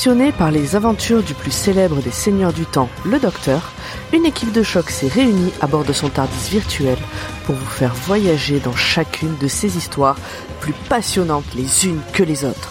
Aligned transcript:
Passionné 0.00 0.32
par 0.32 0.50
les 0.50 0.76
aventures 0.76 1.22
du 1.22 1.34
plus 1.34 1.50
célèbre 1.50 2.00
des 2.00 2.10
seigneurs 2.10 2.54
du 2.54 2.64
temps, 2.64 2.88
le 3.04 3.18
Docteur, 3.18 3.70
une 4.14 4.24
équipe 4.24 4.50
de 4.50 4.62
choc 4.62 4.88
s'est 4.88 5.08
réunie 5.08 5.52
à 5.60 5.66
bord 5.66 5.84
de 5.84 5.92
son 5.92 6.08
TARDIS 6.08 6.48
virtuel 6.48 6.96
pour 7.44 7.54
vous 7.54 7.66
faire 7.66 7.92
voyager 7.92 8.60
dans 8.60 8.74
chacune 8.74 9.36
de 9.36 9.46
ces 9.46 9.76
histoires 9.76 10.16
plus 10.58 10.72
passionnantes 10.88 11.44
les 11.54 11.86
unes 11.86 12.00
que 12.14 12.22
les 12.22 12.46
autres. 12.46 12.70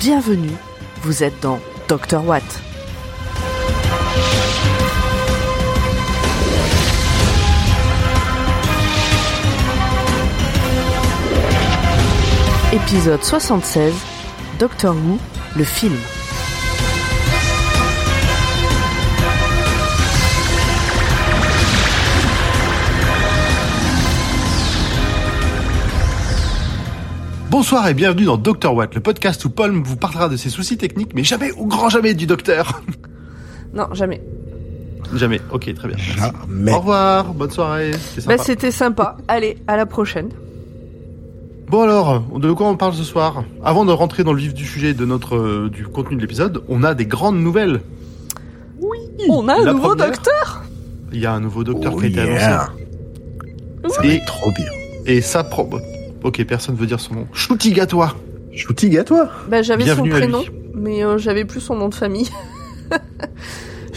Bienvenue, 0.00 0.56
vous 1.02 1.22
êtes 1.22 1.38
dans 1.42 1.60
Dr 1.86 2.24
Watt. 2.24 2.42
Épisode 12.72 13.22
76, 13.22 13.92
Doctor 14.58 14.96
Who, 14.96 15.18
le 15.54 15.64
film. 15.64 15.98
Bonsoir 27.50 27.88
et 27.88 27.94
bienvenue 27.94 28.24
dans 28.24 28.36
Dr 28.36 28.74
Watt, 28.74 28.94
le 28.94 29.00
podcast 29.00 29.44
où 29.44 29.50
Paul 29.50 29.72
vous 29.82 29.96
parlera 29.96 30.28
de 30.28 30.36
ses 30.36 30.50
soucis 30.50 30.76
techniques, 30.76 31.14
mais 31.14 31.24
jamais, 31.24 31.50
au 31.52 31.66
grand 31.66 31.88
jamais, 31.88 32.14
du 32.14 32.26
docteur. 32.26 32.82
Non, 33.74 33.86
jamais. 33.92 34.22
Jamais, 35.14 35.42
ok, 35.52 35.74
très 35.74 35.88
bien. 35.88 35.96
Jamais. 35.98 36.72
Au 36.72 36.78
revoir, 36.78 37.34
bonne 37.34 37.50
soirée. 37.50 37.90
c'était 37.92 38.26
Bah, 38.26 38.32
sympa. 38.38 38.44
c'était 38.44 38.70
sympa. 38.70 39.16
Allez, 39.28 39.58
à 39.66 39.76
la 39.76 39.84
prochaine. 39.84 40.30
bon 41.68 41.82
alors, 41.82 42.22
de 42.38 42.50
quoi 42.52 42.66
on 42.68 42.78
parle 42.78 42.94
ce 42.94 43.04
soir? 43.04 43.44
Avant 43.62 43.84
de 43.84 43.92
rentrer 43.92 44.24
dans 44.24 44.32
le 44.32 44.40
vif 44.40 44.54
du 44.54 44.64
sujet 44.64 44.94
de 44.94 45.04
notre 45.04 45.36
euh, 45.36 45.68
du 45.70 45.86
contenu 45.86 46.16
de 46.16 46.22
l'épisode, 46.22 46.62
on 46.70 46.82
a 46.82 46.94
des 46.94 47.04
grandes 47.04 47.38
nouvelles. 47.38 47.82
On 49.28 49.46
a 49.48 49.56
un 49.60 49.64
La 49.66 49.72
nouveau 49.74 49.88
première. 49.90 50.06
docteur 50.12 50.62
Il 51.12 51.20
y 51.20 51.26
a 51.26 51.34
un 51.34 51.40
nouveau 51.40 51.62
docteur 51.64 51.92
Oh 51.94 51.98
qui 51.98 52.06
a 52.06 52.08
été 52.08 52.16
yeah. 52.24 52.62
annoncé. 52.62 53.94
Ça 53.94 54.00
va 54.00 54.06
Et- 54.08 54.16
être 54.16 54.24
trop 54.24 54.50
bien. 54.52 54.70
Et 55.04 55.20
ça 55.20 55.44
pro... 55.44 55.68
Ok, 56.24 56.44
personne 56.44 56.74
veut 56.74 56.86
dire 56.86 57.00
son 57.00 57.14
nom. 57.14 57.26
Shooty 57.32 57.78
à 57.80 57.86
toi. 57.86 58.14
Shooting 58.52 58.98
à 58.98 59.04
toi. 59.04 59.28
Bah, 59.48 59.62
j'avais 59.62 59.82
son 59.86 60.02
Bienvenue 60.02 60.12
à 60.14 60.18
lui. 60.20 60.26
prénom, 60.28 60.44
mais 60.74 61.04
euh, 61.04 61.16
j'avais 61.18 61.44
plus 61.44 61.60
son 61.60 61.76
nom 61.76 61.88
de 61.88 61.94
famille. 61.94 62.28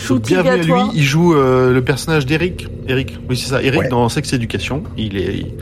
Donc, 0.09 0.21
bienvenue 0.27 0.49
à 0.49 0.57
lui, 0.57 0.81
il 0.93 1.03
joue 1.03 1.33
euh, 1.35 1.73
le 1.73 1.81
personnage 1.83 2.25
d'Eric. 2.25 2.67
Eric, 2.87 3.17
oui 3.29 3.37
c'est 3.37 3.49
ça, 3.49 3.61
Eric 3.63 3.81
Ouais. 3.81 3.89
dans 3.89 4.07
Sex 4.09 4.33
Education. 4.33 4.83
Il 4.97 5.17
est, 5.17 5.33
il- 5.35 5.53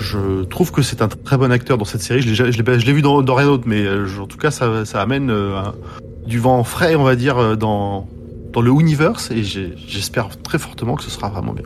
je 0.00 0.42
trouve 0.44 0.72
que 0.72 0.82
c'est 0.82 1.00
un 1.02 1.08
très 1.08 1.36
bon 1.36 1.52
acteur 1.52 1.78
dans 1.78 1.84
cette 1.84 2.02
série. 2.02 2.22
Je 2.22 2.42
l'ai, 2.42 2.92
vu 2.92 3.02
dans, 3.02 3.22
dans 3.22 3.34
rien 3.36 3.46
d'autre, 3.46 3.64
mais 3.66 3.82
euh, 3.82 4.06
je- 4.06 4.20
en 4.20 4.26
tout 4.26 4.38
cas 4.38 4.50
ça, 4.50 4.84
ça 4.84 5.00
amène 5.00 5.30
euh, 5.30 5.56
un- 5.58 5.74
du 6.26 6.38
vent 6.40 6.64
frais, 6.64 6.96
on 6.96 7.04
va 7.04 7.14
dire, 7.14 7.56
dans 7.56 8.08
dans 8.52 8.60
le 8.60 8.70
universe 8.72 9.30
et 9.30 9.42
j'espère 9.44 10.28
très 10.42 10.58
fortement 10.58 10.94
que 10.96 11.02
ce 11.02 11.10
sera 11.10 11.28
vraiment 11.30 11.52
bien. 11.54 11.64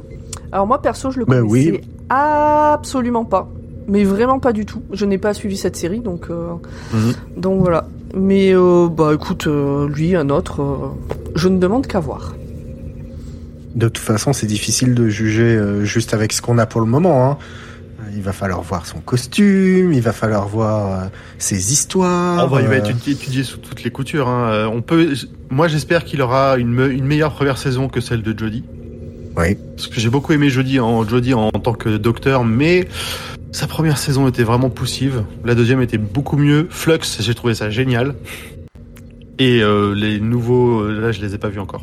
Alors 0.53 0.67
moi, 0.69 0.81
perso, 0.81 1.11
je 1.11 1.19
le 1.19 1.25
Bah 1.25 1.41
connaissais 1.41 1.71
oui. 1.73 1.81
absolument 2.11 3.25
pas. 3.25 3.49
Mais 3.89 4.05
vraiment 4.05 4.39
pas 4.41 4.53
du 4.53 4.65
tout. 4.67 4.83
Je 4.93 5.05
n'ai 5.05 5.19
pas 5.19 5.33
suivi 5.35 5.57
cette 5.57 5.77
série, 5.77 6.01
donc 6.01 6.27
euh, 6.31 6.55
Mhm. 6.93 7.13
donc 7.37 7.61
voilà. 7.61 7.87
Mais 8.15 8.53
euh, 8.55 8.89
bah 8.89 9.13
écoute, 9.15 9.47
euh, 9.47 9.89
lui, 9.89 10.17
un 10.17 10.31
autre, 10.31 10.63
euh, 10.63 10.89
je 11.35 11.49
ne 11.49 11.59
demande 11.59 11.87
qu'à 11.87 12.01
voir. 12.01 12.35
De 13.75 13.89
toute 13.89 13.99
façon, 13.99 14.33
c'est 14.33 14.47
difficile 14.47 14.95
de 14.95 15.09
juger 15.09 15.43
euh, 15.57 15.85
juste 15.85 16.15
avec 16.15 16.33
ce 16.33 16.41
qu'on 16.41 16.57
a 16.59 16.67
pour 16.67 16.81
le 16.81 16.87
moment. 16.87 17.31
Hein. 17.31 17.39
Il 18.15 18.23
va 18.23 18.33
falloir 18.33 18.63
voir 18.63 18.87
son 18.87 19.01
costume, 19.01 19.93
il 19.93 20.01
va 20.01 20.13
falloir 20.13 20.49
voir 20.49 21.11
ses 21.39 21.73
histoires. 21.73 22.45
On 22.47 22.55
va, 22.55 22.63
il 22.63 22.69
va 22.69 22.77
être 22.77 22.89
étudié, 22.91 23.45
sous 23.45 23.59
toutes 23.59 23.85
les 23.85 23.91
coutures. 23.91 24.29
Hein. 24.29 24.71
On 24.73 24.81
peut, 24.81 25.13
moi 25.51 25.69
j'espère 25.69 26.05
qu'il 26.07 26.23
aura 26.23 26.57
une, 26.57 26.73
me- 26.73 26.91
une 26.91 27.05
meilleure 27.05 27.35
première 27.35 27.59
saison 27.59 27.89
que 27.89 28.01
celle 28.01 28.23
de 28.23 28.37
Jodie. 28.37 28.65
Oui. 29.37 29.59
Parce 29.77 29.89
que 29.89 30.01
j'ai 30.01 30.09
beaucoup 30.09 30.33
aimé 30.33 30.49
Jodie 30.49 30.81
en, 30.81 31.07
Jodie 31.07 31.35
en, 31.35 31.51
tant 31.51 31.75
que 31.75 31.99
docteur, 31.99 32.43
mais 32.45 32.89
sa 33.57 33.67
première 33.67 33.97
saison 33.97 34.29
était 34.29 34.43
vraiment 34.43 34.69
poussive. 34.69 35.25
La 35.43 35.55
deuxième 35.55 35.81
était 35.81 35.97
beaucoup 35.97 36.37
mieux. 36.37 36.67
Flux, 36.69 36.99
j'ai 37.21 37.35
trouvé 37.35 37.55
ça 37.55 37.71
génial. 37.71 38.15
Et 39.39 39.63
euh, 39.63 39.95
les 39.95 40.21
nouveaux, 40.21 40.81
euh, 40.83 41.01
là, 41.01 41.11
je 41.11 41.23
les 41.23 41.35
ai 41.35 41.39
pas 41.39 41.49
vus 41.49 41.59
encore. 41.59 41.83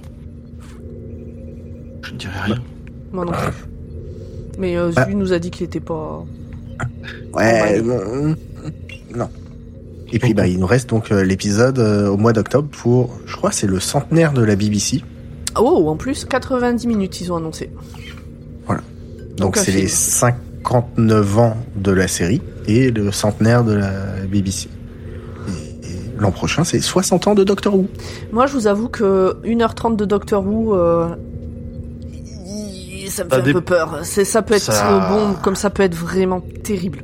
Je 2.04 2.12
ne 2.12 2.18
dirai 2.18 2.40
rien. 2.46 2.60
Moi 3.12 3.26
non 3.26 3.32
plus. 3.32 3.54
Mais 4.60 4.78
euh, 4.78 4.92
Bah. 4.96 5.08
Zu 5.10 5.16
nous 5.16 5.34
a 5.34 5.40
dit 5.40 5.50
qu'il 5.50 5.66
était 5.66 5.80
pas. 5.80 6.24
Ouais. 7.34 7.82
euh, 7.84 8.36
non. 9.16 9.30
Et 10.12 10.20
puis 10.20 10.36
bah 10.36 10.46
il 10.46 10.60
nous 10.60 10.68
reste 10.68 10.90
donc 10.92 11.12
euh, 11.12 11.24
l'épisode 11.24 11.80
euh, 11.80 12.08
au 12.08 12.18
mois 12.18 12.34
d'octobre 12.34 12.68
pour, 12.70 13.18
je 13.26 13.36
crois, 13.36 13.52
c'est 13.52 13.66
le 13.66 13.80
centenaire 13.80 14.34
de 14.34 14.44
la 14.44 14.56
BBC. 14.56 15.02
Oh, 15.58 15.90
en 15.90 15.96
plus, 15.96 16.26
90 16.26 16.86
minutes, 16.86 17.20
ils 17.22 17.32
ont 17.32 17.38
annoncé. 17.38 17.72
Donc 19.38 19.58
un 19.58 19.62
c'est 19.62 19.72
les 19.72 19.88
film. 19.88 20.36
59 20.64 21.38
ans 21.40 21.58
de 21.76 21.92
la 21.92 22.08
série 22.08 22.42
et 22.68 22.90
le 22.92 23.12
centenaire 23.12 23.64
de 23.64 23.74
la 23.74 23.92
BBC. 24.30 24.70
Et, 25.48 25.52
et 25.88 25.90
l'an 26.18 26.32
prochain, 26.32 26.64
c'est 26.64 26.80
60 26.80 27.28
ans 27.28 27.36
de 27.36 27.44
Doctor 27.44 27.76
Who. 27.76 27.88
Moi, 28.32 28.48
je 28.48 28.54
vous 28.54 28.68
avoue 28.68 28.88
que 28.88 29.36
1h30 29.44 29.96
de 29.98 30.06
Doctor 30.06 30.46
Who, 30.46 30.74
euh, 30.76 31.10
ça 33.10 33.24
me 33.26 33.30
Ça 33.30 33.36
fait 33.36 33.42
un 33.42 33.46
dé- 33.46 33.54
peu 33.54 33.62
peur. 33.62 34.00
C'est, 34.04 34.26
ça 34.26 34.42
peut 34.42 34.54
être 34.56 34.62
Ça- 34.72 35.10
bon, 35.10 35.34
comme 35.44 35.56
ça 35.56 35.70
peut 35.70 35.84
être 35.84 35.96
vraiment 35.96 36.42
terrible. 36.64 37.04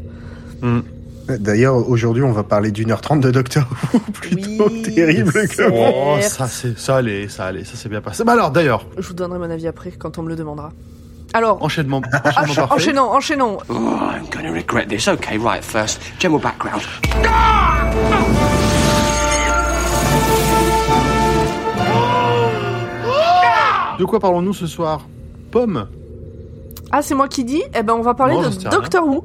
Hmm. 0.62 0.80
D'ailleurs, 1.40 1.88
aujourd'hui, 1.88 2.24
on 2.24 2.32
va 2.32 2.42
parler 2.44 2.72
d'une 2.72 2.90
heure 2.92 3.02
trente 3.02 3.22
de 3.22 3.30
Doctor 3.30 3.64
Who, 3.94 4.00
plutôt 4.14 4.68
Oui, 4.70 4.82
terrible 4.82 5.32
que 5.48 5.70
moi. 5.70 5.90
Oh, 5.94 6.18
ça 6.22 6.48
c'est, 6.48 6.80
ça 6.80 6.96
allait, 6.96 7.28
ça 7.28 7.46
allait, 7.46 7.64
ça 7.66 7.76
s'est 7.76 7.90
bien 7.90 8.02
passé. 8.02 8.24
Bah 8.24 8.32
alors, 8.34 8.50
d'ailleurs, 8.52 8.88
Je 8.98 9.08
vous 9.08 9.14
donnerai 9.14 9.38
mon 9.38 9.50
avis 9.52 9.68
après 9.68 9.92
quand 9.92 10.18
on 10.18 10.24
me 10.24 10.30
le 10.30 10.36
demandera. 10.36 10.72
Alors, 11.34 11.64
enchaînement, 11.64 11.98
enchaînement 12.26 12.54
encha- 12.54 12.56
parfait. 12.56 12.74
enchaînons, 12.74 13.12
enchaînons. 13.12 13.58
Oh, 13.70 13.74
I'm 13.74 14.26
going 14.32 14.46
to 14.48 14.54
regret 14.54 14.88
this. 14.88 15.08
Okay, 15.08 15.38
right, 15.38 15.64
first, 15.64 16.02
general 16.20 16.42
background. 16.42 16.82
De 23.98 24.06
quoi 24.06 24.20
parlons-nous 24.20 24.54
ce 24.54 24.68
soir? 24.68 25.08
Pomme. 25.52 25.88
Ah, 26.92 27.02
c'est 27.02 27.16
moi 27.16 27.28
qui 27.28 27.44
dis? 27.44 27.62
Eh 27.78 27.84
ben, 27.84 27.94
on 27.94 28.02
va 28.02 28.14
parler 28.14 28.36
Non, 28.36 28.42
de 28.44 28.48
rien. 28.48 28.70
Doctor 28.70 29.06
Who. 29.08 29.24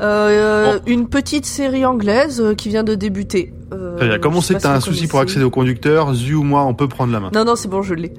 Euh, 0.00 0.80
Une 0.86 1.08
petite 1.08 1.46
série 1.46 1.86
anglaise 1.86 2.40
euh, 2.40 2.54
qui 2.54 2.68
vient 2.68 2.82
de 2.82 2.94
débuter. 2.94 3.54
Euh, 3.72 3.96
Très 3.96 4.08
bien. 4.08 4.18
Comme 4.18 4.36
on 4.36 4.40
sait 4.40 4.54
que 4.54 4.60
t'as 4.60 4.72
si 4.72 4.76
un 4.76 4.80
souci 4.80 5.06
pour 5.08 5.18
accéder 5.18 5.44
au 5.44 5.50
conducteur, 5.50 6.14
Zu 6.14 6.34
ou 6.34 6.42
moi, 6.42 6.64
on 6.64 6.74
peut 6.74 6.86
prendre 6.88 7.12
la 7.12 7.20
main. 7.20 7.30
Non, 7.34 7.44
non, 7.44 7.56
c'est 7.56 7.68
bon, 7.68 7.82
je 7.82 7.94
l'ai. 7.94 8.12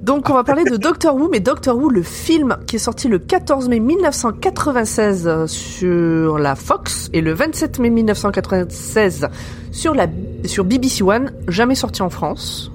Donc, 0.00 0.30
on 0.30 0.34
va 0.34 0.44
parler 0.44 0.64
de 0.64 0.76
Doctor 0.76 1.16
Who, 1.16 1.28
mais 1.30 1.40
Doctor 1.40 1.76
Who, 1.76 1.90
le 1.90 2.02
film 2.02 2.56
qui 2.66 2.76
est 2.76 2.80
sorti 2.80 3.08
le 3.08 3.18
14 3.18 3.68
mai 3.68 3.80
1996 3.80 5.26
euh, 5.26 5.46
sur 5.46 6.38
la 6.38 6.54
Fox 6.54 7.10
et 7.12 7.20
le 7.20 7.32
27 7.32 7.78
mai 7.80 7.90
1996 7.90 9.28
sur 9.72 9.94
la 9.94 10.06
sur 10.44 10.64
BBC 10.64 11.02
One, 11.02 11.32
jamais 11.48 11.74
sorti 11.74 12.02
en 12.02 12.10
France. 12.10 12.70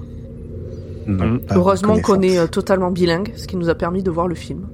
Non, 1.06 1.40
Heureusement 1.50 1.98
qu'on 2.00 2.20
est 2.20 2.38
euh, 2.38 2.46
totalement 2.46 2.90
bilingue, 2.90 3.32
ce 3.36 3.46
qui 3.46 3.56
nous 3.56 3.68
a 3.68 3.74
permis 3.74 4.02
de 4.02 4.10
voir 4.10 4.28
le 4.28 4.34
film. 4.34 4.66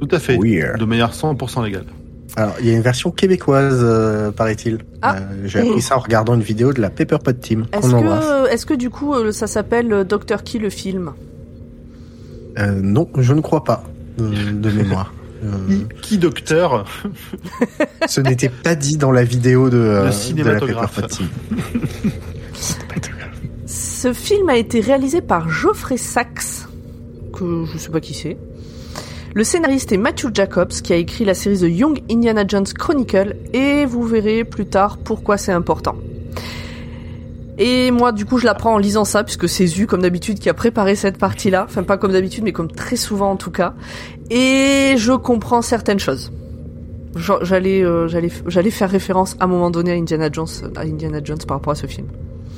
Tout 0.00 0.08
à 0.10 0.18
fait. 0.18 0.38
Weird. 0.40 0.78
De 0.78 0.84
manière 0.86 1.12
100% 1.12 1.64
légale. 1.64 1.84
Alors, 2.36 2.54
il 2.60 2.66
y 2.66 2.70
a 2.70 2.74
une 2.74 2.82
version 2.82 3.10
québécoise, 3.10 3.80
euh, 3.82 4.30
paraît-il. 4.30 4.78
Ah. 5.02 5.16
Euh, 5.16 5.20
J'ai 5.46 5.60
appris 5.60 5.82
ça 5.82 5.96
en 5.96 6.00
regardant 6.00 6.34
une 6.34 6.42
vidéo 6.42 6.72
de 6.72 6.80
la 6.80 6.90
Pepperpot 6.90 7.32
Team. 7.32 7.66
Est-ce 7.72 7.90
que, 7.90 8.52
est-ce 8.52 8.66
que 8.66 8.74
du 8.74 8.88
coup, 8.90 9.14
euh, 9.14 9.32
ça 9.32 9.46
s'appelle 9.46 9.92
euh, 9.92 10.04
Doctor 10.04 10.42
Qui 10.44 10.58
le 10.58 10.70
film? 10.70 11.12
Euh, 12.58 12.80
non, 12.80 13.08
je 13.18 13.32
ne 13.34 13.40
crois 13.40 13.64
pas, 13.64 13.84
de, 14.18 14.50
de 14.52 14.70
mémoire. 14.70 15.12
Euh, 15.42 15.78
Qui 16.02 16.18
docteur? 16.18 16.84
Ce 18.06 18.20
n'était 18.20 18.50
pas 18.50 18.74
dit 18.74 18.98
dans 18.98 19.10
la 19.10 19.24
vidéo 19.24 19.70
de, 19.70 19.78
euh, 19.78 19.94
Le 19.94 20.00
de 20.00 20.04
la 20.04 20.12
cinématographe. 20.12 20.96
Pepperpot 20.96 21.16
Team. 21.16 21.28
Ce 23.64 24.12
film 24.12 24.50
a 24.50 24.56
été 24.58 24.80
réalisé 24.80 25.22
par 25.22 25.48
Geoffrey 25.48 25.96
Sachs, 25.96 26.66
que 27.32 27.64
je 27.72 27.78
sais 27.78 27.88
pas 27.88 28.00
qui 28.00 28.12
c'est. 28.12 28.36
Le 29.32 29.44
scénariste 29.44 29.92
est 29.92 29.96
Matthew 29.96 30.34
Jacobs, 30.34 30.72
qui 30.82 30.92
a 30.92 30.96
écrit 30.96 31.24
la 31.24 31.34
série 31.34 31.58
The 31.58 31.70
Young 31.70 32.02
Indiana 32.10 32.44
Jones 32.46 32.66
Chronicle, 32.66 33.36
et 33.52 33.84
vous 33.86 34.02
verrez 34.02 34.44
plus 34.44 34.66
tard 34.66 34.98
pourquoi 34.98 35.36
c'est 35.36 35.52
important. 35.52 35.94
Et 37.56 37.92
moi, 37.92 38.10
du 38.10 38.24
coup, 38.24 38.38
je 38.38 38.46
l'apprends 38.46 38.74
en 38.74 38.78
lisant 38.78 39.04
ça, 39.04 39.22
puisque 39.22 39.48
c'est 39.48 39.66
Zu, 39.66 39.86
comme 39.86 40.02
d'habitude, 40.02 40.40
qui 40.40 40.48
a 40.48 40.54
préparé 40.54 40.96
cette 40.96 41.16
partie-là. 41.16 41.66
Enfin, 41.68 41.84
pas 41.84 41.96
comme 41.96 42.10
d'habitude, 42.10 42.42
mais 42.42 42.52
comme 42.52 42.72
très 42.72 42.96
souvent 42.96 43.30
en 43.30 43.36
tout 43.36 43.52
cas. 43.52 43.74
Et 44.30 44.94
je 44.96 45.12
comprends 45.12 45.62
certaines 45.62 46.00
choses. 46.00 46.32
J'allais, 47.42 47.84
euh, 47.84 48.08
j'allais, 48.08 48.30
j'allais 48.46 48.70
faire 48.70 48.90
référence 48.90 49.36
à 49.38 49.44
un 49.44 49.46
moment 49.46 49.70
donné 49.70 49.92
à 49.92 49.94
Indiana 49.94 50.28
Jones, 50.32 50.48
à 50.74 50.80
Indiana 50.80 51.20
Jones 51.22 51.38
par 51.46 51.58
rapport 51.58 51.72
à 51.72 51.76
ce 51.76 51.86
film. 51.86 52.08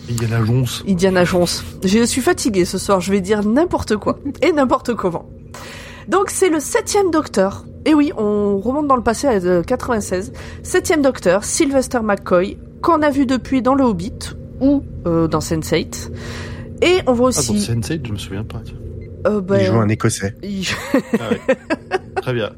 Il 0.08 0.22
y 0.22 0.24
a 0.24 0.38
la 0.38 0.44
jonce. 0.44 0.84
Indiana 0.88 1.24
Jones. 1.24 1.46
Je 1.84 2.04
suis 2.04 2.20
fatiguée 2.20 2.64
ce 2.64 2.78
soir, 2.78 3.00
je 3.00 3.10
vais 3.10 3.20
dire 3.20 3.44
n'importe 3.44 3.96
quoi 3.96 4.18
et 4.40 4.52
n'importe 4.52 4.94
comment. 4.94 5.28
Donc 6.08 6.30
c'est 6.30 6.48
le 6.50 6.60
septième 6.60 7.10
docteur. 7.10 7.64
Et 7.84 7.94
oui, 7.94 8.12
on 8.16 8.58
remonte 8.58 8.86
dans 8.86 8.96
le 8.96 9.02
passé 9.02 9.26
à 9.26 9.32
euh, 9.32 9.62
96. 9.62 10.32
Septième 10.62 11.02
docteur, 11.02 11.44
Sylvester 11.44 11.98
McCoy, 12.02 12.56
qu'on 12.80 13.02
a 13.02 13.10
vu 13.10 13.26
depuis 13.26 13.60
dans 13.62 13.74
le 13.74 13.84
Hobbit, 13.84 14.34
ou 14.60 14.84
euh, 15.06 15.26
dans 15.28 15.40
Sense8. 15.40 16.10
Et 16.82 16.98
on 17.06 17.12
voit 17.12 17.30
Ah, 17.36 17.40
pour 17.44 17.54
aussi. 17.56 17.70
Sense8, 17.70 18.06
je 18.06 18.12
me 18.12 18.18
souviens 18.18 18.44
pas. 18.44 18.60
euh, 19.26 19.40
ben, 19.40 19.58
Il 19.60 19.66
joue 19.66 19.78
un 19.78 19.88
Écossais. 19.88 20.34
il- 20.42 20.66
Ah 21.18 21.30
ouais. 21.30 21.56
Très 22.22 22.32
bien. 22.34 22.50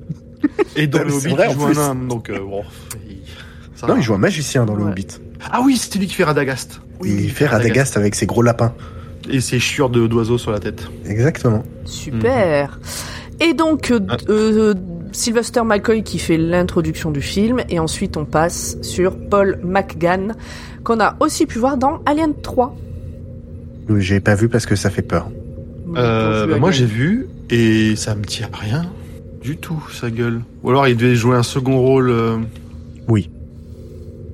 Et 0.77 0.87
dans 0.87 0.99
Ah, 1.01 1.05
le 1.05 1.13
Hobbit, 1.15 1.29
vrai, 1.29 1.47
il 1.51 1.55
joue 1.59 1.67
un 1.67 1.95
nain, 1.95 1.95
donc 2.07 2.29
euh, 2.31 2.39
bon. 2.39 2.63
il- 3.09 3.17
ça 3.75 3.87
Non, 3.87 3.95
va. 3.95 4.01
il 4.01 4.03
joue 4.03 4.15
un 4.15 4.19
magicien 4.19 4.65
dans 4.67 4.75
le 4.75 4.85
Ouais. 4.85 4.91
Hobbit. 4.91 5.07
Ah 5.51 5.61
oui, 5.65 5.77
c'est 5.79 5.99
lui 5.99 6.07
qui 6.07 6.15
fait 6.15 6.25
Radagast. 6.25 6.81
Oui, 7.01 7.17
il 7.25 7.31
fait 7.31 7.47
Radagast 7.47 7.97
avec 7.97 8.15
ses 8.15 8.27
gros 8.27 8.43
lapins. 8.43 8.75
Et 9.31 9.41
ses 9.41 9.59
chiures 9.59 9.89
de- 9.89 10.07
d'oiseaux 10.07 10.37
sur 10.37 10.51
la 10.51 10.61
tête. 10.61 10.87
Exactement. 11.07 11.63
Super. 11.87 12.79
Et 13.41 13.55
donc, 13.55 13.91
euh, 13.91 14.01
euh, 14.29 14.75
Sylvester 15.13 15.63
McCoy 15.65 16.03
qui 16.03 16.19
fait 16.19 16.37
l'introduction 16.37 17.11
du 17.11 17.21
film, 17.23 17.61
et 17.69 17.79
ensuite 17.79 18.17
on 18.17 18.25
passe 18.25 18.77
sur 18.83 19.17
Paul 19.17 19.59
McGann, 19.63 20.35
qu'on 20.83 21.01
a 21.01 21.17
aussi 21.21 21.47
pu 21.47 21.59
voir 21.59 21.77
dans 21.77 22.01
Alien 22.07 22.35
3. 22.43 22.75
Euh, 23.91 23.99
J'ai 24.01 24.21
pas 24.21 24.35
vu 24.35 24.49
parce 24.49 24.67
que 24.67 24.77
ça 24.77 24.91
fait 24.91 25.03
peur. 25.03 25.29
Euh, 25.97 26.47
bah, 26.47 26.59
moi 26.59 26.71
j'ai 26.73 26.87
vu 26.87 27.29
et 27.51 27.95
ça 27.97 28.15
me 28.17 28.25
tire 28.25 28.49
rien 28.53 28.87
du 29.43 29.57
tout 29.57 29.81
sa 29.93 30.11
gueule. 30.11 30.41
Ou 30.63 30.71
alors 30.71 30.89
il 30.89 30.97
devait 30.97 31.15
jouer 31.15 31.37
un 31.37 31.43
second 31.45 31.79
rôle. 31.79 32.11
euh, 32.11 32.37
Oui. 33.09 33.31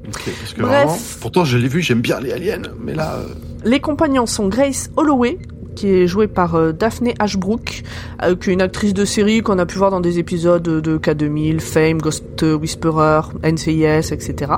parce 0.04 0.52
que 0.54 0.62
Bref. 0.62 0.72
vraiment, 0.84 0.98
pourtant 1.20 1.44
je 1.44 1.58
l'ai 1.58 1.68
vu, 1.68 1.82
j'aime 1.82 2.00
bien 2.00 2.20
les 2.20 2.32
aliens, 2.32 2.62
mais 2.80 2.94
là. 2.94 3.16
euh, 3.16 3.24
Les 3.64 3.80
compagnons 3.80 4.26
sont 4.26 4.48
Grace 4.48 4.88
Holloway, 4.96 5.38
qui 5.74 5.88
est 5.88 6.06
jouée 6.06 6.26
par 6.28 6.54
euh, 6.54 6.72
Daphne 6.72 7.12
Ashbrook, 7.18 7.82
euh, 8.22 8.36
qui 8.36 8.50
est 8.50 8.52
une 8.52 8.62
actrice 8.62 8.94
de 8.94 9.04
série 9.04 9.40
qu'on 9.40 9.58
a 9.58 9.66
pu 9.66 9.78
voir 9.78 9.90
dans 9.90 10.00
des 10.00 10.18
épisodes 10.18 10.62
de 10.62 10.98
K2000, 10.98 11.60
Fame, 11.60 11.98
Ghost 11.98 12.42
Whisperer, 12.42 13.20
NCIS, 13.42 14.12
etc. 14.12 14.52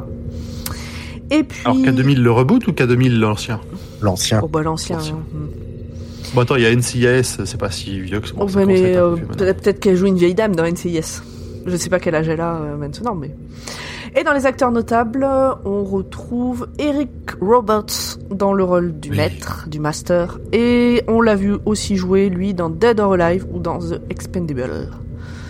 Et 1.31 1.45
puis... 1.45 1.61
Alors 1.65 1.79
K2000 1.79 2.19
le 2.21 2.31
reboot 2.31 2.67
ou 2.67 2.73
K2000 2.73 3.19
l'ancien? 3.19 3.61
L'ancien. 4.01 4.41
Oh 4.43 4.49
bah 4.49 4.63
l'ancien. 4.63 4.97
L'ancien. 4.97 5.15
hein. 5.15 5.49
Bon 6.35 6.41
attends, 6.43 6.57
il 6.57 6.63
y 6.63 6.67
a 6.67 6.75
NCIS, 6.75 7.45
c'est 7.45 7.59
pas 7.59 7.71
si 7.71 8.01
vieux 8.01 8.21
que 8.21 8.27
ça. 8.29 8.35
Oh, 8.37 8.41
commence 8.47 8.57
à 8.57 8.65
mais 8.65 8.97
euh, 8.97 9.17
peut-être 9.17 9.63
peut-être 9.63 9.81
qu'elle 9.81 9.97
joue 9.97 10.07
une 10.07 10.17
vieille 10.17 10.35
dame 10.35 10.57
dans 10.57 10.65
NCIS. 10.65 11.21
Je 11.67 11.77
sais 11.77 11.91
pas 11.91 12.01
quel 12.01 12.15
âge 12.15 12.29
elle 12.29 12.41
a 12.41 12.55
euh, 12.57 12.77
maintenant, 12.77 13.15
mais. 13.15 13.31
Et 14.15 14.25
dans 14.25 14.35
les 14.35 14.45
acteurs 14.45 14.71
notables, 14.73 15.27
on 15.65 15.85
retrouve 15.85 16.69
Eric 16.79 17.11
Roberts 17.41 18.19
dans 18.31 18.53
le 18.53 18.63
rôle 18.63 19.01
du 19.01 19.11
Oui. 19.11 19.17
maître, 19.17 19.67
du 19.71 19.81
master, 19.81 20.39
et 20.53 21.03
on 21.09 21.23
l'a 21.23 21.35
vu 21.35 21.55
aussi 21.65 21.97
jouer 21.97 22.29
lui 22.29 22.53
dans 22.53 22.69
Dead 22.69 23.01
or 23.01 23.15
Alive 23.15 23.47
ou 23.53 23.59
dans 23.59 23.79
The 23.79 24.01
Expendable. 24.11 24.91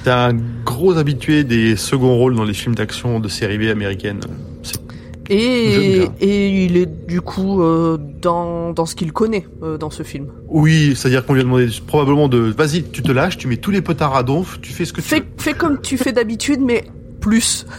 T'es 0.05 0.11
un 0.11 0.37
gros 0.65 0.97
habitué 0.97 1.43
des 1.43 1.75
seconds 1.77 2.17
rôles 2.17 2.37
dans 2.37 2.45
les 2.45 2.55
films 2.55 2.77
d'action 2.77 3.19
de 3.19 3.29
série 3.29 3.59
B 3.59 3.63
américaine. 3.71 4.21
C'est- 4.63 4.79
Et, 5.29 5.99
bien. 6.01 6.13
et 6.21 6.65
il 6.65 6.77
est 6.77 7.07
du 7.09 7.21
coup 7.21 7.63
euh, 7.63 7.99
dans, 8.21 8.73
dans 8.73 8.87
ce 8.87 8.95
qu'il 8.95 9.13
connaît 9.13 9.47
euh, 9.65 9.77
dans 9.77 9.91
ce 9.91 10.05
film. 10.05 10.27
Oui, 10.49 10.95
c'est-à-dire 10.95 11.25
qu'on 11.27 11.35
lui 11.35 11.41
a 11.41 11.45
demandé 11.45 11.69
probablement 11.87 12.29
de 12.29 12.39
vas-y, 12.39 12.85
tu 12.85 13.03
te 13.03 13.11
lâches, 13.11 13.39
tu 13.39 13.49
mets 13.49 13.57
tous 13.57 13.71
les 13.73 13.83
potards 13.83 14.15
à 14.15 14.23
donf, 14.23 14.61
tu 14.61 14.73
fais 14.73 14.85
ce 14.85 14.93
que 14.93 15.01
tu 15.01 15.15
veux. 15.17 15.23
fais 15.37 15.53
comme 15.55 15.81
tu 15.81 15.97
fais 15.97 16.13
d'habitude, 16.13 16.61
mais 16.61 16.85
plus. 17.21 17.67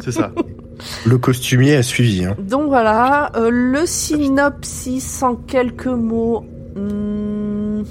C'est 0.00 0.12
ça. 0.12 0.32
Le 1.06 1.18
costumier 1.18 1.76
a 1.76 1.82
suivi. 1.82 2.24
Hein. 2.24 2.34
Donc 2.38 2.66
voilà, 2.68 3.30
euh, 3.36 3.48
le 3.50 3.86
synopsis 3.86 5.22
en 5.22 5.36
quelques 5.36 5.86
mots. 5.86 6.44
Hmm. 6.76 7.82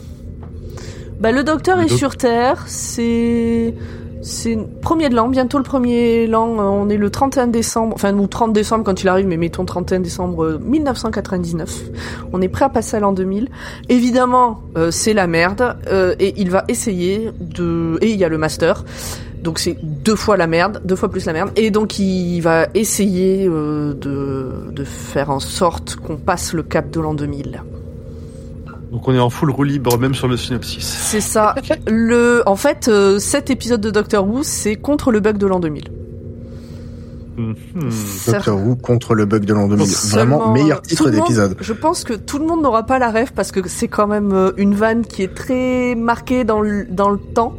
Bah, 1.19 1.31
le 1.31 1.43
docteur 1.43 1.77
Le 1.77 1.83
est 1.83 1.89
doc- 1.89 1.97
sur 1.97 2.17
Terre, 2.17 2.63
c'est... 2.67 3.73
C'est 4.25 4.57
premier 4.81 5.09
de 5.09 5.15
l'an, 5.15 5.27
bientôt 5.27 5.57
le 5.57 5.65
premier 5.65 6.27
l'an, 6.27 6.51
euh, 6.57 6.61
on 6.63 6.87
est 6.87 6.95
le 6.95 7.09
31 7.09 7.47
décembre, 7.47 7.93
enfin 7.93 8.17
ou 8.17 8.25
30 8.25 8.53
décembre 8.53 8.85
quand 8.85 9.03
il 9.03 9.09
arrive, 9.09 9.27
mais 9.27 9.35
mettons 9.35 9.65
31 9.65 9.99
décembre 9.99 10.45
euh, 10.45 10.59
1999. 10.63 11.81
On 12.31 12.41
est 12.41 12.47
prêt 12.47 12.63
à 12.63 12.69
passer 12.69 12.95
à 12.95 12.99
l'an 13.01 13.11
2000. 13.11 13.49
Évidemment, 13.89 14.61
euh, 14.77 14.91
c'est 14.91 15.11
la 15.13 15.27
merde, 15.27 15.75
euh, 15.87 16.15
et 16.21 16.35
il 16.37 16.51
va 16.51 16.63
essayer 16.69 17.31
de... 17.41 17.97
Et 18.01 18.11
il 18.11 18.17
y 18.17 18.23
a 18.23 18.29
le 18.29 18.37
master, 18.37 18.85
donc 19.43 19.59
c'est 19.59 19.77
deux 19.83 20.15
fois 20.15 20.37
la 20.37 20.47
merde, 20.47 20.81
deux 20.85 20.95
fois 20.95 21.09
plus 21.09 21.25
la 21.25 21.33
merde. 21.33 21.51
Et 21.55 21.69
donc 21.69 21.99
il 21.99 22.39
va 22.41 22.67
essayer 22.73 23.45
euh, 23.47 23.93
de, 23.93 24.71
de 24.71 24.83
faire 24.83 25.29
en 25.29 25.39
sorte 25.39 25.97
qu'on 25.97 26.15
passe 26.15 26.53
le 26.53 26.63
cap 26.63 26.89
de 26.89 26.99
l'an 26.99 27.13
2000. 27.13 27.61
Donc 28.91 29.07
on 29.07 29.13
est 29.13 29.19
en 29.19 29.29
full 29.29 29.49
roue 29.49 29.63
libre 29.63 29.97
même 29.97 30.13
sur 30.13 30.27
le 30.27 30.37
synopsis. 30.37 30.85
C'est 30.85 31.19
ça. 31.19 31.55
Le, 31.87 32.43
en 32.45 32.55
fait, 32.55 32.87
euh, 32.87 33.17
cet 33.17 33.49
épisode 33.49 33.81
de 33.81 33.89
Doctor 33.89 34.27
Who, 34.27 34.43
c'est 34.43 34.75
contre 34.75 35.11
le 35.11 35.19
bug 35.19 35.37
de 35.37 35.47
l'an 35.47 35.59
2000. 35.59 35.85
Ça- 37.89 38.33
Doctor 38.33 38.59
Who 38.59 38.75
contre 38.75 39.15
le 39.15 39.25
bug 39.25 39.45
de 39.45 39.53
l'an 39.53 39.67
2000. 39.67 39.87
Seulement, 39.87 40.37
Vraiment 40.37 40.49
euh, 40.51 40.53
meilleur 40.53 40.81
tout 40.81 40.89
titre 40.89 41.09
d'épisode. 41.09 41.55
Je 41.59 41.73
pense 41.73 42.03
que 42.03 42.13
tout 42.13 42.37
le 42.39 42.45
monde 42.45 42.61
n'aura 42.61 42.83
pas 42.85 42.99
la 42.99 43.09
rêve 43.09 43.31
parce 43.33 43.51
que 43.51 43.67
c'est 43.67 43.87
quand 43.87 44.07
même 44.07 44.31
euh, 44.33 44.51
une 44.57 44.75
vanne 44.75 45.05
qui 45.05 45.23
est 45.23 45.33
très 45.33 45.95
marquée 45.95 46.43
dans 46.43 46.61
le, 46.61 46.85
dans 46.85 47.09
le 47.09 47.17
temps. 47.19 47.55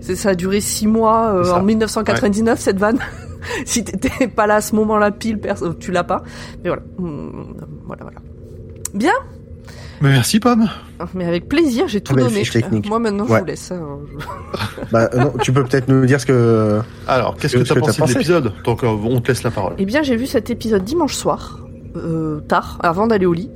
C'est, 0.00 0.16
ça 0.16 0.30
a 0.30 0.34
duré 0.34 0.60
six 0.60 0.86
mois 0.86 1.32
euh, 1.34 1.52
en 1.52 1.62
1999 1.62 2.58
cette 2.58 2.78
vanne. 2.78 2.98
si 3.66 3.84
t'étais 3.84 4.28
pas 4.28 4.46
là 4.46 4.56
à 4.56 4.60
ce 4.60 4.74
moment-là 4.76 5.10
pile, 5.10 5.40
tu 5.78 5.92
l'as 5.92 6.04
pas. 6.04 6.22
Mais 6.64 6.70
voilà, 6.70 6.82
Hum, 6.98 7.54
voilà, 7.86 8.02
voilà. 8.02 8.18
Bien, 8.94 9.12
Mais 10.00 10.10
merci 10.10 10.38
Pomme. 10.40 10.68
mais 11.14 11.24
avec 11.24 11.48
plaisir, 11.48 11.88
j'ai 11.88 12.00
tout 12.00 12.14
belle 12.14 12.26
donné. 12.26 12.42
Moi 12.88 12.98
maintenant, 12.98 13.26
je 13.26 13.34
vous 13.34 13.44
laisse. 13.44 13.72
hein, 13.72 13.98
Bah, 14.92 15.10
euh, 15.12 15.18
non, 15.18 15.32
tu 15.42 15.52
peux 15.52 15.64
peut-être 15.64 15.88
nous 15.88 16.06
dire 16.06 16.20
ce 16.20 16.26
que. 16.26 16.80
Alors, 17.06 17.36
qu'est-ce 17.36 17.56
que 17.56 17.62
t'as 17.62 17.74
que 17.74 17.80
t'as 17.80 17.92
pensé 17.92 18.02
de 18.14 18.18
l'épisode 18.18 18.52
Donc 18.64 18.84
euh, 18.84 18.88
on 18.88 19.20
te 19.20 19.28
laisse 19.28 19.42
la 19.42 19.50
parole. 19.50 19.74
Eh 19.78 19.84
bien, 19.84 20.02
j'ai 20.02 20.16
vu 20.16 20.26
cet 20.26 20.50
épisode 20.50 20.84
dimanche 20.84 21.14
soir, 21.14 21.60
euh, 21.96 22.40
tard, 22.48 22.78
avant 22.82 23.06
d'aller 23.06 23.26
au 23.26 23.32
lit. 23.32 23.50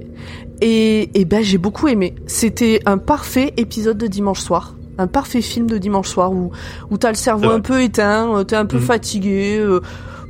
Et, 0.60 1.10
et 1.20 1.24
ben, 1.24 1.42
j'ai 1.42 1.58
beaucoup 1.58 1.88
aimé. 1.88 2.14
C'était 2.26 2.80
un 2.86 2.98
parfait 2.98 3.52
épisode 3.56 3.98
de 3.98 4.06
dimanche 4.06 4.40
soir. 4.40 4.74
Un 4.98 5.06
parfait 5.06 5.40
film 5.40 5.66
de 5.66 5.78
dimanche 5.78 6.08
soir 6.08 6.32
où, 6.32 6.50
où 6.90 6.98
t'as 6.98 7.08
le 7.08 7.14
cerveau 7.14 7.48
un 7.50 7.60
peu 7.60 7.82
éteint, 7.82 8.36
euh, 8.36 8.44
t'es 8.44 8.56
un 8.56 8.66
peu 8.66 8.76
Mhm. 8.76 8.82
fatigué. 8.82 9.58
euh, 9.58 9.80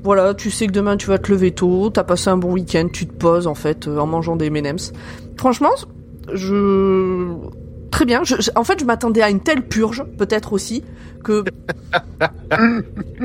voilà, 0.04 0.34
tu 0.34 0.50
sais 0.50 0.66
que 0.66 0.72
demain 0.72 0.96
tu 0.96 1.06
vas 1.08 1.18
te 1.18 1.30
lever 1.30 1.50
tôt, 1.52 1.88
t'as 1.90 2.02
passé 2.04 2.28
un 2.30 2.36
bon 2.36 2.52
week-end, 2.52 2.88
tu 2.92 3.06
te 3.06 3.12
poses 3.12 3.46
en 3.46 3.54
fait 3.54 3.86
euh, 3.86 3.98
en 3.98 4.06
mangeant 4.06 4.34
des 4.36 4.46
M&M's. 4.46 4.92
Franchement, 5.36 5.70
je 6.32 7.34
très 7.90 8.04
bien. 8.04 8.22
Je, 8.24 8.36
je- 8.40 8.50
en 8.56 8.64
fait, 8.64 8.80
je 8.80 8.84
m'attendais 8.84 9.22
à 9.22 9.30
une 9.30 9.40
telle 9.40 9.62
purge, 9.66 10.04
peut-être 10.18 10.52
aussi 10.52 10.82
que. 11.24 11.44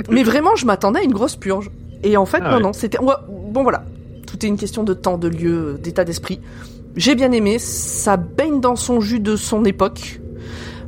Mais 0.10 0.24
vraiment, 0.24 0.56
je 0.56 0.66
m'attendais 0.66 1.00
à 1.00 1.04
une 1.04 1.14
grosse 1.14 1.36
purge. 1.36 1.70
Et 2.04 2.18
en 2.18 2.26
fait, 2.26 2.40
Ah 2.44 2.52
non, 2.52 2.58
ouais. 2.58 2.64
non, 2.64 2.74
c'était. 2.74 3.00
ouais, 3.00 3.14
bon, 3.52 3.64
voilà. 3.64 3.84
Tout 4.26 4.44
est 4.46 4.50
une 4.50 4.58
question 4.58 4.84
de 4.84 4.94
temps, 4.94 5.18
de 5.18 5.28
lieu, 5.28 5.80
d'état 5.82 6.04
d'esprit. 6.04 6.40
J'ai 6.96 7.16
bien 7.16 7.32
aimé. 7.32 7.60
Ça 7.60 8.18
baigne 8.18 8.60
dans 8.60 8.76
son 8.76 9.00
jus 9.00 9.20
de 9.20 9.36
son 9.36 9.64
époque. 9.66 10.20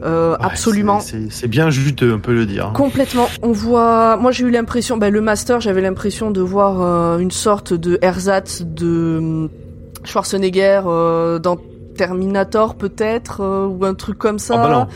Euh, 0.04 0.32
Ouais, 0.32 0.38
absolument. 0.46 1.02
c'est 1.02 1.48
bien 1.48 1.70
juteux, 1.70 2.14
on 2.14 2.20
peut 2.20 2.34
le 2.34 2.46
dire. 2.46 2.68
hein. 2.68 2.74
Complètement. 2.74 3.28
On 3.42 3.52
voit. 3.52 4.16
Moi, 4.18 4.32
j'ai 4.32 4.46
eu 4.46 4.50
l'impression. 4.50 4.98
Ben, 4.98 5.12
le 5.12 5.20
master, 5.22 5.60
j'avais 5.60 5.82
l'impression 5.82 6.32
de 6.32 6.42
voir 6.42 6.82
euh, 6.82 7.18
une 7.20 7.32
sorte 7.32 7.74
de 7.74 7.98
ersatz 8.02 8.62
de 8.62 9.18
hum, 9.20 9.50
Schwarzenegger 10.06 10.82
euh, 10.86 11.40
dans 11.40 11.58
Terminator, 12.00 12.76
peut-être, 12.76 13.42
euh, 13.42 13.68
ou 13.68 13.84
un 13.84 13.94
truc 13.94 14.18
comme 14.18 14.40
ça. 14.40 14.54
Ah 14.58 14.68
bah 14.68 14.74
non. 14.74 14.88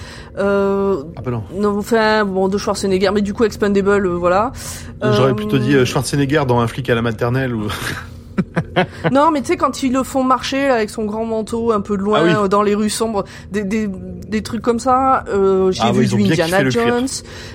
Euh, 0.42 1.04
Ah 1.18 1.22
bah 1.22 1.32
non. 1.32 1.44
non, 1.60 1.78
enfin, 1.78 2.24
bon, 2.24 2.48
de 2.48 2.58
Schwarzenegger, 2.58 3.10
mais 3.14 3.22
du 3.22 3.34
coup, 3.34 3.44
Expendable, 3.44 4.06
euh, 4.08 4.16
voilà. 4.16 4.54
J'aurais 5.02 5.32
Euh, 5.32 5.34
plutôt 5.34 5.58
dit 5.58 5.76
euh, 5.76 5.84
Schwarzenegger 5.84 6.44
dans 6.48 6.60
un 6.62 6.68
flic 6.68 6.90
à 6.90 6.96
la 6.96 7.02
maternelle 7.02 7.54
ou. 7.54 7.68
Non, 9.12 9.30
mais 9.32 9.42
tu 9.42 9.48
sais, 9.48 9.58
quand 9.58 9.84
ils 9.84 9.92
le 9.94 10.02
font 10.04 10.24
marcher 10.24 10.68
là, 10.68 10.76
avec 10.76 10.90
son 10.90 11.04
grand 11.06 11.26
manteau 11.26 11.72
un 11.72 11.82
peu 11.82 11.98
de 11.98 12.02
loin 12.02 12.20
Ah 12.22 12.26
oui. 12.26 12.34
euh, 12.36 12.48
dans 12.48 12.64
les 12.64 12.74
rues 12.74 12.90
sombres, 12.90 13.26
des, 13.52 13.64
des, 13.64 13.88
des 13.88 14.42
trucs 14.42 14.62
comme 14.64 14.80
ça, 14.80 15.24
euh, 15.28 15.72
j'y 15.72 15.82
ai 15.82 15.86
Ah 15.88 15.92
vu 15.92 16.00
oui, 16.00 16.08
du 16.26 16.32
Indiana. 16.32 16.70
Jones, 16.70 17.08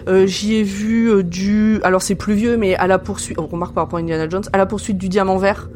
euh, 0.08 0.26
j'y 0.26 0.56
ai 0.56 0.62
vu 0.62 1.24
du... 1.24 1.80
Alors 1.82 2.02
c'est 2.02 2.14
plus 2.14 2.34
vieux, 2.34 2.56
mais 2.56 2.76
à 2.76 2.86
la 2.86 2.98
poursuite... 2.98 3.38
On 3.40 3.46
remarque 3.46 3.74
par 3.74 3.84
rapport 3.84 3.98
à 3.98 4.02
Indiana 4.02 4.28
Jones, 4.28 4.44
à 4.52 4.58
la 4.58 4.66
poursuite 4.66 4.98
du 4.98 5.08
diamant 5.08 5.38
vert. 5.38 5.68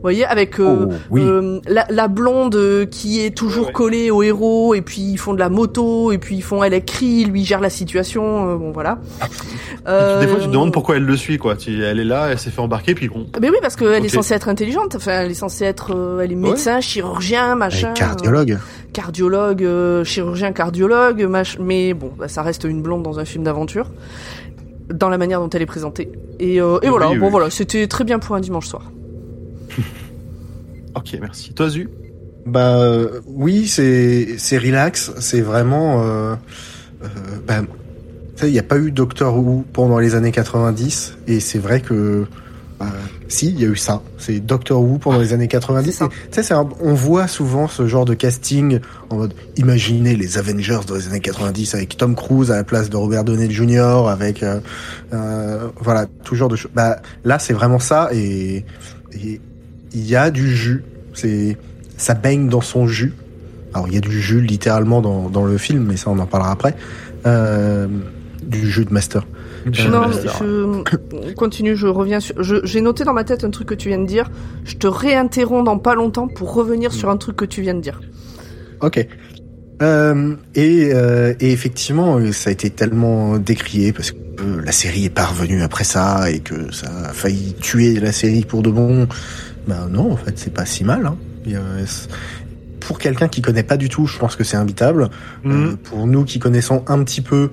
Vous 0.00 0.04
voyez, 0.04 0.24
avec 0.24 0.58
euh, 0.58 0.86
Oh, 0.88 0.92
oui. 1.10 1.20
euh, 1.22 1.60
la, 1.68 1.84
la 1.90 2.08
blonde 2.08 2.56
euh, 2.56 2.86
qui 2.86 3.20
est 3.20 3.36
toujours 3.36 3.66
Ouais, 3.66 3.72
collée 3.72 4.10
au 4.10 4.22
héros, 4.22 4.74
et 4.74 4.80
puis 4.80 5.02
ils 5.02 5.18
font 5.18 5.34
de 5.34 5.38
la 5.38 5.50
moto, 5.50 6.10
et 6.10 6.16
puis 6.16 6.36
ils 6.36 6.42
font... 6.42 6.62
Elle 6.64 6.72
écrit, 6.72 7.24
lui 7.26 7.44
gère 7.44 7.60
la 7.60 7.68
situation, 7.68 8.48
euh, 8.50 8.56
bon 8.56 8.72
voilà. 8.72 8.98
Des 9.20 10.26
fois, 10.26 10.38
tu 10.38 10.44
te 10.44 10.48
Euh, 10.48 10.50
demandes 10.50 10.72
pourquoi 10.72 10.96
elle 10.96 11.04
le 11.04 11.16
suit, 11.18 11.36
quoi. 11.36 11.54
Tu- 11.56 11.82
Elle 11.84 12.00
est 12.00 12.04
là, 12.04 12.28
elle 12.30 12.38
s'est 12.38 12.50
fait 12.50 12.60
embarquer, 12.62 12.94
puis 12.94 13.08
bon. 13.08 13.26
mais 13.42 13.50
oui, 13.50 13.56
parce 13.60 13.76
qu'elle 13.76 14.02
est 14.04 14.08
censée 14.08 14.32
être 14.32 14.48
intelligente. 14.48 14.94
Enfin, 14.96 15.20
elle 15.20 15.30
est 15.30 15.34
censée 15.34 15.64
être, 15.66 15.94
euh, 15.94 16.20
elle 16.20 16.32
est 16.32 16.36
médecin, 16.36 16.80
chirurgien, 16.80 17.54
machin. 17.54 17.92
Cardiologue. 17.92 18.52
euh, 18.52 18.56
cardiologue, 18.94 19.62
euh, 19.64 20.02
chirurgien, 20.04 20.52
cardiologue, 20.52 21.22
mach... 21.26 21.58
mais 21.60 21.92
bon, 21.92 22.10
bah, 22.18 22.28
ça 22.28 22.40
reste 22.42 22.64
une 22.64 22.80
blonde 22.80 23.02
dans 23.02 23.18
un 23.18 23.26
film 23.26 23.44
d'aventure, 23.44 23.86
dans 24.92 25.10
la 25.10 25.18
manière 25.18 25.40
dont 25.40 25.50
elle 25.50 25.62
est 25.62 25.66
présentée. 25.66 26.10
Et, 26.38 26.58
euh, 26.60 26.78
et 26.82 26.86
Oui, 26.86 26.88
voilà, 26.90 27.10
oui, 27.10 27.18
bon 27.18 27.26
oui. 27.26 27.30
voilà, 27.30 27.50
c'était 27.50 27.86
très 27.86 28.04
bien 28.04 28.18
pour 28.18 28.34
un 28.34 28.40
dimanche 28.40 28.66
soir. 28.66 28.82
Ok, 30.94 31.16
merci. 31.20 31.52
Toi, 31.54 31.68
Zu 31.70 31.88
Bah 32.46 32.76
euh, 32.78 33.20
oui, 33.26 33.68
c'est 33.68 34.36
c'est 34.38 34.58
relax, 34.58 35.12
c'est 35.20 35.40
vraiment. 35.40 36.02
Euh, 36.02 36.34
euh, 37.04 37.06
bah, 37.46 37.60
tu 38.36 38.42
sais, 38.42 38.48
il 38.48 38.52
n'y 38.52 38.58
a 38.58 38.62
pas 38.64 38.78
eu 38.78 38.90
Doctor 38.90 39.36
Who 39.36 39.64
pendant 39.72 39.98
les 40.00 40.14
années 40.16 40.32
90 40.32 41.16
et 41.28 41.40
c'est 41.40 41.58
vrai 41.58 41.80
que 41.80 42.26
Euh, 42.82 42.86
si, 43.28 43.48
il 43.50 43.60
y 43.60 43.64
a 43.66 43.68
eu 43.68 43.76
ça. 43.76 44.00
C'est 44.16 44.40
Doctor 44.40 44.80
Who 44.80 44.96
pendant 44.96 45.18
les 45.18 45.34
années 45.34 45.48
90. 45.48 45.84
C'est 45.92 45.98
ça. 45.98 46.06
Et, 46.06 46.08
Tu 46.08 46.14
sais, 46.32 46.42
c'est 46.42 46.54
un- 46.54 46.66
on 46.80 46.94
voit 46.94 47.28
souvent 47.28 47.68
ce 47.68 47.86
genre 47.86 48.06
de 48.06 48.14
casting 48.14 48.80
en 49.10 49.16
mode, 49.16 49.34
imaginez 49.58 50.16
les 50.16 50.38
Avengers 50.38 50.78
dans 50.88 50.94
les 50.94 51.06
années 51.06 51.20
90 51.20 51.74
avec 51.74 51.98
Tom 51.98 52.14
Cruise 52.16 52.50
à 52.50 52.56
la 52.56 52.64
place 52.64 52.88
de 52.88 52.96
Robert 52.96 53.24
Downey 53.24 53.50
Jr. 53.50 54.08
avec, 54.08 54.42
euh, 54.42 54.60
euh, 55.12 55.68
voilà, 55.78 56.06
tout 56.24 56.34
genre 56.34 56.48
de 56.48 56.56
choses. 56.56 56.70
Bah, 56.74 57.02
là, 57.22 57.38
c'est 57.38 57.52
vraiment 57.52 57.78
ça 57.80 58.08
et 58.14 58.64
et 59.12 59.40
il 59.92 60.06
y 60.06 60.16
a 60.16 60.30
du 60.30 60.54
jus. 60.54 60.84
C'est, 61.14 61.56
ça 61.96 62.14
baigne 62.14 62.48
dans 62.48 62.60
son 62.60 62.86
jus. 62.86 63.12
Alors, 63.74 63.86
il 63.88 63.94
y 63.94 63.98
a 63.98 64.00
du 64.00 64.20
jus 64.20 64.40
littéralement 64.40 65.00
dans, 65.00 65.28
dans 65.28 65.44
le 65.44 65.56
film, 65.58 65.84
mais 65.88 65.96
ça, 65.96 66.10
on 66.10 66.18
en 66.18 66.26
parlera 66.26 66.52
après. 66.52 66.74
Euh, 67.26 67.86
du 68.42 68.68
jus 68.70 68.84
de 68.84 68.92
Master. 68.92 69.26
Non, 69.90 70.06
Euh, 70.42 70.82
je 71.28 71.34
continue, 71.34 71.76
je 71.76 71.86
reviens 71.86 72.18
sur. 72.20 72.42
je- 72.42 72.64
J'ai 72.64 72.80
noté 72.80 73.04
dans 73.04 73.12
ma 73.12 73.24
tête 73.24 73.44
un 73.44 73.50
truc 73.50 73.68
que 73.68 73.74
tu 73.74 73.88
viens 73.88 73.98
de 73.98 74.06
dire. 74.06 74.30
Je 74.64 74.76
te 74.76 74.86
réinterromps 74.86 75.64
dans 75.66 75.78
pas 75.78 75.94
longtemps 75.94 76.28
pour 76.28 76.54
revenir 76.54 76.92
sur 76.92 77.10
un 77.10 77.18
truc 77.18 77.36
que 77.36 77.44
tu 77.44 77.60
viens 77.60 77.74
de 77.74 77.80
dire. 77.80 78.00
Ok. 78.80 79.06
Euh, 79.82 80.34
et, 80.54 80.90
euh, 80.94 81.34
et 81.40 81.52
effectivement, 81.52 82.18
ça 82.32 82.48
a 82.50 82.52
été 82.52 82.70
tellement 82.70 83.36
décrié 83.38 83.92
parce 83.92 84.10
que 84.12 84.16
euh, 84.40 84.62
la 84.64 84.72
série 84.72 85.04
est 85.06 85.14
parvenue 85.14 85.62
après 85.62 85.84
ça 85.84 86.30
et 86.30 86.40
que 86.40 86.72
ça 86.72 86.88
a 87.08 87.12
failli 87.12 87.54
tuer 87.60 88.00
la 88.00 88.12
série 88.12 88.44
pour 88.44 88.62
de 88.62 88.70
bon. 88.70 89.06
Ben 89.66 89.88
non, 89.88 90.12
en 90.12 90.16
fait, 90.16 90.38
c'est 90.38 90.52
pas 90.52 90.66
si 90.66 90.84
mal. 90.84 91.06
Hein. 91.06 91.16
Pour 92.80 92.98
quelqu'un 92.98 93.28
qui 93.28 93.42
connaît 93.42 93.62
pas 93.62 93.76
du 93.76 93.88
tout, 93.88 94.06
je 94.06 94.18
pense 94.18 94.36
que 94.36 94.44
c'est 94.44 94.56
imbitable. 94.56 95.10
Mhm. 95.44 95.52
Euh, 95.52 95.76
pour 95.84 96.06
nous 96.06 96.24
qui 96.24 96.38
connaissons 96.38 96.82
un 96.88 97.02
petit 97.04 97.20
peu, 97.20 97.50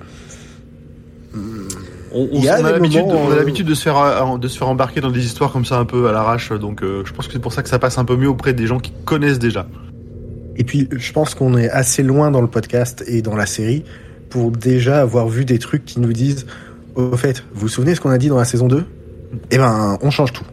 On, 2.10 2.26
on- 2.32 2.46
a 2.46 2.60
on 2.60 2.64
a 2.64 2.68
des 2.68 2.72
l'habitude, 2.72 3.00
moments, 3.02 3.22
on 3.26 3.30
a 3.30 3.34
euh, 3.34 3.36
l'habitude 3.36 3.66
de 3.66 3.74
se 3.74 3.82
faire 3.82 3.98
euh, 3.98 4.38
de 4.38 4.48
se 4.48 4.56
faire 4.58 4.68
embarquer 4.68 5.00
dans 5.00 5.10
des 5.10 5.24
histoires 5.24 5.52
comme 5.52 5.66
ça 5.66 5.78
un 5.78 5.84
peu 5.84 6.08
à 6.08 6.12
l'arrache, 6.12 6.52
donc 6.52 6.82
euh, 6.82 7.02
je 7.04 7.12
pense 7.12 7.26
que 7.26 7.34
c'est 7.34 7.38
pour 7.38 7.52
ça 7.52 7.62
que 7.62 7.68
ça 7.68 7.78
passe 7.78 7.98
un 7.98 8.04
peu 8.06 8.16
mieux 8.16 8.28
auprès 8.30 8.54
des 8.54 8.66
gens 8.66 8.78
qui 8.80 8.92
connaissent 9.04 9.38
déjà. 9.38 9.66
Et 10.56 10.64
puis, 10.64 10.88
je 10.90 11.12
pense 11.12 11.34
qu'on 11.34 11.56
est 11.56 11.68
assez 11.70 12.02
loin 12.02 12.30
dans 12.32 12.40
le 12.40 12.48
podcast 12.48 13.04
et 13.06 13.22
dans 13.22 13.36
la 13.36 13.46
série 13.46 13.84
pour 14.30 14.50
déjà 14.50 15.00
avoir 15.00 15.28
vu 15.28 15.44
des 15.44 15.58
trucs 15.58 15.84
qui 15.84 16.00
nous 16.00 16.12
disent, 16.12 16.46
au 16.96 17.16
fait, 17.16 17.44
vous 17.54 17.60
vous 17.62 17.68
souvenez 17.68 17.94
ce 17.94 18.00
qu'on 18.00 18.10
a 18.10 18.18
dit 18.18 18.28
dans 18.28 18.38
la 18.38 18.44
saison 18.44 18.66
2 18.66 18.84
Eh 19.52 19.58
ben, 19.58 19.98
on 20.02 20.10
change 20.10 20.32
tout. 20.32 20.44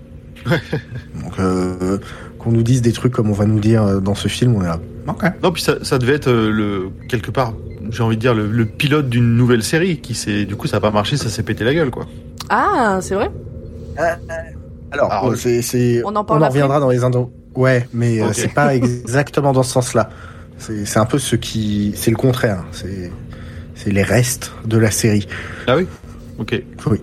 Donc, 1.23 1.39
euh, 1.39 1.97
qu'on 2.39 2.51
nous 2.51 2.63
dise 2.63 2.81
des 2.81 2.91
trucs 2.91 3.13
comme 3.13 3.29
on 3.29 3.33
va 3.33 3.45
nous 3.45 3.59
dire 3.59 3.83
euh, 3.83 3.99
dans 3.99 4.15
ce 4.15 4.27
film, 4.27 4.55
on 4.55 4.61
est 4.61 4.67
là. 4.67 4.79
Ok. 5.07 5.23
Non, 5.43 5.51
puis 5.51 5.61
ça, 5.61 5.83
ça 5.83 5.97
devait 5.97 6.13
être 6.13 6.29
euh, 6.29 6.49
le 6.51 6.89
quelque 7.09 7.31
part, 7.31 7.53
j'ai 7.91 8.03
envie 8.03 8.15
de 8.15 8.21
dire 8.21 8.33
le, 8.33 8.47
le 8.49 8.65
pilote 8.65 9.09
d'une 9.09 9.35
nouvelle 9.35 9.63
série 9.63 9.97
qui 9.99 10.13
s'est, 10.15 10.45
du 10.45 10.55
coup, 10.55 10.67
ça 10.67 10.77
a 10.77 10.79
pas 10.79 10.91
marché, 10.91 11.17
ça 11.17 11.29
s'est 11.29 11.43
pété 11.43 11.63
la 11.63 11.73
gueule, 11.73 11.91
quoi. 11.91 12.05
Ah, 12.49 12.99
c'est 13.01 13.15
vrai 13.15 13.31
Alors, 14.91 15.11
Alors, 15.11 15.31
euh, 15.31 15.35
c'est, 15.35 15.61
c'est, 15.61 16.01
on 16.05 16.15
en 16.15 16.23
parle 16.23 16.43
après 16.43 16.59
reviendra 16.59 16.79
dans 16.79 16.89
les 16.89 17.03
indo. 17.03 17.31
Ouais, 17.55 17.87
mais 17.93 18.21
euh, 18.21 18.27
Ok. 18.27 18.33
c'est 18.33 18.53
pas 18.53 18.75
exactement 18.75 19.51
dans 19.53 19.63
ce 19.63 19.71
sens-là. 19.71 20.09
C'est, 20.57 20.85
c'est 20.85 20.99
un 20.99 21.05
peu 21.05 21.19
ce 21.19 21.35
qui, 21.35 21.93
c'est 21.95 22.11
le 22.11 22.17
contraire. 22.17 22.63
C'est, 22.71 23.11
c'est 23.75 23.91
les 23.91 24.03
restes 24.03 24.51
de 24.65 24.77
la 24.77 24.91
série. 24.91 25.27
Ah 25.67 25.75
oui? 25.77 25.87
Ok. 26.37 26.61
Oui. 26.87 27.01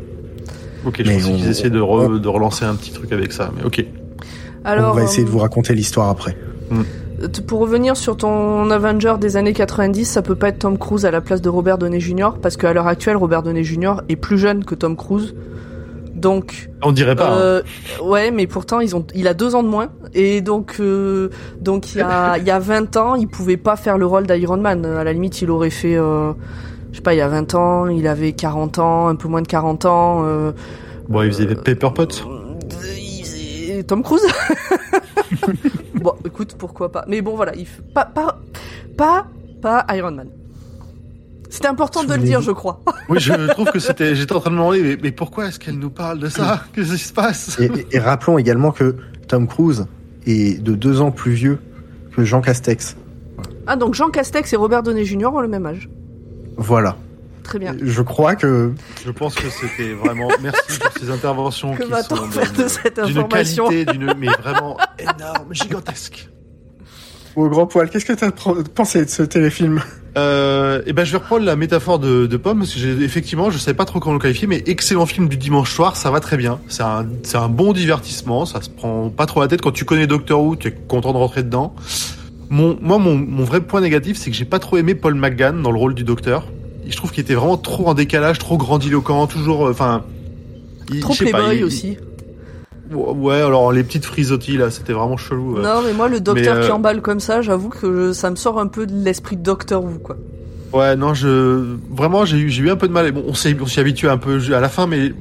Ok. 0.87 0.97
Je 1.05 1.09
Mais 1.09 1.25
on- 1.25 1.37
qu'ils 1.37 1.49
essayaient 1.49 1.71
de, 1.71 1.81
re- 1.81 2.21
de 2.21 2.29
relancer 2.29 2.65
un 2.65 2.75
petit 2.75 2.93
truc 2.93 3.13
avec 3.13 3.33
ça, 3.33 3.51
mais 3.57 3.65
ok. 3.65 3.85
Alors, 4.65 4.93
on 4.93 4.97
va 4.97 5.03
essayer 5.03 5.23
euh, 5.23 5.27
de 5.27 5.31
vous 5.31 5.39
raconter 5.39 5.75
l'histoire 5.75 6.09
après. 6.09 6.37
t- 7.33 7.43
pour 7.43 7.61
revenir 7.61 7.97
sur 7.97 8.17
ton 8.17 8.71
Avenger 8.71 9.15
des 9.21 9.37
années 9.37 9.53
90, 9.53 10.05
ça 10.05 10.23
peut 10.23 10.35
pas 10.37 10.49
être 10.49 10.61
Tom 10.61 10.79
Cruise 10.79 11.05
à 11.05 11.11
la 11.11 11.21
place 11.21 11.41
de 11.43 11.49
Robert 11.49 11.79
Downey 11.79 12.01
Jr. 12.01 12.31
parce 12.41 12.57
qu'à 12.57 12.73
l'heure 12.73 12.87
actuelle, 12.87 13.17
Robert 13.17 13.43
Downey 13.43 13.65
Jr. 13.65 13.95
est 14.09 14.17
plus 14.17 14.39
jeune 14.39 14.65
que 14.65 14.75
Tom 14.75 14.97
Cruise. 14.97 15.35
Donc, 16.15 16.71
On 16.83 16.93
dirait 16.93 17.17
pas. 17.17 17.31
hein. 17.33 17.39
Euh, 17.39 17.63
ouais, 18.05 18.31
mais 18.31 18.47
pourtant 18.47 18.79
ils 18.81 18.95
ont, 18.95 19.05
il 19.15 19.27
a 19.27 19.35
deux 19.35 19.55
ans 19.57 19.63
de 19.65 19.69
moins 19.69 19.89
et 20.15 20.41
donc 20.41 20.77
euh, 20.79 21.31
donc 21.61 21.95
il 21.95 21.99
y 21.99 22.01
a 22.03 22.37
il 22.39 22.45
y 22.45 22.51
a 22.51 22.59
20 22.61 22.97
ans, 22.97 23.15
il 23.17 23.27
pouvait 23.27 23.57
pas 23.57 23.75
faire 23.77 23.99
le 23.99 24.07
rôle 24.07 24.27
d'Iron 24.27 24.59
Man. 24.59 24.85
À 24.87 25.03
la 25.03 25.13
limite, 25.13 25.43
il 25.43 25.51
aurait 25.51 25.71
fait, 25.71 25.97
euh, 25.97 26.33
je 26.93 26.97
sais 26.97 27.03
pas, 27.03 27.15
il 27.15 27.19
y 27.19 27.21
a 27.21 27.29
20 27.29 27.55
ans, 27.55 27.87
il 27.89 28.07
avait 28.07 28.33
40 28.33 28.79
ans, 28.79 29.09
un 29.09 29.17
peu 29.17 29.27
moins 29.29 29.43
de 29.43 29.49
40 29.49 29.85
ans. 29.87 30.23
Euh, 30.25 30.53
Bon, 31.09 31.23
ils 31.23 31.33
faisaient 31.33 31.47
des 31.47 31.57
Paper 31.57 31.91
Pots. 31.95 32.07
il 32.97 33.25
faisait 33.25 33.83
Tom 33.83 34.03
Cruise. 34.03 34.23
bon, 35.95 36.13
écoute, 36.25 36.55
pourquoi 36.59 36.91
pas. 36.93 37.05
Mais 37.09 37.21
bon, 37.21 37.35
voilà, 37.37 37.55
il 37.57 37.67
pas 37.95 38.05
pas 38.05 38.39
pas 38.97 39.27
pas 39.61 39.85
Iron 39.95 40.13
Man. 40.13 40.29
C'était 41.51 41.69
important 41.69 42.03
de 42.05 42.15
le 42.15 42.23
dire, 42.23 42.41
je 42.41 42.51
crois. 42.53 42.81
Oui, 43.09 43.19
je 43.21 43.33
trouve 43.53 43.71
que 43.71 43.79
c'était. 43.81 44.15
J'étais 44.15 44.33
en 44.33 44.41
train 44.41 44.51
de 44.51 44.55
me 44.55 44.61
demander, 44.61 44.83
mais, 44.83 44.97
mais 45.03 45.13
pourquoi 45.13 45.47
est-ce 45.49 45.59
qu'elle 45.59 45.79
nous 45.79 45.91
parle 45.91 46.19
de 46.19 46.29
ça? 46.29 46.63
Qu'est-ce 46.75 46.93
qui 46.93 46.99
se 46.99 47.13
passe? 47.13 47.59
Et, 47.61 47.65
et- 47.67 47.87
et 47.93 47.99
rappelons 47.99 48.39
également 48.39 48.71
que 48.71 48.97
Tom 49.29 49.47
Cruise 49.47 49.87
est 50.27 50.63
de 50.63 50.75
deux 50.75 51.01
ans 51.01 51.11
plus 51.11 51.33
vieux 51.33 51.59
que 52.17 52.25
Jean 52.25 52.41
Castex. 52.41 52.97
Ah, 53.67 53.77
donc 53.77 53.95
Jean 53.95 54.09
Castex 54.11 54.53
et 54.53 54.57
Robert 54.57 54.83
Downey 54.83 55.05
Jr. 55.05 55.27
ont 55.35 55.41
le 55.41 55.49
même 55.49 55.67
âge. 55.67 55.91
Voilà. 56.57 56.97
Très 57.43 57.59
bien. 57.59 57.75
Je 57.83 58.03
crois 58.03 58.37
que 58.37 58.73
Je 59.05 59.11
pense 59.11 59.35
que 59.35 59.49
c'était 59.51 59.93
vraiment. 59.95 60.29
Merci 60.43 60.79
pour 60.79 60.91
ces 61.01 61.11
interventions 61.11 61.75
Que 61.75 61.83
qui 61.85 61.91
va-t-on 61.91 62.17
sont 62.17 62.31
faire 62.31 62.53
d'une- 62.53 62.63
de 62.65 62.69
cette 62.69 63.01
d'une 63.05 63.19
information 63.19 63.69
qualité, 63.69 63.93
d'une 63.93 64.15
mais 64.17 64.29
vraiment 64.43 64.77
énorme, 64.99 65.53
gigantesque. 65.53 66.29
au 67.35 67.49
grand 67.49 67.67
poil, 67.67 67.91
qu'est-ce 67.91 68.05
que 68.05 68.13
tu 68.13 68.25
as 68.25 68.31
pensé 68.75 69.05
de 69.05 69.11
ce 69.11 69.23
téléfilm? 69.25 69.83
Euh, 70.19 70.83
et 70.87 70.93
ben, 70.93 71.05
je 71.05 71.13
vais 71.13 71.19
reprendre 71.19 71.45
la 71.47 71.57
métaphore 71.57 71.99
de, 71.99 72.27
de 72.27 72.37
Pomme 72.37 72.59
parce 72.59 72.75
que 72.75 72.79
j'ai 72.79 72.91
effectivement, 73.03 73.51
je 73.51 73.57
savais 73.59 73.75
pas 73.77 73.87
trop 73.87 73.99
comment 73.99 74.13
le 74.15 74.21
qualifier, 74.21 74.47
mais 74.47 74.63
excellent 74.67 75.07
film 75.07 75.27
du 75.29 75.39
dimanche 75.39 75.73
soir, 75.75 75.97
ça 75.97 76.11
va 76.11 76.21
très 76.21 76.37
bien. 76.37 76.61
C'est 76.69 76.83
un, 76.83 77.07
c'est 77.23 77.39
un 77.39 77.49
bon 77.49 77.73
divertissement, 77.73 78.45
ça 78.47 78.61
se 78.61 78.69
prend 78.71 79.09
pas 79.09 79.25
trop 79.27 79.41
la 79.41 79.49
tête. 79.49 79.63
Quand 79.63 79.73
tu 79.73 79.85
connais 79.87 80.07
Doctor 80.07 80.43
Who, 80.43 80.57
tu 80.57 80.69
es 80.69 80.73
content 80.73 81.13
de 81.13 81.19
rentrer 81.19 81.43
dedans. 81.43 81.75
Mon, 82.53 82.77
moi, 82.83 82.99
mon, 82.99 83.17
mon 83.17 83.45
vrai 83.45 83.63
point 83.63 83.81
négatif, 83.81 84.19
c'est 84.19 84.31
que 84.31 84.37
j'ai 84.37 84.45
pas 84.45 84.59
trop 84.59 84.77
aimé 84.77 84.95
Paul 84.95 85.15
McGann 85.15 85.63
dans 85.63 85.71
le 85.71 85.79
rôle 85.79 85.95
du 85.95 86.05
Docteur. 86.05 86.45
Je 86.87 86.95
trouve 86.95 87.11
qu'il 87.11 87.23
était 87.23 87.35
vraiment 87.35 87.57
trop 87.57 87.87
en 87.89 87.95
décalage, 87.95 88.39
trop 88.39 88.59
grandiloquent, 88.59 89.27
toujours, 89.27 89.67
euh, 89.67 89.71
enfin. 89.71 90.05
Trop 91.01 91.15
pas, 91.15 91.31
playboy 91.31 91.57
il- 91.57 91.65
aussi. 91.65 91.97
Ouais, 92.93 93.37
alors 93.37 93.73
les 93.73 93.83
petites 93.83 94.05
frisottis 94.05 94.59
là, 94.59 94.71
c'était 94.71 94.93
vraiment 94.93 95.17
chelou. 95.17 95.57
euh. 95.57 95.63
Non, 95.63 95.81
mais 95.83 95.95
moi, 95.95 96.09
le 96.09 96.21
docteur 96.21 96.57
Mais, 96.57 96.61
euh, 96.61 96.67
qui 96.67 96.73
emballe 96.73 97.01
comme 97.01 97.21
ça, 97.21 97.41
j'avoue 97.41 97.71
que 97.71 97.79
je- 98.09 98.13
ça 98.13 98.29
me 98.31 98.37
sort 98.37 98.61
un 98.61 98.67
peu 98.67 98.85
de 98.87 98.93
l'esprit 98.93 99.39
de 99.39 99.43
Doctor 99.43 99.83
Who, 99.83 99.99
quoi. 100.03 100.17
Ouais, 100.75 100.95
non, 100.95 101.15
je 101.15 101.77
vraiment 101.91 102.27
j'ai 102.27 102.37
eu 102.37 102.51
eu 102.51 102.71
un 102.71 102.77
peu 102.77 102.87
de 102.87 102.93
mal. 102.93 103.07
Et 103.07 103.13
bon, 103.13 103.25
on 103.27 103.33
s'y 103.33 103.49
habitué 103.81 104.09
un 104.11 104.19
peu 104.19 104.39
à 104.53 104.61
la 104.61 104.69
fin, 104.69 104.87
mais 104.87 105.15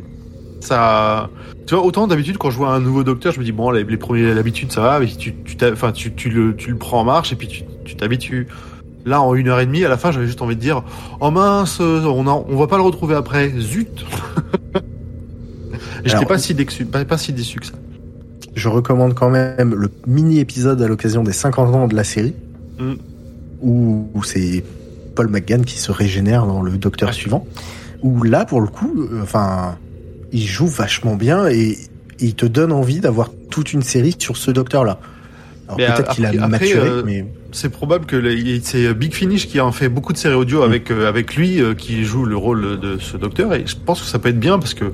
ça, 0.62 1.30
tu 1.68 1.76
vois, 1.76 1.84
autant 1.84 2.08
d'habitude 2.08 2.38
quand 2.38 2.52
je 2.52 2.58
vois 2.58 2.70
un 2.70 2.80
nouveau 2.80 3.04
docteur, 3.04 3.34
je 3.34 3.40
me 3.40 3.46
dis 3.46 3.52
bon, 3.52 3.72
les, 3.72 3.84
les 3.84 3.98
premiers 3.98 4.34
l'habitude 4.34 4.72
ça 4.72 4.82
va, 4.82 5.00
mais 5.00 5.08
tu 5.08 5.34
tu 5.44 5.58
enfin 5.66 5.92
tu, 5.92 6.14
tu 6.14 6.30
le 6.30 6.56
tu 6.56 6.72
le 6.72 6.78
prends 6.78 7.02
en 7.02 7.04
marche 7.04 7.34
et 7.34 7.36
puis 7.36 7.48
tu 7.48 7.64
tu 7.86 7.96
t'habitues. 7.96 8.48
Là, 9.04 9.20
en 9.20 9.34
une 9.34 9.48
heure 9.48 9.60
et 9.60 9.66
demie, 9.66 9.84
à 9.84 9.90
la 9.90 9.98
fin, 9.98 10.12
j'avais 10.12 10.28
juste 10.28 10.44
envie 10.44 10.56
de 10.56 10.62
dire 10.62 10.84
oh 11.20 11.32
mince, 11.32 11.80
on 11.80 12.28
a, 12.28 12.32
on 12.32 12.56
va 12.56 12.68
pas 12.68 12.78
le 12.78 12.84
retrouver 12.84 13.16
après, 13.16 13.52
zut. 13.60 14.06
J'étais 16.06 16.26
pas 16.26 16.38
si 16.38 16.54
déçu, 16.54 16.86
pas, 16.86 17.04
pas 17.04 17.18
si 17.18 17.34
déçu 17.34 17.60
que 17.60 17.66
ça. 17.66 17.74
Je 18.54 18.70
recommande 18.70 19.16
quand 19.16 19.30
même 19.30 19.74
le 19.74 19.90
mini-épisode 20.06 20.82
à 20.82 20.88
l'occasion 20.88 21.24
des 21.24 21.32
50 21.32 21.76
ans 21.76 21.88
de 21.88 21.96
la 21.96 22.04
série, 22.04 22.36
Mm. 22.82 22.94
où, 23.62 24.08
où 24.14 24.24
c'est 24.24 24.64
Paul 25.16 25.28
McGann 25.28 25.64
qui 25.64 25.78
se 25.78 25.92
régénère 25.92 26.46
dans 26.46 26.62
le 26.62 26.72
Docteur 26.78 27.14
suivant. 27.14 27.46
Où 28.02 28.24
là, 28.24 28.46
pour 28.46 28.62
le 28.62 28.68
coup, 28.68 28.92
euh, 28.98 29.22
enfin, 29.22 29.78
il 30.32 30.46
joue 30.46 30.68
vachement 30.68 31.16
bien 31.16 31.48
et, 31.48 31.78
il 32.24 32.36
te 32.36 32.46
donne 32.46 32.72
envie 32.72 33.00
d'avoir 33.00 33.32
toute 33.50 33.74
une 33.74 33.82
série 33.82 34.16
sur 34.20 34.38
ce 34.38 34.52
Docteur-là. 34.52 35.00
Alors 35.68 35.78
peut-être 35.78 36.14
qu'il 36.14 36.24
a 36.26 36.30
après- 36.30 36.48
maturé, 36.48 36.88
euh, 36.88 37.02
mais 37.04 37.26
C'est 37.52 37.70
probable 37.70 38.06
que 38.06 38.22
c'est 38.64 38.94
Big 38.94 39.14
Finish 39.16 39.48
qui 39.48 39.60
en 39.60 39.72
fait 39.72 39.90
beaucoup 39.90 40.14
de 40.14 40.20
séries 40.20 40.36
audio 40.36 40.62
avec 40.62 40.92
euh, 40.92 41.08
avec 41.10 41.36
lui 41.36 41.60
euh, 41.60 41.74
qui 41.74 42.04
joue 42.04 42.26
le 42.26 42.38
rôle 42.38 42.80
de 42.80 43.00
ce 43.00 43.18
docteur 43.18 43.54
et 43.56 43.64
je 43.66 43.76
pense 43.76 44.02
que 44.02 44.06
ça 44.08 44.20
peut 44.20 44.30
être 44.30 44.40
bien 44.40 44.60
parce 44.60 44.74
que 44.76 44.86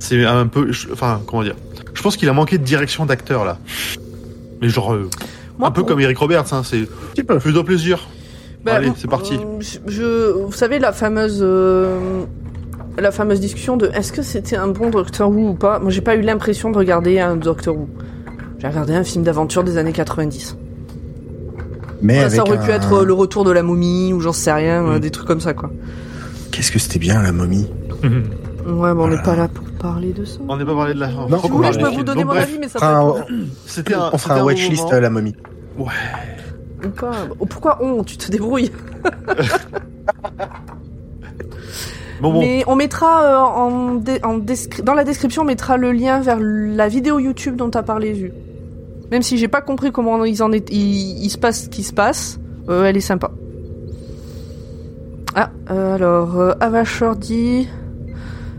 c'est 0.00 0.24
un 0.24 0.46
peu 0.46 0.72
je- 0.72 0.88
enfin 0.92 1.20
comment 1.26 1.42
dire 1.42 1.54
je 1.94 2.02
pense 2.02 2.16
qu'il 2.16 2.28
a 2.28 2.32
manqué 2.32 2.58
de 2.58 2.64
direction 2.64 3.06
d'acteur 3.06 3.44
là 3.44 3.58
mais 4.60 4.68
genre 4.68 4.92
euh, 4.94 5.08
Moi, 5.58 5.68
un 5.68 5.70
peu 5.70 5.82
pour- 5.82 5.90
comme 5.90 6.00
Eric 6.00 6.18
Roberts 6.18 6.52
hein, 6.52 6.62
c'est 6.64 6.88
fais-toi 7.16 7.64
plaisir 7.64 8.08
Bah, 8.64 8.74
Allez, 8.74 8.90
c'est 8.96 9.08
parti. 9.08 9.34
euh, 9.34 9.60
Je, 9.86 10.32
vous 10.32 10.52
savez 10.52 10.78
la 10.80 10.92
fameuse, 10.92 11.38
euh, 11.42 12.24
la 13.00 13.10
fameuse 13.10 13.40
discussion 13.40 13.76
de 13.76 13.86
est-ce 13.94 14.12
que 14.12 14.22
c'était 14.22 14.56
un 14.56 14.68
bon 14.68 14.90
Doctor 14.90 15.30
Who 15.30 15.50
ou 15.50 15.54
pas? 15.54 15.78
Moi, 15.78 15.90
j'ai 15.90 16.00
pas 16.00 16.14
eu 16.16 16.20
l'impression 16.22 16.70
de 16.70 16.78
regarder 16.78 17.18
un 17.20 17.36
Doctor 17.36 17.76
Who. 17.76 17.88
J'ai 18.58 18.68
regardé 18.68 18.94
un 18.94 19.04
film 19.04 19.24
d'aventure 19.24 19.62
des 19.64 19.76
années 19.78 19.92
90. 19.92 20.56
Mais 22.02 22.28
ça 22.30 22.42
aurait 22.42 22.60
pu 22.60 22.70
être 22.70 22.92
euh, 22.92 23.04
le 23.04 23.12
retour 23.12 23.44
de 23.44 23.50
la 23.50 23.62
momie 23.62 24.12
ou 24.12 24.20
j'en 24.20 24.32
sais 24.32 24.52
rien, 24.52 24.84
euh, 24.86 24.96
Mm. 24.96 25.00
des 25.00 25.10
trucs 25.10 25.26
comme 25.26 25.40
ça 25.40 25.52
quoi. 25.54 25.70
Qu'est-ce 26.52 26.70
que 26.72 26.78
c'était 26.78 26.98
bien 26.98 27.22
la 27.22 27.32
momie? 27.32 27.68
Ouais, 28.66 28.92
mais 28.92 29.00
on 29.02 29.08
n'est 29.08 29.22
pas 29.22 29.34
là 29.34 29.48
pour 29.48 29.64
parler 29.80 30.12
de 30.12 30.26
ça. 30.26 30.40
on 30.46 30.54
n'est 30.58 30.64
pas 30.66 30.74
parlé 30.74 30.92
de 30.92 31.00
la 31.00 31.08
Non, 31.08 31.40
Si 31.40 31.48
vous 31.48 31.56
voulez, 31.56 31.72
je 31.72 31.78
peux 31.78 31.88
vous 31.88 32.02
donner 32.02 32.20
Donc, 32.22 32.26
mon 32.34 32.34
bref, 32.34 32.42
avis, 32.50 32.58
mais 32.60 32.68
ça 32.68 32.78
peut 32.78 32.84
un- 32.84 33.14
être 33.16 34.10
On 34.12 34.18
fera 34.18 34.34
un 34.34 34.38
bon 34.40 34.44
watchlist 34.44 34.92
à 34.92 35.00
la 35.00 35.08
momie. 35.08 35.34
ouais 35.78 35.86
Ou 36.84 36.88
pas. 36.90 37.12
Oh, 37.40 37.46
pourquoi 37.46 37.78
on? 37.82 38.04
Tu 38.04 38.18
te 38.18 38.30
débrouilles. 38.30 38.70
Bon, 42.20 42.32
bon. 42.32 42.40
Mais 42.40 42.64
on 42.66 42.74
mettra 42.74 43.24
euh, 43.24 43.38
en, 43.38 44.02
en 44.22 44.38
dans 44.82 44.94
la 44.94 45.04
description, 45.04 45.42
on 45.42 45.44
mettra 45.44 45.76
le 45.76 45.92
lien 45.92 46.20
vers 46.20 46.38
la 46.40 46.88
vidéo 46.88 47.18
YouTube 47.18 47.56
dont 47.56 47.70
t'as 47.70 47.82
parlé, 47.82 48.14
Zu. 48.14 48.32
Même 49.10 49.22
si 49.22 49.38
j'ai 49.38 49.48
pas 49.48 49.60
compris 49.60 49.90
comment 49.90 50.24
ils 50.24 50.42
en 50.42 50.52
est, 50.52 50.70
il, 50.70 51.24
il 51.24 51.30
se 51.30 51.38
passe 51.38 51.64
ce 51.64 51.68
qui 51.68 51.82
se 51.82 51.92
passe, 51.92 52.38
euh, 52.68 52.84
elle 52.84 52.96
est 52.96 53.00
sympa. 53.00 53.30
Ah, 55.34 55.50
euh, 55.70 55.94
alors, 55.94 56.38
euh, 56.38 56.52
Avachor 56.60 57.16
dit... 57.16 57.68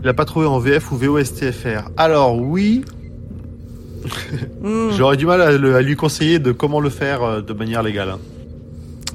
Il 0.02 0.08
a 0.08 0.14
pas 0.14 0.24
trouvé 0.24 0.46
en 0.46 0.58
VF 0.58 0.90
ou 0.92 0.96
VOSTFR. 0.96 1.90
Alors 1.96 2.40
oui, 2.40 2.84
Hmm, 4.62 4.90
j'aurais 4.96 5.18
du 5.18 5.26
mal 5.26 5.42
à, 5.42 5.82
lui 5.82 5.94
conseiller 5.94 6.38
de 6.38 6.52
comment 6.52 6.80
le 6.80 6.88
faire 6.88 7.42
de 7.42 7.52
manière 7.52 7.82
légale. 7.82 8.14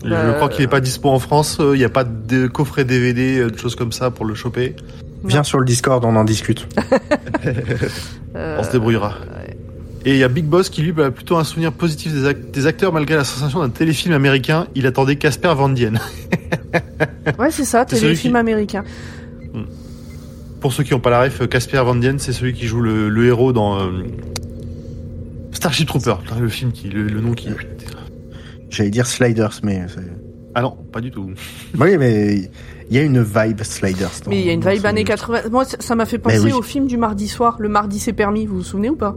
Bah, 0.09 0.27
Je 0.27 0.35
crois 0.35 0.49
qu'il 0.49 0.63
est 0.63 0.67
pas 0.67 0.79
dispo 0.81 1.09
en 1.09 1.19
France. 1.19 1.57
euh, 1.59 1.75
Il 1.75 1.79
n'y 1.79 1.85
a 1.85 1.89
pas 1.89 2.03
de 2.03 2.47
coffret 2.47 2.85
DVD, 2.85 3.39
euh, 3.39 3.49
de 3.49 3.57
choses 3.57 3.75
comme 3.75 3.91
ça 3.91 4.11
pour 4.11 4.25
le 4.25 4.35
choper. 4.35 4.75
Viens 5.23 5.43
sur 5.43 5.59
le 5.59 5.65
Discord, 5.65 6.03
on 6.05 6.15
en 6.15 6.23
discute. 6.23 6.67
euh, 8.35 8.57
On 8.59 8.63
se 8.63 8.71
débrouillera. 8.71 9.15
Et 10.07 10.11
il 10.11 10.17
y 10.17 10.23
a 10.23 10.27
Big 10.27 10.45
Boss 10.45 10.69
qui 10.69 10.83
lui 10.83 11.01
a 11.01 11.09
plutôt 11.09 11.35
un 11.37 11.43
souvenir 11.43 11.71
positif 11.71 12.13
des, 12.13 12.25
ac- 12.29 12.51
des 12.51 12.67
acteurs 12.67 12.93
malgré 12.93 13.15
la 13.15 13.23
sensation 13.23 13.59
d'un 13.61 13.69
téléfilm 13.69 14.13
américain. 14.13 14.67
Il 14.75 14.85
attendait 14.85 15.15
Casper 15.15 15.53
Van 15.55 15.69
Dien. 15.69 15.93
Ouais, 17.39 17.49
c'est 17.49 17.65
ça, 17.65 17.85
téléfilm 17.85 18.33
qui- 18.33 18.37
américain. 18.37 18.83
Pour 20.59 20.73
ceux 20.73 20.83
qui 20.83 20.93
n'ont 20.93 20.99
pas 20.99 21.09
la 21.09 21.21
ref, 21.21 21.47
Casper 21.47 21.77
Van 21.83 21.95
Dien, 21.95 22.15
c'est 22.19 22.33
celui 22.33 22.53
qui 22.53 22.67
joue 22.67 22.81
le, 22.81 23.09
le 23.09 23.25
héros 23.25 23.53
dans 23.53 23.79
euh, 23.79 23.89
Starship 25.51 25.87
Trooper. 25.87 26.15
Le 26.39 26.49
film 26.49 26.71
qui, 26.71 26.89
le, 26.89 27.03
le 27.03 27.21
nom 27.21 27.33
qui. 27.33 27.47
J'allais 28.69 28.89
dire 28.89 29.05
Sliders, 29.07 29.59
mais... 29.63 29.83
c'est- 29.87 30.01
Ah 30.55 30.61
non, 30.61 30.77
pas 30.91 31.01
du 31.01 31.11
tout. 31.11 31.29
Oui, 31.79 31.97
mais 31.97 32.49
il 32.89 32.95
y 32.95 32.99
a 32.99 33.03
une 33.03 33.21
vibe 33.21 33.61
Sliders. 33.63 34.09
dans- 34.23 34.29
Mais 34.31 34.39
il 34.41 34.45
y 34.45 34.49
a 34.49 34.53
une 34.53 34.67
vibe 34.67 34.85
années 34.85 35.03
80. 35.03 35.49
Moi, 35.51 35.65
ça 35.65 35.95
m'a 35.95 36.05
fait 36.05 36.17
penser 36.19 36.39
oui. 36.39 36.51
au 36.53 36.61
film 36.61 36.87
du 36.87 36.97
mardi 36.97 37.27
soir. 37.27 37.57
Le 37.59 37.69
mardi 37.69 37.99
c'est 37.99 38.13
permis, 38.13 38.45
vous 38.45 38.57
vous 38.57 38.63
souvenez 38.63 38.89
ou 38.89 38.95
pas? 38.95 39.15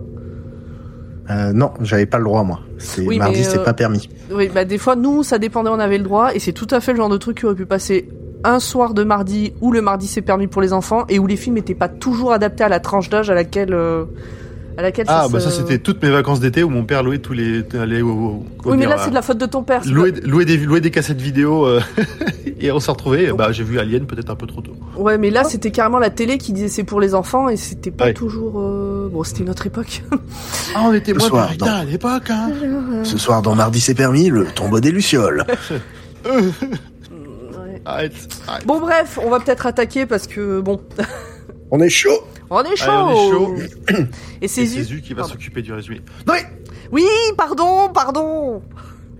Euh, 1.31 1.53
non, 1.53 1.73
j'avais 1.83 2.07
pas 2.07 2.19
le 2.19 2.25
droit, 2.25 2.43
moi. 2.43 2.61
C'est 2.79 3.03
Oui, 3.07 3.19
mardi, 3.19 3.45
c'est 3.45 3.59
euh, 3.59 3.65
pas 3.65 3.75
permis. 3.75 4.09
Oui, 4.33 4.49
bah 4.53 4.65
des 4.65 4.79
fois, 4.79 4.97
nous, 4.97 5.23
ça 5.23 5.39
dépendait, 5.39 5.69
on 5.69 5.79
avait 5.79 5.99
le 5.99 6.05
droit, 6.05 6.35
et 6.35 6.39
c'est 6.39 6.53
tout 6.55 6.69
à 6.71 6.81
fait 6.81 6.93
le 6.93 6.97
genre 6.99 7.11
de 7.11 7.19
truc 7.19 7.39
qui 7.39 7.45
aurait 7.47 7.55
pu 7.55 7.67
passer 7.67 8.09
un 8.45 8.61
soir 8.61 8.95
de 8.95 9.05
mardi 9.05 9.53
où 9.61 9.71
le 9.73 9.83
mardi 9.83 10.07
c'est 10.07 10.23
permis 10.23 10.47
pour 10.47 10.63
les 10.63 10.73
enfants 10.73 11.05
et 11.09 11.19
où 11.19 11.27
les 11.27 11.37
films 11.37 11.57
n'étaient 11.57 11.75
pas 11.75 11.89
toujours 11.89 12.33
adaptés 12.33 12.63
à 12.65 12.69
la 12.69 12.79
tranche 12.81 13.11
d'âge 13.11 13.29
à 13.31 13.35
laquelle 13.35 13.75
euh, 13.75 14.05
à 14.79 14.83
laquelle 14.83 15.07
Ah, 15.09 15.25
ça 15.25 15.29
bah 15.29 15.41
se- 15.41 15.51
ça 15.51 15.57
c'était 15.57 15.79
toutes 15.79 16.01
mes 16.03 16.09
vacances 16.09 16.39
d'été 16.39 16.63
où 16.63 16.71
mon 16.71 16.85
père 16.85 17.03
louait 17.03 17.19
tous 17.19 17.33
les. 17.33 17.63
Oui, 17.63 17.67
mais 18.67 18.77
dire, 18.77 18.89
là 18.89 18.97
c'est 18.99 19.11
de 19.11 19.15
la 19.15 19.23
faute 19.23 19.39
de 19.39 19.47
ton 19.47 19.63
père. 19.65 19.83
louer, 19.85 20.13
louer, 20.23 20.45
des, 20.45 20.57
louer 20.57 20.81
des 20.81 20.93
cassettes 20.93 21.21
vidéo 21.21 21.67
euh, 21.67 21.81
et 22.61 22.71
on 22.71 22.79
s'est 22.79 22.93
retrouvés. 22.93 23.33
Bah, 23.33 23.51
j'ai 23.51 23.65
vu 23.65 23.79
Alien 23.81 24.07
peut-être 24.07 24.31
un 24.31 24.37
peu 24.37 24.47
trop 24.47 24.61
tôt. 24.61 24.77
Ouais, 24.97 25.19
mais 25.19 25.31
là 25.31 25.43
c'était 25.45 25.73
carrément 25.73 25.99
la 25.99 26.11
télé 26.11 26.39
qui 26.39 26.53
disait 26.53 26.69
c'est 26.69 26.85
pour 26.85 27.01
les 27.01 27.15
enfants 27.17 27.49
et 27.49 27.57
c'était 27.57 27.91
pas 27.91 28.07
Ouais. 28.07 28.15
toujours. 28.15 28.61
euh, 28.61 29.09
Bon, 29.13 29.25
c'était 29.25 29.43
une 29.43 29.51
autre 29.51 29.67
époque. 29.67 30.03
Ah, 30.75 30.83
on 30.85 30.93
était 30.93 31.13
moins 31.15 31.27
soir, 31.27 31.51
à 31.63 31.85
l'époque, 31.85 32.31
hein. 32.31 32.51
Ce 33.03 33.17
soir, 33.19 33.41
dans 33.43 33.55
Mardi, 33.55 33.81
c'est 33.81 33.95
permis, 33.95 34.29
le 34.29 34.45
tombeau 34.47 34.79
des 34.81 34.91
Lucioles. 34.93 35.45
Ouais. 36.31 37.81
Arrête, 37.85 38.13
arrête. 38.47 38.67
Bon 38.67 38.81
bref, 38.81 39.19
on 39.25 39.31
va 39.31 39.41
peut-être 39.41 39.67
attaquer 39.67 40.07
parce 40.07 40.27
que 40.27 40.61
bon, 40.61 40.81
On 41.71 41.81
est 41.81 41.91
chaud 41.91 42.11
on 42.51 42.63
est 42.63 42.77
chaud. 42.77 42.91
Allez, 42.91 43.91
on 43.91 43.99
est 44.01 44.09
Et 44.41 44.49
C'est 44.49 44.65
Zu- 44.65 45.03
qui 45.03 45.13
va 45.13 45.25
s'occuper 45.25 45.61
du 45.61 45.71
résumé. 45.75 46.01
Non, 46.27 46.33
mais 46.33 46.47
Oui, 46.91 47.05
pardon, 47.37 47.91
pardon. 47.93 48.63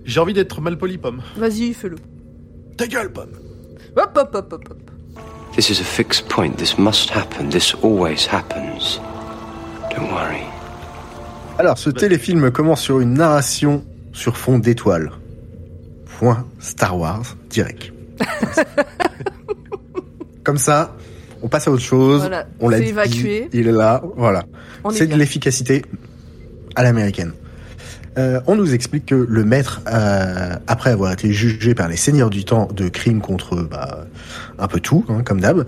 j'ai 0.03 0.19
envie 0.19 0.33
d'être 0.33 0.59
mal 0.61 0.75
poli, 0.79 0.97
Pomme. 0.97 1.21
Vas-y, 1.37 1.75
fais-le. 1.75 1.97
Ta 2.75 2.87
gueule, 2.87 3.13
Pomme. 3.13 3.29
Hop, 3.95 4.17
hop, 4.17 4.31
hop, 4.33 4.53
hop, 4.53 4.63
hop. 4.69 4.77
This 5.55 5.69
is 5.69 5.79
a 5.79 5.83
fixed 5.83 6.27
point. 6.27 6.53
This 6.57 6.79
must 6.79 7.11
happen. 7.15 7.49
This 7.49 7.75
always 7.83 8.27
happens. 8.31 8.99
Don't 9.95 10.09
worry. 10.11 10.41
Alors, 11.59 11.77
ce 11.77 11.91
téléfilm 11.91 12.49
commence 12.49 12.81
sur 12.81 12.99
une 12.99 13.13
narration 13.13 13.83
sur 14.11 14.37
fond 14.37 14.57
d'étoiles. 14.57 15.11
Point 16.19 16.45
Star 16.59 16.97
Wars, 16.97 17.35
direct. 17.49 17.93
Comme 20.43 20.57
ça, 20.57 20.95
on 21.41 21.47
passe 21.47 21.67
à 21.67 21.71
autre 21.71 21.83
chose. 21.83 22.21
Voilà, 22.21 22.47
on 22.59 22.69
l'a 22.69 22.79
dit, 22.79 22.87
évacué. 22.89 23.49
Il 23.53 23.67
est 23.67 23.71
là, 23.71 24.01
voilà. 24.17 24.43
C'est 24.91 25.07
de 25.07 25.15
l'efficacité 25.15 25.83
à 26.75 26.83
l'américaine. 26.83 27.33
Euh, 28.17 28.41
on 28.47 28.55
nous 28.55 28.73
explique 28.73 29.05
que 29.05 29.15
le 29.15 29.43
maître, 29.45 29.81
euh, 29.87 30.55
après 30.67 30.89
avoir 30.89 31.11
été 31.13 31.31
jugé 31.31 31.73
par 31.75 31.87
les 31.87 31.95
seigneurs 31.95 32.29
du 32.29 32.43
temps 32.43 32.67
de 32.73 32.89
crimes 32.89 33.21
contre 33.21 33.55
bah, 33.63 34.05
un 34.57 34.67
peu 34.67 34.79
tout, 34.79 35.05
hein, 35.09 35.21
comme 35.23 35.39
d'hab, 35.39 35.65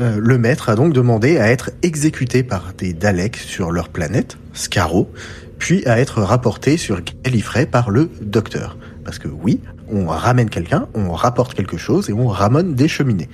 euh, 0.00 0.18
le 0.20 0.36
maître 0.38 0.68
a 0.68 0.74
donc 0.74 0.92
demandé 0.92 1.38
à 1.38 1.50
être 1.50 1.70
exécuté 1.82 2.42
par 2.42 2.72
des 2.76 2.92
Daleks 2.92 3.36
sur 3.36 3.70
leur 3.70 3.88
planète, 3.88 4.36
Skaro, 4.52 5.10
puis 5.58 5.86
à 5.86 5.98
être 5.98 6.20
rapporté 6.20 6.76
sur 6.76 7.00
Gallifrey 7.24 7.64
par 7.66 7.88
le 7.90 8.10
docteur. 8.20 8.76
Parce 9.04 9.18
que 9.18 9.28
oui, 9.28 9.60
on 9.90 10.06
ramène 10.06 10.50
quelqu'un, 10.50 10.88
on 10.94 11.12
rapporte 11.12 11.54
quelque 11.54 11.76
chose 11.78 12.10
et 12.10 12.12
on 12.12 12.26
ramène 12.26 12.74
des 12.74 12.88
cheminées. 12.88 13.28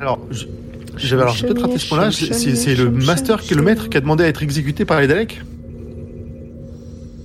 Alors, 0.00 0.20
je- 0.30 0.46
j'avais 0.96 1.22
alors 1.22 1.36
peut-être 1.38 1.62
raté 1.62 1.78
ce 1.78 1.88
point-là. 1.88 2.10
C'est 2.12 2.74
le 2.74 2.90
master, 2.90 3.40
qui 3.40 3.52
est 3.52 3.56
le 3.56 3.62
maître 3.62 3.88
qui 3.88 3.96
a 3.96 4.00
demandé 4.00 4.24
à 4.24 4.28
être 4.28 4.42
exécuté 4.42 4.84
par 4.84 5.00
les 5.00 5.06
Daleks. 5.06 5.42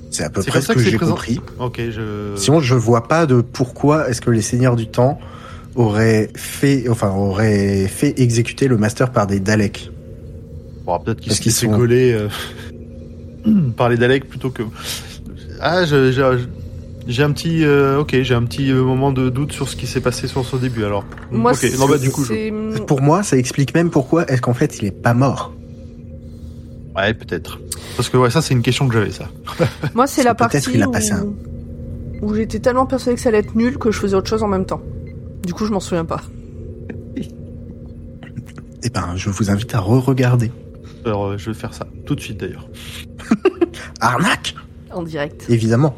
C'est 0.09 0.23
à 0.25 0.29
peu 0.29 0.43
près 0.43 0.59
ce 0.59 0.67
ça 0.67 0.73
que, 0.73 0.81
j'ai 0.81 0.97
compris. 0.97 1.39
Ok, 1.59 1.79
je. 1.89 2.33
Sinon, 2.35 2.59
je 2.59 2.75
vois 2.75 3.07
pas 3.07 3.25
de 3.25 3.39
pourquoi 3.41 4.09
est-ce 4.09 4.19
que 4.21 4.29
les 4.29 4.41
seigneurs 4.41 4.75
du 4.75 4.87
temps 4.87 5.19
auraient 5.75 6.29
fait, 6.35 6.89
enfin, 6.89 7.11
auraient 7.11 7.87
fait 7.87 8.19
exécuter 8.19 8.67
le 8.67 8.77
master 8.77 9.11
par 9.13 9.25
des 9.25 9.39
Daleks. 9.39 9.89
Bon, 10.85 10.99
peut-être 10.99 11.21
qu'ils 11.21 11.31
laissaient 11.31 11.65
sont- 11.65 11.79
euh, 11.79 12.27
par 13.77 13.87
les 13.87 13.95
Daleks 13.97 14.27
plutôt 14.27 14.49
que. 14.49 14.63
Ah, 15.61 15.85
je- 15.85 16.11
je- 16.11 16.45
j'ai 17.07 17.23
un 17.23 17.31
petit. 17.31 17.63
euh, 17.63 17.99
ok, 17.99 18.21
j'ai 18.21 18.33
un 18.35 18.43
petit 18.43 18.71
euh, 18.71 18.83
moment 18.83 19.11
de 19.11 19.29
doute 19.29 19.51
sur 19.51 19.67
ce 19.69 19.75
qui 19.75 19.87
s'est 19.87 20.01
passé 20.01 20.27
sur 20.27 20.45
ce 20.45 20.55
début. 20.55 20.83
Alors. 20.83 21.03
Moi, 21.31 21.53
non, 21.79 21.87
bah, 21.87 21.97
du 21.97 22.09
coup, 22.11 22.23
je... 22.23 22.79
Pour 22.83 23.01
moi, 23.01 23.23
ça 23.23 23.37
explique 23.37 23.73
même 23.73 23.89
pourquoi 23.89 24.25
est-ce 24.31 24.41
qu'en 24.41 24.53
fait 24.53 24.77
il 24.79 24.85
est 24.87 24.91
pas 24.91 25.13
mort. 25.13 25.53
ouais, 26.95 27.13
peut-être. 27.13 27.59
Parce 27.97 28.09
que 28.09 28.17
ouais, 28.17 28.29
ça, 28.29 28.41
c'est 28.41 28.53
une 28.53 28.61
question 28.61 28.87
que 28.87 28.93
j'avais 28.93 29.11
ça. 29.11 29.29
Moi, 29.93 30.07
c'est 30.07 30.23
la 30.23 30.33
partie 30.35 30.81
a 30.81 30.87
où, 30.87 30.91
passé 30.91 31.11
un- 31.11 31.25
où 32.21 32.33
j'étais 32.35 32.59
tellement 32.59 32.85
persuadée 32.85 33.15
que 33.15 33.21
ça 33.21 33.29
allait 33.29 33.39
être 33.39 33.55
nul 33.55 33.77
que 33.77 33.91
je 33.91 33.99
faisais 33.99 34.15
autre 34.15 34.29
chose 34.29 34.43
en 34.43 34.47
même 34.47 34.65
temps. 34.65 34.81
Du 35.45 35.53
coup, 35.53 35.65
je 35.65 35.71
m'en 35.71 35.79
souviens 35.79 36.05
pas. 36.05 36.21
Eh 38.83 38.89
ben, 38.89 39.09
je 39.15 39.29
vous 39.29 39.51
invite 39.51 39.75
à 39.75 39.79
re-regarder. 39.79 40.51
Alors, 41.05 41.27
euh, 41.27 41.37
je 41.37 41.51
vais 41.51 41.55
faire 41.57 41.73
ça 41.73 41.85
tout 42.05 42.15
de 42.15 42.19
suite 42.21 42.39
d'ailleurs. 42.39 42.67
Arnaque 43.99 44.55
En 44.91 45.03
direct. 45.03 45.45
Évidemment, 45.49 45.95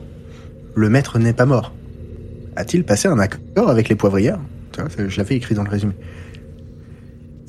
le 0.76 0.90
maître 0.90 1.20
n'est 1.20 1.34
pas 1.34 1.46
mort. 1.46 1.74
A-t-il 2.56 2.84
passé 2.84 3.08
un 3.08 3.20
accord 3.20 3.70
avec 3.70 3.90
les 3.90 3.96
poivrières? 3.96 4.40
Je 4.98 5.18
l'avais 5.18 5.36
écrit 5.36 5.56
dans 5.56 5.64
le 5.64 5.70
résumé. 5.70 5.94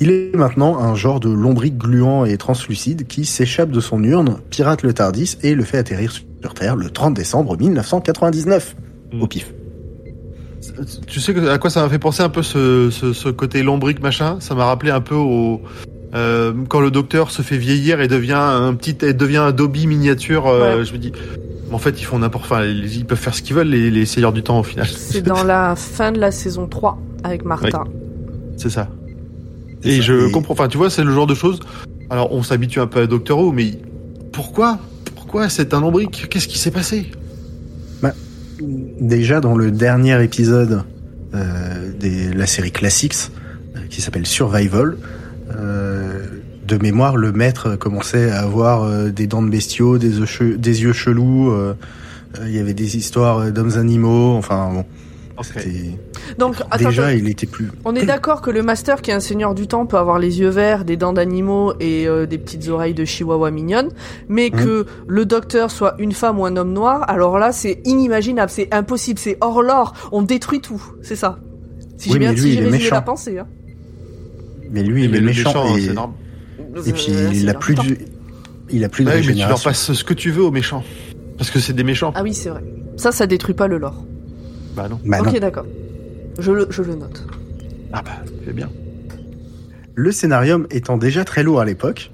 Il 0.01 0.11
est 0.11 0.35
maintenant 0.35 0.79
un 0.79 0.95
genre 0.95 1.21
de 1.21 1.31
lombric 1.31 1.79
gluant 1.79 2.25
et 2.25 2.37
translucide 2.37 3.07
qui 3.07 3.25
s'échappe 3.25 3.71
de 3.71 3.81
son 3.81 4.03
urne, 4.03 4.39
pirate 4.51 4.83
le 4.83 4.93
Tardis 4.93 5.39
et 5.43 5.55
le 5.55 5.63
fait 5.63 5.79
atterrir 5.79 6.11
sur 6.13 6.55
Terre 6.55 6.77
le 6.77 6.91
30 6.91 7.15
décembre 7.15 7.57
1999. 7.57 8.77
Mm. 9.13 9.23
Au 9.23 9.27
pif. 9.27 9.55
Tu 11.07 11.21
sais 11.21 11.49
à 11.49 11.59
quoi 11.59 11.71
ça 11.71 11.83
m'a 11.83 11.89
fait 11.89 11.99
penser 11.99 12.23
un 12.23 12.29
peu 12.31 12.43
ce, 12.43 12.91
ce, 12.91 13.13
ce 13.13 13.29
côté 13.29 13.63
lombrique 13.63 14.03
machin? 14.03 14.39
Ça 14.41 14.55
m'a 14.55 14.65
rappelé 14.65 14.91
un 14.91 15.01
peu 15.01 15.15
au 15.15 15.61
euh, 16.15 16.53
quand 16.69 16.81
le 16.81 16.91
docteur 16.91 17.31
se 17.31 17.43
fait 17.43 17.57
vieillir 17.57 18.01
et 18.01 18.09
devient 18.09 18.33
un 18.39 18.75
petit, 18.75 18.97
et 19.03 19.13
devient 19.15 19.39
un 19.39 19.53
Dobby 19.53 19.87
miniature. 19.87 20.47
euh, 20.47 20.79
Ouais. 20.79 20.85
Je 20.85 20.93
me 20.93 20.99
dis, 20.99 21.13
en 21.73 21.79
fait, 21.79 22.01
ils 22.01 22.05
font 22.05 22.19
n'importe. 22.19 22.45
Enfin, 22.45 22.65
ils 22.65 22.97
ils 22.99 23.05
peuvent 23.05 23.19
faire 23.19 23.35
ce 23.35 23.43
qu'ils 23.43 23.57
veulent 23.57 23.69
les, 23.69 23.91
les 23.91 24.07
seigneurs 24.07 24.33
du 24.33 24.43
temps 24.43 24.61
au 24.61 24.63
final. 24.63 24.87
C'est 24.87 25.23
dans 25.23 25.43
la 25.45 25.75
fin 25.77 26.13
de 26.13 26.21
la 26.21 26.31
saison 26.31 26.67
3 26.69 26.99
avec 27.25 27.45
Martin. 27.45 27.85
C'est 28.57 28.71
ça. 28.71 28.89
Et 29.83 29.97
ça. 29.97 30.03
je 30.03 30.29
Et- 30.29 30.31
comprends. 30.31 30.53
Enfin, 30.55 30.69
tu 30.69 30.79
vois, 30.79 30.91
c'est 30.91 31.03
le 31.05 31.13
genre 31.13 31.27
de 31.27 31.35
choses. 31.35 31.59
Alors, 32.11 32.33
on 32.33 32.43
s'habitue 32.43 32.81
un 32.81 32.87
peu 32.87 33.01
à 33.01 33.07
Doctor 33.07 33.39
Who, 33.39 33.53
mais 33.53 33.73
pourquoi 34.33 34.79
Pourquoi 35.17 35.49
c'est 35.49 35.75
un 35.75 35.81
lombric 35.81 36.27
Qu'est-ce 36.31 36.47
qui 36.49 36.59
s'est 36.59 36.71
passé? 36.71 37.11
Déjà 39.01 39.41
dans 39.41 39.57
le 39.57 39.71
dernier 39.73 40.23
épisode 40.23 40.85
euh, 41.35 41.91
de 42.01 42.33
la 42.39 42.47
série 42.47 42.71
Classics, 42.71 43.15
euh, 43.77 43.81
qui 43.91 44.01
s'appelle 44.01 44.27
Survival, 44.27 44.97
euh, 45.59 45.94
de 46.67 46.77
mémoire, 46.79 47.17
le 47.17 47.33
maître 47.33 47.77
commençait 47.77 48.31
à 48.31 48.41
avoir 48.43 48.83
euh, 48.85 49.11
des 49.11 49.27
dents 49.27 49.43
de 49.43 49.51
bestiaux, 49.51 49.99
des 49.99 50.11
des 50.57 50.83
yeux 50.83 50.93
chelous. 50.93 51.51
euh, 51.51 51.75
euh, 52.39 52.45
Il 52.49 52.55
y 52.55 52.59
avait 52.59 52.75
des 52.75 52.97
histoires 52.97 53.51
d'hommes 53.53 53.77
animaux. 53.77 54.35
Enfin 54.37 54.71
bon, 54.73 54.85
Donc, 56.39 56.57
attends, 56.71 56.89
déjà 56.89 57.07
attends. 57.09 57.17
il 57.19 57.29
était 57.29 57.47
plus. 57.47 57.69
on 57.85 57.95
est 57.97 58.07
d'accord 58.07 58.41
que 58.41 58.51
le 58.51 58.63
master 58.63 59.03
qui 59.03 59.11
est 59.11 59.15
un 59.15 59.21
seigneur 59.21 59.55
du 59.55 59.67
temps 59.67 59.85
peut 59.87 59.99
avoir 59.99 60.19
les 60.19 60.39
yeux 60.41 60.49
verts, 60.49 60.85
des 60.85 60.97
dents 60.97 61.13
d'animaux 61.13 61.75
et 61.81 62.07
euh, 62.07 62.25
des 62.27 62.39
petites 62.39 62.69
oreilles 62.69 62.95
de 62.95 63.05
chihuahua 63.05 63.51
mignonnes, 63.51 63.91
mais 64.29 64.51
Mhm. 64.53 64.65
que 64.65 64.87
le 65.07 65.25
docteur 65.27 65.71
soit 65.71 65.95
une 65.99 66.13
femme 66.13 66.39
ou 66.39 66.47
un 66.47 66.57
homme 66.57 66.73
noir, 66.73 67.05
alors 67.11 67.39
là 67.39 67.51
c'est 67.53 67.81
inimaginable, 67.85 68.51
c'est 68.51 68.73
impossible, 68.73 69.19
c'est 69.19 69.37
hors 69.41 69.61
l'or, 69.63 69.93
on 70.13 70.23
détruit 70.23 70.61
tout, 70.61 70.83
c'est 71.03 71.17
ça. 71.17 71.39
Si 71.99 72.09
Oui, 72.09 72.13
j'ai 72.15 72.19
bien 72.21 72.37
si 72.37 72.43
il 72.53 72.59
résumé 72.59 72.71
méchant. 72.71 72.95
la 72.97 73.03
pensée. 73.03 73.39
Hein. 73.39 73.47
Mais 74.71 74.83
lui, 74.83 75.05
il 75.05 75.11
Mais 75.11 75.19
est 75.19 75.21
le 75.21 75.27
méchant, 75.27 75.77
et, 75.77 75.93
normal. 75.93 76.15
Et 76.87 76.93
puis 76.93 77.07
Euh, 77.11 77.31
il 77.33 77.49
a 77.49 77.55
plus 77.55 77.75
temps. 77.75 77.85
de, 77.85 77.97
il 78.71 78.85
a 78.85 78.89
plus 78.89 79.05
de 79.05 79.11
Ouais, 79.11 79.23
mais 79.27 79.33
tu 79.35 79.39
leur 79.49 79.63
passes 79.63 79.93
ce 79.93 80.05
que 80.05 80.15
tu 80.15 80.31
veux 80.31 80.43
aux 80.43 80.51
méchants. 80.51 80.83
Parce 81.39 81.51
que 81.51 81.59
c'est 81.59 81.73
des 81.73 81.85
méchants. 81.85 82.13
Ah 82.15 82.23
oui, 82.23 82.33
c'est 82.35 82.49
vrai. 82.51 82.63
Ça, 82.97 83.11
ça 83.13 83.27
détruit 83.27 83.55
pas 83.55 83.67
le 83.67 83.79
lore. 83.79 84.05
Bah 84.77 84.89
non. 84.89 85.01
Bah 85.05 85.21
non. 85.21 85.31
ok, 85.31 85.39
d'accord. 85.41 85.67
Je 86.39 86.51
le, 86.53 86.67
je 86.71 86.83
le 86.83 86.95
note. 86.97 87.25
Ah 87.93 88.03
bah, 88.05 88.13
c'est 88.45 88.53
bien. 88.55 88.71
Le 89.95 90.11
scénarium 90.11 90.67
étant 90.71 90.97
déjà 90.97 91.25
très 91.25 91.43
lourd 91.45 91.61
à 91.61 91.65
l'époque, 91.65 92.11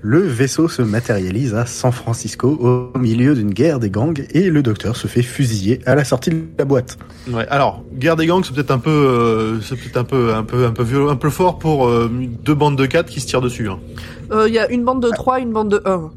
le 0.00 0.18
vaisseau 0.20 0.68
se 0.68 0.82
matérialise 0.82 1.54
à 1.54 1.66
San 1.66 1.92
Francisco 1.92 2.48
au 2.94 2.98
milieu 2.98 3.34
d'une 3.34 3.50
guerre 3.52 3.78
des 3.80 3.90
gangs 3.90 4.24
et 4.32 4.50
le 4.50 4.62
docteur 4.62 4.96
se 4.96 5.06
fait 5.06 5.22
fusiller 5.22 5.80
à 5.86 5.94
la 5.94 6.04
sortie 6.04 6.30
de 6.30 6.36
la 6.58 6.64
boîte. 6.64 6.98
Ouais. 7.30 7.46
Alors, 7.48 7.82
guerre 7.94 8.16
des 8.16 8.26
gangs, 8.26 8.44
c'est 8.44 8.54
peut-être 8.54 8.70
un 8.70 8.78
peu, 8.78 8.90
euh, 8.90 9.60
c'est 9.60 9.76
peut-être 9.76 9.96
un 9.96 10.04
peu, 10.04 10.34
un 10.34 10.42
peu, 10.44 10.66
un 10.66 10.72
peu 10.72 10.82
violent, 10.82 11.10
un 11.10 11.16
peu 11.16 11.30
fort 11.30 11.58
pour 11.58 11.86
euh, 11.88 12.10
deux 12.44 12.54
bandes 12.54 12.76
de 12.76 12.86
quatre 12.86 13.08
qui 13.10 13.20
se 13.20 13.26
tirent 13.26 13.40
dessus. 13.40 13.68
Hein. 13.68 13.78
Euh, 14.32 14.48
Il 14.48 14.54
y 14.54 14.58
a 14.58 14.70
une 14.70 14.84
bande 14.84 15.02
de 15.02 15.10
3, 15.10 15.40
une 15.40 15.52
bande 15.52 15.70
de 15.70 15.82
1. 15.84 16.10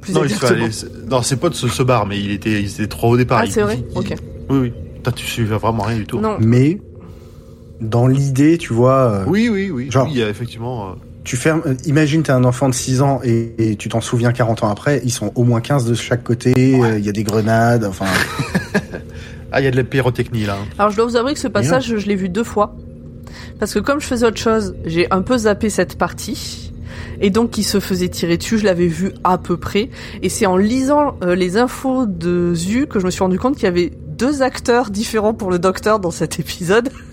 Plus 0.00 0.14
Non, 0.14 0.24
il 0.24 0.30
se 0.30 0.46
aller- 0.46 0.72
c'est- 0.72 0.90
non, 1.08 1.22
ses 1.22 1.36
potes 1.36 1.54
se, 1.54 1.68
se 1.68 1.82
barrent, 1.84 2.06
mais 2.06 2.18
il 2.18 2.32
était, 2.32 2.60
ils 2.60 2.72
étaient 2.72 2.88
trois 2.88 3.10
au 3.10 3.16
départ. 3.16 3.38
Ah, 3.40 3.46
Il- 3.46 3.52
c'est 3.52 3.62
vrai 3.62 3.78
il- 3.88 3.96
Ok. 3.98 4.14
Oui, 4.50 4.58
oui. 4.58 4.72
Putain, 4.96 5.12
tu 5.12 5.24
suivais 5.26 5.56
vraiment 5.56 5.84
rien 5.84 5.98
du 5.98 6.06
tout. 6.06 6.18
Non. 6.18 6.38
Mais 6.40 6.80
dans 7.80 8.08
l'idée, 8.08 8.58
tu 8.58 8.72
vois, 8.72 9.12
euh, 9.12 9.24
Oui, 9.28 9.48
oui, 9.48 9.70
oui. 9.70 9.90
Genre- 9.92 10.06
Oui, 10.06 10.12
il 10.14 10.18
y 10.18 10.22
a 10.24 10.28
effectivement. 10.28 10.96
Tu 11.24 11.36
fermes, 11.36 11.62
euh, 11.66 11.74
imagine 11.84 12.22
t'es 12.22 12.32
un 12.32 12.44
enfant 12.44 12.68
de 12.68 12.74
6 12.74 13.02
ans 13.02 13.20
et, 13.22 13.54
et 13.58 13.76
tu 13.76 13.88
t'en 13.88 14.00
souviens 14.00 14.32
40 14.32 14.64
ans 14.64 14.68
après, 14.68 15.00
ils 15.04 15.12
sont 15.12 15.32
au 15.34 15.44
moins 15.44 15.60
15 15.60 15.84
de 15.84 15.94
chaque 15.94 16.24
côté, 16.24 16.52
euh, 16.56 16.98
il 16.98 17.04
y 17.04 17.08
a 17.08 17.12
des 17.12 17.22
grenades, 17.22 17.84
enfin, 17.84 18.06
Ah, 19.52 19.60
il 19.60 19.64
y 19.64 19.66
a 19.66 19.70
de 19.70 19.76
la 19.76 19.84
pyrotechnie 19.84 20.46
là. 20.46 20.56
Alors, 20.78 20.90
je 20.90 20.96
dois 20.96 21.04
vous 21.04 21.16
avouer 21.16 21.34
que 21.34 21.38
ce 21.38 21.48
passage, 21.48 21.94
je 21.98 22.06
l'ai 22.06 22.16
vu 22.16 22.30
deux 22.30 22.42
fois. 22.42 22.74
Parce 23.58 23.74
que 23.74 23.78
comme 23.78 24.00
je 24.00 24.06
faisais 24.06 24.26
autre 24.26 24.40
chose, 24.40 24.74
j'ai 24.86 25.06
un 25.12 25.20
peu 25.20 25.36
zappé 25.36 25.68
cette 25.68 25.98
partie. 25.98 26.72
Et 27.20 27.30
donc, 27.30 27.50
qui 27.50 27.62
se 27.62 27.78
faisait 27.78 28.08
tirer 28.08 28.38
dessus, 28.38 28.58
je 28.58 28.64
l'avais 28.64 28.86
vu 28.86 29.12
à 29.24 29.36
peu 29.36 29.58
près. 29.58 29.90
Et 30.22 30.30
c'est 30.30 30.46
en 30.46 30.56
lisant 30.56 31.18
euh, 31.22 31.34
les 31.34 31.58
infos 31.58 32.06
de 32.06 32.54
Zu 32.54 32.86
que 32.86 32.98
je 32.98 33.04
me 33.04 33.10
suis 33.10 33.22
rendu 33.22 33.38
compte 33.38 33.54
qu'il 33.54 33.64
y 33.64 33.68
avait 33.68 33.92
deux 34.08 34.42
acteurs 34.42 34.90
différents 34.90 35.34
pour 35.34 35.50
le 35.50 35.58
docteur 35.58 36.00
dans 36.00 36.10
cet 36.10 36.40
épisode. 36.40 36.88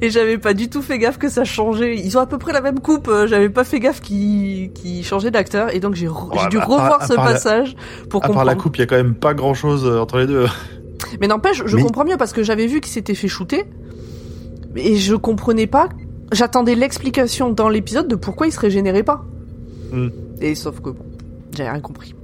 et 0.00 0.10
j'avais 0.10 0.38
pas 0.38 0.54
du 0.54 0.68
tout 0.68 0.82
fait 0.82 0.98
gaffe 0.98 1.18
que 1.18 1.28
ça 1.28 1.44
changeait. 1.44 1.96
Ils 1.96 2.16
ont 2.18 2.20
à 2.20 2.26
peu 2.26 2.38
près 2.38 2.52
la 2.52 2.60
même 2.60 2.80
coupe. 2.80 3.08
euh, 3.08 3.26
J'avais 3.26 3.48
pas 3.48 3.64
fait 3.64 3.80
gaffe 3.80 4.00
qu'ils 4.00 4.70
changeaient 5.04 5.30
d'acteur. 5.30 5.74
Et 5.74 5.80
donc, 5.80 5.94
j'ai 5.94 6.06
re- 6.08 6.30
Ouais, 6.32 6.38
j'ai 6.42 6.48
dû 6.48 6.56
bah, 6.58 6.62
part- 6.66 6.70
revoir 6.70 7.02
à 7.02 7.06
ce 7.06 7.14
part 7.14 7.24
la- 7.26 7.32
passage 7.32 7.74
pour 8.08 8.18
À 8.18 8.20
part 8.22 8.28
comprendre. 8.28 8.46
la 8.46 8.54
coupe, 8.54 8.76
il 8.76 8.80
y 8.80 8.82
a 8.82 8.86
quand 8.86 8.96
même 8.96 9.14
pas 9.14 9.34
grand 9.34 9.54
chose 9.54 9.86
entre 9.86 10.18
les 10.18 10.26
deux. 10.26 10.46
Mais 11.20 11.26
n'empêche, 11.26 11.62
je 11.66 11.76
Mais- 11.76 11.82
comprends 11.82 12.04
mieux 12.04 12.16
parce 12.16 12.32
que 12.32 12.42
j'avais 12.42 12.66
vu 12.66 12.80
qu'il 12.80 12.92
s'était 12.92 13.14
fait 13.14 13.28
shooter 13.28 13.64
et 14.76 14.96
je 14.96 15.14
comprenais 15.14 15.66
pas. 15.66 15.88
J'attendais 16.32 16.74
l'explication 16.74 17.50
dans 17.50 17.68
l'épisode 17.68 18.08
de 18.08 18.14
pourquoi 18.16 18.46
il 18.46 18.52
se 18.52 18.60
régénérait 18.60 19.02
pas. 19.02 19.24
Hmm. 19.92 20.08
Et 20.40 20.54
sauf 20.54 20.76
que 20.80 20.90
bon, 20.90 21.04
j'avais 21.54 21.70
rien 21.70 21.80
compris. 21.80 22.14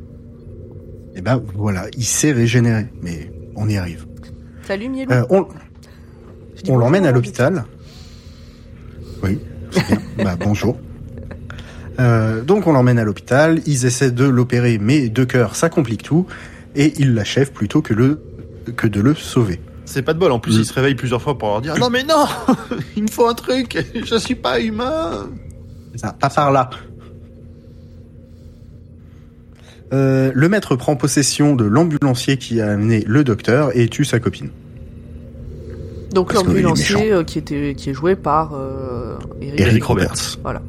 et 1.15 1.21
ben 1.21 1.43
voilà, 1.57 1.87
il 1.97 2.05
s'est 2.05 2.33
régénéré, 2.33 2.87
mais 3.03 3.31
on 3.57 3.69
y 3.69 3.77
arrive. 3.77 4.07
Salut 4.69 4.91
Mielou. 4.91 5.11
Euh, 5.11 5.25
on, 6.69 6.77
l'emmène 6.77 7.07
à 7.07 7.11
l'hôpital. 7.11 7.65
Oui, 9.23 9.39
c'est 9.71 9.87
bien. 9.87 9.99
bah, 10.25 10.37
bonjour. 10.39 10.79
Euh, 11.99 12.43
donc 12.43 12.67
on 12.67 12.75
l'emmène 12.75 12.99
à 12.99 13.05
l'hôpital, 13.05 13.63
ils 13.65 13.87
essaient 13.87 14.11
de 14.11 14.27
l'opérer, 14.27 14.77
mais 14.77 15.09
de 15.09 15.25
cœur, 15.25 15.57
ça 15.57 15.71
complique 15.71 16.03
tout, 16.03 16.27
et 16.77 16.93
ils 16.99 17.15
l'achèvent 17.15 17.53
plutôt 17.53 17.81
que, 17.81 17.95
le, 17.95 18.21
que 18.77 18.87
de 18.87 19.01
le 19.01 19.15
sauver. 19.15 19.59
C'est 19.87 20.03
pas 20.03 20.13
de 20.13 20.19
bol. 20.19 20.33
En 20.33 20.39
plus, 20.39 20.59
Mm. 20.59 20.61
il 20.61 20.67
se 20.67 20.75
réveille 20.75 20.97
plusieurs 20.97 21.23
fois 21.23 21.39
pour 21.39 21.49
leur 21.49 21.63
dire 21.63 21.79
non 21.79 21.89
mais 21.89 22.05
non, 22.05 22.27
il 22.97 23.05
me 23.05 23.09
faut 23.09 23.27
un 23.27 23.33
truc. 23.33 23.83
Je 23.95 24.17
suis 24.17 24.35
pas 24.35 24.61
humain. 24.61 25.31
Ça, 25.95 26.13
pas 26.13 26.29
par 26.29 26.53
là. 26.53 26.69
Euh, 29.93 30.31
le 30.35 30.49
maître 30.49 30.77
prend 30.77 30.97
possession 30.97 31.55
de 31.57 31.65
l'ambulancier 31.65 32.37
qui 32.37 32.61
a 32.61 32.73
amené 32.73 33.03
le 33.07 33.25
docteur 33.25 33.71
et 33.77 33.89
tue 33.89 34.05
sa 34.05 34.21
copine. 34.21 34.51
Donc 36.13 36.33
parce 36.33 36.45
l'ambulancier 36.45 37.13
euh, 37.13 37.25
qui 37.25 37.39
était 37.39 37.75
qui 37.77 37.91
est 37.91 37.95
joué 37.95 38.15
par 38.17 38.55
euh, 38.55 39.17
Eric. 39.41 39.61
Eric 39.61 39.85
Roberts. 39.85 40.39
Voilà. 40.43 40.63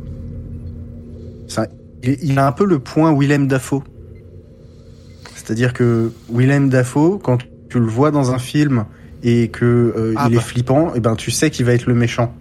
Ça, 1.47 1.67
il, 2.03 2.17
il 2.21 2.39
a 2.39 2.47
un 2.47 2.51
peu 2.51 2.65
le 2.65 2.79
point 2.79 3.13
Willem 3.17 3.47
Dafoe. 3.47 3.83
C'est-à-dire 5.35 5.73
que 5.73 6.11
Willem 6.31 6.69
Dafoe, 6.69 7.19
quand 7.21 7.39
tu 7.69 7.79
le 7.79 7.85
vois 7.85 8.11
dans 8.11 8.31
un 8.31 8.39
film 8.39 8.85
et 9.23 9.47
que 9.49 9.65
euh, 9.65 10.13
Ah 10.17 10.27
il 10.29 10.35
bah. 10.35 10.41
est 10.41 10.43
flippant, 10.43 10.93
et 10.93 10.99
ben 10.99 11.15
tu 11.15 11.31
sais 11.31 11.49
qu'il 11.49 11.65
va 11.65 11.73
être 11.73 11.87
le 11.87 11.93
méchant. 11.95 12.33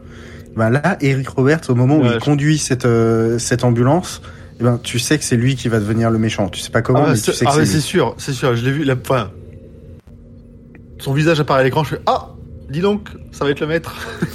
Ben 0.56 0.70
là, 0.70 0.96
Eric 1.00 1.28
Roberts, 1.28 1.62
au 1.68 1.74
moment 1.74 1.96
où 1.98 2.02
Ouais, 2.02 2.08
il 2.08 2.14
je- 2.14 2.18
conduit 2.24 2.58
cette 2.58 2.84
euh, 2.84 3.38
cette 3.38 3.64
ambulance, 3.64 4.22
et 4.60 4.64
ben 4.64 4.78
tu 4.82 4.98
sais 4.98 5.18
que 5.18 5.24
c'est 5.24 5.36
lui 5.36 5.54
qui 5.56 5.68
va 5.68 5.78
devenir 5.78 6.10
le 6.10 6.18
méchant. 6.18 6.48
Tu 6.48 6.60
sais 6.60 6.70
pas 6.70 6.82
comment, 6.82 7.04
Ah, 7.06 7.10
mais 7.10 7.14
tu 7.18 7.32
sais 7.32 7.44
que 7.44 7.50
ah, 7.50 7.54
mais 7.58 7.64
c'est 7.66 7.80
sûr, 7.80 8.14
c'est 8.18 8.32
sûr. 8.32 8.56
Je 8.56 8.64
l'ai 8.64 8.72
vu. 8.72 8.84
La, 8.84 8.94
enfin, 8.94 9.30
son 10.98 11.12
visage 11.12 11.38
apparaît 11.40 11.60
à 11.60 11.64
l'écran. 11.64 11.84
Je 11.84 11.90
fais 11.90 12.00
ah, 12.06 12.30
dis 12.70 12.80
donc, 12.80 13.08
ça 13.32 13.44
va 13.44 13.50
être 13.50 13.60
le 13.60 13.66
maître. 13.66 13.94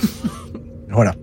Voilà. 0.89 1.15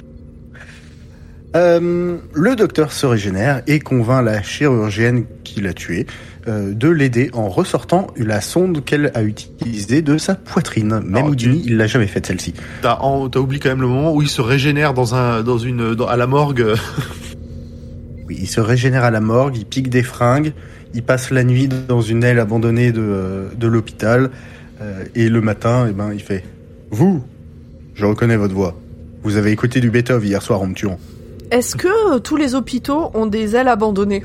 Euh, 1.56 2.18
le 2.32 2.56
docteur 2.56 2.92
se 2.92 3.06
régénère 3.06 3.62
et 3.68 3.78
convainc 3.78 4.24
la 4.24 4.42
chirurgienne 4.42 5.24
qui 5.44 5.60
l'a 5.60 5.72
tué 5.72 6.06
euh, 6.48 6.72
de 6.74 6.88
l'aider 6.88 7.30
en 7.34 7.48
ressortant 7.48 8.08
la 8.16 8.40
sonde 8.40 8.84
qu'elle 8.84 9.10
a 9.14 9.22
utilisée 9.22 10.02
de 10.02 10.18
sa 10.18 10.34
poitrine. 10.34 11.00
Même 11.04 11.26
Houdini, 11.26 11.62
il 11.66 11.76
l'a 11.76 11.86
jamais 11.86 12.06
faite 12.08 12.26
celle-ci. 12.26 12.54
T'as 12.82 12.98
oublié 13.38 13.60
quand 13.60 13.68
même 13.68 13.80
le 13.80 13.86
moment 13.88 14.12
où 14.12 14.22
il 14.22 14.28
se 14.28 14.40
régénère 14.40 14.92
dans 14.94 15.14
un, 15.14 15.42
dans 15.42 15.58
une, 15.58 15.94
dans- 15.94 16.06
à 16.08 16.16
la 16.16 16.26
morgue. 16.26 16.74
Oui, 18.30 18.38
il 18.40 18.46
se 18.46 18.60
régénère 18.60 19.02
à 19.02 19.10
la 19.10 19.20
morgue, 19.20 19.56
il 19.56 19.66
pique 19.66 19.90
des 19.90 20.04
fringues, 20.04 20.52
il 20.94 21.02
passe 21.02 21.30
la 21.32 21.42
nuit 21.42 21.68
dans 21.88 22.00
une 22.00 22.22
aile 22.22 22.38
abandonnée 22.38 22.92
de, 22.92 23.00
euh, 23.02 23.48
de 23.56 23.66
l'hôpital 23.66 24.30
euh, 24.80 25.04
et 25.16 25.28
le 25.28 25.40
matin, 25.40 25.86
eh 25.90 25.92
ben, 25.92 26.12
il 26.14 26.20
fait 26.22 26.44
Vous, 26.92 27.22
je 27.94 28.06
reconnais 28.06 28.36
votre 28.36 28.54
voix. 28.54 28.76
Vous 29.24 29.36
avez 29.36 29.50
écouté 29.50 29.80
du 29.80 29.90
Beethoven 29.90 30.26
hier 30.28 30.40
soir 30.42 30.62
en 30.62 30.68
me 30.68 30.74
tuant. 30.74 30.98
Est-ce 31.50 31.74
que 31.74 32.14
euh, 32.14 32.20
tous 32.20 32.36
les 32.36 32.54
hôpitaux 32.54 33.10
ont 33.14 33.26
des 33.26 33.56
ailes 33.56 33.66
abandonnées? 33.66 34.22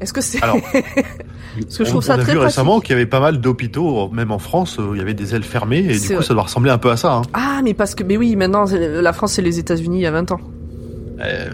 Est-ce 0.00 0.14
que 0.14 0.22
c'est 0.22 0.42
Alors, 0.42 0.56
Parce 0.72 1.76
que 1.76 1.84
je 1.84 1.90
on, 1.90 1.92
trouve 1.92 2.02
ça 2.02 2.14
on 2.16 2.20
a 2.20 2.22
très 2.22 2.32
vu 2.32 2.38
pratique. 2.38 2.56
récemment 2.56 2.80
qu'il 2.80 2.92
y 2.92 2.94
avait 2.94 3.04
pas 3.04 3.20
mal 3.20 3.38
d'hôpitaux, 3.42 4.08
même 4.08 4.30
en 4.32 4.38
France, 4.38 4.78
où 4.78 4.94
il 4.94 4.98
y 4.98 5.02
avait 5.02 5.12
des 5.12 5.34
ailes 5.34 5.42
fermées 5.44 5.80
et 5.80 5.98
du 5.98 6.08
coup, 6.08 6.14
vrai. 6.14 6.22
ça 6.24 6.32
doit 6.32 6.44
ressembler 6.44 6.70
un 6.70 6.78
peu 6.78 6.90
à 6.90 6.96
ça. 6.96 7.12
Hein. 7.16 7.22
Ah, 7.34 7.60
mais 7.62 7.74
parce 7.74 7.94
que 7.94 8.02
mais 8.04 8.16
oui, 8.16 8.34
maintenant 8.36 8.64
c'est- 8.66 9.02
la 9.02 9.12
France 9.12 9.34
c'est 9.34 9.42
les 9.42 9.58
États-Unis 9.58 9.98
il 9.98 10.02
y 10.02 10.06
a 10.06 10.10
20 10.10 10.32
ans. 10.32 10.40
Euh, 11.20 11.50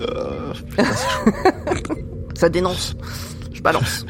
euh, 0.00 0.52
Ça 2.34 2.48
dénonce. 2.48 2.96
Je 3.52 3.60
balance. 3.60 4.06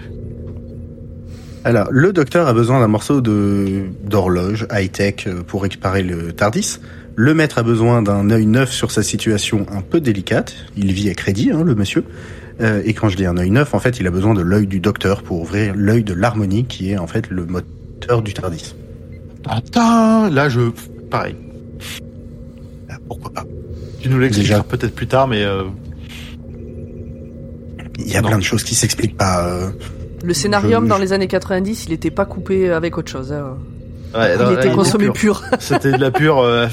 Alors, 1.64 1.88
le 1.90 2.12
docteur 2.12 2.48
a 2.48 2.54
besoin 2.54 2.80
d'un 2.80 2.88
morceau 2.88 3.20
de 3.20 3.82
d'horloge 4.02 4.66
high-tech 4.72 5.26
euh, 5.26 5.42
pour 5.42 5.62
réparer 5.62 6.02
le 6.02 6.32
Tardis. 6.32 6.78
Le 7.16 7.34
maître 7.34 7.58
a 7.58 7.62
besoin 7.62 8.00
d'un 8.00 8.30
œil 8.30 8.46
neuf 8.46 8.72
sur 8.72 8.90
sa 8.90 9.02
situation 9.02 9.66
un 9.70 9.82
peu 9.82 10.00
délicate. 10.00 10.54
Il 10.76 10.92
vit 10.92 11.10
à 11.10 11.14
crédit, 11.14 11.50
hein, 11.52 11.62
le 11.62 11.74
monsieur. 11.74 12.04
Euh, 12.62 12.82
et 12.84 12.94
quand 12.94 13.08
je 13.08 13.16
dis 13.16 13.26
un 13.26 13.36
œil 13.36 13.50
neuf, 13.50 13.74
en 13.74 13.78
fait, 13.78 14.00
il 14.00 14.06
a 14.06 14.10
besoin 14.10 14.32
de 14.32 14.40
l'œil 14.40 14.66
du 14.66 14.80
docteur 14.80 15.22
pour 15.22 15.40
ouvrir 15.40 15.74
l'œil 15.76 16.04
de 16.04 16.14
l'harmonie, 16.14 16.64
qui 16.64 16.92
est 16.92 16.98
en 16.98 17.06
fait 17.06 17.28
le 17.28 17.44
moteur 17.44 18.22
du 18.22 18.32
Tardis. 18.32 18.74
Attends, 19.46 20.30
là, 20.30 20.48
je, 20.48 20.60
pareil. 21.10 21.36
Ah, 22.88 22.96
pourquoi 23.06 23.32
pas 23.32 23.39
Tu 24.00 24.08
nous 24.08 24.18
l'expliqueras 24.18 24.58
Déjà. 24.60 24.64
peut-être 24.68 24.94
plus 24.94 25.06
tard, 25.06 25.28
mais 25.28 25.42
euh, 25.44 25.64
Il 27.98 28.10
y 28.12 28.16
a 28.16 28.22
Non. 28.22 28.28
plein 28.28 28.38
de 28.38 28.42
choses 28.42 28.64
qui 28.64 28.74
s'expliquent 28.74 29.16
pas. 29.16 29.46
euh. 29.46 29.70
Le 30.24 30.34
scénarium 30.34 30.84
Je- 30.84 30.88
dans 30.88 30.98
les 30.98 31.12
années 31.12 31.28
90, 31.28 31.84
il 31.86 31.92
était 31.92 32.10
pas 32.10 32.24
coupé 32.24 32.70
avec 32.70 32.96
autre 32.98 33.10
chose. 33.10 33.32
hein. 33.32 33.56
ouais, 34.14 34.34
Il 34.38 34.42
non, 34.42 34.50
était 34.52 34.68
là, 34.68 34.74
consommé 34.74 35.10
pur. 35.10 35.40
pur. 35.42 35.42
C'était 35.60 35.92
de 35.92 35.98
la 36.00 36.10
pure, 36.10 36.38
euh, 36.40 36.66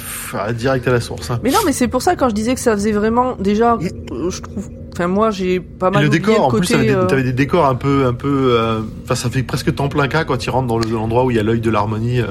direct 0.58 0.88
à 0.88 0.92
la 0.92 1.02
source. 1.02 1.30
hein. 1.30 1.40
Mais 1.44 1.52
non, 1.52 1.60
mais 1.66 1.74
c'est 1.74 1.88
pour 1.88 2.02
ça 2.02 2.16
quand 2.16 2.30
je 2.30 2.34
disais 2.34 2.54
que 2.56 2.60
ça 2.62 2.74
faisait 2.74 2.92
vraiment 2.94 3.36
déjà, 3.40 3.74
euh, 4.12 4.30
je 4.32 4.42
trouve. 4.42 4.70
Enfin 4.94 5.08
moi 5.08 5.30
j'ai 5.30 5.60
pas 5.60 5.90
Et 5.90 5.92
mal 5.92 6.02
le 6.04 6.08
oublié 6.08 6.22
décor, 6.26 6.48
en 6.48 6.52
le 6.52 6.58
plus, 6.60 6.70
t'avais 6.70 6.96
des, 7.22 7.24
des 7.24 7.34
décors 7.34 7.66
un 7.68 7.76
peu, 7.76 8.06
un 8.08 8.14
peu, 8.14 8.58
euh, 8.58 8.80
enfin, 9.04 9.14
ça 9.16 9.30
fait 9.30 9.44
presque 9.44 9.76
temps 9.76 9.90
plein 9.90 10.08
cas 10.08 10.24
quand 10.24 10.44
il 10.44 10.50
rentre 10.50 10.66
dans 10.68 10.80
le- 10.80 10.90
l'endroit 10.90 11.24
où 11.26 11.30
il 11.32 11.38
y 11.38 11.40
a 11.40 11.44
l'œil 11.44 11.60
de 11.62 11.70
l'harmonie. 11.70 12.22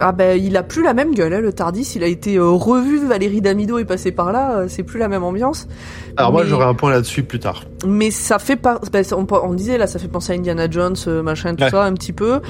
Ah 0.00 0.12
ben 0.12 0.38
il 0.42 0.56
a 0.56 0.62
plus 0.62 0.82
la 0.82 0.92
même 0.92 1.14
gueule, 1.14 1.32
hein, 1.34 1.40
le 1.40 1.52
Tardis. 1.52 1.92
Il 1.96 2.02
a 2.02 2.06
été 2.06 2.36
euh, 2.36 2.48
revu. 2.50 3.06
Valérie 3.06 3.40
Damido 3.40 3.78
est 3.78 3.84
passée 3.84 4.10
par 4.12 4.32
là. 4.32 4.58
euh, 4.58 4.66
c'est 4.68 4.82
plus 4.82 4.98
la 4.98 5.08
même 5.08 5.22
ambiance. 5.22 5.68
Alors 6.16 6.32
moi, 6.32 6.44
j'aurais 6.44 6.66
un 6.66 6.74
point 6.74 6.90
là-dessus 6.90 7.22
plus 7.22 7.38
tard. 7.38 7.64
Mais 7.86 8.10
ça 8.10 8.38
fait 8.38 8.56
pas. 8.56 8.80
ben, 8.92 9.04
on, 9.12 9.26
on 9.32 9.54
disait 9.54 9.78
là, 9.78 9.86
ça 9.86 9.98
fait 9.98 10.08
penser 10.08 10.32
à 10.32 10.36
Indiana 10.36 10.68
Jones, 10.70 10.96
euh, 11.06 11.22
machin, 11.22 11.54
tout 11.54 11.62
Ouais. 11.64 11.70
ça 11.70 11.84
un 11.84 11.92
petit 11.92 12.12
peu. 12.12 12.40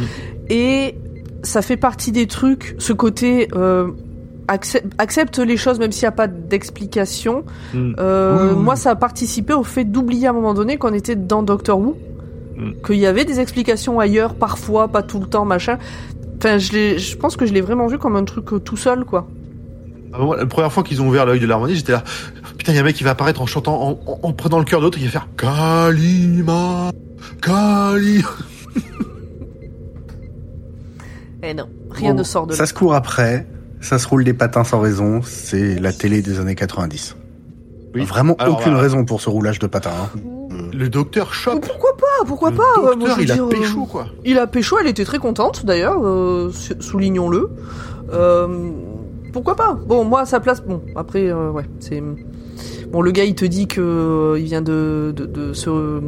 Et 0.49 0.97
ça 1.43 1.61
fait 1.63 1.77
partie 1.77 2.13
des 2.13 2.27
trucs. 2.27 2.75
Ce 2.79 2.93
côté. 2.93 3.49
Euh, 3.55 3.89
accepte, 4.49 4.93
accepte 4.99 5.39
les 5.39 5.57
choses 5.57 5.79
même 5.79 5.91
s'il 5.93 6.03
n'y 6.05 6.09
a 6.09 6.13
pas 6.13 6.27
d'explication. 6.27 7.45
Mm. 7.73 7.95
Moi, 8.57 8.77
ça 8.77 8.91
a 8.91 8.95
participé 8.97 9.53
au 9.55 9.65
fait 9.65 9.85
d'oublier 9.85 10.27
à 10.27 10.31
un 10.31 10.35
moment 10.35 10.55
donné 10.55 10.77
qu'on 10.77 10.93
était 10.93 11.17
dans 11.17 11.43
Doctor 11.43 11.79
Who, 11.79 11.97
Mm. 12.57 12.71
qu'il 12.87 12.97
y 12.99 13.07
avait 13.07 13.25
des 13.25 13.41
explications 13.41 13.99
ailleurs, 13.99 14.35
parfois, 14.35 14.87
pas 14.87 15.03
tout 15.03 15.19
le 15.19 15.27
temps, 15.27 15.45
machin. 15.45 15.77
Enfin, 16.45 16.59
je 16.59 17.17
pense 17.17 17.37
que 17.37 17.47
je 17.47 17.53
l'ai 17.53 17.61
vraiment 17.61 17.87
vu 17.87 17.99
comme 17.99 18.17
un 18.17 18.25
truc 18.25 18.53
euh, 18.53 18.59
tout 18.59 18.77
seul, 18.77 19.05
quoi. 19.05 19.27
Ah, 20.13 20.19
la 20.39 20.47
première 20.47 20.73
fois 20.73 20.83
qu'ils 20.85 21.01
ont 21.03 21.09
ouvert 21.09 21.27
l'œil 21.27 21.41
de 21.41 21.47
l'harmonie, 21.47 21.75
j'étais 21.75 21.93
là. 21.93 22.05
Putain, 22.59 22.73
il 22.73 22.77
y 22.77 22.79
a 22.79 22.83
un 22.83 22.85
mec 22.85 22.95
qui 22.97 23.03
va 23.05 23.11
apparaître 23.11 23.43
en 23.43 23.47
chantant, 23.47 23.81
en, 23.83 23.99
en- 24.07 24.19
en 24.23 24.33
prenant 24.33 24.59
le 24.59 24.65
cœur 24.65 24.81
de 24.81 24.85
l'autre, 24.85 24.99
il 24.99 25.05
va 25.07 25.11
faire 25.11 25.29
Kalima, 25.37 26.91
Kalima. 27.43 28.29
Eh 31.43 31.53
non, 31.55 31.67
rien 31.91 32.13
Bon, 32.13 32.19
ne 32.19 32.23
sort 32.25 32.47
de 32.47 32.53
là. 32.53 32.57
Ça 32.59 32.67
se 32.67 32.73
court 32.75 32.95
après, 32.95 33.47
ça 33.81 33.99
se 33.99 34.07
roule 34.09 34.25
des 34.25 34.33
patins 34.35 34.65
sans 34.65 34.81
raison, 34.81 35.21
c'est 35.23 35.79
la 35.79 35.93
télé 35.93 36.23
des 36.23 36.39
années 36.39 36.55
90. 36.55 37.17
Oui. 37.95 38.05
Vraiment 38.05 38.35
Alors, 38.39 38.59
aucune 38.59 38.75
raison 38.75 39.05
pour 39.05 39.21
ce 39.21 39.29
roulage 39.29 39.59
de 39.59 39.67
patins. 39.67 39.91
hein. 40.15 40.19
Le 40.73 40.89
docteur 40.89 41.35
chope. 41.35 41.67
Pourquoi 41.67 41.97
pas 41.97 42.25
Pourquoi 42.27 42.51
Le 42.51 42.57
pas 42.57 42.63
Euh, 42.79 42.83
moi, 42.83 42.95
docteur, 42.97 43.17
je 43.19 43.23
il 43.23 43.31
a 43.33 43.35
dire, 43.35 43.45
euh, 43.45 43.49
pécho, 43.49 43.85
quoi. 43.87 44.07
Il 44.25 44.39
a 44.39 44.47
pécho, 44.47 44.77
elle 44.81 44.87
était 44.89 45.05
très 45.05 45.19
contente 45.19 45.65
d'ailleurs, 45.67 46.01
euh, 46.05 46.51
sou- 46.53 46.75
soulignons-le. 46.81 47.51
Euh, 48.13 48.71
pourquoi 49.33 49.57
pas 49.57 49.79
Bon, 49.87 50.05
moi 50.05 50.21
à 50.21 50.27
sa 50.27 50.41
place, 50.41 50.63
bon, 50.63 50.83
après, 50.97 51.29
euh, 51.31 51.51
ouais, 51.51 51.65
c'est. 51.81 52.03
Bon, 52.93 53.01
le 53.01 53.11
gars 53.11 53.25
il 53.25 53.35
te 53.35 53.45
dit 53.45 53.67
que 53.67 53.81
euh, 53.81 54.39
il 54.39 54.45
vient 54.45 54.63
de, 54.63 55.13
de, 55.17 55.27
de 55.27 55.53
se. 55.53 55.69
euh, 55.71 56.01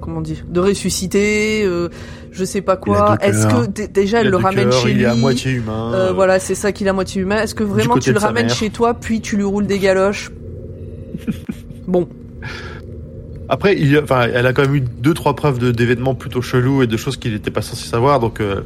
comment 0.00 0.20
dire 0.20 0.38
De 0.48 0.60
ressusciter, 0.60 1.62
euh, 1.64 1.88
je 2.32 2.44
sais 2.44 2.60
pas 2.60 2.74
Il 2.74 2.80
quoi. 2.84 3.16
Est-ce 3.22 3.46
que 3.46 3.86
déjà 3.86 4.20
Il 4.20 4.26
elle 4.26 4.30
le 4.30 4.36
ramène 4.36 4.70
chez 4.72 4.90
il 4.90 4.96
lui 4.96 5.02
est 5.04 5.06
à 5.06 5.14
moitié 5.14 5.52
humain. 5.52 5.92
Euh, 5.94 6.08
euh, 6.08 6.12
Voilà, 6.12 6.38
c'est 6.38 6.54
ça 6.54 6.72
qu'il 6.72 6.88
a 6.88 6.92
moitié 6.92 7.22
humain. 7.22 7.40
Est-ce 7.42 7.54
que 7.54 7.64
vraiment 7.64 7.96
tu 7.96 8.12
le 8.12 8.18
ramènes 8.18 8.46
mère. 8.46 8.54
chez 8.54 8.68
toi, 8.70 8.92
puis 8.94 9.20
tu 9.22 9.36
lui 9.36 9.44
roules 9.44 9.66
des 9.66 9.78
galoches? 9.78 10.30
Bon, 11.86 12.08
Après, 13.52 13.76
il, 13.76 13.90
y 13.90 13.96
a- 13.96 14.02
enfin, 14.02 14.28
elle 14.32 14.46
a 14.46 14.52
quand 14.52 14.62
même 14.62 14.76
eu 14.76 14.80
deux, 14.80 15.12
trois 15.12 15.34
preuves 15.34 15.58
d'événements 15.72 16.14
plutôt 16.14 16.40
chelous 16.40 16.82
et 16.82 16.86
de 16.86 16.96
choses 16.96 17.16
qu'il 17.16 17.32
n'était 17.32 17.50
pas 17.50 17.62
censé 17.62 17.88
savoir, 17.88 18.20
donc 18.20 18.40
euh, 18.40 18.60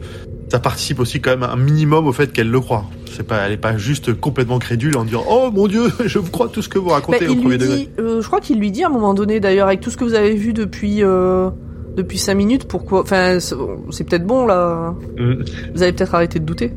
ça 0.50 0.58
participe 0.60 1.00
aussi 1.00 1.20
quand 1.22 1.30
même 1.30 1.42
un 1.42 1.56
minimum 1.56 2.06
au 2.06 2.12
fait 2.12 2.30
qu'elle 2.32 2.50
le 2.50 2.60
croit. 2.60 2.84
C'est 3.16 3.26
pas, 3.26 3.38
elle 3.46 3.52
est 3.52 3.56
pas 3.56 3.76
juste 3.78 4.12
complètement 4.12 4.58
crédule 4.58 4.96
en 4.98 5.04
disant 5.04 5.24
Oh 5.28 5.50
mon 5.52 5.68
Dieu, 5.68 5.84
je 6.04 6.18
vous 6.18 6.30
crois 6.30 6.48
tout 6.48 6.60
ce 6.60 6.68
que 6.68 6.78
vous 6.78 6.88
Bah, 6.88 6.94
racontez 6.96 7.26
au 7.26 7.32
il 7.32 7.36
premier 7.40 7.56
lui 7.56 7.58
degré. 7.58 7.76
dit, 7.78 7.88
euh, 7.98 8.20
je 8.20 8.26
crois 8.26 8.40
qu'il 8.40 8.58
lui 8.58 8.70
dit 8.70 8.84
à 8.84 8.88
un 8.88 8.90
moment 8.90 9.14
donné 9.14 9.40
d'ailleurs, 9.40 9.68
avec 9.68 9.80
tout 9.80 9.90
ce 9.90 9.96
que 9.96 10.04
vous 10.04 10.14
avez 10.14 10.34
vu 10.34 10.52
depuis 10.52 11.02
euh, 11.02 11.48
depuis 11.96 12.18
cinq 12.18 12.34
minutes, 12.34 12.66
pourquoi 12.66 13.00
Enfin, 13.00 13.38
c'est 13.40 13.54
c'est 13.90 14.04
peut-être 14.04 14.26
bon 14.26 14.44
là. 14.46 14.94
Mm. 15.16 15.44
Vous 15.74 15.82
avez 15.82 15.92
peut-être 15.92 16.14
arrêté 16.14 16.40
de 16.40 16.44
douter. 16.44 16.72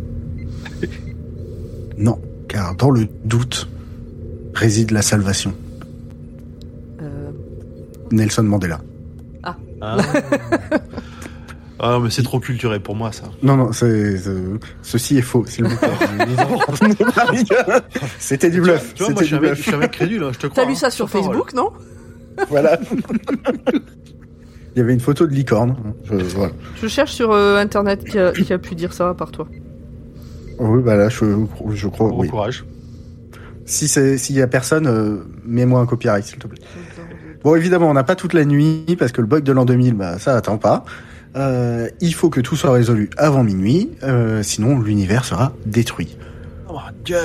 Non, 1.98 2.20
car 2.48 2.76
dans 2.76 2.92
le 2.92 3.08
doute 3.26 3.68
réside 4.54 4.92
la 4.92 5.02
salvation. 5.02 5.54
Nelson 8.12 8.44
Mandela. 8.44 8.82
Ah. 9.44 9.56
Ah 9.82 9.98
non, 11.92 12.00
mais 12.02 12.10
c'est 12.10 12.24
trop 12.24 12.40
culturé 12.40 12.80
pour 12.80 12.96
moi 12.96 13.12
ça. 13.12 13.26
Non, 13.44 13.56
non, 13.58 13.72
c'est, 13.72 14.18
c'est- 14.18 14.32
ceci 14.82 15.18
est 15.18 15.22
faux, 15.22 15.46
s'il 15.46 15.66
vous 15.66 15.78
plaît. 15.78 15.90
C'était 18.20 18.50
du 18.50 18.62
bluff. 18.62 18.94
Tu 18.96 19.04
vois, 19.04 19.14
moi 19.14 19.22
C'était 19.24 19.26
je 19.26 19.26
suis, 19.26 19.36
un 19.36 19.40
du 19.40 19.46
mec, 19.46 19.50
je 19.50 19.56
bluff. 19.56 19.62
suis 19.68 19.76
un 19.76 19.78
mec 19.78 19.92
crédule, 19.92 20.24
hein, 20.24 20.30
je 20.34 20.40
te 20.40 20.48
crois. 20.48 20.64
T'as 20.64 20.68
lu 20.70 20.74
hein, 20.74 20.80
ça 20.80 20.90
sur 20.90 21.10
sans 21.10 21.20
parole. 21.20 21.36
Facebook, 21.36 21.54
non 21.54 21.72
Voilà. 22.50 22.80
Il 24.76 24.80
y 24.80 24.82
avait 24.82 24.94
une 24.94 25.00
photo 25.00 25.26
de 25.26 25.34
licorne. 25.34 25.76
Je, 26.06 26.16
voilà. 26.16 26.54
Je 26.82 26.88
cherche 26.88 27.12
sur 27.14 27.32
euh, 27.32 27.58
internet 27.58 28.04
qui 28.04 28.20
a, 28.20 28.32
qui 28.32 28.52
a 28.54 28.60
pu 28.60 28.76
dire 28.76 28.94
ça 28.94 29.10
à 29.10 29.14
part 29.14 29.32
toi. 29.32 29.48
Oui, 30.60 30.82
bah 30.84 30.96
là, 30.96 31.10
je, 31.10 31.26
je 31.72 31.88
crois, 31.88 32.10
Bon 32.10 32.20
oui. 32.22 32.30
courage. 32.30 32.66
Si 33.66 33.88
c'est, 33.88 34.18
s'il 34.18 34.36
y 34.36 34.42
a 34.42 34.48
personne, 34.48 34.88
euh, 34.88 35.18
mets-moi 35.46 35.80
un 35.82 35.86
copyright, 35.86 36.24
s'il 36.26 36.38
te 36.40 36.48
plaît. 36.48 36.62
Bon, 37.44 37.56
évidemment, 37.56 37.90
on 37.90 37.94
n'a 37.94 38.04
pas 38.04 38.16
toute 38.16 38.34
la 38.34 38.46
nuit 38.46 38.96
parce 38.98 39.12
que 39.12 39.22
le 39.22 39.28
bug 39.28 39.44
de 39.44 39.52
l'an 39.52 39.66
2000, 39.66 39.94
bah, 39.94 40.20
ça 40.20 40.36
attend 40.36 40.58
pas. 40.58 40.86
Euh, 41.36 41.90
il 42.02 42.14
faut 42.14 42.30
que 42.30 42.42
tout 42.42 42.56
soit 42.56 42.72
résolu 42.72 43.10
avant 43.18 43.44
minuit, 43.44 43.92
euh, 44.04 44.42
sinon 44.44 44.80
l'univers 44.80 45.26
sera 45.26 45.54
détruit. 45.66 46.18
Oh 46.70 46.80
Dieu, 47.06 47.18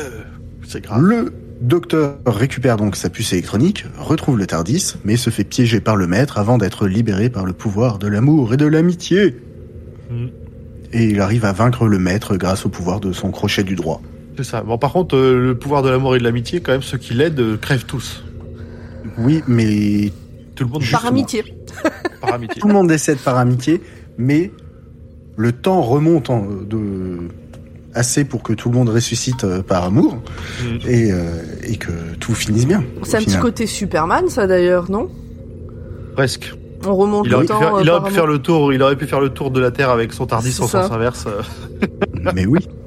c'est 0.67 0.83
grave. 0.83 1.01
Le 1.01 1.33
docteur 1.63 2.17
récupère 2.27 2.77
donc 2.77 2.97
sa 2.97 3.09
puce 3.09 3.33
électronique, 3.33 3.87
retrouve 3.99 4.39
le 4.39 4.47
Tardis, 4.47 4.97
mais 5.05 5.17
se 5.17 5.31
fait 5.31 5.45
piéger 5.45 5.81
par 5.81 5.97
le 5.97 6.07
maître 6.07 6.39
avant 6.39 6.59
d'être 6.59 6.87
libéré 6.87 7.31
par 7.31 7.47
le 7.47 7.53
pouvoir 7.53 7.99
de 7.99 8.09
l'amour 8.09 8.53
et 8.53 8.57
de 8.57 8.67
l'amitié. 8.67 9.37
Mm. 10.11 10.27
Et 10.93 11.05
il 11.05 11.21
arrive 11.21 11.47
à 11.47 11.53
vaincre 11.53 11.87
le 11.87 11.99
maître 11.99 12.37
grâce 12.37 12.67
au 12.67 12.69
pouvoir 12.69 13.01
de 13.01 13.13
son 13.13 13.31
crochet 13.31 13.63
du 13.63 13.77
droit. 13.77 14.03
C'est 14.37 14.45
ça. 14.45 14.63
Bon, 14.63 14.77
par 14.77 14.93
contre, 14.93 15.17
euh, 15.17 15.39
le 15.39 15.55
pouvoir 15.57 15.83
de 15.83 15.89
l'amour 15.89 16.17
et 16.17 16.19
de 16.19 16.25
l'amitié, 16.25 16.61
quand 16.61 16.73
même, 16.73 16.83
ceux 16.83 16.99
qui 16.99 17.15
l'aident 17.15 17.59
crèvent 17.61 17.87
tous. 17.87 18.23
Oui, 19.19 19.43
mais 19.49 20.11
Tout 20.55 20.65
le 20.65 20.71
monde 20.71 20.83
Par 20.91 21.07
amitié. 21.07 21.45
par 22.21 22.35
amitié. 22.35 22.61
tout 22.61 22.69
le 22.69 22.75
monde 22.75 22.89
décède 22.89 23.19
par 23.19 23.39
amitié, 23.39 23.81
mais 24.19 24.51
le 25.37 25.53
temps 25.53 25.81
remonte 25.83 26.29
en- 26.31 26.45
de 26.47 27.19
assez 27.95 28.25
pour 28.25 28.43
que 28.43 28.53
tout 28.53 28.71
le 28.71 28.77
monde 28.77 28.89
ressuscite 28.91 29.45
euh, 29.45 29.63
par 29.63 29.85
amour 29.85 30.15
Mm. 30.63 30.89
et, 30.89 31.13
euh, 31.13 31.43
et 31.65 31.77
que 31.77 31.91
tout 32.21 32.35
finisse 32.35 32.67
bien. 32.67 32.85
C'est 33.03 33.17
un 33.17 33.21
petit 33.21 33.39
côté 33.39 33.67
Superman, 33.67 34.29
ça 34.29 34.47
d'ailleurs, 34.47 34.91
non? 34.91 35.09
Presque. 36.15 36.55
On 36.87 36.95
remonte 36.97 37.27
Il 37.27 37.31
le 37.31 37.37
aurait, 37.37 37.45
pu 37.45 37.49
temps. 37.49 37.59
faire, 37.61 37.73
il 37.81 37.89
euh, 37.89 37.93
aurait 37.97 38.09
pu 38.09 38.15
faire 38.15 38.27
le 38.27 38.39
tour. 38.39 38.73
Il 38.73 38.83
aurait 38.83 38.97
pu 38.97 39.07
faire 39.07 39.21
le 39.21 39.29
tour 39.31 39.51
de 39.51 39.61
la 39.61 39.71
Terre 39.71 39.89
avec 39.91 40.13
son 40.13 40.27
Tardis 40.27 40.57
en 40.61 40.67
sens 40.67 40.91
inverse. 40.91 41.27
euh. 41.27 41.43
Mais 42.35 42.45
oui. 42.47 42.59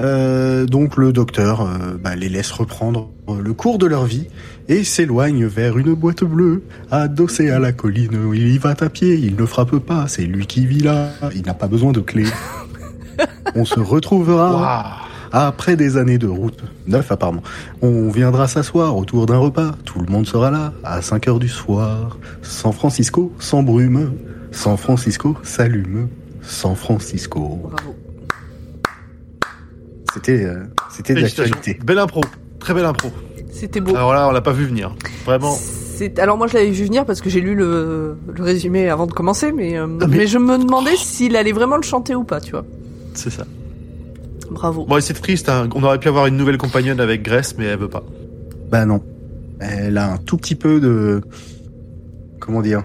Euh, 0.00 0.66
donc 0.66 0.96
le 0.96 1.12
docteur 1.12 1.62
euh, 1.62 1.96
bah, 1.98 2.16
les 2.16 2.28
laisse 2.28 2.50
reprendre 2.50 3.08
euh, 3.28 3.40
le 3.40 3.54
cours 3.54 3.78
de 3.78 3.86
leur 3.86 4.04
vie 4.04 4.26
et 4.68 4.84
s'éloigne 4.84 5.46
vers 5.46 5.78
une 5.78 5.94
boîte 5.94 6.22
bleue 6.22 6.64
adossée 6.90 7.50
à 7.50 7.58
la 7.58 7.72
colline. 7.72 8.30
Il 8.34 8.48
y 8.48 8.58
va 8.58 8.74
à 8.78 8.88
pied, 8.90 9.14
il 9.14 9.36
ne 9.36 9.46
frappe 9.46 9.78
pas, 9.78 10.06
c'est 10.08 10.24
lui 10.24 10.46
qui 10.46 10.66
vit 10.66 10.80
là, 10.80 11.10
il 11.34 11.42
n'a 11.42 11.54
pas 11.54 11.68
besoin 11.68 11.92
de 11.92 12.00
clé. 12.00 12.24
On 13.54 13.64
se 13.64 13.80
retrouvera 13.80 14.98
après 15.32 15.76
des 15.76 15.96
années 15.96 16.18
de 16.18 16.26
route, 16.26 16.62
neuf 16.86 17.10
apparemment. 17.10 17.42
On 17.80 18.10
viendra 18.10 18.48
s'asseoir 18.48 18.96
autour 18.96 19.26
d'un 19.26 19.38
repas, 19.38 19.72
tout 19.84 20.00
le 20.00 20.12
monde 20.12 20.26
sera 20.26 20.50
là 20.50 20.72
à 20.84 21.00
5 21.00 21.28
heures 21.28 21.38
du 21.38 21.48
soir. 21.48 22.18
San 22.42 22.72
Francisco 22.72 23.32
sans 23.38 23.62
brume, 23.62 24.12
San 24.50 24.76
Francisco 24.76 25.36
s'allume, 25.42 26.08
San 26.42 26.74
Francisco. 26.74 27.70
Bravo. 27.70 28.05
C'était 30.16 30.44
euh, 30.44 30.64
c'était 30.90 31.14
de 31.14 31.20
l'actualité. 31.20 31.78
Belle 31.84 31.98
impro. 31.98 32.22
Très 32.58 32.74
belle 32.74 32.84
impro. 32.86 33.10
C'était 33.52 33.80
beau. 33.80 33.94
Alors 33.94 34.12
là, 34.14 34.28
on 34.28 34.32
l'a 34.32 34.40
pas 34.40 34.52
vu 34.52 34.64
venir. 34.66 34.94
Vraiment. 35.24 35.52
C'est- 35.52 36.18
Alors 36.18 36.36
moi 36.36 36.46
je 36.46 36.54
l'avais 36.54 36.70
vu 36.70 36.84
venir 36.84 37.04
parce 37.06 37.20
que 37.22 37.30
j'ai 37.30 37.40
lu 37.40 37.54
le, 37.54 38.16
le 38.34 38.42
résumé 38.42 38.88
avant 38.90 39.06
de 39.06 39.12
commencer, 39.12 39.52
mais, 39.52 39.78
euh, 39.78 39.86
mais- 39.86 40.06
mais... 40.06 40.26
je 40.26 40.36
me 40.38 40.58
demandais 40.58 40.96
s'il 40.96 41.36
allait 41.36 41.52
vraiment 41.52 41.76
le 41.76 41.82
chanter 41.82 42.14
ou 42.14 42.24
pas, 42.24 42.40
tu 42.40 42.50
vois. 42.50 42.64
C'est 43.14 43.30
ça. 43.30 43.44
Bravo. 44.50 44.84
Bon, 44.84 44.96
et 44.98 45.00
c'est 45.00 45.14
triste. 45.14 45.48
Hein. 45.48 45.68
On 45.74 45.82
aurait 45.82 45.98
pu 45.98 46.08
avoir 46.08 46.26
une 46.26 46.36
nouvelle 46.36 46.58
compagnonne 46.58 47.00
avec 47.00 47.22
Grace, 47.22 47.54
mais 47.58 47.64
elle 47.64 47.78
veut 47.78 47.88
pas. 47.88 48.04
Bah 48.70 48.84
non. 48.84 49.02
Elle 49.60 49.96
a 49.96 50.12
un 50.12 50.16
tout 50.18 50.36
petit 50.36 50.54
peu 50.54 50.80
de 50.80 51.22
comment 52.40 52.60
dire 52.62 52.84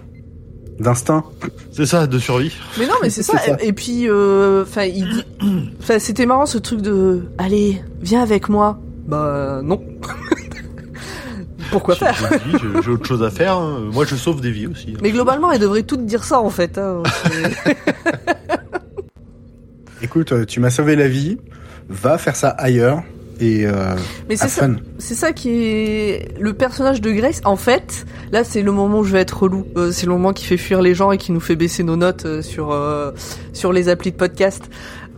d'instinct. 0.82 1.24
C'est 1.72 1.86
ça, 1.86 2.08
de 2.08 2.20
survie. 2.20 2.52
Mais 2.78 2.88
non, 2.88 2.94
mais 3.02 3.10
c'est 3.10 3.24
ça. 3.24 3.34
Et, 3.62 3.68
et 3.70 3.74
puis, 3.74 4.10
euh, 4.10 4.64
enfin, 4.64 4.84
il 4.84 5.08
dit, 5.10 5.24
enfin, 5.82 6.00
c'était 6.00 6.26
marrant 6.26 6.46
ce 6.46 6.58
truc 6.58 6.82
de, 6.82 7.24
allez, 7.38 7.82
viens 8.02 8.22
avec 8.22 8.50
moi. 8.50 8.80
Bah 9.06 9.62
non. 9.64 9.82
Pourquoi 11.72 11.96
faire 11.96 12.16
j'ai 12.84 12.92
autre 12.92 13.06
chose 13.06 13.24
à 13.24 13.32
faire. 13.32 13.56
hein. 13.58 13.80
Moi, 13.94 14.06
je 14.06 14.16
sauve 14.16 14.42
des 14.42 14.52
vies 14.52 14.68
aussi. 14.68 14.94
hein. 14.96 15.00
Mais 15.02 15.12
globalement, 15.12 15.52
elle 15.52 15.60
devrait 15.60 15.84
toutes 15.84 16.06
dire 16.06 16.24
ça 16.24 16.40
en 16.42 16.50
fait. 16.50 16.78
hein. 16.78 17.02
Écoute, 20.02 20.32
euh, 20.32 20.46
tu 20.46 20.60
m'as 20.60 20.70
sauvé 20.70 20.96
la 20.96 21.08
vie. 21.08 21.38
Va 21.90 22.18
faire 22.18 22.36
ça 22.36 22.50
ailleurs 22.50 23.04
et 23.42 23.66
euh, 23.66 23.96
Mais 24.30 24.36
c'est 24.36 24.48
ça, 24.48 24.62
fun. 24.62 24.76
c'est 25.00 25.16
ça 25.16 25.34
qui 25.34 25.50
est 25.50 26.40
le 26.40 26.54
personnage 26.54 27.02
de 27.02 27.12
Grace. 27.12 27.42
En 27.44 27.56
fait, 27.56 28.06
là, 28.32 28.44
c'est 28.44 28.62
le 28.62 28.72
moment 28.72 29.00
où 29.00 29.04
je 29.04 29.14
vais 29.14 29.22
être 29.22 29.44
relou. 29.44 29.66
Euh, 29.78 29.92
c'est 29.92 30.06
le 30.06 30.12
moment 30.12 30.32
qui 30.34 30.46
fait 30.46 30.58
fuir 30.58 30.82
les 30.82 30.94
gens 30.94 31.12
et 31.12 31.18
qui 31.18 31.32
nous 31.32 31.40
fait 31.40 31.56
baisser 31.56 31.84
nos 31.84 31.96
notes 31.96 32.26
euh, 32.26 32.42
sur 32.42 32.72
euh, 32.72 33.12
sur 33.54 33.74
les 33.74 33.90
applis 33.90 34.12
de 34.12 34.18
podcast. 34.18 34.64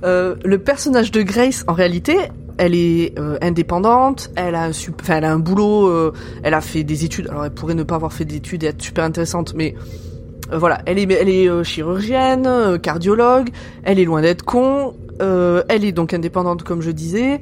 Le 0.06 0.56
personnage 0.58 1.12
de 1.12 1.22
Grace, 1.22 1.64
en 1.68 1.74
réalité, 1.74 2.18
elle 2.58 2.76
est 2.76 3.18
euh, 3.18 3.38
indépendante. 3.42 4.32
Elle 4.36 4.56
a 4.56 4.64
un 4.66 4.70
enfin, 4.72 5.16
elle 5.18 5.24
a 5.26 5.32
un 5.32 5.40
boulot. 5.40 5.88
euh, 5.88 6.12
elle 6.44 6.54
a 6.54 6.62
fait 6.62 6.84
des 6.84 7.06
études. 7.06 7.28
Alors, 7.30 7.46
elle 7.46 7.52
pourrait 7.52 7.74
ne 7.74 7.84
pas 7.84 7.96
avoir 7.96 8.12
fait 8.14 8.26
d'études 8.26 8.64
et 8.64 8.68
être 8.68 8.82
super 8.82 9.06
intéressante, 9.06 9.54
mais 9.56 9.76
euh, 10.52 10.58
voilà, 10.58 10.80
elle 10.86 11.00
est, 11.00 11.10
elle 11.14 11.30
est 11.30 11.64
chirurgienne, 11.64 12.78
cardiologue, 12.82 13.50
elle 13.84 13.98
est 14.00 14.04
loin 14.04 14.22
d'être 14.22 14.44
con, 14.44 14.94
elle 15.20 15.86
est 15.86 15.94
donc 15.94 16.14
indépendante 16.14 16.64
comme 16.64 16.82
je 16.82 16.92
disais. 16.92 17.40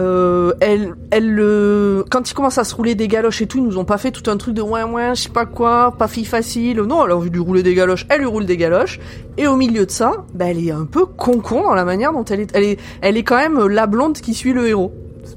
Euh, 0.00 0.52
elle, 0.60 0.94
elle, 1.12 1.38
euh, 1.38 2.02
quand 2.10 2.28
ils 2.28 2.34
commencent 2.34 2.58
à 2.58 2.64
se 2.64 2.74
rouler 2.74 2.94
des 2.96 3.06
galoches 3.06 3.40
et 3.42 3.46
tout, 3.46 3.58
ils 3.58 3.64
nous 3.64 3.78
ont 3.78 3.84
pas 3.84 3.96
fait 3.98 4.10
tout 4.10 4.28
un 4.28 4.36
truc 4.36 4.54
de 4.54 4.60
ouin 4.62 4.84
ouin, 4.90 5.14
je 5.14 5.22
sais 5.22 5.28
pas 5.28 5.46
quoi, 5.46 5.94
pas 5.96 6.08
fille 6.08 6.24
facile. 6.24 6.80
Non, 6.80 7.04
elle 7.04 7.12
a 7.12 7.16
envie 7.16 7.30
de 7.30 7.34
lui 7.36 7.42
rouler 7.42 7.62
des 7.62 7.74
galoches, 7.74 8.04
elle 8.08 8.20
lui 8.20 8.26
roule 8.26 8.44
des 8.44 8.56
galoches. 8.56 8.98
Et 9.38 9.46
au 9.46 9.54
milieu 9.56 9.86
de 9.86 9.90
ça, 9.92 10.12
bah, 10.34 10.46
elle 10.48 10.66
est 10.66 10.72
un 10.72 10.84
peu 10.84 11.06
con 11.06 11.38
con 11.38 11.62
dans 11.62 11.74
la 11.74 11.84
manière 11.84 12.12
dont 12.12 12.24
elle 12.24 12.40
est, 12.40 12.50
elle 12.56 12.64
est, 12.64 12.78
elle 13.02 13.16
est 13.16 13.22
quand 13.22 13.36
même 13.36 13.68
la 13.68 13.86
blonde 13.86 14.14
qui 14.14 14.34
suit 14.34 14.52
le 14.52 14.66
héros 14.66 14.92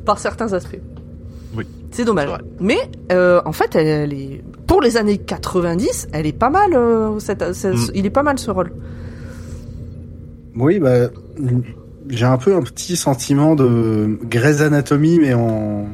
par 0.06 0.18
certains 0.18 0.52
aspects. 0.54 0.80
Oui. 1.56 1.66
C'est 1.92 2.04
dommage. 2.06 2.30
Mais 2.60 2.78
euh, 3.12 3.42
en 3.46 3.52
fait, 3.52 3.76
elle, 3.76 3.88
elle 3.88 4.14
est 4.14 4.44
pour 4.66 4.82
les 4.82 4.98
années 4.98 5.18
90, 5.20 6.08
elle 6.14 6.26
est 6.26 6.34
pas 6.34 6.50
mal. 6.50 6.74
euh, 6.74 7.20
cette, 7.20 7.54
cette- 7.54 7.76
Mm. 7.76 7.92
Il 7.96 8.06
est 8.08 8.10
pas 8.12 8.24
mal 8.24 8.38
ce 8.40 8.50
rôle. 8.52 8.72
Oui, 10.56 10.80
bah, 10.80 11.10
j'ai 12.10 12.26
un 12.26 12.38
peu 12.38 12.56
un 12.56 12.62
petit 12.62 12.96
sentiment 12.96 13.56
de 13.56 14.18
Grey's 14.24 14.62
Anatomy, 14.62 15.20
mais 15.20 15.34
en 15.34 15.88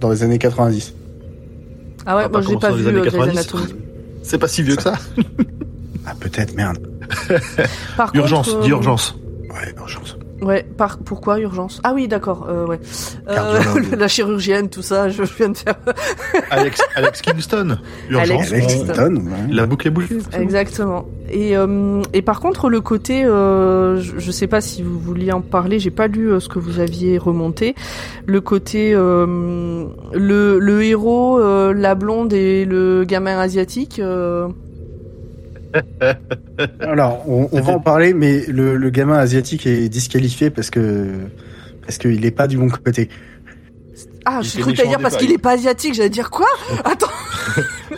dans 0.00 0.10
les 0.10 0.22
années 0.22 0.38
90. 0.38 0.94
Ah 2.06 2.16
ouais, 2.16 2.22
va 2.22 2.28
moi 2.28 2.40
pas 2.40 2.46
j'ai 2.48 2.56
pas 2.56 2.72
vu 2.72 2.86
euh, 2.86 2.92
Grey's 2.92 3.12
90. 3.12 3.38
Anatomy. 3.38 3.74
C'est 4.22 4.38
pas 4.38 4.48
si 4.48 4.62
vieux 4.62 4.76
que 4.76 4.82
ça. 4.82 4.94
Ah, 6.06 6.14
peut-être, 6.18 6.54
merde. 6.56 6.78
Par 7.96 8.10
Urgence, 8.14 8.48
contre, 8.48 8.60
euh, 8.60 8.62
dis 8.62 8.70
urgence. 8.70 9.14
Ouais, 9.50 9.74
urgence. 9.76 10.16
Ouais, 10.42 10.64
par 10.76 10.98
pourquoi 10.98 11.38
urgence? 11.38 11.80
Ah 11.84 11.92
oui, 11.94 12.08
d'accord, 12.08 12.46
euh, 12.48 12.66
ouais. 12.66 12.80
Euh, 13.28 13.60
la 13.96 14.08
chirurgienne, 14.08 14.70
tout 14.70 14.82
ça, 14.82 15.08
je 15.08 15.22
viens 15.22 15.50
de 15.50 15.56
faire. 15.56 15.76
Alex, 16.50 16.80
Alex 16.94 17.20
Kingston. 17.20 17.78
Urgence. 18.08 18.30
Alex 18.30 18.52
Alex 18.52 18.66
Kingston. 18.74 19.16
Ouais. 19.16 19.52
La 19.54 19.66
boucle 19.66 19.88
est 19.88 19.90
bouclée. 19.90 20.18
Exactement. 20.32 21.06
Et 21.30 21.56
euh, 21.56 22.02
et 22.12 22.22
par 22.22 22.40
contre 22.40 22.68
le 22.70 22.80
côté, 22.80 23.24
euh, 23.24 24.00
je, 24.00 24.18
je 24.18 24.30
sais 24.30 24.46
pas 24.46 24.60
si 24.60 24.82
vous 24.82 24.98
vouliez 24.98 25.32
en 25.32 25.40
parler, 25.42 25.78
j'ai 25.78 25.90
pas 25.90 26.08
lu 26.08 26.30
euh, 26.32 26.40
ce 26.40 26.48
que 26.48 26.58
vous 26.58 26.80
aviez 26.80 27.18
remonté. 27.18 27.74
Le 28.26 28.40
côté, 28.40 28.92
euh, 28.94 29.86
le 30.12 30.58
le 30.58 30.82
héros, 30.82 31.38
euh, 31.38 31.72
la 31.72 31.94
blonde 31.94 32.32
et 32.32 32.64
le 32.64 33.04
gamin 33.04 33.38
asiatique. 33.38 34.00
Alors, 36.80 37.24
on, 37.28 37.48
on 37.52 37.60
va 37.60 37.72
en 37.74 37.80
parler, 37.80 38.12
mais 38.14 38.44
le, 38.46 38.76
le 38.76 38.90
gamin 38.90 39.18
asiatique 39.18 39.66
est 39.66 39.88
disqualifié 39.88 40.50
parce 40.50 40.70
que 40.70 41.06
parce 41.82 41.98
qu'il 41.98 42.24
est 42.24 42.30
pas 42.30 42.46
du 42.46 42.56
bon 42.58 42.68
côté. 42.68 43.08
Ah, 44.26 44.40
je 44.42 44.60
cru 44.60 44.74
que 44.74 44.86
dire 44.86 44.98
parce 45.00 45.16
qu'il 45.16 45.32
est 45.32 45.38
pas 45.38 45.52
asiatique. 45.52 45.94
J'allais 45.94 46.10
dire 46.10 46.30
quoi 46.30 46.46
Attends. 46.84 47.06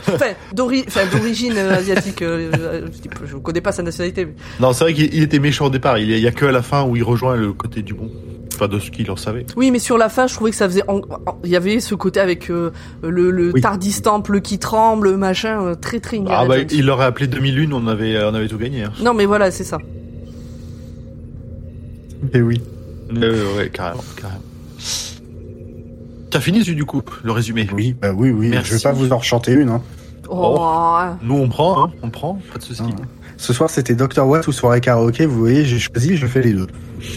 enfin, 0.08 0.32
d'ori- 0.52 0.84
enfin, 0.86 1.00
d'origine 1.10 1.54
euh, 1.56 1.74
asiatique. 1.76 2.22
euh, 2.22 2.50
euh, 2.58 2.86
je, 3.22 3.26
je 3.26 3.36
connais 3.38 3.60
pas 3.60 3.72
sa 3.72 3.82
nationalité. 3.82 4.26
mais- 4.26 4.34
Non, 4.60 4.72
c'est 4.72 4.84
vrai 4.84 4.94
qu'il 4.94 5.12
il 5.12 5.22
était 5.22 5.40
méchant 5.40 5.66
au 5.66 5.70
départ. 5.70 5.98
Il 5.98 6.08
y 6.10 6.14
a, 6.14 6.16
il 6.16 6.22
y 6.22 6.26
a 6.28 6.32
que 6.32 6.46
à 6.46 6.52
la 6.52 6.62
fin 6.62 6.84
où 6.84 6.94
il 6.96 7.02
rejoint 7.02 7.34
le 7.36 7.52
côté 7.52 7.82
du 7.82 7.92
bon. 7.94 8.08
Enfin, 8.54 8.68
de 8.68 8.78
ce 8.78 8.90
qu'il 8.90 9.10
en 9.10 9.16
savait. 9.16 9.46
Oui, 9.56 9.70
mais 9.70 9.78
sur 9.78 9.98
la 9.98 10.08
fin, 10.08 10.26
je 10.26 10.34
trouvais 10.34 10.50
que 10.50 10.56
ça 10.56 10.68
faisait. 10.68 10.82
en- 10.88 11.00
Il 11.44 11.50
y 11.50 11.56
avait 11.56 11.80
ce 11.80 11.94
côté 11.94 12.20
avec 12.20 12.50
euh, 12.50 12.70
le, 13.02 13.30
le 13.30 13.52
Oui. 13.52 13.60
Tardis 13.60 14.02
Temple 14.02 14.40
qui 14.40 14.58
tremble, 14.58 15.16
machin, 15.16 15.62
euh, 15.62 15.74
très 15.74 16.00
très 16.00 16.20
Ah 16.28 16.44
bah, 16.46 16.58
il 16.70 16.86
l'aurait 16.86 17.06
appelé 17.06 17.26
2001, 17.26 17.72
on 17.72 17.86
avait, 17.86 18.22
on 18.24 18.34
avait 18.34 18.48
tout 18.48 18.58
gagné. 18.58 18.84
Hein. 18.84 18.92
Non, 19.02 19.14
mais 19.14 19.24
voilà, 19.26 19.50
c'est 19.50 19.64
ça. 19.64 19.78
Et 22.34 22.40
oui. 22.42 22.60
Euh, 23.16 23.56
ouais, 23.56 23.68
carrément, 23.68 24.04
carrément. 24.16 24.40
T'as 26.30 26.40
fini 26.40 26.62
du 26.62 26.84
coup, 26.86 27.02
le 27.24 27.32
résumé? 27.32 27.68
Oui, 27.74 27.94
bah 28.00 28.12
oui, 28.16 28.30
oui. 28.30 28.48
Merci. 28.48 28.70
Je 28.70 28.76
vais 28.76 28.82
pas 28.82 28.92
vous 28.92 29.12
en 29.12 29.18
rechanter 29.18 29.52
une. 29.52 29.68
Hein. 29.68 29.82
Oh, 30.28 30.58
Nous 31.22 31.34
on 31.34 31.48
prend, 31.48 31.84
hein, 31.84 31.92
on 32.02 32.10
prend, 32.10 32.38
pas 32.52 32.58
de 32.58 32.62
soucis. 32.64 32.82
Ah. 32.86 33.02
Ce 33.36 33.52
soir, 33.52 33.68
c'était 33.68 33.94
Dr. 33.94 34.26
Watt 34.26 34.46
ou 34.46 34.52
soirée 34.52 34.80
karaoké. 34.80 35.26
Vous 35.26 35.38
voyez, 35.38 35.64
j'ai 35.64 35.78
choisi, 35.78 36.16
je 36.16 36.26
fais 36.26 36.42
les 36.42 36.52
deux. 36.52 36.68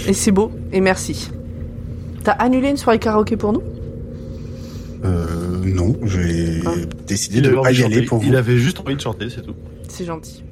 Et 0.07 0.13
c'est 0.13 0.31
beau, 0.31 0.51
et 0.71 0.81
merci. 0.81 1.31
T'as 2.23 2.31
annulé 2.33 2.69
une 2.69 2.77
soirée 2.77 2.97
karaoké 2.99 3.37
pour 3.37 3.53
nous? 3.53 3.61
Euh, 5.03 5.61
non, 5.65 5.95
j'ai 6.03 6.61
Ah. 6.65 6.71
décidé 7.05 7.37
Il 7.37 7.43
de 7.43 7.49
pas 7.55 7.71
y 7.71 7.83
aller 7.83 8.01
pour 8.03 8.17
vous. 8.19 8.27
il 8.27 8.35
avait 8.35 8.57
juste 8.57 8.79
envie 8.79 8.95
de 8.95 9.01
chanter, 9.01 9.29
c'est 9.29 9.41
tout. 9.43 9.53
C'est 9.87 10.05
gentil. 10.05 10.43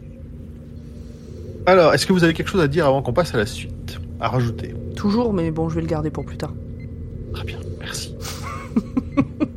Alors, 1.66 1.94
est-ce 1.94 2.06
que 2.06 2.14
vous 2.14 2.24
avez 2.24 2.34
quelque 2.34 2.50
chose 2.50 2.62
à 2.62 2.68
dire 2.68 2.86
avant 2.86 3.02
qu'on 3.02 3.14
passe 3.14 3.34
à 3.34 3.38
la 3.38 3.46
suite 3.48 3.98
À 4.20 4.28
rajouter? 4.30 4.76
Toujours, 4.96 5.34
mais 5.34 5.50
bon, 5.50 5.70
je 5.70 5.76
vais 5.76 5.82
le 5.82 5.88
garder 5.88 6.12
pour 6.12 6.24
plus 6.26 6.38
tard. 6.38 6.54
Très 7.34 7.46
bien, 7.46 7.58
merci. 7.80 8.14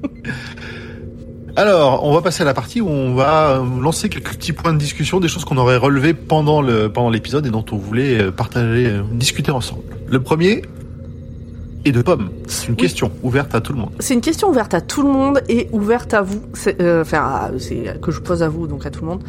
Alors, 1.56 2.04
on 2.04 2.12
va 2.12 2.20
passer 2.20 2.42
à 2.42 2.44
la 2.44 2.52
partie 2.52 2.82
où 2.82 2.88
on 2.88 3.14
va 3.14 3.56
euh, 3.60 3.64
lancer 3.80 4.10
quelques 4.10 4.34
petits 4.34 4.52
points 4.52 4.74
de 4.74 4.78
discussion, 4.78 5.20
des 5.20 5.28
choses 5.28 5.44
qu'on 5.46 5.56
aurait 5.56 5.78
relevées 5.78 6.12
pendant 6.12 6.60
le 6.60 6.90
pendant 6.90 7.08
l'épisode 7.08 7.46
et 7.46 7.50
dont 7.50 7.64
on 7.72 7.76
voulait 7.76 8.20
euh, 8.20 8.30
partager, 8.30 8.86
euh, 8.88 9.00
discuter 9.12 9.50
ensemble. 9.50 9.82
Le 10.06 10.20
premier 10.20 10.60
est 11.86 11.92
de 11.92 12.02
Pomme. 12.02 12.28
C'est 12.46 12.66
une 12.66 12.72
Oui. 12.72 12.76
question 12.76 13.10
ouverte 13.22 13.54
à 13.54 13.62
tout 13.62 13.72
le 13.72 13.78
monde. 13.78 13.90
C'est 14.00 14.12
une 14.12 14.20
question 14.20 14.50
ouverte 14.50 14.74
à 14.74 14.82
tout 14.82 15.02
le 15.02 15.08
monde 15.08 15.40
et 15.48 15.68
ouverte 15.72 16.12
à 16.12 16.20
vous. 16.20 16.42
C'est, 16.52 16.82
euh, 16.82 17.00
Enfin, 17.00 17.50
c'est 17.58 18.00
que 18.02 18.10
je 18.10 18.20
pose 18.20 18.42
à 18.42 18.48
vous, 18.50 18.66
donc 18.66 18.84
à 18.84 18.90
tout 18.90 19.00
le 19.00 19.06
monde. 19.08 19.22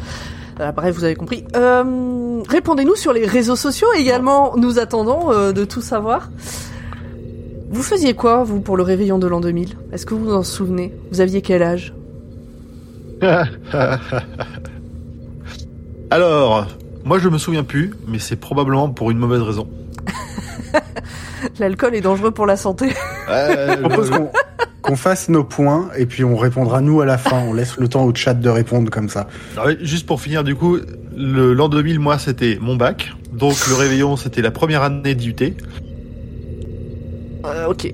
Euh, 0.60 0.70
bref, 0.72 0.94
vous 0.94 1.04
avez 1.04 1.14
compris. 1.14 1.44
Euh, 1.56 2.42
Répondez-nous 2.46 2.96
sur 2.96 3.14
les 3.14 3.24
réseaux 3.26 3.56
sociaux 3.56 3.88
également. 3.96 4.54
Nous 4.56 4.78
attendons 4.78 5.32
euh, 5.32 5.52
de 5.52 5.64
tout 5.64 5.80
savoir. 5.80 6.28
Vous 7.70 7.82
faisiez 7.82 8.12
quoi, 8.14 8.44
vous, 8.44 8.60
pour 8.60 8.76
le 8.76 8.82
réveillon 8.82 9.18
de 9.18 9.26
l'an 9.26 9.40
2000 9.40 9.76
Est-ce 9.92 10.04
que 10.04 10.12
vous 10.14 10.24
vous 10.24 10.34
en 10.34 10.42
souvenez? 10.42 10.94
Vous 11.10 11.20
aviez 11.22 11.40
quel 11.42 11.62
âge? 11.62 11.94
Alors, 16.10 16.66
moi 17.04 17.18
je 17.18 17.28
me 17.28 17.38
souviens 17.38 17.64
plus, 17.64 17.92
mais 18.06 18.18
c'est 18.18 18.36
probablement 18.36 18.88
pour 18.90 19.10
une 19.10 19.18
mauvaise 19.18 19.42
raison. 19.42 19.68
L'alcool 21.58 21.94
est 21.94 22.00
dangereux 22.00 22.30
pour 22.30 22.46
la 22.46 22.56
santé. 22.56 22.90
Euh, 23.28 23.76
Je 23.82 23.82
propose 23.82 24.10
qu'on 24.82 24.96
fasse 24.96 25.28
nos 25.28 25.44
points 25.44 25.88
et 25.96 26.06
puis 26.06 26.24
on 26.24 26.36
répondra 26.36 26.80
nous 26.80 27.00
à 27.00 27.06
la 27.06 27.18
fin. 27.18 27.40
On 27.40 27.52
laisse 27.52 27.76
le 27.78 27.88
temps 27.88 28.04
au 28.04 28.14
chat 28.14 28.34
de 28.34 28.48
répondre 28.48 28.90
comme 28.90 29.08
ça. 29.08 29.28
Ah 29.56 29.64
Juste 29.80 30.06
pour 30.06 30.20
finir, 30.20 30.44
du 30.44 30.54
coup, 30.54 30.78
le 31.16 31.52
l'an 31.52 31.68
2000, 31.68 31.98
moi, 32.00 32.18
c'était 32.18 32.58
mon 32.60 32.76
bac. 32.76 33.12
Donc 33.32 33.54
le 33.68 33.74
réveillon, 33.74 34.16
c'était 34.16 34.42
la 34.42 34.50
première 34.50 34.82
année 34.82 35.14
d'IUT. 35.14 35.36
Euh, 37.44 37.66
ok. 37.68 37.92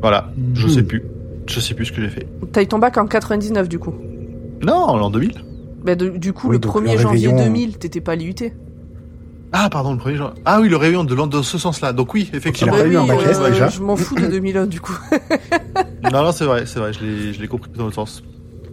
Voilà, 0.00 0.30
je 0.54 0.66
Hmm. 0.66 0.70
sais 0.70 0.82
plus. 0.82 1.02
Je 1.46 1.60
sais 1.60 1.74
plus 1.74 1.86
ce 1.86 1.92
que 1.92 2.00
j'ai 2.00 2.08
fait. 2.08 2.26
T'as 2.52 2.62
eu 2.62 2.66
ton 2.66 2.78
bac 2.78 2.96
en 2.96 3.06
99 3.06 3.68
du 3.68 3.78
coup. 3.78 3.94
Non, 4.62 4.96
l'an 4.96 5.10
2000. 5.10 5.32
Bah, 5.84 5.94
de- 5.94 6.08
du 6.10 6.32
coup, 6.32 6.48
Oui, 6.48 6.54
le 6.54 6.58
donc 6.60 6.72
1er 6.72 6.92
le 6.94 6.98
janvier 6.98 7.28
réveillon- 7.28 7.44
2000, 7.44 7.78
t'étais 7.78 8.00
pas 8.00 8.12
à 8.12 8.16
l'IUT. 8.16 8.34
Ah, 9.52 9.68
pardon, 9.70 9.92
le 9.92 9.98
premier 9.98 10.16
jour. 10.16 10.32
Ah 10.44 10.60
oui, 10.60 10.68
le 10.68 10.76
réveillon 10.76 11.04
de 11.04 11.14
l'an 11.14 11.26
dans 11.28 11.42
ce 11.44 11.58
sens-là. 11.58 11.92
Donc 11.92 12.12
oui, 12.14 12.28
effectivement. 12.32 12.74
Il 12.76 12.96
a 12.96 13.14
S, 13.30 13.38
euh, 13.38 13.50
déjà 13.50 13.68
Je 13.68 13.80
m'en 13.82 13.94
fous 13.96 14.16
de 14.16 14.26
2001 14.26 14.66
du 14.66 14.80
coup. 14.80 14.98
Non, 16.12 16.22
non, 16.22 16.32
c'est 16.32 16.44
vrai, 16.44 16.66
c'est 16.66 16.78
vrai, 16.78 16.92
je 16.92 17.00
l'ai, 17.02 17.32
je 17.32 17.40
l'ai 17.40 17.48
compris 17.48 17.70
dans 17.76 17.86
le 17.86 17.92
sens. 17.92 18.22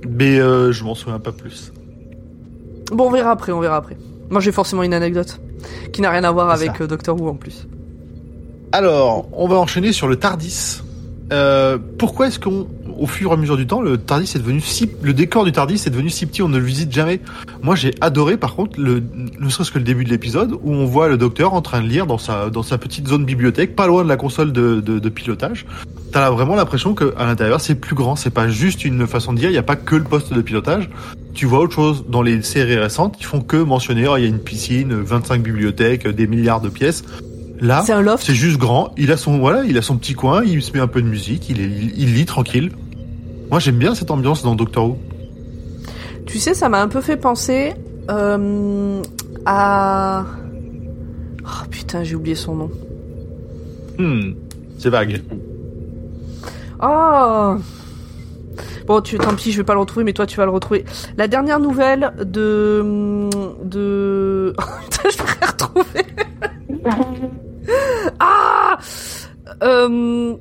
Mais 0.07 0.37
euh, 0.39 0.71
je 0.73 0.83
m'en 0.83 0.95
souviens 0.95 1.17
pas 1.19 1.31
plus. 1.31 1.71
Bon, 2.91 3.07
on 3.07 3.11
verra 3.11 3.31
après, 3.31 3.51
on 3.53 3.59
verra 3.61 3.77
après. 3.77 3.95
Moi, 4.29 4.41
j'ai 4.41 4.51
forcément 4.51 4.83
une 4.83 4.93
anecdote 4.93 5.39
qui 5.93 6.01
n'a 6.01 6.09
rien 6.11 6.23
à 6.25 6.31
voir 6.31 6.49
avec 6.49 6.81
euh, 6.81 6.87
Doctor 6.87 7.19
Who 7.19 7.29
en 7.29 7.35
plus. 7.35 7.67
Alors, 8.73 9.27
on 9.33 9.47
va 9.47 9.55
enchaîner 9.57 9.91
sur 9.93 10.07
le 10.07 10.17
Tardis. 10.17 10.81
Euh, 11.31 11.77
pourquoi 11.97 12.27
est-ce 12.27 12.39
qu'on, 12.39 12.67
au 13.01 13.07
fur 13.07 13.31
et 13.31 13.33
à 13.33 13.37
mesure 13.37 13.57
du 13.57 13.65
temps, 13.65 13.81
le 13.81 13.97
Tardis 13.97 14.31
est 14.35 14.39
devenu 14.39 14.61
si, 14.61 14.89
le 15.01 15.13
décor 15.13 15.43
du 15.43 15.51
Tardis 15.51 15.81
est 15.85 15.89
devenu 15.89 16.09
si 16.09 16.27
petit, 16.27 16.43
on 16.43 16.49
ne 16.49 16.59
le 16.59 16.63
visite 16.63 16.91
jamais. 16.91 17.19
Moi, 17.63 17.75
j'ai 17.75 17.95
adoré, 17.99 18.37
par 18.37 18.55
contre, 18.55 18.79
le, 18.79 19.01
ne 19.39 19.49
serait-ce 19.49 19.71
que 19.71 19.79
le 19.79 19.83
début 19.83 20.03
de 20.03 20.09
l'épisode 20.09 20.53
où 20.53 20.71
on 20.71 20.85
voit 20.85 21.09
le 21.09 21.17
Docteur 21.17 21.53
en 21.55 21.61
train 21.61 21.81
de 21.81 21.87
lire 21.87 22.05
dans 22.05 22.19
sa, 22.19 22.49
dans 22.51 22.63
sa 22.63 22.77
petite 22.77 23.07
zone 23.07 23.25
bibliothèque, 23.25 23.75
pas 23.75 23.87
loin 23.87 24.03
de 24.03 24.09
la 24.09 24.17
console 24.17 24.51
de, 24.51 24.81
de, 24.81 24.99
de 24.99 25.09
pilotage. 25.09 25.65
T'as 26.11 26.29
vraiment 26.29 26.55
l'impression 26.55 26.93
que 26.93 27.13
à 27.17 27.25
l'intérieur 27.25 27.61
c'est 27.61 27.75
plus 27.75 27.95
grand. 27.95 28.15
C'est 28.15 28.29
pas 28.31 28.49
juste 28.49 28.85
une 28.85 29.07
façon 29.07 29.33
de 29.33 29.39
dire. 29.39 29.49
Il 29.49 29.53
y 29.53 29.57
a 29.57 29.63
pas 29.63 29.77
que 29.77 29.95
le 29.95 30.03
poste 30.03 30.33
de 30.33 30.41
pilotage. 30.41 30.89
Tu 31.33 31.45
vois 31.45 31.59
autre 31.59 31.73
chose 31.73 32.05
dans 32.07 32.21
les 32.21 32.41
séries 32.41 32.77
récentes. 32.77 33.15
Ils 33.19 33.25
font 33.25 33.41
que 33.41 33.57
mentionner. 33.57 34.07
oh, 34.07 34.17
Il 34.17 34.23
y 34.23 34.25
a 34.25 34.29
une 34.29 34.39
piscine, 34.39 34.93
25 34.93 35.41
bibliothèques, 35.41 36.07
des 36.07 36.27
milliards 36.27 36.61
de 36.61 36.69
pièces. 36.69 37.03
Là, 37.61 37.83
C'est 38.19 38.35
juste 38.35 38.57
grand. 38.57 38.93
Il 38.97 39.11
a 39.11 39.17
son 39.17 39.37
voilà, 39.39 39.63
il 39.63 39.77
a 39.77 39.81
son 39.81 39.95
petit 39.97 40.13
coin. 40.13 40.43
Il 40.43 40.61
se 40.61 40.73
met 40.73 40.79
un 40.79 40.87
peu 40.87 41.01
de 41.01 41.07
musique. 41.07 41.49
Il, 41.49 41.61
est, 41.61 41.65
il, 41.65 41.93
il 41.97 42.13
lit 42.15 42.25
tranquille. 42.25 42.71
Moi, 43.51 43.59
j'aime 43.59 43.77
bien 43.77 43.93
cette 43.93 44.11
ambiance 44.11 44.43
dans 44.43 44.55
Doctor 44.55 44.87
Who. 44.87 44.97
Tu 46.25 46.39
sais, 46.39 46.53
ça 46.53 46.69
m'a 46.69 46.81
un 46.81 46.87
peu 46.87 47.01
fait 47.01 47.17
penser 47.17 47.73
euh, 48.09 49.01
à. 49.45 50.25
Oh 51.43 51.67
putain, 51.69 52.05
j'ai 52.05 52.15
oublié 52.15 52.35
son 52.35 52.55
nom. 52.55 52.71
Hmm, 53.99 54.35
c'est 54.77 54.89
vague. 54.89 55.21
Oh 56.81 57.57
Bon, 58.87 59.01
tu, 59.01 59.17
tant 59.17 59.35
pis, 59.35 59.51
je 59.51 59.57
vais 59.57 59.63
pas 59.65 59.73
le 59.73 59.81
retrouver, 59.81 60.05
mais 60.05 60.13
toi, 60.13 60.25
tu 60.25 60.37
vas 60.37 60.45
le 60.45 60.51
retrouver. 60.51 60.85
La 61.17 61.27
dernière 61.27 61.59
nouvelle 61.59 62.13
de. 62.19 63.27
de. 63.65 64.53
Oh, 64.57 64.63
putain, 64.89 65.09
je 65.09 65.17
vais 65.17 65.45
retrouver. 65.45 66.05
ah 68.21 68.77
euh, 69.61 70.35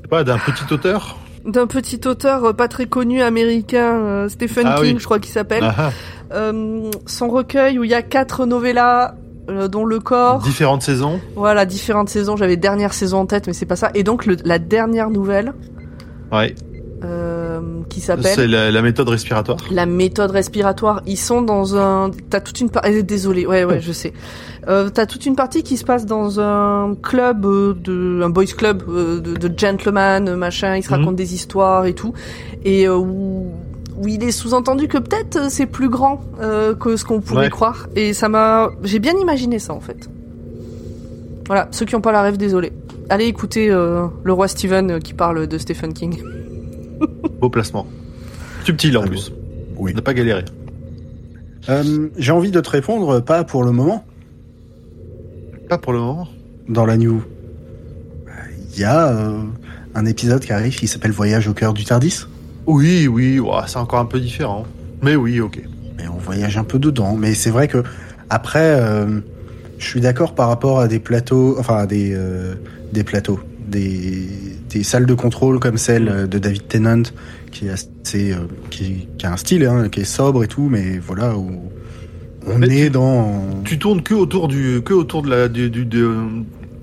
C'est 0.00 0.08
pas 0.08 0.24
d'un 0.24 0.38
petit 0.38 0.74
auteur? 0.74 1.16
D'un 1.46 1.66
petit 1.66 2.00
auteur 2.06 2.44
euh, 2.44 2.52
pas 2.52 2.68
très 2.68 2.86
connu 2.86 3.22
américain, 3.22 3.94
euh, 4.00 4.28
Stephen 4.28 4.66
Ah 4.66 4.76
King, 4.80 4.94
oui. 4.94 5.00
je 5.00 5.04
crois 5.04 5.18
qu'il 5.20 5.32
s'appelle. 5.32 5.62
Ah, 5.64 5.74
ah. 5.78 5.90
Euh, 6.32 6.90
son 7.06 7.28
recueil 7.28 7.78
où 7.78 7.84
il 7.84 7.90
y 7.90 7.94
a 7.94 8.02
quatre 8.02 8.46
novellas, 8.46 9.14
dont 9.70 9.84
le 9.84 10.00
corps. 10.00 10.40
Différentes 10.40 10.82
saisons. 10.82 11.20
Voilà, 11.36 11.64
différentes 11.66 12.08
saisons. 12.08 12.36
J'avais 12.36 12.56
dernière 12.56 12.92
saison 12.92 13.18
en 13.20 13.26
tête, 13.26 13.46
mais 13.46 13.52
c'est 13.52 13.64
pas 13.64 13.76
ça. 13.76 13.90
Et 13.94 14.02
donc 14.02 14.26
le- 14.26 14.36
la 14.44 14.58
dernière 14.58 15.08
nouvelle 15.08 15.52
Ouais. 16.32 16.52
euh, 17.04 17.35
qui 17.88 18.00
C'est 18.00 18.06
s'appelle 18.16 18.50
la, 18.50 18.70
la 18.70 18.82
méthode 18.82 19.08
respiratoire. 19.08 19.58
la 19.70 19.86
méthode 19.86 20.30
respiratoire. 20.30 21.02
Ils 21.06 21.16
sont 21.18 21.42
dans 21.42 21.76
un. 21.76 22.10
T'as 22.30 22.40
toute 22.40 22.60
une 22.60 22.70
partie. 22.70 23.02
Désolé. 23.04 23.46
Ouais, 23.46 23.64
ouais, 23.64 23.80
je 23.80 23.92
sais. 23.92 24.12
Euh, 24.68 24.88
T'as 24.90 25.06
toute 25.06 25.26
une 25.26 25.36
partie 25.36 25.62
qui 25.62 25.76
se 25.76 25.84
passe 25.84 26.06
dans 26.06 26.40
un 26.40 26.96
club 27.00 27.46
euh, 27.46 27.74
de 27.74 28.20
un 28.22 28.30
boys 28.30 28.44
club 28.46 28.82
euh, 28.88 29.20
de, 29.20 29.36
de 29.48 29.58
gentlemen, 29.58 30.28
euh, 30.28 30.36
machin. 30.36 30.76
Ils 30.76 30.82
se 30.82 30.88
Mhm. 30.88 30.94
racontent 30.98 31.12
des 31.12 31.34
histoires 31.34 31.86
et 31.86 31.92
tout. 31.94 32.12
Et 32.64 32.88
euh, 32.88 32.96
où, 32.96 33.52
où 33.98 34.08
il 34.08 34.22
est 34.24 34.32
sous-entendu 34.32 34.88
que 34.88 34.98
peut-être 34.98 35.36
euh, 35.36 35.46
c'est 35.48 35.66
plus 35.66 35.88
grand 35.88 36.20
euh, 36.40 36.74
que 36.74 36.96
ce 36.96 37.04
qu'on 37.04 37.20
pourrait 37.20 37.44
Ouais. 37.44 37.50
croire. 37.50 37.86
Et 37.94 38.12
ça 38.12 38.28
m'a. 38.28 38.70
J'ai 38.82 38.98
bien 38.98 39.14
imaginé 39.20 39.58
ça 39.60 39.72
en 39.72 39.80
fait. 39.80 40.08
Voilà, 41.46 41.68
ceux 41.70 41.86
qui 41.86 41.94
n'ont 41.94 42.00
pas 42.00 42.10
la 42.12 42.22
rêve, 42.22 42.36
désolé. 42.36 42.72
Allez 43.08 43.26
écouter 43.26 43.70
euh, 43.70 44.06
le 44.24 44.32
roi 44.32 44.48
Steven 44.48 44.90
euh, 44.90 44.98
qui 44.98 45.14
parle 45.14 45.46
de 45.46 45.58
Stephen 45.58 45.92
King. 45.92 46.20
Beau 47.40 47.48
placement. 47.50 47.86
Subtil 48.64 48.96
en 48.98 49.02
Ah, 49.02 49.06
plus. 49.06 49.32
Oui. 49.76 49.94
N'a 49.94 50.02
pas 50.02 50.14
galéré. 50.14 50.44
Euh, 51.68 52.08
J'ai 52.16 52.32
envie 52.32 52.50
de 52.50 52.60
te 52.60 52.70
répondre, 52.70 53.20
pas 53.20 53.44
pour 53.44 53.64
le 53.64 53.72
moment, 53.72 54.04
Pas 55.68 55.78
pour 55.78 55.92
le 55.92 55.98
moment. 55.98 56.28
dans 56.68 56.86
la 56.86 56.96
news. 56.96 57.22
Il 58.74 58.80
y 58.80 58.84
a 58.84 59.08
euh, 59.08 59.42
un 59.94 60.06
épisode 60.06 60.40
qui 60.44 60.52
arrive 60.52 60.76
qui 60.78 60.86
s'appelle 60.86 61.10
Voyage 61.12 61.48
au 61.48 61.54
cœur 61.54 61.72
du 61.74 61.84
Tardis. 61.84 62.26
Oui, 62.66 63.06
oui, 63.08 63.38
ouah, 63.40 63.64
c'est 63.66 63.78
encore 63.78 64.00
un 64.00 64.04
peu 64.06 64.20
différent. 64.20 64.64
Mais 65.02 65.16
oui, 65.16 65.40
ok. 65.40 65.60
Mais 65.96 66.08
on 66.08 66.18
voyage 66.18 66.56
un 66.58 66.64
peu 66.64 66.78
dedans. 66.78 67.16
Mais 67.16 67.34
c'est 67.34 67.50
vrai 67.50 67.68
que 67.68 67.82
après, 68.30 68.80
euh, 68.80 69.20
je 69.78 69.86
suis 69.86 70.00
d'accord 70.00 70.34
par 70.34 70.48
rapport 70.48 70.80
à 70.80 70.88
des 70.88 70.98
plateaux, 70.98 71.56
enfin 71.58 71.76
à 71.78 71.86
des 71.86 72.16
des 72.92 73.04
plateaux, 73.04 73.40
des 73.68 74.28
des 74.70 74.82
salles 74.82 75.06
de 75.06 75.14
contrôle 75.14 75.58
comme 75.60 75.78
celle 75.78 76.08
euh, 76.08 76.26
de 76.26 76.38
David 76.38 76.68
Tennant, 76.68 77.02
qui 77.52 77.66
est 77.66 77.70
assez, 77.70 78.32
euh, 78.32 78.36
qui, 78.70 79.08
qui 79.18 79.26
a 79.26 79.32
un 79.32 79.36
style, 79.36 79.64
hein, 79.64 79.88
qui 79.88 80.00
est 80.00 80.04
sobre 80.04 80.44
et 80.44 80.48
tout, 80.48 80.68
mais 80.70 80.98
voilà 80.98 81.36
où 81.36 81.50
on 82.46 82.58
Mais 82.58 82.66
est 82.80 82.84
tu- 82.86 82.90
dans. 82.90 83.62
Tu 83.64 83.78
tournes 83.78 84.02
que 84.02 84.14
autour 84.14 84.48
du, 84.48 84.80
que 84.84 84.92
autour 84.94 85.22
de 85.22 85.30
la, 85.30 85.48
du, 85.48 85.70
du, 85.70 85.84
de- 85.84 86.10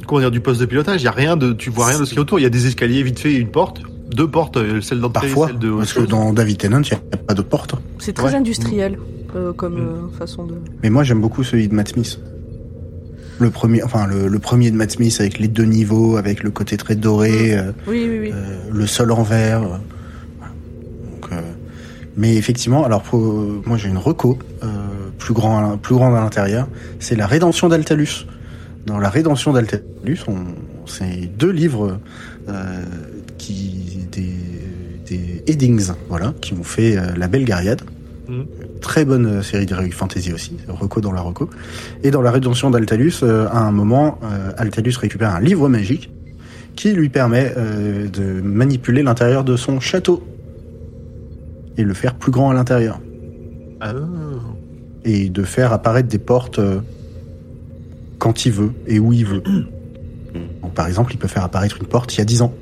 comment 0.08 0.20
dire, 0.22 0.32
du 0.32 0.40
poste 0.42 0.60
de 0.62 0.66
pilotage. 0.66 1.02
Il 1.02 1.06
y 1.06 1.08
a 1.08 1.12
rien 1.12 1.38
de, 1.38 1.54
tu 1.54 1.70
vois 1.70 1.88
rien 1.88 2.00
de 2.00 2.06
ce 2.06 2.10
qu'il 2.10 2.18
y 2.18 2.20
a 2.20 2.22
autour. 2.24 2.40
Il 2.40 2.44
y 2.44 2.46
a 2.46 2.50
des 2.50 2.68
escaliers 2.68 3.04
vite 3.04 3.20
fait 3.20 3.34
et 3.34 3.38
une 3.38 3.50
porte, 3.52 3.82
deux 4.16 4.28
portes, 4.28 4.58
euh, 4.58 4.82
celle 4.82 5.00
d'entrée, 5.00 5.28
Parfois, 5.28 5.48
celle 5.48 5.60
de. 5.60 5.72
parce 5.72 5.94
que 5.94 6.02
dans 6.02 6.34
David 6.34 6.58
Tennant, 6.58 6.82
il 6.82 6.92
n'y 6.94 6.98
a 7.14 7.18
pas 7.18 7.34
d'autres 7.34 7.50
portes. 7.50 7.76
C'est 8.00 8.14
très 8.14 8.28
Ouais. 8.30 8.36
industriel 8.36 8.98
euh, 9.36 9.54
comme 9.54 9.76
Mm. 9.76 10.12
façon 10.20 10.46
de. 10.46 10.56
Mais 10.84 10.90
moi, 10.90 11.04
j'aime 11.04 11.22
beaucoup 11.22 11.44
celui 11.44 11.68
de 11.68 11.74
Matt 11.74 11.90
Smith. 11.90 12.20
Le 13.40 13.50
premier, 13.50 13.84
enfin 13.84 14.06
le, 14.08 14.28
le 14.28 14.40
premier 14.40 14.70
de 14.72 14.76
Matt 14.76 14.92
Smith 14.92 15.16
avec 15.20 15.40
les 15.40 15.48
deux 15.48 15.64
niveaux, 15.66 16.18
avec 16.18 16.44
le 16.44 16.52
côté 16.52 16.78
très 16.78 16.96
doré, 16.96 17.58
euh, 17.58 17.72
Oui, 17.88 18.08
oui, 18.10 18.20
oui. 18.20 18.32
euh, 18.34 18.58
le 18.72 18.88
sol 18.88 19.12
en 19.12 19.24
verre. 19.24 19.64
euh, 19.64 19.78
voilà. 20.40 20.54
Donc, 21.04 21.44
mais 22.16 22.36
effectivement, 22.36 22.86
alors 22.86 23.02
pour, 23.02 23.20
moi 23.66 23.78
j'ai 23.78 23.90
une 23.90 23.98
reco 23.98 24.38
plus 25.18 25.34
grand, 25.34 25.78
plus 25.78 25.96
grande 25.96 26.16
à 26.16 26.20
l'intérieur. 26.22 26.68
C'est 27.00 27.16
la 27.16 27.26
Rédemption 27.28 27.70
d'Altalus. 27.70 28.28
Dans 28.86 29.00
la 29.00 29.10
Rédemption 29.10 29.54
d'Altalus, 29.54 30.20
c'est 30.86 31.26
deux 31.38 31.50
livres 31.52 31.98
euh, 32.50 32.84
qui 33.38 34.00
des, 34.12 34.34
des 35.08 35.44
Eddings, 35.48 35.92
voilà, 36.10 36.34
qui 36.42 36.54
ont 36.54 36.64
fait 36.64 36.98
euh, 36.98 37.08
la 37.18 37.28
Belle 37.28 37.46
Gariade. 37.46 37.82
Très 38.84 39.06
bonne 39.06 39.26
euh, 39.26 39.42
série 39.42 39.66
d'heroic 39.66 39.92
fantasy 39.92 40.34
aussi, 40.34 40.58
reco 40.68 41.00
dans 41.00 41.14
la 41.14 41.22
reco. 41.22 41.50
Et 42.04 42.12
dans 42.12 42.22
la 42.22 42.32
Rédemption 42.32 42.70
d'Altalus, 42.70 43.14
euh, 43.24 43.48
à 43.48 43.60
un 43.60 43.72
moment, 43.72 44.20
euh, 44.24 44.52
Altalus 44.58 44.96
récupère 45.00 45.34
un 45.34 45.40
livre 45.40 45.70
magique 45.70 46.12
qui 46.76 46.92
lui 46.92 47.08
permet 47.08 47.54
euh, 47.56 48.10
de 48.10 48.42
manipuler 48.42 49.02
l'intérieur 49.02 49.46
de 49.46 49.56
son 49.56 49.80
château 49.80 50.22
et 51.78 51.84
le 51.84 51.94
faire 51.94 52.16
plus 52.16 52.32
grand 52.32 52.52
à 52.52 52.54
l'intérieur 52.54 53.00
Ah. 53.80 53.94
et 55.06 55.30
de 55.30 55.44
faire 55.44 55.72
apparaître 55.72 56.10
des 56.10 56.20
portes 56.20 56.60
quand 58.20 58.46
il 58.46 58.52
veut 58.52 58.74
et 58.86 59.00
où 59.00 59.14
il 59.14 59.26
veut. 59.26 59.44
Donc, 60.62 60.74
par 60.74 60.88
exemple, 60.88 61.14
il 61.14 61.18
peut 61.18 61.30
faire 61.30 61.44
apparaître 61.46 61.78
une 61.80 61.88
porte 61.88 62.14
il 62.16 62.18
y 62.18 62.22
a 62.22 62.26
10 62.26 62.42
ans. 62.42 62.54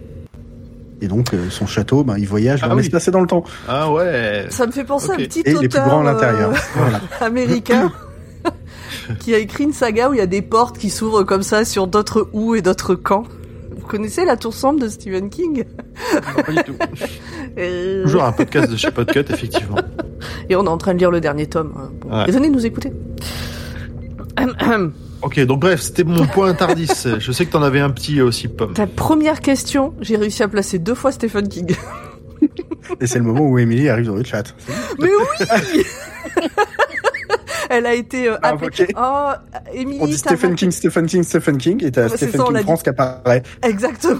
Et 1.02 1.08
donc 1.08 1.34
euh, 1.34 1.49
son 1.49 1.66
château, 1.66 2.04
ben, 2.04 2.16
il 2.18 2.28
voyage 2.28 2.60
Ah 2.64 2.68
dans 2.70 2.76
oui. 2.76 2.82
l'espace 2.84 3.08
et 3.08 3.12
dans 3.12 3.22
le 3.22 3.28
temps. 3.28 3.43
Ah 3.68 3.91
ouais. 3.91 4.45
Ça 4.49 4.68
me 4.68 4.72
fait 4.72 4.84
penser 4.84 5.10
à 5.12 5.14
un 5.14 5.18
petit 5.18 5.39
Et 5.41 5.52
il 5.52 5.64
est 5.66 5.68
plus 5.70 5.80
grand 5.82 6.02
à 6.02 6.12
l'intérieur. 6.14 6.52
euh, 6.52 6.56
Voilà. 6.76 7.02
américain 7.22 7.91
qui 9.20 9.34
a 9.34 9.38
écrit 9.39 9.64
une 9.64 9.74
saga 9.74 10.10
où 10.10 10.14
il 10.14 10.18
y 10.18 10.22
a 10.22 10.28
des 10.28 10.41
portes 10.41 10.78
qui 10.78 10.89
s'ouvrent 10.89 11.24
comme 11.24 11.43
ça 11.43 11.66
sur 11.66 11.88
d'autres 11.88 12.30
où 12.34 12.56
et 12.56 12.62
d'autres 12.62 12.93
camps. 12.95 13.24
Vous 13.76 13.88
connaissez 13.88 14.26
la 14.26 14.38
tour 14.38 14.54
sombre 14.54 14.80
de 14.80 14.88
Stephen 14.89 15.30
King? 15.30 15.64
Pas 16.45 16.52
du 16.52 16.64
tout. 16.64 16.76
Toujours 18.04 18.24
un 18.24 18.32
podcast 18.32 18.70
de 18.72 18.78
chez 18.78 18.91
Podcut, 18.91 19.26
effectivement. 19.30 19.76
Et 20.49 20.56
on 20.56 20.64
est 20.66 20.70
en 20.70 20.78
train 20.78 20.93
de 20.93 20.99
lire 20.99 21.10
le 21.12 21.20
dernier 21.20 21.47
tome. 21.47 21.74
hein. 21.78 21.89
Bon. 22.02 22.16
Ouais. 22.16 22.26
Et 22.28 22.32
venez 22.32 22.49
nous 22.49 22.66
écouter. 22.66 22.93
Ok, 25.22 25.39
donc 25.45 25.59
bref, 25.59 25.82
c'était 25.82 26.03
mon 26.03 26.26
point 26.26 26.53
Tardis. 26.53 26.89
Je 27.19 27.32
sais 27.32 27.45
que 27.45 27.51
t'en 27.51 27.61
avais 27.63 27.80
un 27.80 27.89
petit 27.91 28.22
aussi, 28.22 28.47
Pomme. 28.47 28.74
Ta 28.74 28.88
première 28.88 29.39
question, 29.41 29.93
j'ai 30.01 30.17
réussi 30.17 30.41
à 30.43 30.47
placer 30.47 30.80
deux 30.80 30.95
fois 30.95 31.11
Stephen 31.11 31.47
King. 31.47 31.76
Et 32.99 33.05
c'est 33.07 33.19
le 33.19 33.26
moment 33.26 33.41
où 33.47 33.59
Emily 33.59 33.88
arrive 33.89 34.07
dans 34.07 34.15
le 34.15 34.24
chat. 34.24 34.55
Mais 34.99 35.09
oui 35.09 35.84
Elle 37.69 37.86
a 37.86 37.93
été 37.93 38.28
euh, 38.28 38.36
Ah, 38.41 38.49
appelée- 38.53 38.84
ok. 38.84 38.93
Oh, 38.97 39.30
Émilie, 39.74 39.99
On 40.01 40.05
dit 40.05 40.17
Stephen 40.17 40.55
King, 40.55 40.72
Stephen 40.72 41.05
King, 41.05 41.24
Stephen 41.24 41.57
King, 41.57 41.86
et 41.86 41.91
t'as 41.91 42.09
Stephen 42.09 42.41
ça, 42.41 42.47
King 42.47 42.63
France 42.63 42.84
qui 42.84 42.89
apparaît. 42.89 43.43
Exactement. 43.63 44.19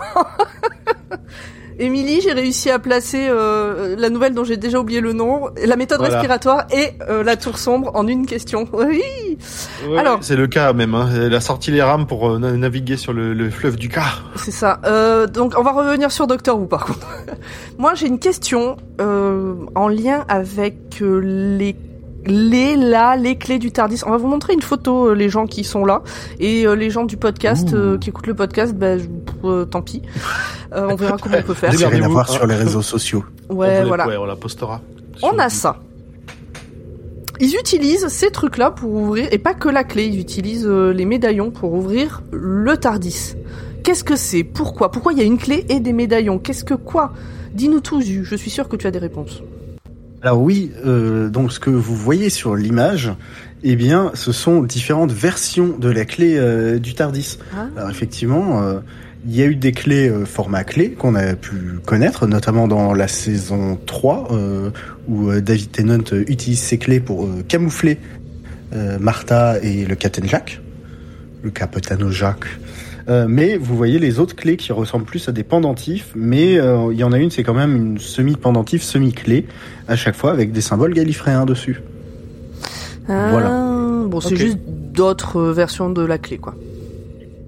Émilie, 1.82 2.22
j'ai 2.22 2.32
réussi 2.34 2.70
à 2.70 2.80
placer 2.80 3.28
euh, 3.30 3.96
la 3.98 4.10
nouvelle 4.10 4.34
dont 4.34 4.44
j'ai 4.44 4.56
déjà 4.58 4.80
oublié 4.80 5.02
le 5.02 5.14
nom, 5.14 5.50
la 5.66 5.76
méthode 5.76 5.98
Voilà. 6.00 6.16
respiratoire 6.16 6.68
et 6.72 6.92
euh, 7.10 7.24
la 7.24 7.36
tour 7.36 7.58
sombre 7.58 7.92
en 7.96 8.08
une 8.08 8.26
question. 8.26 8.68
Oui. 8.74 9.02
Ouais, 9.90 9.98
Alors. 9.98 10.20
c'est 10.22 10.36
le 10.36 10.48
cas 10.48 10.74
même. 10.74 10.94
Hein. 10.96 11.10
Elle 11.16 11.34
a 11.34 11.42
sorti 11.42 11.72
les 11.72 11.82
rames 11.82 12.06
pour 12.06 12.30
euh, 12.30 12.40
na- 12.40 12.52
naviguer 12.52 12.98
sur 12.98 13.14
le, 13.14 13.34
le 13.34 13.50
fleuve 13.50 13.76
du 13.78 13.90
Car. 13.90 14.24
C'est 14.36 14.52
ça. 14.52 14.80
Euh, 14.86 15.26
donc 15.28 15.54
on 15.58 15.64
va 15.64 15.72
revenir 15.72 16.12
sur 16.12 16.28
Doctor 16.28 16.60
Who 16.60 16.66
par 16.68 16.86
contre. 16.86 17.08
Moi 17.78 17.94
j'ai 17.96 18.08
une 18.08 18.20
question 18.20 18.78
euh, 19.00 19.54
en 19.76 19.88
lien 19.88 20.26
avec 20.28 21.02
euh, 21.02 21.20
les 21.58 21.76
les 22.26 22.76
là 22.76 23.16
les 23.16 23.38
clés 23.38 23.58
du 23.60 23.72
Tardis. 23.72 24.02
On 24.06 24.12
va 24.12 24.18
vous 24.18 24.28
montrer 24.28 24.54
une 24.54 24.62
photo 24.62 25.10
euh, 25.10 25.14
les 25.16 25.30
gens 25.30 25.48
qui 25.48 25.64
sont 25.64 25.86
là 25.86 26.04
et 26.40 26.66
euh, 26.68 26.74
les 26.76 26.90
gens 26.90 27.04
du 27.06 27.18
podcast 27.18 27.74
euh, 27.74 27.98
qui 27.98 28.10
écoutent 28.10 28.28
le 28.28 28.36
podcast. 28.36 28.74
Ben 28.76 29.00
euh, 29.44 29.66
tant 29.66 29.82
pis. 29.82 30.02
Euh, 30.74 30.88
on 30.90 30.96
verra 30.96 31.18
comment 31.18 31.38
on 31.40 31.44
peut 31.44 31.54
faire. 31.54 31.70
À 31.74 31.76
Démerdez-vous, 31.76 32.12
voir 32.12 32.30
sur 32.30 32.46
les 32.48 32.56
réseaux 32.56 32.82
sociaux. 32.82 33.24
On 33.50 33.56
Ouais 33.56 33.78
vous 33.78 33.82
les- 33.84 33.88
voilà. 33.88 34.08
Ouais, 34.08 34.18
on 34.18 34.26
la 34.26 34.36
postera. 34.36 34.80
On 35.24 35.38
a 35.40 35.50
ça. 35.50 35.78
Ils 37.40 37.56
utilisent 37.56 38.08
ces 38.08 38.30
trucs-là 38.30 38.70
pour 38.72 38.92
ouvrir, 38.94 39.28
et 39.32 39.40
pas 39.40 39.54
que 39.56 39.68
la 39.68 39.84
clé, 39.84 40.06
ils 40.06 40.20
utilisent 40.20 40.68
euh, 40.68 40.92
les 40.94 41.06
médaillons 41.06 41.50
pour 41.50 41.74
ouvrir 41.74 42.22
le 42.32 42.78
Tardis. 42.78 43.34
Qu'est-ce 43.84 44.04
que 44.04 44.16
c'est? 44.16 44.44
Pourquoi? 44.44 44.92
Pourquoi 44.92 45.12
il 45.14 45.18
y 45.20 45.22
a 45.22 45.26
une 45.26 45.40
clé 45.40 45.66
et 45.70 45.80
des 45.80 45.92
médaillons? 45.92 46.38
Qu'est-ce 46.38 46.64
que 46.64 46.76
quoi? 46.76 47.14
Dis-nous 47.54 47.80
tout, 47.80 48.00
Zu. 48.00 48.24
Je 48.26 48.36
suis 48.36 48.52
sûr 48.52 48.70
que 48.70 48.76
tu 48.76 48.86
as 48.86 48.92
des 48.92 49.00
réponses. 49.00 49.42
Alors 50.24 50.42
oui, 50.42 50.72
euh, 50.86 51.30
donc 51.30 51.52
ce 51.52 51.60
que 51.60 51.72
vous 51.72 51.96
voyez 51.96 52.30
sur 52.30 52.56
l'image, 52.56 53.12
eh 53.64 53.76
bien, 53.76 54.12
ce 54.14 54.32
sont 54.32 54.62
différentes 54.62 55.12
versions 55.12 55.78
de 55.78 55.90
la 55.90 56.06
clé 56.06 56.36
euh, 56.38 56.78
du 56.78 56.94
Tardis. 56.94 57.40
Ah. 57.56 57.68
Alors 57.76 57.90
effectivement, 57.90 58.62
euh, 58.62 58.80
il 59.26 59.36
y 59.36 59.42
a 59.42 59.46
eu 59.46 59.56
des 59.56 59.72
clés 59.72 60.10
euh, 60.10 60.26
format 60.26 60.64
clé 60.64 60.92
qu'on 60.92 61.16
a 61.16 61.36
pu 61.36 61.80
connaître, 61.86 62.28
notamment 62.28 62.68
dans 62.68 62.94
la 62.94 63.08
saison 63.08 63.80
3, 63.86 64.28
euh, 64.32 64.70
où 65.08 65.30
euh, 65.30 65.42
David 65.42 65.72
Tennant 65.72 66.04
utilise 66.28 66.60
ses 66.60 66.78
clés 66.78 67.00
pour 67.00 67.26
euh, 67.26 67.44
camoufler 67.48 68.00
euh, 68.74 68.98
Martha 69.00 69.60
et 69.62 69.86
le 69.86 69.96
Captain 69.96 70.26
Jack, 70.26 70.62
le 71.44 71.52
Capitano 71.52 72.10
Jack. 72.12 72.46
Euh, 73.10 73.26
mais 73.28 73.58
vous 73.58 73.76
voyez 73.76 73.98
les 74.00 74.20
autres 74.20 74.36
clés 74.36 74.58
qui 74.58 74.72
ressemblent 74.72 75.06
plus 75.06 75.28
à 75.28 75.32
des 75.32 75.44
pendentifs, 75.44 76.12
mais 76.16 76.60
euh, 76.60 76.90
il 76.94 77.00
y 77.00 77.04
en 77.04 77.12
a 77.12 77.18
une, 77.18 77.32
c'est 77.32 77.44
quand 77.44 77.54
même 77.54 77.76
une 77.76 77.98
semi-pendentif, 77.98 78.84
semi-clé, 78.84 79.46
à 79.88 79.96
chaque 79.96 80.16
fois 80.16 80.32
avec 80.32 80.52
des 80.52 80.62
symboles 80.62 80.94
gallifréens 80.94 81.46
dessus. 81.46 81.82
Ah, 83.08 83.30
Voilà. 83.32 83.68
Bon, 84.08 84.20
c'est 84.22 84.36
juste 84.36 84.60
d'autres 84.94 85.38
euh, 85.38 85.54
versions 85.54 85.90
de 85.90 86.04
la 86.04 86.18
clé, 86.18 86.38
quoi. 86.38 86.56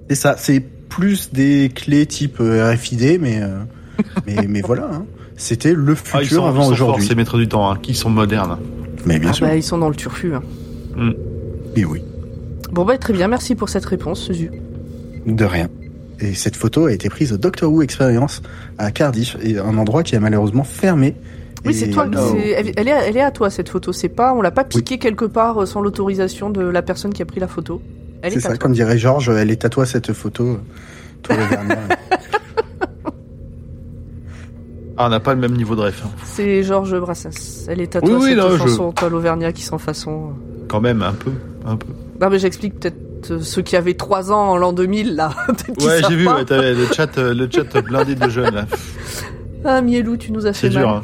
C'est 0.08 0.16
ça, 0.16 0.34
c'est 0.38 0.60
plus 0.60 1.32
des 1.32 1.70
clés 1.74 2.06
type 2.06 2.38
RFID, 2.40 3.18
mais, 3.20 3.40
euh, 3.42 3.58
mais, 4.26 4.36
mais 4.48 4.60
voilà, 4.60 4.90
hein. 4.92 5.04
c'était 5.36 5.72
le 5.72 5.94
Ah, 6.12 6.18
ils 6.20 6.24
futur 6.26 6.42
sont, 6.42 6.46
avant 6.48 6.62
ils 6.62 6.64
sont 6.70 6.74
forts, 6.76 6.88
aujourd'hui. 6.88 7.06
ces 7.06 7.14
maîtres 7.14 7.38
du 7.38 7.48
temps, 7.48 7.70
hein, 7.70 7.78
qui 7.80 7.94
sont 7.94 8.10
modernes. 8.10 8.58
Mais 9.06 9.18
bien 9.18 9.30
Ah 9.30 9.34
sûr, 9.34 9.46
bah, 9.46 9.56
ils 9.56 9.62
sont 9.62 9.78
dans 9.78 9.88
le 9.88 9.94
turfu. 9.94 10.34
hein. 10.34 10.42
et 11.76 11.84
oui, 11.84 12.02
Bon 12.72 12.84
bah 12.84 12.98
très 12.98 13.12
bien, 13.12 13.28
merci 13.28 13.54
pour 13.54 13.68
cette 13.68 13.84
réponse, 13.84 14.32
Zu. 14.32 14.50
De 15.26 15.44
rien. 15.44 15.68
Et 16.20 16.34
cette 16.34 16.56
photo 16.56 16.86
a 16.86 16.92
été 16.92 17.08
prise 17.08 17.32
au 17.32 17.36
Doctor 17.36 17.72
Who 17.72 17.82
Experience 17.82 18.40
à 18.78 18.90
Cardiff, 18.90 19.36
et 19.42 19.58
un 19.58 19.76
endroit 19.78 20.02
qui 20.02 20.14
est 20.14 20.20
malheureusement 20.20 20.64
fermé. 20.64 21.14
Oui, 21.66 21.74
c'est 21.74 21.88
toi. 21.88 22.06
Oh. 22.14 22.36
Elle, 22.36 22.68
est, 22.88 22.94
elle 23.08 23.16
est 23.16 23.22
à 23.22 23.30
toi 23.30 23.48
cette 23.50 23.68
photo. 23.70 23.92
C'est 23.92 24.08
pas, 24.10 24.34
on 24.34 24.42
l'a 24.42 24.50
pas 24.50 24.64
piquée 24.64 24.98
quelque 24.98 25.24
part 25.24 25.62
euh, 25.62 25.66
sans 25.66 25.80
l'autorisation 25.80 26.50
de 26.50 26.60
la 26.62 26.82
personne 26.82 27.12
qui 27.12 27.22
a 27.22 27.24
pris 27.24 27.40
la 27.40 27.48
photo. 27.48 27.80
C'est 28.22 28.38
ça, 28.40 28.48
toi. 28.50 28.58
comme 28.58 28.72
dirait 28.72 28.96
Georges, 28.98 29.28
elle 29.30 29.50
est 29.50 29.64
à 29.64 29.68
toi 29.70 29.86
cette 29.86 30.12
photo. 30.12 30.44
euh, 30.44 30.56
Toi. 31.22 31.36
Ah, 34.96 35.06
on 35.06 35.08
n'a 35.08 35.18
pas 35.18 35.34
le 35.34 35.40
même 35.40 35.54
niveau 35.56 35.74
de 35.74 35.80
ref. 35.80 36.02
hein. 36.04 36.10
C'est 36.24 36.62
Georges 36.62 36.96
Brassens. 37.00 37.66
Elle 37.68 37.80
est 37.80 37.96
à 37.96 38.00
Oui, 38.00 38.10
toi 38.10 38.18
oui, 38.20 38.28
cette 38.28 38.38
non, 38.38 38.50
je- 38.52 38.58
chanson, 38.58 38.92
toi 38.92 39.08
l'Auvergnat 39.08 39.52
qui 39.52 39.62
sans 39.62 39.78
façon. 39.78 40.30
Quand 40.68 40.80
même, 40.80 41.02
un 41.02 41.12
peu. 41.12 41.32
Un 41.66 41.76
peu. 41.76 41.88
Non 42.20 42.30
mais 42.30 42.38
j'explique 42.38 42.78
peut-être 42.78 42.96
euh, 43.30 43.40
ceux 43.40 43.62
qui 43.62 43.76
avaient 43.76 43.94
3 43.94 44.32
ans 44.32 44.50
en 44.50 44.56
l'an 44.56 44.72
2000 44.72 45.16
là. 45.16 45.30
Ouais, 45.80 46.00
j'ai 46.08 46.16
vu, 46.16 46.28
ouais, 46.28 46.44
t'avais 46.44 46.74
le 46.74 46.86
chat, 46.86 47.16
euh, 47.18 47.34
le 47.34 47.48
chat 47.50 47.80
blindé 47.82 48.14
de 48.14 48.28
jeunes, 48.28 48.54
là. 48.54 48.66
Ah 49.66 49.80
Mielou, 49.80 50.18
tu 50.18 50.30
nous 50.30 50.46
as 50.46 50.52
fait 50.52 50.68
C'est 50.68 50.74
mal. 50.74 50.84
dur, 50.84 50.90
hein. 50.90 51.02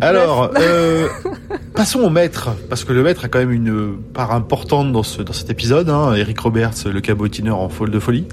Alors, 0.00 0.50
euh, 0.58 1.08
passons 1.74 2.00
au 2.00 2.10
maître, 2.10 2.50
parce 2.68 2.84
que 2.84 2.92
le 2.92 3.02
maître 3.02 3.24
a 3.24 3.28
quand 3.28 3.38
même 3.38 3.52
une 3.52 3.96
part 4.12 4.32
importante 4.32 4.90
dans, 4.92 5.02
ce, 5.02 5.22
dans 5.22 5.32
cet 5.32 5.50
épisode. 5.50 5.88
Hein. 5.88 6.14
Eric 6.14 6.40
Roberts, 6.40 6.72
le 6.92 7.00
cabotineur 7.00 7.58
en 7.58 7.68
folle 7.68 7.90
de 7.90 8.00
folie. 8.00 8.26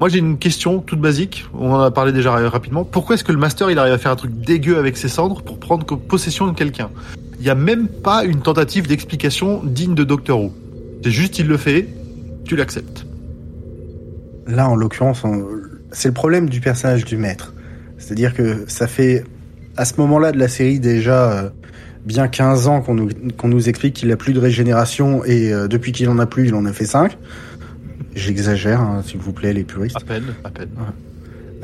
Moi, 0.00 0.08
j'ai 0.08 0.18
une 0.18 0.38
question 0.38 0.78
toute 0.80 1.00
basique. 1.00 1.44
On 1.58 1.72
en 1.72 1.80
a 1.80 1.90
parlé 1.90 2.12
déjà 2.12 2.32
rapidement. 2.48 2.84
Pourquoi 2.84 3.14
est-ce 3.14 3.24
que 3.24 3.32
le 3.32 3.38
master, 3.38 3.70
il 3.70 3.78
arrive 3.78 3.92
à 3.92 3.98
faire 3.98 4.12
un 4.12 4.16
truc 4.16 4.32
dégueu 4.32 4.78
avec 4.78 4.96
ses 4.96 5.08
cendres 5.08 5.42
pour 5.42 5.58
prendre 5.58 5.84
possession 5.84 6.46
de 6.46 6.54
quelqu'un? 6.56 6.90
Il 7.38 7.44
n'y 7.44 7.50
a 7.50 7.54
même 7.54 7.88
pas 7.88 8.24
une 8.24 8.40
tentative 8.40 8.86
d'explication 8.86 9.60
digne 9.64 9.94
de 9.94 10.04
Doctor 10.04 10.40
Who. 10.40 10.52
C'est 11.02 11.10
juste, 11.10 11.38
il 11.38 11.46
le 11.46 11.56
fait, 11.56 11.88
tu 12.44 12.56
l'acceptes. 12.56 13.06
Là, 14.46 14.68
en 14.68 14.74
l'occurrence, 14.74 15.22
c'est 15.92 16.08
le 16.08 16.14
problème 16.14 16.48
du 16.48 16.60
personnage 16.60 17.04
du 17.04 17.16
maître. 17.16 17.54
C'est-à-dire 17.98 18.34
que 18.34 18.64
ça 18.68 18.86
fait, 18.86 19.24
à 19.76 19.84
ce 19.84 19.94
moment-là 19.98 20.32
de 20.32 20.38
la 20.38 20.48
série, 20.48 20.80
déjà 20.80 21.32
euh, 21.32 21.50
bien 22.06 22.28
15 22.28 22.68
ans 22.68 22.80
qu'on 22.80 22.94
nous, 22.94 23.08
qu'on 23.36 23.48
nous 23.48 23.68
explique 23.68 23.94
qu'il 23.94 24.10
a 24.12 24.16
plus 24.16 24.32
de 24.32 24.40
régénération 24.40 25.24
et 25.24 25.52
euh, 25.52 25.68
depuis 25.68 25.92
qu'il 25.92 26.08
en 26.08 26.18
a 26.18 26.26
plus, 26.26 26.48
il 26.48 26.54
en 26.54 26.64
a 26.64 26.72
fait 26.72 26.86
5. 26.86 27.18
J'exagère, 28.14 28.80
hein, 28.80 29.02
s'il 29.04 29.20
vous 29.20 29.32
plaît, 29.32 29.52
les 29.52 29.64
puristes. 29.64 29.96
À 29.96 30.00
peine, 30.00 30.24
à 30.44 30.50
peine. 30.50 30.70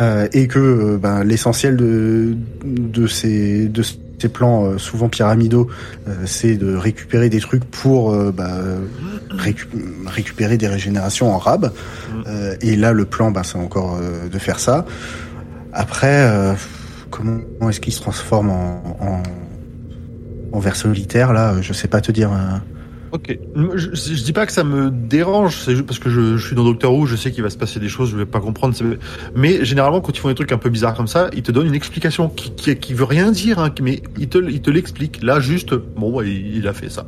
Euh, 0.01 0.29
et 0.33 0.49
que 0.49 0.97
ben, 0.97 1.25
l'essentiel 1.25 1.77
de, 1.77 2.37
de, 2.65 3.07
ces, 3.07 3.69
de 3.69 3.83
ces 3.83 4.29
plans 4.29 4.77
souvent 4.79 5.09
pyramidaux, 5.09 5.69
c'est 6.25 6.57
de 6.57 6.75
récupérer 6.75 7.29
des 7.29 7.41
trucs 7.41 7.65
pour 7.65 8.15
bah, 8.33 8.61
récupérer 10.07 10.57
des 10.57 10.69
régénérations 10.69 11.35
en 11.35 11.39
rab. 11.39 11.73
Mm. 12.11 12.23
et 12.61 12.77
là, 12.77 12.93
le 12.93 13.05
plan, 13.05 13.31
ben, 13.31 13.43
c'est 13.43 13.59
encore 13.59 13.99
de 14.01 14.39
faire 14.39 14.59
ça. 14.59 14.85
Après, 15.73 16.55
comment 17.11 17.69
est-ce 17.69 17.81
qu'il 17.81 17.93
se 17.93 18.01
transforme 18.01 18.51
en, 18.51 18.97
en, 19.01 19.23
en 20.53 20.59
ver 20.59 20.77
solitaire 20.77 21.33
Là, 21.33 21.61
je 21.61 21.73
sais 21.73 21.89
pas 21.89 22.01
te 22.01 22.13
dire. 22.13 22.31
Ok. 23.15 23.39
Je, 23.77 23.95
je, 23.95 24.25
dis 24.25 24.33
pas 24.33 24.45
que 24.45 24.51
ça 24.51 24.65
me 24.65 24.91
dérange, 24.91 25.59
c'est 25.65 25.81
parce 25.85 26.01
que 26.01 26.11
je, 26.11 26.37
suis 26.37 26.57
dans 26.57 26.65
Doctor 26.65 26.93
Who, 26.93 27.07
je 27.07 27.15
sais 27.15 27.31
qu'il 27.31 27.45
va 27.45 27.51
se 27.51 27.57
passer 27.57 27.79
des 27.79 27.89
choses, 27.89 28.11
je 28.11 28.17
vais 28.17 28.27
pas 28.27 28.41
comprendre. 28.41 28.75
Mais 29.37 29.65
généralement, 29.65 30.01
quand 30.01 30.11
ils 30.17 30.19
font 30.19 30.29
des 30.29 30.35
trucs 30.35 30.51
un 30.51 30.59
peu 30.59 30.69
bizarres 30.69 30.95
comme 30.95 31.07
ça, 31.07 31.31
ils 31.33 31.45
te 31.45 31.53
donnent 31.53 31.69
une 31.69 31.77
explication 31.77 32.29
qui, 32.29 32.75
qui, 32.75 32.93
veut 32.93 33.05
rien 33.05 33.31
dire, 33.31 33.61
hein, 33.61 33.73
mais 33.81 34.03
ils 34.19 34.29
te, 34.29 34.71
l'expliquent. 34.71 35.23
Là, 35.23 35.39
juste, 35.39 35.75
bon, 35.75 36.23
il, 36.23 36.67
a 36.67 36.73
fait 36.73 36.91
ça. 36.91 37.07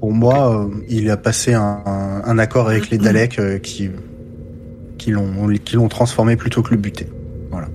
Pour 0.00 0.12
moi, 0.12 0.54
euh, 0.54 0.68
il 0.88 1.10
a 1.10 1.16
passé 1.16 1.54
un, 1.54 1.82
un, 1.84 2.22
un, 2.24 2.38
accord 2.38 2.68
avec 2.68 2.90
les 2.90 2.98
Daleks 2.98 3.38
euh, 3.38 3.58
qui, 3.58 3.90
qui 4.96 5.10
l'ont, 5.10 5.48
qui 5.64 5.76
l'ont 5.76 5.88
transformé 5.88 6.36
plutôt 6.36 6.62
que 6.62 6.70
le 6.70 6.76
buter. 6.76 7.08
Voilà. 7.50 7.68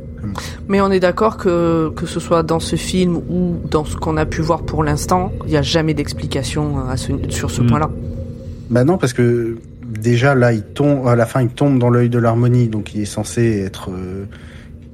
Mais 0.69 0.79
on 0.79 0.89
est 0.89 1.01
d'accord 1.01 1.37
que, 1.37 1.89
que 1.89 2.05
ce 2.05 2.19
soit 2.21 2.43
dans 2.43 2.61
ce 2.61 2.77
film 2.77 3.17
ou 3.17 3.59
dans 3.69 3.83
ce 3.83 3.97
qu'on 3.97 4.15
a 4.15 4.25
pu 4.25 4.41
voir 4.41 4.63
pour 4.63 4.83
l'instant, 4.83 5.33
il 5.43 5.49
n'y 5.49 5.57
a 5.57 5.61
jamais 5.61 5.93
d'explication 5.93 6.75
sur 7.29 7.51
ce 7.51 7.61
mmh. 7.61 7.67
point-là. 7.67 7.89
Bah 8.69 8.85
non, 8.85 8.97
parce 8.97 9.11
que 9.11 9.57
déjà 9.85 10.35
là, 10.35 10.53
il 10.53 10.63
tombe, 10.63 11.07
à 11.07 11.15
la 11.15 11.25
fin, 11.25 11.41
il 11.41 11.49
tombe 11.49 11.79
dans 11.79 11.89
l'œil 11.89 12.09
de 12.09 12.19
l'harmonie, 12.19 12.67
donc 12.67 12.93
il 12.95 13.01
est 13.01 13.05
censé 13.05 13.59
être 13.59 13.89
euh, 13.91 14.25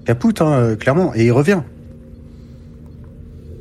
capoute, 0.06 0.42
hein, 0.42 0.76
clairement, 0.80 1.14
et 1.16 1.26
il 1.26 1.32
revient. 1.32 1.62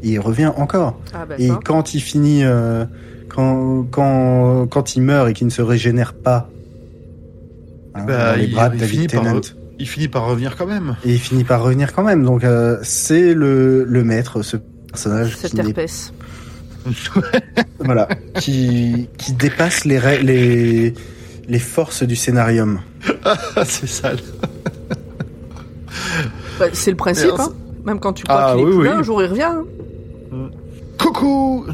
Et 0.02 0.10
il 0.10 0.20
revient 0.20 0.52
encore. 0.56 0.98
Ah 1.12 1.26
bah 1.26 1.34
et 1.38 1.48
ça. 1.48 1.60
quand 1.64 1.94
il 1.94 2.00
finit, 2.00 2.44
euh, 2.44 2.84
quand, 3.28 3.84
quand, 3.90 4.66
quand 4.68 4.96
il 4.96 5.02
meurt 5.02 5.28
et 5.28 5.32
qu'il 5.32 5.46
ne 5.46 5.52
se 5.52 5.62
régénère 5.62 6.14
pas, 6.14 6.48
hein, 7.94 8.04
bah, 8.06 8.32
dans 8.32 8.36
les 8.38 8.44
il, 8.44 8.52
bras 8.52 8.68
de 8.68 8.74
il 8.74 8.80
David 8.80 8.94
finit 8.94 9.08
par, 9.08 9.22
Tennant, 9.24 9.40
il 9.78 9.86
finit 9.88 10.08
par 10.08 10.26
revenir 10.26 10.56
quand 10.56 10.66
même. 10.66 10.96
et 11.04 11.12
il 11.12 11.18
finit 11.20 11.44
par 11.44 11.62
revenir 11.62 11.92
quand 11.94 12.02
même. 12.04 12.24
Donc 12.24 12.44
euh, 12.44 12.78
c'est 12.82 13.34
le, 13.34 13.84
le 13.84 14.04
maître, 14.04 14.42
ce 14.42 14.56
personnage 14.56 15.36
Cette 15.36 15.52
qui 15.52 15.60
herpès. 15.60 16.12
voilà, 17.80 18.08
qui, 18.36 19.08
qui 19.18 19.32
dépasse 19.34 19.84
les, 19.84 20.00
les, 20.22 20.94
les 21.48 21.58
forces 21.58 22.02
du 22.02 22.16
scénarium. 22.16 22.80
c'est 23.64 23.86
sale. 23.86 24.18
Bah, 26.58 26.66
c'est 26.72 26.90
le 26.90 26.96
principe, 26.96 27.32
hein. 27.38 27.50
Même 27.84 28.00
quand 28.00 28.12
tu 28.14 28.24
crois 28.24 28.42
Ah, 28.50 28.52
qu'il 28.54 28.62
est 28.62 28.64
oui, 28.64 28.70
plus 28.70 28.78
oui. 28.80 28.84
là, 28.86 28.96
un 28.96 29.02
jour 29.02 29.22
il 29.22 29.28
revient. 29.30 29.42
hein. 29.42 29.64
Coucou 30.98 31.66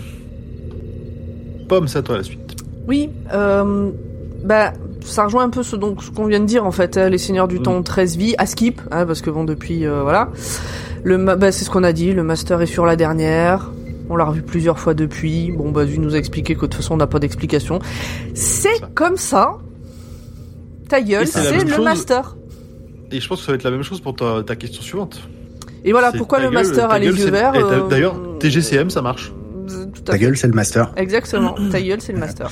Pomme, 1.69 1.89
c'est 1.89 1.99
à 1.99 2.03
toi 2.03 2.17
la 2.17 2.23
suite. 2.23 2.57
Oui, 2.87 3.11
euh, 3.33 3.91
bah, 4.45 4.73
ça 5.05 5.25
rejoint 5.25 5.45
un 5.45 5.51
peu 5.51 5.63
ce, 5.63 5.77
donc, 5.77 6.03
ce 6.03 6.11
qu'on 6.11 6.27
vient 6.27 6.41
de 6.41 6.45
dire 6.47 6.65
en 6.67 6.71
fait. 6.73 6.97
hein, 6.99 7.09
les 7.09 7.19
Seigneurs 7.19 7.49
du 7.49 7.59
Mm. 7.59 7.63
Temps 7.63 7.83
13 7.83 8.17
vies, 8.17 8.35
à 8.39 8.47
skip, 8.47 8.81
hein, 8.91 9.07
parce 9.07 9.23
que 9.23 9.31
bon, 9.31 9.45
depuis, 9.45 9.87
euh, 9.87 10.03
voilà. 10.03 10.29
Le, 11.03 11.17
bah, 11.19 11.53
c'est 11.53 11.65
ce 11.65 11.71
qu'on 11.71 11.85
a 11.85 11.93
dit, 11.93 12.13
le 12.13 12.23
Master 12.23 12.61
est 12.61 12.67
sur 12.67 12.85
la 12.87 12.97
dernière. 12.97 13.71
On 14.11 14.17
l'a 14.17 14.25
revu 14.25 14.43
plusieurs 14.43 14.79
fois 14.79 14.93
depuis. 14.95 15.51
Bon, 15.51 15.71
bah, 15.71 15.85
lui 15.85 15.99
nous 15.99 16.15
a 16.15 16.19
expliqué 16.19 16.55
que 16.55 16.61
de 16.61 16.67
toute 16.67 16.75
façon, 16.75 16.95
on 16.95 16.99
n'a 16.99 17.07
pas 17.07 17.19
d'explication. 17.19 17.79
C'est 18.35 18.81
comme 18.95 19.17
ça. 19.17 19.57
Ta 20.89 21.01
gueule, 21.01 21.27
c'est 21.27 21.65
le 21.65 21.71
chose- 21.71 21.85
Master. 21.85 22.37
Et 23.11 23.21
je 23.21 23.29
pense 23.29 23.41
que 23.41 23.47
ça 23.47 23.53
va 23.53 23.57
être 23.57 23.63
la 23.65 23.71
même 23.71 23.83
chose 23.83 24.01
pour 24.01 24.15
ta, 24.15 24.43
ta 24.43 24.57
question 24.57 24.83
suivante. 24.83 25.21
Et 25.85 25.93
voilà 25.93 26.13
pourquoi 26.13 26.39
le 26.39 26.45
gueule, 26.47 26.55
Master 26.55 26.91
a 26.91 26.99
les 26.99 27.07
yeux 27.07 27.31
verts. 27.31 27.53
euh, 27.55 27.89
D'ailleurs, 27.89 28.17
TGCM, 28.41 28.91
ça 28.91 29.01
marche. 29.03 29.33
Tout 29.95 30.01
à 30.03 30.05
Ta 30.05 30.13
fait. 30.15 30.19
gueule, 30.21 30.37
c'est 30.37 30.47
le 30.49 30.53
master. 30.55 30.93
Exactement. 30.97 31.55
Ta 31.71 31.81
gueule, 31.81 32.01
c'est 32.01 32.13
le 32.13 32.19
Master. 32.19 32.51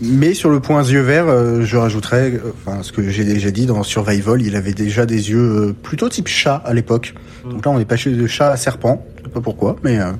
Mais 0.00 0.32
sur 0.34 0.50
le 0.50 0.60
point 0.60 0.82
yeux 0.84 1.00
verts, 1.00 1.26
euh, 1.28 1.62
je 1.62 1.76
rajouterais, 1.76 2.32
euh, 2.34 2.52
enfin, 2.54 2.82
ce 2.84 2.92
que 2.92 3.08
j'ai 3.08 3.24
déjà 3.24 3.50
dit 3.50 3.66
dans 3.66 3.82
Survival, 3.82 4.40
il 4.42 4.54
avait 4.54 4.72
déjà 4.72 5.06
des 5.06 5.30
yeux 5.30 5.38
euh, 5.68 5.72
plutôt 5.82 6.08
type 6.08 6.28
chat 6.28 6.62
à 6.64 6.72
l'époque. 6.72 7.14
Mm. 7.44 7.50
Donc 7.50 7.64
là, 7.64 7.70
on 7.72 7.80
est 7.80 7.84
passé 7.84 8.10
de 8.12 8.26
chat 8.28 8.50
à 8.52 8.56
serpent. 8.56 9.04
Je 9.18 9.24
sais 9.24 9.28
pas 9.30 9.40
pourquoi, 9.40 9.74
mais 9.82 9.98
euh, 9.98 10.10
encore 10.10 10.16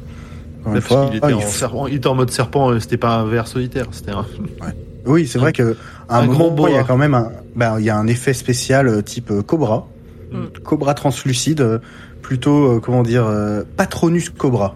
Ouais, 0.64 0.66
une 0.66 0.72
parce 0.74 0.84
fois, 0.86 1.11
était, 1.14 1.28
il 1.28 1.34
en 1.34 1.41
faut- 1.41 1.49
serpent- 1.59 1.86
il 1.86 1.95
était 1.95 2.07
en 2.09 2.14
mode 2.16 2.30
serpent, 2.32 2.70
euh, 2.72 2.80
c'était 2.80 2.97
pas 2.97 3.14
un 3.18 3.24
ver 3.26 3.47
solitaire, 3.47 3.86
c'était 3.93 4.11
un. 4.11 4.26
oui, 5.07 5.28
c'est 5.28 5.39
vrai 5.39 5.53
que 5.53 5.76
à 6.09 6.18
un, 6.18 6.22
Un 6.22 6.26
moment, 6.26 6.66
il 6.66 6.74
y 6.74 6.76
a 6.78 6.82
quand 6.82 6.97
même 6.97 7.14
un, 7.14 7.30
ben, 7.55 7.76
il 7.78 7.84
y 7.84 7.91
a 7.91 7.97
un 7.97 8.09
effet 8.09 8.32
spécial 8.34 8.89
euh, 8.89 9.01
type 9.03 9.30
euh, 9.30 9.43
cobra, 9.43 9.86
Mm. 10.32 10.59
cobra 10.64 10.93
translucide, 10.95 11.61
euh, 11.61 11.78
plutôt 12.20 12.72
euh, 12.76 12.80
comment 12.80 13.03
dire, 13.05 13.24
euh, 13.26 13.62
Patronus 13.76 14.28
cobra. 14.30 14.74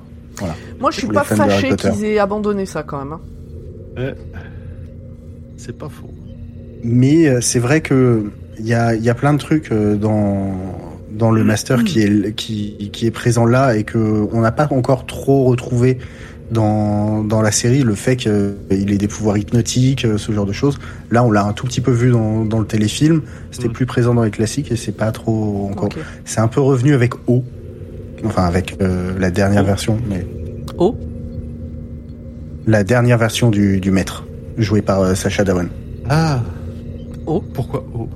Moi, 0.81 0.91
je 0.91 0.99
suis 0.99 1.07
pas 1.09 1.25
fâché 1.37 1.69
qu'ils 1.77 2.05
aient 2.05 2.19
abandonné 2.19 2.67
ça 2.67 2.83
quand 2.83 2.99
même. 3.05 3.13
hein. 3.13 3.21
C'est 5.57 5.77
pas 5.77 5.89
faux. 5.89 6.11
Mais 6.83 7.29
euh, 7.29 7.41
c'est 7.41 7.59
vrai 7.61 7.81
que 7.81 8.25
il 8.59 8.67
y 8.67 8.75
a, 8.75 8.95
il 8.95 9.03
y 9.03 9.11
a 9.11 9.15
plein 9.15 9.33
de 9.33 9.39
trucs 9.39 9.71
euh, 9.71 9.97
dans 9.97 10.55
dans 11.11 11.31
le 11.31 11.45
master 11.45 11.85
qui 11.85 12.01
est 12.01 12.35
qui, 12.35 12.91
qui 12.93 13.07
est 13.07 13.11
présent 13.11 13.45
là 13.47 13.77
et 13.77 13.85
que 13.85 14.27
on 14.33 14.41
n'a 14.41 14.51
pas 14.53 14.67
encore 14.71 15.07
trop 15.07 15.45
retrouvé 15.45 15.99
dans 16.51 17.23
dans 17.23 17.41
la 17.43 17.51
série 17.53 17.83
le 17.83 17.95
fait 17.95 18.17
qu'il 18.17 18.33
ait 18.71 18.99
des 18.99 19.09
pouvoirs 19.09 19.37
hypnotiques 19.39 20.05
euh, 20.05 20.19
ce 20.19 20.33
genre 20.33 20.47
de 20.47 20.53
choses 20.53 20.79
là 21.11 21.23
on 21.23 21.31
l'a 21.31 21.45
un 21.45 21.53
tout 21.53 21.67
petit 21.67 21.81
peu 21.83 21.93
vu 21.93 22.11
dans, 22.11 22.45
dans 22.45 22.59
le 22.61 22.67
téléfilm 22.67 23.23
c'était 23.51 23.69
Mm. 23.69 23.73
plus 23.73 23.87
présent 23.87 24.15
dans 24.15 24.25
les 24.25 24.31
classiques 24.31 24.73
et 24.73 24.77
c'est 24.77 24.93
pas 24.97 25.13
trop 25.13 25.69
encore 25.71 25.91
c'est 26.25 26.41
un 26.41 26.49
peu 26.49 26.61
revenu 26.61 26.95
avec 26.95 27.13
O 27.29 27.45
enfin 28.25 28.45
avec 28.45 28.77
euh, 28.81 29.13
la 29.19 29.31
dernière 29.31 29.63
O. 29.63 29.67
version 29.67 29.99
mais 30.09 30.27
Oh. 30.79 30.97
la 32.67 32.85
dernière 32.85 33.19
version 33.19 33.51
du, 33.51 33.81
du 33.81 33.91
maître 33.91 34.25
joué 34.59 34.83
par 34.83 35.01
euh, 35.01 35.15
Sacha 35.15 35.45
Dhawan 35.45 35.69
Ah 36.09 36.41
Oh. 37.27 37.43
Pourquoi 37.55 37.85
Oh? 37.95 38.09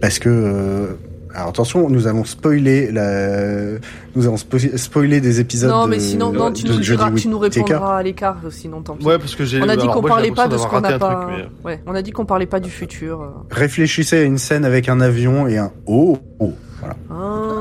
Parce 0.00 0.18
que 0.18 0.28
euh, 0.30 0.86
alors 1.34 1.48
attention, 1.48 1.90
nous 1.90 2.06
allons 2.06 2.24
spoiler 2.24 2.90
la, 2.92 3.78
nous 4.14 4.24
allons 4.26 4.36
spo- 4.36 4.76
spoiler 4.76 5.20
des 5.20 5.40
épisodes. 5.40 5.68
Non, 5.70 5.84
de- 5.86 5.90
mais 5.90 5.98
sinon, 5.98 6.32
non, 6.32 6.52
tu 6.52 6.64
nous, 6.64 6.74
Jodie 6.74 6.82
diras, 6.90 7.10
tu 7.10 7.28
nous 7.28 7.38
Whittaker. 7.38 7.72
répondras 7.74 7.98
à 7.98 8.02
l'écart, 8.04 8.36
sinon 8.50 8.82
tant 8.82 8.94
pis. 8.94 9.04
Ouais, 9.04 9.18
parce 9.18 9.34
que 9.34 9.44
j'ai. 9.44 9.60
on 9.60 9.68
a 9.68 9.76
dit 9.76 9.86
qu'on 9.88 10.00
parlait 10.00 10.30
pas 10.30 10.46
de 10.48 10.56
ce 10.56 10.66
qu'on 10.66 10.80
n'a 10.80 10.96
pas. 10.98 11.26
truc, 11.26 11.48
mais- 11.64 11.70
Ouais, 11.70 11.80
on 11.86 11.94
a 11.94 12.02
dit 12.02 12.12
qu'on 12.12 12.24
parlait 12.24 12.46
pas 12.46 12.60
du 12.60 12.70
futur. 12.70 13.32
Réfléchissez 13.50 14.18
à 14.18 14.22
une 14.22 14.38
scène 14.38 14.64
avec 14.64 14.88
un 14.88 15.00
avion 15.00 15.46
et 15.48 15.58
un 15.58 15.72
oh 15.86 16.18
oh. 16.38 16.52
Voilà. 16.78 16.96
Ah. 17.10 17.53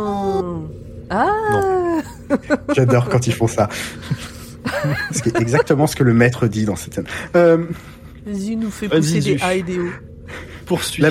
Ah. 1.14 2.00
J'adore 2.76 3.10
quand 3.10 3.28
ils 3.28 3.34
font 3.34 3.48
ça. 3.48 3.70
C'est 5.12 5.40
exactement 5.40 5.88
ce 5.88 5.96
que 5.96 6.04
le 6.04 6.14
maître 6.14 6.48
dit 6.48 6.66
dans 6.66 6.76
cette 6.76 6.94
scène. 6.96 7.06
Euh, 7.36 7.66
Vas-y, 8.26 8.56
nous 8.56 8.72
fait 8.72 8.88
pousser 8.88 9.20
des. 9.20 9.38
A 9.42 9.56
et 9.56 9.64
des 9.64 9.78
O. 9.80 9.84
Poursuis. 10.66 11.04
La- 11.04 11.10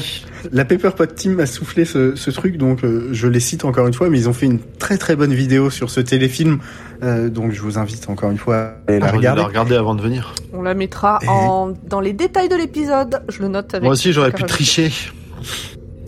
la 0.50 0.64
Pepperpot 0.64 1.04
Team 1.06 1.34
m'a 1.34 1.44
soufflé 1.46 1.84
ce, 1.84 2.16
ce 2.16 2.30
truc, 2.30 2.56
donc 2.56 2.82
euh, 2.84 3.10
je 3.12 3.28
les 3.28 3.38
cite 3.38 3.66
encore 3.66 3.86
une 3.86 3.92
fois, 3.92 4.08
mais 4.08 4.18
ils 4.18 4.28
ont 4.28 4.32
fait 4.32 4.46
une 4.46 4.58
très 4.78 4.96
très 4.96 5.14
bonne 5.14 5.34
vidéo 5.34 5.68
sur 5.68 5.90
ce 5.90 6.00
téléfilm, 6.00 6.58
euh, 7.02 7.28
donc 7.28 7.52
je 7.52 7.60
vous 7.60 7.76
invite 7.78 8.08
encore 8.08 8.30
une 8.30 8.38
fois 8.38 8.56
à 8.56 8.74
aller 8.88 8.98
la 8.98 9.08
Ah, 9.08 9.10
regarder. 9.12 9.42
la 9.42 9.46
regarder 9.46 9.74
avant 9.76 9.94
de 9.94 10.00
venir. 10.00 10.34
On 10.54 10.62
la 10.62 10.72
mettra 10.72 11.18
Et- 11.22 11.28
en, 11.28 11.74
dans 11.86 12.00
les 12.00 12.14
détails 12.14 12.48
de 12.48 12.56
l'épisode. 12.56 13.22
Je 13.28 13.42
le 13.42 13.48
note 13.48 13.74
avec. 13.74 13.84
Moi 13.84 13.92
aussi, 13.92 14.12
j'aurais 14.14 14.32
pu 14.32 14.42
tricher. 14.44 14.90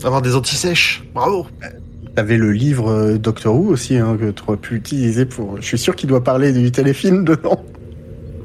Avoir 0.03 0.23
des 0.23 0.35
anti-sèches. 0.35 1.03
Bravo. 1.13 1.45
T'avais 2.15 2.37
le 2.37 2.51
livre 2.51 2.89
euh, 2.89 3.17
Doctor 3.17 3.55
Who 3.55 3.67
aussi, 3.67 3.97
hein, 3.97 4.17
que 4.19 4.31
tu 4.31 4.43
aurais 4.47 4.57
pu 4.57 4.75
utiliser 4.75 5.25
pour. 5.25 5.57
Je 5.57 5.65
suis 5.65 5.77
sûr 5.77 5.95
qu'il 5.95 6.09
doit 6.09 6.23
parler 6.23 6.53
du 6.53 6.71
téléfilm 6.71 7.25
dedans. 7.25 7.63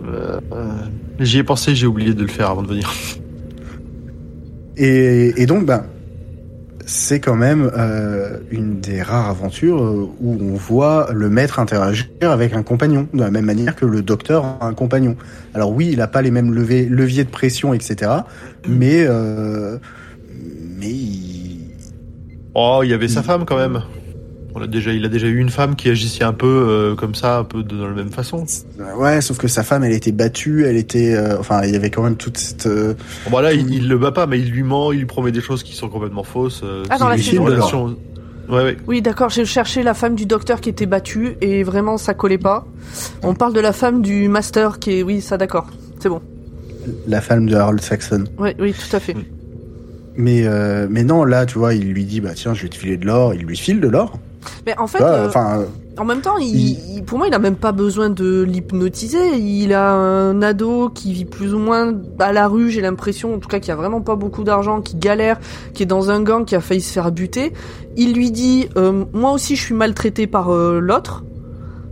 Euh, 0.07 0.41
euh, 0.53 0.73
J'y 1.21 1.39
ai 1.39 1.45
pensé, 1.45 1.75
j'ai 1.75 1.87
oublié 1.87 2.15
de 2.15 2.23
le 2.23 2.29
faire 2.29 2.51
avant 2.51 2.63
de 2.63 2.69
venir. 2.69 2.93
Et, 4.77 5.43
et 5.43 5.45
donc, 5.45 5.67
ben, 5.67 5.85
c'est 6.91 7.21
quand 7.21 7.37
même 7.37 7.71
euh, 7.77 8.39
une 8.51 8.81
des 8.81 9.01
rares 9.01 9.29
aventures 9.29 9.81
euh, 9.81 10.09
où 10.21 10.39
on 10.41 10.55
voit 10.55 11.09
le 11.13 11.31
maître 11.31 11.61
interagir 11.61 12.09
avec 12.23 12.53
un 12.53 12.65
compagnon, 12.65 13.07
de 13.15 13.21
la 13.21 13.31
même 13.31 13.45
manière 13.45 13.77
que 13.77 13.87
le 13.87 14.03
docteur 14.03 14.45
a 14.45 14.67
un 14.67 14.75
compagnon. 14.75 15.17
Alors 15.55 15.71
oui, 15.71 15.91
il 15.93 15.99
n'a 15.99 16.09
pas 16.09 16.21
les 16.21 16.33
mêmes 16.33 16.53
leviers, 16.53 16.87
leviers 16.87 17.23
de 17.23 17.31
pression, 17.31 17.75
etc. 17.75 18.11
Mais 18.69 19.05
euh, 19.07 19.79
mais 20.79 20.91
il... 20.91 21.30
Oh, 22.55 22.81
il 22.83 22.91
y 22.91 22.95
avait 22.95 23.09
sa 23.09 23.23
femme 23.23 23.45
quand 23.45 23.57
même. 23.57 23.83
On 24.55 24.61
a 24.61 24.67
déjà, 24.67 24.91
il 24.93 25.05
a 25.05 25.09
déjà 25.09 25.29
eu 25.29 25.39
une 25.39 25.51
femme 25.51 25.77
qui 25.77 25.89
agissait 25.89 26.25
un 26.25 26.33
peu 26.33 26.47
euh, 26.49 26.95
comme 26.97 27.15
ça, 27.15 27.39
un 27.39 27.45
peu 27.45 27.63
de, 27.63 27.77
dans 27.77 27.87
la 27.87 27.95
même 27.95 28.11
façon. 28.11 28.45
ouais, 28.97 29.21
sauf 29.21 29.39
que 29.39 29.47
sa 29.47 29.63
femme, 29.63 29.85
elle 29.85 29.93
était 29.93 30.11
battue, 30.11 30.65
elle 30.67 30.77
était, 30.77 31.15
euh, 31.15 31.39
enfin, 31.39 31.63
il 31.63 31.71
y 31.71 31.77
avait 31.77 31.91
quand 31.91 32.03
même 32.03 32.17
toute 32.17 32.37
cette. 32.37 32.67
euh, 32.67 32.95
Bon, 33.27 33.31
bah 33.37 33.43
là, 33.43 33.53
il, 33.53 33.73
il 33.73 33.89
le 33.89 33.97
bat 33.97 34.11
pas, 34.11 34.27
mais 34.27 34.41
il 34.41 34.51
lui 34.51 34.65
ment, 34.65 34.91
il 34.91 34.99
lui 34.99 35.07
promet 35.07 35.31
des 35.31 35.41
choses 35.41 35.63
qui 35.63 35.77
sont 35.77 35.89
complètement 35.89 36.25
fausses. 36.25 36.63
euh, 36.65 36.83
Ah, 36.91 36.99
dans 36.99 37.09
la 37.09 37.15
relation. 37.15 37.97
Ouais, 38.49 38.65
ouais. 38.65 38.77
Oui, 38.89 39.01
d'accord, 39.01 39.31
j'ai 39.31 39.45
cherché 39.45 39.85
la 39.85 39.95
femme 39.95 40.17
du 40.17 40.27
docteur 40.27 40.61
qui 40.61 40.69
était 40.71 40.87
battue 40.87 41.37
et 41.41 41.63
vraiment 41.63 41.97
ça 41.97 42.15
collait 42.15 42.37
pas. 42.37 42.67
On 43.23 43.35
parle 43.35 43.53
de 43.53 43.61
la 43.61 43.73
femme 43.73 44.03
du 44.03 44.29
master 44.29 44.81
qui 44.81 44.99
est. 44.99 45.03
Oui, 45.05 45.21
ça 45.21 45.37
d'accord. 45.37 45.69
C'est 46.01 46.09
bon. 46.09 46.21
la 47.07 47.21
femme 47.21 47.47
de 47.49 47.55
Harold 47.55 47.81
Saxon. 47.81 48.25
Oui, 48.39 48.51
oui, 48.59 48.75
tout 48.75 48.97
à 48.97 48.99
fait. 48.99 49.15
Mais 50.21 50.43
euh, 50.45 50.87
mais 50.91 51.03
non, 51.05 51.25
là, 51.25 51.47
tu 51.47 51.59
vois, 51.59 51.75
il 51.75 51.93
lui 51.93 52.05
dit 52.05 52.21
bah 52.21 52.31
tiens, 52.35 52.55
je 52.55 52.63
vais 52.63 52.69
te 52.69 52.77
filer 52.77 52.97
de 52.97 53.07
l'or. 53.07 53.35
Il 53.35 53.43
lui 53.47 53.57
file 53.57 53.81
de 53.81 53.89
l'or. 53.89 54.19
Mais 54.67 54.75
en 54.79 54.87
fait, 54.87 55.03
euh, 55.13 55.29
en 55.99 56.05
même 56.07 56.21
temps, 56.23 56.39
il, 56.39 56.47
il- 56.57 56.97
il- 56.97 57.03
pour 57.05 57.19
moi, 57.19 57.29
il 57.29 57.35
a 57.35 57.39
même 57.39 57.57
pas 57.57 57.73
besoin 57.73 58.09
de 58.09 58.43
l'hypnotiser. 58.43 59.37
Il 59.37 59.75
a 59.75 59.93
un 59.93 60.41
ado 60.41 60.89
qui 60.89 61.13
vit 61.13 61.27
plus 61.27 61.53
ou 61.55 61.59
moins 61.59 61.93
à 62.19 62.33
la 62.33 62.49
rue, 62.49 62.71
j'ai 62.71 62.81
l'impression, 62.81 63.35
en 63.35 63.39
tout 63.39 63.49
cas, 63.49 63.59
qui 63.61 63.71
a 63.71 63.77
vraiment 63.77 64.01
pas 64.01 64.17
beaucoup 64.17 64.43
d'argent, 64.45 64.81
qui 64.81 64.97
galère, 64.97 65.39
qui 65.75 65.83
est 65.83 65.87
dans 65.87 66.11
un 66.11 66.23
gang, 66.23 66.45
qui 66.47 66.55
a 66.55 66.61
failli 66.61 66.81
se 66.81 66.93
faire 66.93 67.13
buter. 67.13 67.53
Il 67.99 68.15
lui 68.15 68.31
dit, 68.31 68.69
euh, 68.77 69.05
moi 69.13 69.33
aussi, 69.33 69.57
je 69.57 69.63
suis 69.63 69.75
maltraité 69.75 70.27
par 70.27 70.51
l'autre. 70.51 71.23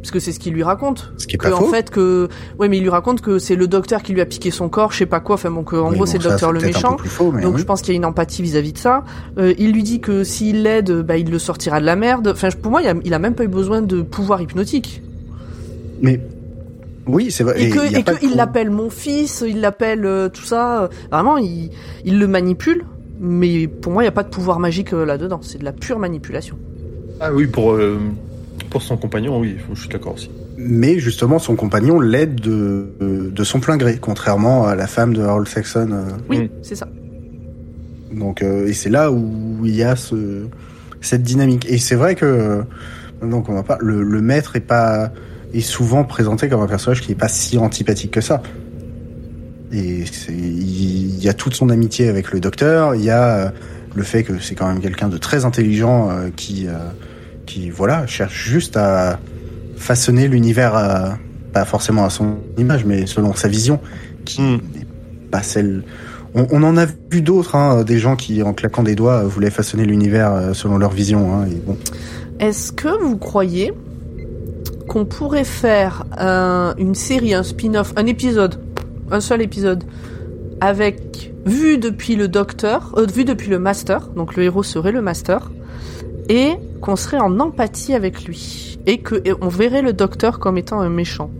Parce 0.09 0.15
que 0.15 0.21
c'est 0.21 0.33
ce 0.33 0.41
qu'il 0.41 0.55
lui 0.55 0.63
raconte. 0.63 1.13
ce 1.19 1.27
qui 1.27 1.35
est 1.35 1.39
Que, 1.39 1.49
pas 1.49 1.55
en 1.55 1.65
fait, 1.65 1.91
que, 1.91 2.29
ouais, 2.59 2.71
mais 2.71 2.79
il 2.79 2.83
lui 2.83 2.89
raconte 2.89 3.21
que 3.21 3.39
c'est 3.39 3.57
le 3.57 3.67
docteur 3.67 4.03
qui 4.03 4.15
lui 4.15 4.23
a 4.23 4.25
piqué 4.25 4.51
son 4.51 4.71
corps, 4.71 4.91
je 4.93 4.97
sais 4.97 5.05
pas 5.07 5.21
quoi. 5.21 5.35
Enfin, 5.35 5.51
bon, 5.51 5.65
que, 5.65 5.77
en 5.77 5.89
Oui, 5.91 5.97
gros, 5.97 6.07
bon, 6.07 6.11
c'est 6.11 6.17
le 6.17 6.25
docteur 6.25 6.51
le 6.51 6.61
méchant. 6.61 6.93
peu 6.93 7.03
plus 7.03 7.11
faux, 7.11 7.31
mais 7.31 7.43
Donc 7.43 7.57
oui. 7.57 7.61
je 7.61 7.67
pense 7.67 7.83
qu'il 7.83 7.93
y 7.93 7.97
a 7.97 7.99
une 7.99 8.07
empathie 8.07 8.41
vis-à-vis 8.41 8.73
de 8.73 8.79
ça. 8.79 9.05
Euh, 9.37 9.53
il 9.59 9.71
lui 9.75 9.83
dit 9.83 10.01
que 10.01 10.25
s'il 10.25 10.63
l'aide, 10.63 11.03
bah, 11.03 11.19
il 11.19 11.31
le 11.31 11.39
sortira 11.39 11.79
de 11.79 11.85
la 11.85 11.95
merde. 11.95 12.29
Enfin, 12.29 12.49
pour 12.63 12.71
moi, 12.71 12.81
il 12.81 12.89
a, 12.89 12.95
il 13.05 13.13
a 13.13 13.19
même 13.19 13.35
pas 13.35 13.45
eu 13.45 13.49
besoin 13.49 13.83
de 13.83 14.01
pouvoir 14.01 14.41
hypnotique. 14.41 15.03
Mais 16.01 16.21
oui, 17.07 17.31
c'est 17.31 17.45
vrai. 17.45 17.63
Et, 17.63 17.69
qu'il 17.71 18.31
de- 18.31 18.35
l'appelle 18.37 18.71
mon 18.71 18.89
fils, 18.89 19.45
il 19.47 19.61
l'appelle 19.61 20.07
euh, 20.07 20.31
tout 20.31 20.45
ça. 20.45 20.85
euh, 20.85 20.89
Vraiment, 21.13 21.37
il, 21.37 21.69
il 22.07 22.19
le 22.19 22.27
manipule. 22.27 22.87
Mais 23.21 23.67
pour 23.67 23.93
moi, 23.93 24.03
il 24.03 24.07
n'y 24.07 24.09
a 24.09 24.13
pas 24.13 24.23
de 24.23 24.31
pouvoir 24.31 24.59
magique 24.59 24.95
euh, 24.95 25.05
là-dedans. 25.05 25.41
C'est 25.43 25.59
de 25.59 25.65
la 25.67 25.73
pure 25.73 25.99
manipulation. 25.99 26.57
Ah 27.21 27.31
oui, 27.31 27.47
pour, 27.47 27.73
euh, 27.73 27.99
pour 28.71 28.83
son 28.83 28.97
compagnon, 28.97 29.39
oui, 29.41 29.57
je 29.75 29.81
suis 29.81 29.89
d'accord 29.89 30.15
aussi. 30.15 30.31
Mais 30.57 30.99
justement, 30.99 31.39
son 31.39 31.57
compagnon 31.57 32.01
l'aide 32.01 32.41
de, 32.41 32.89
de 33.01 33.45
son 33.45 33.61
plein 33.61 33.77
gré, 33.77 33.99
contrairement 34.01 34.67
à 34.67 34.75
la 34.75 34.87
femme 34.87 35.15
de 35.15 35.23
Harold 35.23 35.49
Saxon. 35.49 35.91
euh. 35.93 36.03
Oui, 36.29 36.39
Mm. 36.45 36.49
c'est 36.63 36.75
ça. 36.75 36.89
Donc, 38.13 38.43
euh, 38.43 38.67
et 38.67 38.73
c'est 38.73 38.89
là 38.91 39.13
où 39.13 39.61
il 39.65 39.75
y 39.77 39.83
a 39.83 39.95
ce, 39.97 40.47
cette 41.01 41.23
dynamique. 41.23 41.67
Et 41.69 41.79
c'est 41.79 41.95
vrai 41.95 42.15
que, 42.15 42.25
euh, 42.25 42.63
donc 43.23 43.49
on 43.49 43.55
va 43.55 43.63
pas, 43.63 43.79
le, 43.81 44.03
le 44.03 44.21
maître 44.23 44.57
est 44.57 44.61
pas, 44.61 45.13
est 45.55 45.61
souvent 45.61 46.05
présenté 46.05 46.49
comme 46.49 46.61
un 46.63 46.67
personnage 46.67 47.03
qui 47.03 47.13
est 47.13 47.17
pas 47.17 47.29
si 47.29 47.59
antipathique 47.59 48.11
que 48.13 48.21
ça. 48.21 48.43
Et 49.73 50.05
c'est, 50.11 50.33
il 50.33 51.23
y 51.23 51.29
a 51.29 51.35
toute 51.35 51.55
son 51.55 51.69
amitié 51.69 52.09
avec 52.09 52.33
le 52.33 52.41
docteur. 52.41 52.95
Il 52.95 53.05
y 53.05 53.11
a 53.11 53.53
le 53.95 54.03
fait 54.03 54.23
que 54.23 54.39
c'est 54.39 54.55
quand 54.55 54.67
même 54.69 54.81
quelqu'un 54.81 55.09
de 55.09 55.19
très 55.19 55.45
intelligent 55.45 56.11
euh, 56.11 56.29
qui, 56.35 56.67
euh, 56.67 56.73
qui 57.49 57.71
voilà, 57.71 58.07
cherche 58.07 58.47
juste 58.49 58.77
à 58.77 59.19
façonner 59.77 60.29
l'univers, 60.29 60.75
à- 60.75 61.19
pas 61.53 61.65
forcément 61.65 62.05
à 62.05 62.11
son 62.11 62.37
image, 62.59 62.85
mais 62.85 63.07
selon 63.07 63.35
sa 63.35 63.49
vision, 63.49 63.81
qui 64.25 64.43
Mm. 64.43 64.61
n'est 64.75 64.87
pas 65.31 65.43
celle. 65.43 65.83
On, 66.35 66.47
on 66.51 66.63
en 66.63 66.77
a 66.77 66.85
vu 67.11 67.23
d'autres, 67.23 67.55
hein, 67.57 67.85
des 67.85 67.99
gens 67.99 68.15
qui, 68.17 68.43
en 68.43 68.53
claquant 68.53 68.83
des 68.83 68.95
doigts, 68.95 69.23
voulaient 69.25 69.51
façonner 69.51 69.87
l'univers 69.87 70.33
euh, 70.33 70.53
selon 70.53 70.77
leur 70.79 70.91
vision. 70.93 71.33
Hein, 71.35 71.47
et 71.51 71.55
bon. 71.55 71.77
Est-ce 72.39 72.71
que 72.71 72.89
vous 73.03 73.17
croyez 73.17 73.73
qu'on 74.89 75.07
pourrait 75.07 75.45
faire 75.45 76.05
un- 76.19 76.75
une 76.79 76.95
série, 76.95 77.33
un 77.35 77.43
spin-off, 77.43 77.93
un 77.97 78.07
épisode, 78.07 78.61
un 79.11 79.21
seul 79.21 79.41
épisode, 79.43 79.85
avec 80.61 81.33
vu 81.47 81.79
depuis 81.79 82.15
le 82.17 82.29
docteur, 82.29 82.93
euh, 82.99 83.07
vu 83.07 83.25
depuis 83.25 83.49
le 83.49 83.59
master, 83.59 84.09
donc 84.17 84.37
le 84.37 84.43
héros 84.45 84.63
serait 84.63 84.93
le 84.93 85.01
master, 85.01 85.51
et 86.29 86.53
qu'on 86.81 86.97
serait 86.97 87.19
en 87.19 87.39
empathie 87.41 87.95
avec 87.95 88.25
lui, 88.25 88.79
et 88.87 88.99
que 88.99 89.17
et 89.25 89.33
on 89.41 89.49
verrait 89.49 89.83
le 89.83 89.93
docteur 89.93 90.39
comme 90.39 90.59
étant 90.59 90.81
un 90.81 90.89
méchant. 90.91 91.31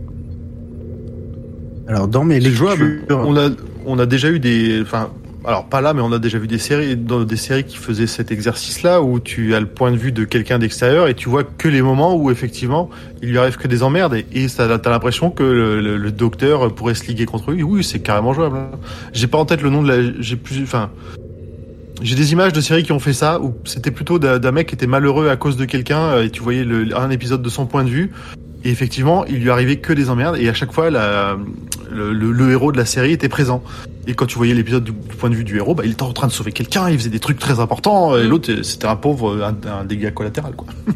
Alors, 1.87 2.07
dans 2.07 2.23
mes 2.23 2.35
C'est 2.35 2.49
lectures, 2.49 2.75
jouable. 2.75 3.01
On 3.09 3.35
a, 3.37 3.49
on 3.85 3.97
a 3.99 4.05
déjà 4.05 4.29
eu 4.29 4.39
des, 4.39 4.79
enfin, 4.81 5.09
alors 5.45 5.65
pas 5.65 5.81
là, 5.81 5.93
mais 5.93 6.01
on 6.01 6.11
a 6.11 6.19
déjà 6.19 6.37
vu 6.37 6.45
des 6.47 6.59
séries, 6.59 6.95
dans 6.95 7.23
des 7.23 7.35
séries 7.35 7.63
qui 7.63 7.77
faisaient 7.77 8.05
cet 8.05 8.31
exercice-là, 8.31 9.01
où 9.01 9.19
tu 9.19 9.55
as 9.55 9.59
le 9.59 9.65
point 9.65 9.89
de 9.91 9.95
vue 9.97 10.11
de 10.11 10.23
quelqu'un 10.23 10.59
d'extérieur 10.59 11.07
et 11.07 11.15
tu 11.15 11.29
vois 11.29 11.43
que 11.43 11.67
les 11.67 11.81
moments 11.81 12.15
où 12.15 12.29
effectivement 12.29 12.89
il 13.23 13.29
lui 13.29 13.37
arrive 13.39 13.57
que 13.57 13.67
des 13.67 13.81
emmerdes 13.81 14.13
et, 14.13 14.25
et 14.33 14.47
ça, 14.49 14.77
t'as 14.77 14.89
l'impression 14.91 15.31
que 15.31 15.41
le, 15.41 15.81
le- 15.81 15.97
le 15.97 16.11
docteur 16.11 16.73
pourrait 16.75 16.93
se 16.93 17.05
liguer 17.07 17.25
contre 17.25 17.51
lui. 17.51 17.63
Oui, 17.63 17.83
c'est 17.83 17.99
carrément 17.99 18.33
jouable. 18.33 18.57
J'ai 19.13 19.27
pas 19.27 19.39
en 19.39 19.45
tête 19.45 19.61
le 19.63 19.69
nom 19.71 19.81
de 19.81 19.87
la, 19.87 20.11
j'ai 20.19 20.35
plus, 20.35 20.61
enfin. 20.61 20.91
J'ai 22.01 22.15
des 22.15 22.31
images 22.31 22.53
de 22.53 22.61
séries 22.61 22.83
qui 22.83 22.91
ont 22.93 22.99
fait 22.99 23.13
ça, 23.13 23.41
où 23.41 23.53
c'était 23.65 23.91
plutôt 23.91 24.19
d'un 24.19 24.51
mec 24.51 24.67
qui 24.67 24.75
était 24.75 24.87
malheureux 24.87 25.29
à 25.29 25.35
cause 25.35 25.57
de 25.57 25.65
quelqu'un, 25.65 25.99
euh, 25.99 26.23
et 26.25 26.29
tu 26.29 26.41
voyais 26.41 26.63
le, 26.63 26.97
un 26.97 27.09
épisode 27.09 27.41
de 27.41 27.49
son 27.49 27.65
point 27.65 27.83
de 27.83 27.89
vue, 27.89 28.11
et 28.63 28.69
effectivement, 28.69 29.25
il 29.25 29.39
lui 29.41 29.49
arrivait 29.49 29.77
que 29.77 29.91
des 29.93 30.09
emmerdes, 30.09 30.37
et 30.39 30.47
à 30.49 30.53
chaque 30.53 30.71
fois, 30.71 30.89
la, 30.89 31.37
le, 31.91 32.13
le- 32.13 32.31
le 32.31 32.51
héros 32.51 32.71
de 32.71 32.77
la 32.77 32.85
série 32.85 33.11
était 33.11 33.27
présent. 33.29 33.63
Et 34.07 34.13
quand 34.13 34.25
tu 34.25 34.37
voyais 34.37 34.53
l'épisode 34.53 34.83
du, 34.85 34.91
du 34.91 35.15
point 35.17 35.29
de 35.29 35.35
vue 35.35 35.43
du 35.43 35.57
héros, 35.57 35.75
bah, 35.75 35.83
il 35.85 35.91
était 35.91 36.03
en 36.03 36.13
train 36.13 36.27
de 36.27 36.31
sauver 36.31 36.51
quelqu'un, 36.53 36.89
il 36.89 36.97
faisait 36.97 37.09
des 37.09 37.19
trucs 37.19 37.37
très 37.39 37.59
importants, 37.59 38.15
et 38.17 38.23
Mm. 38.23 38.29
l'autre, 38.29 38.61
c'était 38.63 38.87
un 38.87 38.95
pauvre, 38.95 39.43
un, 39.43 39.55
un 39.69 39.83
dégât 39.83 40.11
collatéral, 40.11 40.53
quoi. 40.55 40.67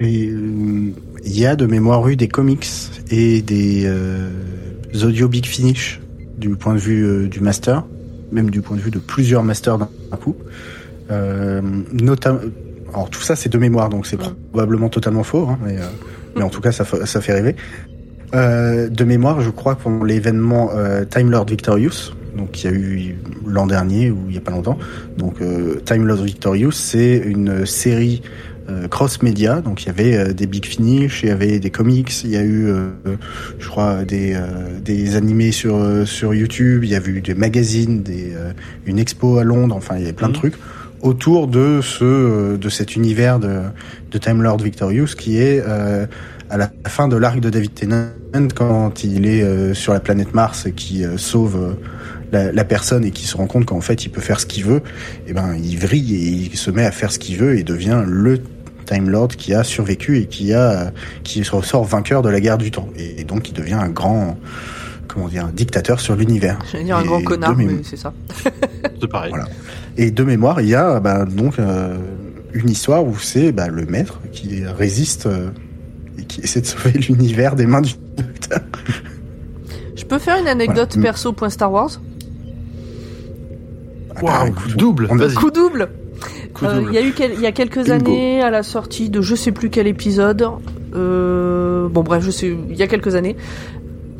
Et, 0.00 0.26
euh, 0.28 0.90
il 1.24 1.38
y 1.38 1.46
a 1.46 1.56
de 1.56 1.64
mémoire 1.66 2.06
eu 2.08 2.16
des 2.16 2.28
comics 2.28 2.66
et 3.10 3.40
des 3.40 3.84
euh, 3.86 4.28
audio 5.02 5.28
Big 5.28 5.46
Finish 5.46 6.00
du 6.36 6.50
point 6.50 6.74
de 6.74 6.78
vue 6.80 7.02
euh, 7.06 7.28
du 7.28 7.40
master, 7.40 7.84
même 8.32 8.50
du 8.50 8.60
point 8.60 8.76
de 8.76 8.82
vue 8.82 8.90
de 8.90 8.98
plusieurs 8.98 9.42
masters 9.42 9.78
d'un 9.78 9.88
coup. 10.20 10.36
Euh, 11.10 11.60
notamment, 11.92 12.40
alors 12.92 13.10
tout 13.10 13.20
ça 13.20 13.36
c'est 13.36 13.50
de 13.50 13.58
mémoire, 13.58 13.88
donc 13.88 14.06
c'est 14.06 14.18
probablement 14.52 14.88
totalement 14.88 15.22
faux, 15.22 15.48
hein, 15.48 15.58
mais, 15.64 15.78
euh, 15.78 15.84
mais 16.36 16.42
en 16.42 16.48
tout 16.48 16.60
cas 16.60 16.72
ça, 16.72 16.84
ça 16.84 17.20
fait 17.20 17.32
rêver. 17.32 17.56
Euh, 18.34 18.88
de 18.88 19.04
mémoire, 19.04 19.40
je 19.40 19.50
crois 19.50 19.76
pour 19.76 20.04
l'événement 20.04 20.70
euh, 20.74 21.04
Time 21.04 21.30
Lord 21.30 21.46
Victorious, 21.46 22.14
donc 22.36 22.50
qui 22.50 22.66
a 22.66 22.72
eu 22.72 23.16
l'an 23.46 23.66
dernier 23.66 24.10
ou 24.10 24.24
il 24.28 24.34
y 24.34 24.38
a 24.38 24.40
pas 24.40 24.50
longtemps. 24.50 24.78
Donc 25.16 25.40
euh, 25.40 25.80
Time 25.84 26.06
Lord 26.06 26.22
Victorious, 26.22 26.72
c'est 26.72 27.16
une 27.16 27.64
série 27.64 28.22
cross-média. 28.88 29.60
Donc 29.60 29.82
il 29.82 29.86
y 29.86 29.90
avait 29.90 30.16
euh, 30.16 30.32
des 30.32 30.46
big 30.46 30.64
finish, 30.64 31.22
il 31.22 31.28
y 31.28 31.32
avait 31.32 31.58
des 31.58 31.70
comics, 31.70 32.12
il 32.24 32.30
y 32.30 32.36
a 32.36 32.42
eu, 32.42 32.66
euh, 32.68 32.88
je 33.58 33.68
crois, 33.68 34.04
des, 34.04 34.34
euh, 34.34 34.78
des 34.82 35.16
animés 35.16 35.52
sur 35.52 35.76
euh, 35.76 36.04
sur 36.04 36.34
YouTube, 36.34 36.84
il 36.84 36.90
y 36.90 36.96
a 36.96 37.00
eu 37.04 37.20
des 37.20 37.34
magazines, 37.34 38.02
des, 38.02 38.32
euh, 38.34 38.52
une 38.86 38.98
expo 38.98 39.38
à 39.38 39.44
Londres. 39.44 39.74
Enfin, 39.76 39.96
il 39.96 40.02
y 40.02 40.04
avait 40.04 40.12
plein 40.12 40.28
de 40.28 40.34
Mhm. 40.34 40.38
trucs 40.38 40.54
autour 41.02 41.48
de 41.48 41.80
ce 41.82 42.04
euh, 42.04 42.56
de 42.56 42.68
cet 42.68 42.96
univers 42.96 43.38
de, 43.38 43.60
de 44.10 44.18
Time 44.18 44.42
Lord 44.42 44.58
Victorious 44.58 45.14
qui 45.18 45.38
est 45.38 45.62
euh, 45.66 46.06
à 46.50 46.56
la 46.56 46.70
fin 46.86 47.08
de 47.08 47.16
l'arc 47.16 47.40
de 47.40 47.50
David 47.50 47.74
Tennant 47.74 48.06
quand 48.54 49.04
il 49.04 49.26
est 49.26 49.42
euh, 49.42 49.74
sur 49.74 49.92
la 49.92 50.00
planète 50.00 50.34
Mars 50.34 50.66
et 50.66 50.72
qui 50.72 51.04
euh, 51.04 51.16
sauve 51.18 51.56
euh, 51.56 51.72
la, 52.32 52.52
la 52.52 52.64
personne 52.64 53.04
et 53.04 53.10
qui 53.10 53.26
se 53.26 53.36
rend 53.36 53.46
compte 53.46 53.66
qu'en 53.66 53.80
fait 53.80 54.04
il 54.06 54.08
peut 54.10 54.20
faire 54.20 54.40
ce 54.40 54.46
qu'il 54.46 54.64
veut, 54.64 54.80
et 55.28 55.32
ben 55.32 55.54
il 55.62 55.78
vrille 55.78 56.14
et 56.16 56.28
il 56.52 56.56
se 56.56 56.70
met 56.70 56.84
à 56.84 56.90
faire 56.90 57.12
ce 57.12 57.18
qu'il 57.18 57.36
veut 57.36 57.56
et 57.58 57.62
devient 57.62 58.02
le 58.06 58.40
Time 58.84 59.08
Lord 59.10 59.28
qui 59.28 59.54
a 59.54 59.64
survécu 59.64 60.18
et 60.18 60.26
qui 60.26 60.52
a 60.52 60.92
qui 61.22 61.42
ressort 61.42 61.84
vainqueur 61.84 62.22
de 62.22 62.28
la 62.28 62.40
guerre 62.40 62.58
du 62.58 62.70
temps 62.70 62.88
et, 62.96 63.20
et 63.20 63.24
donc 63.24 63.48
il 63.48 63.54
devient 63.54 63.74
un 63.74 63.88
grand 63.88 64.38
comment 65.08 65.28
dire 65.28 65.44
un 65.46 65.52
dictateur 65.52 66.00
sur 66.00 66.16
l'univers. 66.16 66.58
J'allais 66.70 66.84
dire 66.84 66.96
un 66.96 67.02
Et 67.02 67.06
grand 67.06 67.20
de 67.20 67.24
connard, 67.24 67.56
mais 67.56 67.68
c'est 67.82 67.96
ça. 67.96 68.12
C'est 69.00 69.08
pareil. 69.08 69.30
Voilà. 69.30 69.46
Et 69.96 70.10
de 70.10 70.24
mémoire, 70.24 70.60
il 70.60 70.68
y 70.68 70.74
a 70.74 70.98
bah, 71.00 71.24
donc 71.24 71.58
euh, 71.58 71.96
une 72.52 72.70
histoire 72.70 73.04
où 73.04 73.16
c'est 73.18 73.52
bah, 73.52 73.68
le 73.68 73.84
maître 73.86 74.20
qui 74.32 74.64
résiste 74.64 75.26
euh, 75.26 75.50
et 76.18 76.22
qui 76.24 76.40
essaie 76.40 76.60
de 76.60 76.66
sauver 76.66 76.92
l'univers 77.08 77.54
des 77.54 77.66
mains 77.66 77.80
du 77.82 77.92
docteur. 78.16 78.60
Je 79.94 80.04
peux 80.04 80.18
faire 80.18 80.38
une 80.40 80.48
anecdote 80.48 80.94
Voilà. 80.94 81.10
perso 81.10 81.32
point 81.32 81.50
Star 81.50 81.70
Wars? 81.70 82.00
Ah, 84.16 84.20
bah, 84.20 84.20
Waouh, 84.22 84.48
écoute, 84.48 84.76
double. 84.76 85.08
Coup 85.34 85.50
double 85.50 85.88
Euh. 86.62 86.84
Il 86.88 86.94
y 86.94 86.98
a 86.98 87.02
eu 87.02 87.12
il 87.34 87.40
y 87.40 87.46
a 87.46 87.52
quelques 87.52 87.86
Bingo. 87.86 87.92
années 88.10 88.42
à 88.42 88.50
la 88.50 88.62
sortie 88.62 89.10
de 89.10 89.20
je 89.20 89.34
sais 89.34 89.52
plus 89.52 89.70
quel 89.70 89.86
épisode. 89.86 90.46
euh, 90.94 91.88
bon 91.88 92.02
bref, 92.02 92.22
je 92.24 92.30
sais 92.30 92.56
il 92.70 92.76
y 92.76 92.82
a 92.82 92.86
quelques 92.86 93.14
années. 93.14 93.36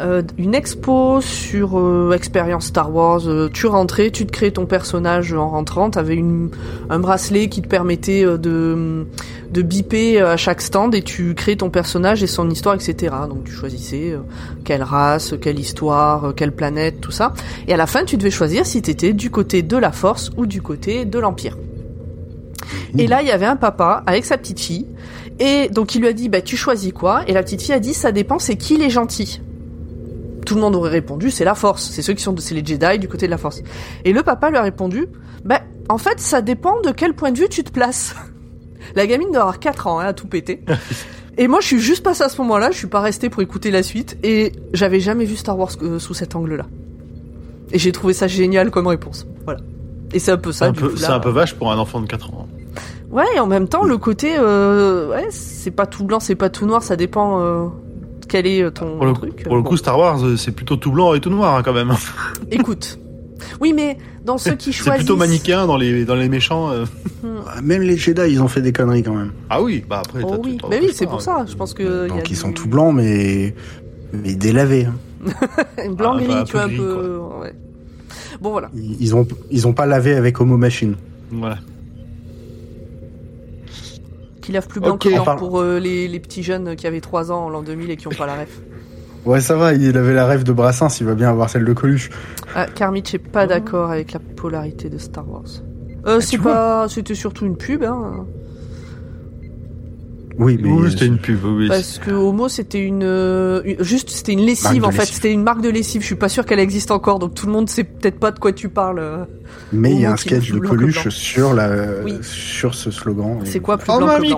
euh, 0.01 0.23
une 0.39 0.57
expo 0.57 1.21
sur 1.21 2.13
expérience 2.13 2.67
Star 2.67 2.93
Wars. 2.93 3.23
Tu 3.53 3.67
rentrais, 3.69 4.11
tu 4.11 4.27
te 4.27 4.33
créais 4.33 4.51
ton 4.51 4.67
personnage 4.67 5.33
en 5.33 5.49
rentrant. 5.49 5.89
T'avais 5.91 6.17
une 6.17 6.51
un 6.91 6.99
bracelet 6.99 7.49
qui 7.49 7.63
te 7.63 7.69
permettait 7.69 8.25
de 8.25 9.07
de 9.53 9.63
biper 9.63 10.21
à 10.21 10.37
chaque 10.37 10.63
stand 10.63 10.97
et 10.97 11.03
tu 11.03 11.35
créais 11.37 11.55
ton 11.55 11.71
personnage 11.71 12.25
et 12.25 12.27
son 12.27 12.51
histoire, 12.51 12.75
etc. 12.75 13.15
Donc 13.29 13.45
tu 13.45 13.53
choisissais 13.53 14.17
quelle 14.65 14.83
race, 14.83 15.35
quelle 15.41 15.61
histoire, 15.61 16.35
quelle 16.35 16.51
planète, 16.51 17.01
tout 17.01 17.13
ça. 17.13 17.33
Et 17.69 17.73
à 17.73 17.77
la 17.77 17.87
fin, 17.87 18.05
tu 18.05 18.17
devais 18.17 18.33
choisir 18.33 18.67
si 18.67 18.83
t'étais 18.83 19.13
du 19.13 19.31
côté 19.31 19.63
de 19.63 19.77
la 19.77 19.93
Force 19.93 20.33
ou 20.37 20.47
du 20.47 20.61
côté 20.61 21.05
de 21.05 21.21
l'Empire. 21.21 21.57
Et 22.99 23.07
là, 23.07 23.23
il 23.23 23.29
y 23.29 23.31
avait 23.31 23.47
un 23.47 23.57
papa 23.57 24.03
avec 24.07 24.25
sa 24.25 24.39
petite 24.39 24.61
fille. 24.61 24.87
Et 25.39 25.69
donc 25.69 25.95
il 25.95 26.01
lui 26.01 26.09
a 26.09 26.13
dit, 26.13 26.29
bah 26.29 26.41
tu 26.41 26.57
choisis 26.57 26.93
quoi? 26.93 27.23
Et 27.27 27.33
la 27.33 27.43
petite 27.43 27.63
fille 27.63 27.75
a 27.75 27.81
dit, 27.81 27.95
ça 27.95 28.13
dépend, 28.13 28.39
c'est 28.39 28.57
qui 28.57 28.77
les 28.77 28.91
gentils? 28.91 29.41
Tout 30.47 30.55
le 30.55 30.61
monde 30.61 30.77
aurait 30.77 30.91
répondu 30.91 31.31
c'est 31.31 31.45
la 31.45 31.55
force, 31.55 31.91
c'est 31.91 32.03
ceux 32.03 32.13
qui 32.13 32.23
sont 32.23 32.35
c'est 32.37 32.55
les 32.55 32.65
Jedi 32.65 32.99
du 32.99 33.09
côté 33.09 33.27
de 33.27 33.31
la 33.31 33.39
force. 33.39 33.63
Et 34.05 34.13
le 34.13 34.23
papa 34.23 34.51
lui 34.51 34.59
a 34.59 34.63
répondu 34.63 35.07
bah 35.45 35.63
en 35.89 35.99
fait 35.99 36.21
ça 36.21 36.43
dépend 36.43 36.81
de 36.83 36.91
quel 36.91 37.15
point 37.15 37.33
de 37.33 37.39
vue 37.39 37.49
tu 37.49 37.65
te 37.65 37.71
places. 37.71 38.15
La 38.95 39.07
gamine 39.07 39.29
doit 39.33 39.41
avoir 39.41 39.59
4 39.59 39.87
ans 39.87 39.99
hein, 40.01 40.05
à 40.05 40.13
tout 40.13 40.27
péter. 40.27 40.63
Et 41.39 41.49
moi 41.49 41.61
je 41.61 41.67
suis 41.67 41.81
juste 41.81 42.03
passé 42.03 42.23
à 42.23 42.29
ce 42.29 42.41
moment-là, 42.43 42.71
je 42.71 42.77
suis 42.77 42.87
pas 42.87 43.01
resté 43.01 43.31
pour 43.31 43.43
écouter 43.43 43.71
la 43.71 43.83
suite 43.83 44.19
et 44.23 44.53
j'avais 44.73 45.01
jamais 45.01 45.25
vu 45.25 45.35
Star 45.35 45.59
Wars 45.59 45.73
euh, 45.83 45.99
sous 45.99 46.15
cet 46.15 46.37
angle-là. 46.37 46.67
Et 47.73 47.79
j'ai 47.79 47.91
trouvé 47.91 48.13
ça 48.13 48.29
génial 48.29 48.71
comme 48.71 48.87
réponse. 48.87 49.27
Voilà. 49.45 49.61
Et 50.15 50.19
c'est 50.21 50.33
un 50.33 50.37
peu 50.39 50.53
C'est 50.53 50.65
ça 50.65 50.73
c'est 50.97 51.13
un 51.13 51.21
peu 51.21 51.29
vache 51.31 51.55
pour 51.55 51.71
un 51.73 51.77
enfant 51.79 52.01
de 52.01 52.07
4 52.07 52.31
ans. 52.33 52.49
Ouais, 53.11 53.25
et 53.37 53.41
en 53.41 53.47
même 53.47 53.69
temps, 53.69 53.85
le 53.85 53.99
côté, 53.99 54.35
euh, 54.39 55.11
ouais, 55.11 55.27
c'est 55.31 55.71
pas 55.71 55.87
tout 55.87 56.05
blanc, 56.05 56.19
c'est 56.21 56.35
pas 56.35 56.49
tout 56.49 56.67
noir, 56.67 56.83
ça 56.83 56.97
dépend 56.97 57.41
euh, 57.41 57.67
quel 58.29 58.47
est 58.47 58.63
euh, 58.63 58.71
ton 58.71 58.97
Pour 58.97 59.07
le, 59.07 59.13
truc. 59.13 59.45
pour 59.45 59.57
le 59.57 59.63
Bon. 59.63 59.69
coup, 59.69 59.77
Star 59.77 59.99
Wars, 59.99 60.19
c'est 60.37 60.51
plutôt 60.53 60.77
tout 60.77 60.91
blanc 60.91 61.15
et 61.15 61.21
tout 61.21 61.31
noir 61.31 61.57
hein, 61.57 61.63
quand 61.63 61.73
même. 61.75 61.93
Écoute. 62.51 62.99
Oui, 63.61 63.73
mais 63.73 63.99
dans 64.25 64.39
ceux 64.39 64.55
qui 64.55 64.73
C'est 64.73 64.85
choisissent. 64.85 65.05
plutôt 65.05 65.17
manichéen 65.17 65.67
dans 65.67 65.77
les, 65.77 66.05
dans 66.05 66.15
les 66.15 66.29
méchants. 66.29 66.71
euh. 66.71 66.85
Même 67.63 67.83
les 67.83 67.97
Jedi, 67.97 68.23
ils 68.31 68.41
ont 68.43 68.49
fait 68.49 68.63
des 68.63 68.73
conneries 68.73 69.03
quand 69.03 69.15
même. 69.15 69.33
Ah 69.51 69.61
oui, 69.63 69.85
bah 69.89 70.01
après. 70.05 70.23
Oh 70.25 70.41
oui, 70.43 70.59
mais 70.71 70.81
oui, 70.81 70.91
c'est 70.93 71.07
pour 71.07 71.21
ça. 71.21 71.45
Je 71.49 71.55
pense 71.55 71.75
que. 71.75 72.09
Donc 72.09 72.31
ils 72.31 72.37
sont 72.37 72.53
tout 72.53 72.69
blancs, 72.69 72.95
mais 72.95 73.55
mais 74.13 74.35
délavés. 74.35 74.87
hein. 74.87 74.95
Blanc 75.91 76.15
Ah, 76.17 76.19
gris, 76.23 76.29
bah, 76.29 76.45
tu 76.47 76.53
vois 76.53 76.63
un 76.65 76.69
peu 76.69 76.77
peu. 76.77 76.95
gris, 76.95 77.41
ouais. 77.43 77.55
Bon 78.45 78.51
voilà. 78.51 78.69
Ils 78.75 79.01
ils 79.01 79.17
ont 79.17 79.27
ils 79.51 79.67
ont 79.67 79.73
pas 79.73 79.87
lavé 79.87 80.15
avec 80.15 80.39
Homo 80.39 80.59
Machine. 80.59 80.97
Voilà. 81.31 81.57
Qui 84.43 84.53
lave 84.53 84.67
plus 84.69 84.81
blanc 84.81 84.99
que 84.99 85.39
pour 85.39 85.61
euh, 85.61 85.79
les, 85.79 86.07
les 86.09 86.21
petits 86.21 86.43
jeunes 86.43 86.77
qui 86.77 86.87
avaient 86.87 87.01
3 87.01 87.33
ans 87.33 87.47
en 87.47 87.49
l'an 87.49 87.63
2000 87.63 87.91
et 87.91 87.97
qui 87.97 88.07
ont 88.07 88.11
pas 88.11 88.27
la 88.27 88.35
ref. 88.35 88.61
Ouais, 89.25 89.41
ça 89.41 89.57
va. 89.57 89.73
Il 89.73 89.97
avait 89.97 90.13
la 90.13 90.27
rêve 90.27 90.45
de 90.45 90.53
Brassens. 90.53 91.01
Il 91.01 91.07
va 91.07 91.15
bien 91.15 91.31
avoir 91.31 91.49
celle 91.49 91.65
de 91.65 91.73
Coluche. 91.73 92.11
Ah, 92.55 92.67
Carmich 92.67 93.15
est 93.15 93.19
pas 93.19 93.47
d'accord 93.47 93.91
avec 93.91 94.13
la 94.13 94.19
polarité 94.19 94.91
de 94.91 94.99
Star 94.99 95.27
Wars. 95.27 95.45
Euh, 96.07 96.21
c'est 96.21 96.37
tu 96.37 96.37
vois. 96.37 96.53
pas, 96.53 96.89
c'était 96.91 97.15
surtout 97.15 97.47
une 97.47 97.57
pub, 97.57 97.83
hein. 97.85 98.27
Oui, 100.39 100.59
mais 100.61 100.69
Oui, 100.71 100.91
c'était 100.91 101.07
une 101.07 101.19
pub. 101.19 101.39
Oui. 101.45 101.69
Parce 101.69 101.99
que 101.99 102.11
Homo 102.11 102.49
c'était 102.49 102.81
une, 102.83 103.03
euh, 103.05 103.63
juste 103.81 104.11
c'était 104.11 104.33
une 104.33 104.41
lessive 104.45 104.85
en 104.85 104.91
fait, 104.91 104.99
lessive. 105.01 105.15
c'était 105.15 105.33
une 105.33 105.43
marque 105.45 105.61
de 105.63 105.69
lessive. 105.69 106.01
Je 106.03 106.07
suis 106.07 106.15
pas 106.17 106.29
sûr 106.29 106.45
qu'elle 106.45 106.59
existe 106.59 106.91
encore, 106.91 107.19
donc 107.21 107.35
tout 107.35 107.47
le 107.47 107.53
monde 107.53 107.69
sait 107.71 107.85
peut-être 107.85 108.19
pas 108.19 108.31
de 108.33 108.39
quoi 108.41 108.53
tu 108.53 108.69
parles. 108.69 108.99
euh. 108.99 109.25
mais 109.73 109.93
il 109.93 110.01
y 110.01 110.07
a 110.07 110.13
un 110.13 110.17
sketch 110.17 110.51
de 110.51 110.59
Coluche 110.59 111.09
sur 111.11 111.55
la 111.55 111.71
Oui. 112.05 112.15
sur 112.23 112.75
ce 112.75 112.91
slogan. 112.91 113.39
C'est 113.45 113.61
quoi 113.61 113.79
plus 113.79 113.93
Oh, 113.95 113.99
blanc 113.99 114.09
un 114.09 114.17
que 114.17 114.21
blanc 114.23 114.29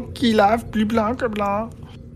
qui 0.14 0.32
lave 0.32 0.64
plus 0.70 0.84
blanc 0.86 1.14
que 1.14 1.26
blanc. 1.26 1.68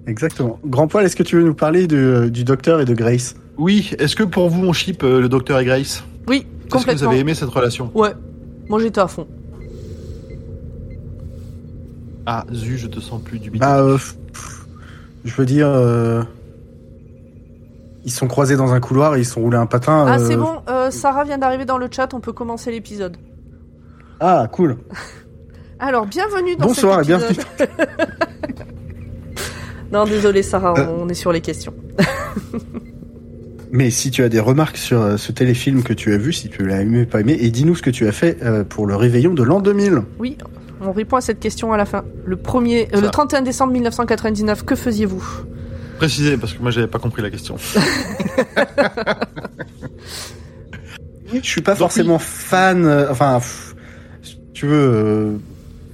Exactement. 0.07 0.59
Grand 0.65 0.87
poil, 0.87 1.05
est-ce 1.05 1.17
que 1.17 1.23
tu 1.25 1.37
veux 1.37 1.43
nous 1.45 1.55
parler 1.55 1.87
de, 1.87 2.29
du 2.33 2.45
docteur 2.45 2.81
et 2.81 2.85
de 2.85 2.95
Grace? 2.95 3.35
Oui, 3.59 3.91
est-ce 3.99 4.15
que 4.17 4.23
pour 4.23 4.49
vous 4.49 4.65
on 4.65 4.73
ship 4.73 5.03
euh, 5.03 5.21
le 5.21 5.29
docteur 5.29 5.59
et 5.59 5.65
Grace? 5.65 6.05
Oui, 6.29 6.37
Est-ce 6.39 6.45
que 6.47 6.73
vous 6.73 6.79
complètement. 6.79 7.11
avez 7.11 7.19
aimé 7.21 7.35
cette 7.35 7.49
relation? 7.49 7.91
Ouais, 7.95 8.11
moi 8.69 8.81
j'étais 8.81 9.01
à 9.01 9.09
fond. 9.09 9.27
Ah, 12.27 12.45
Zu, 12.53 12.77
je 12.77 12.89
te 12.89 13.01
sens 13.01 13.23
plus 13.23 13.39
du 13.39 13.51
Bah, 13.51 13.79
euh, 13.81 13.95
pff, 13.97 14.67
je 15.25 15.35
veux 15.35 15.47
dire, 15.47 15.69
euh, 15.69 16.23
ils 18.05 18.11
se 18.11 18.19
sont 18.19 18.27
croisés 18.27 18.57
dans 18.57 18.73
un 18.73 18.81
couloir 18.81 19.15
et 19.17 19.21
ils 19.21 19.25
se 19.25 19.35
sont 19.35 19.41
roulés 19.43 19.57
un 19.57 19.67
patin. 19.67 20.05
Ah 20.09 20.19
euh, 20.19 20.27
c'est 20.27 20.37
bon, 20.37 20.61
euh, 20.69 20.91
Sarah 20.91 21.25
vient 21.25 21.39
d'arriver 21.39 21.65
dans 21.65 21.79
le 21.79 21.87
chat, 21.91 22.13
on 22.15 22.21
peut 22.21 22.33
commencer 22.33 22.71
l'épisode. 22.73 23.17
Ah, 24.21 24.49
cool. 24.51 24.77
Alors 25.79 26.07
bienvenue 26.07 26.57
dans 26.57 26.67
Bonsoir 26.67 27.01
et 27.01 27.05
cet 27.05 27.07
bienvenue. 27.09 27.39
épisode. 27.61 27.69
non 29.93 30.05
désolé 30.05 30.43
Sarah, 30.43 30.75
Euh. 30.79 30.87
on 30.99 31.09
est 31.09 31.15
sur 31.15 31.33
les 31.33 31.41
questions. 31.43 31.75
Mais 33.73 33.91
si 33.91 34.11
tu 34.11 34.23
as 34.23 34.29
des 34.29 34.41
remarques 34.41 34.79
sur 34.79 35.19
ce 35.19 35.33
téléfilm 35.33 35.83
que 35.83 35.93
tu 35.93 36.13
as 36.15 36.19
vu, 36.19 36.33
si 36.33 36.49
tu 36.49 36.67
l'as 36.67 36.81
aimé 36.81 37.03
ou 37.03 37.07
pas 37.07 37.21
aimé, 37.21 37.37
et 37.39 37.51
dis-nous 37.51 37.75
ce 37.77 37.83
que 37.83 37.91
tu 37.91 38.07
as 38.09 38.13
fait 38.13 38.39
pour 38.69 38.87
le 38.87 38.97
réveillon 38.97 39.35
de 39.35 39.43
l'an 39.43 39.61
2000. 39.61 40.03
Oui, 40.19 40.39
on 40.87 40.93
répond 40.93 41.17
à 41.17 41.21
cette 41.21 41.41
question 41.41 41.73
à 41.73 41.77
la 41.77 41.85
fin. 41.85 42.05
Le 42.25 42.37
premier, 42.37 42.89
euh, 42.95 43.01
le 43.01 43.07
Ça. 43.07 43.11
31 43.11 43.43
décembre 43.43 43.73
1999, 43.73 44.65
que 44.65 44.75
faisiez-vous? 44.75 45.25
Précisez, 45.99 46.37
parce 46.37 46.53
que 46.53 46.61
moi 46.63 46.71
j'avais 46.71 46.87
pas 46.89 46.99
compris 46.99 47.23
la 47.23 47.31
question. 47.31 47.57
Je 51.33 51.41
suis 51.47 51.61
pas 51.61 51.73
Donc, 51.73 51.79
forcément 51.81 52.19
fan. 52.19 52.85
euh, 52.85 53.11
enfin, 53.11 53.39
pff, 53.39 53.75
si 54.23 54.39
tu 54.55 54.67
veux, 54.67 54.77
euh, 54.95 55.33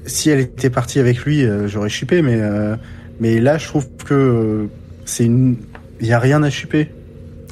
si 0.07 0.29
elle 0.31 0.41
était 0.41 0.71
partie 0.71 0.99
avec 0.99 1.19
lui, 1.25 1.45
euh, 1.45 1.69
j'aurais 1.69 1.89
shippé, 1.89 2.23
mais 2.23 2.39
euh, 2.41 2.77
mais 3.21 3.41
là, 3.41 3.59
je 3.59 3.67
trouve 3.67 3.87
que 4.05 4.69
c'est 5.05 5.25
une. 5.25 5.57
Il 6.01 6.07
y 6.07 6.13
a 6.13 6.19
rien 6.19 6.43
à 6.43 6.51
shipper. 6.51 6.91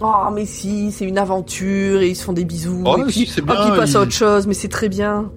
Oh 0.02 0.30
mais 0.34 0.46
si, 0.46 0.92
c'est 0.92 1.04
une 1.04 1.18
aventure 1.18 2.00
et 2.00 2.08
ils 2.08 2.16
se 2.16 2.24
font 2.24 2.32
des 2.32 2.44
bisous 2.44 2.82
Oh, 2.86 2.96
et 2.98 3.02
puis, 3.04 3.12
si, 3.12 3.26
c'est 3.26 3.40
hop, 3.42 3.46
bien, 3.48 3.68
ils 3.74 3.76
passent 3.76 3.94
à 3.96 4.00
autre 4.00 4.12
chose, 4.12 4.46
mais 4.46 4.54
c'est 4.54 4.68
très 4.68 4.88
bien. 4.88 5.30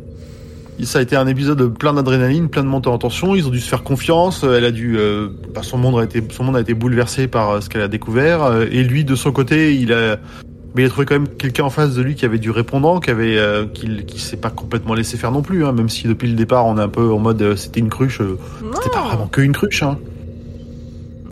Ça 0.86 0.99
a 0.99 1.01
été 1.01 1.15
un 1.15 1.27
épisode 1.27 1.77
plein 1.77 1.93
d'adrénaline, 1.93 2.49
plein 2.49 2.63
de 2.63 2.67
montée 2.67 2.89
en 2.89 2.97
tension. 2.97 3.36
Ils 3.36 3.47
ont 3.47 3.51
dû 3.51 3.59
se 3.59 3.69
faire 3.69 3.84
confiance. 3.84 4.43
Elle 4.43 4.65
a 4.65 4.71
dû, 4.71 4.97
euh, 4.97 5.29
bah, 5.53 5.61
son 5.63 5.77
monde 5.77 5.99
a 5.99 6.03
été, 6.03 6.23
son 6.31 6.43
monde 6.43 6.57
a 6.57 6.61
été 6.61 6.73
bouleversé 6.73 7.27
par 7.27 7.49
euh, 7.51 7.61
ce 7.61 7.69
qu'elle 7.69 7.81
a 7.81 7.88
découvert. 7.88 8.43
Euh, 8.43 8.65
Et 8.71 8.84
lui, 8.84 9.03
de 9.05 9.15
son 9.15 9.31
côté, 9.31 9.75
il 9.75 9.93
a, 9.93 10.17
mais 10.75 10.84
il 10.84 10.86
a 10.86 10.89
trouvé 10.89 11.05
quand 11.05 11.15
même 11.15 11.27
quelqu'un 11.27 11.63
en 11.65 11.69
face 11.69 11.93
de 11.95 12.01
lui 12.01 12.15
qui 12.15 12.25
avait 12.25 12.39
du 12.39 12.49
répondant, 12.51 12.99
qui 12.99 13.09
avait, 13.11 13.38
euh, 13.38 13.65
qui, 13.73 14.05
qui 14.05 14.19
s'est 14.19 14.38
pas 14.38 14.49
complètement 14.49 14.93
laissé 14.95 15.17
faire 15.17 15.31
non 15.31 15.41
plus. 15.41 15.65
Hein, 15.65 15.71
même 15.71 15.89
si 15.89 16.07
depuis 16.07 16.27
le 16.27 16.36
départ, 16.36 16.65
on 16.65 16.77
est 16.77 16.81
un 16.81 16.89
peu 16.89 17.11
en 17.11 17.19
mode, 17.19 17.41
euh, 17.41 17.55
c'était 17.55 17.79
une 17.79 17.89
cruche. 17.89 18.21
euh, 18.21 18.38
c'était 18.75 18.89
pas 18.89 19.03
vraiment 19.07 19.27
que 19.27 19.41
une 19.41 19.53
cruche. 19.53 19.84
Hein. 19.84 19.97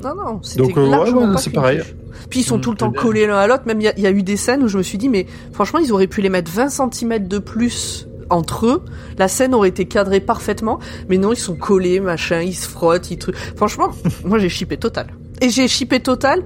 non, 0.04 0.16
non, 0.16 0.40
c'était 0.44 0.64
Donc, 0.64 0.78
euh, 0.78 0.88
ouais, 0.88 1.12
ouais, 1.12 1.38
c'est 1.38 1.52
pareil. 1.52 1.80
couche. 1.80 1.94
Puis 2.30 2.42
ils 2.42 2.44
sont 2.44 2.58
Mm, 2.58 2.62
tout 2.62 2.72
le 2.72 2.78
temps 2.78 2.92
collés 2.92 3.26
l'un 3.28 3.38
à 3.38 3.48
l'autre. 3.48 3.64
Même 3.66 3.82
il 3.82 3.92
y, 3.98 4.02
y 4.02 4.08
a 4.08 4.12
eu 4.12 4.24
des 4.24 4.38
scènes 4.38 4.64
où 4.64 4.68
je 4.68 4.78
me 4.78 4.84
suis 4.84 4.98
dit, 4.98 5.10
mais 5.10 5.26
franchement, 5.54 5.80
ils 5.80 5.92
auraient 5.92 6.08
pu 6.08 6.22
les 6.22 6.30
mettre 6.30 6.52
20 6.52 6.70
cm 6.70 7.28
de 7.28 7.40
plus 7.40 8.08
entre 8.32 8.66
eux. 8.66 8.86
La 9.18 9.28
scène 9.28 9.54
aurait 9.54 9.70
été 9.70 9.86
cadrée 9.86 10.20
parfaitement. 10.20 10.80
Mais 11.10 11.18
non, 11.18 11.34
ils 11.34 11.40
sont 11.40 11.56
collés, 11.56 12.00
machin, 12.00 12.42
ils 12.42 12.54
se 12.54 12.68
frottent, 12.68 13.12
ils 13.12 13.18
trucs. 13.18 13.36
Franchement, 13.56 13.92
moi 14.26 14.40
j'ai 14.40 14.50
chippé 14.50 14.78
total. 14.78 15.08
Et 15.42 15.50
j'ai 15.50 15.68
chippé 15.68 16.00
total. 16.00 16.44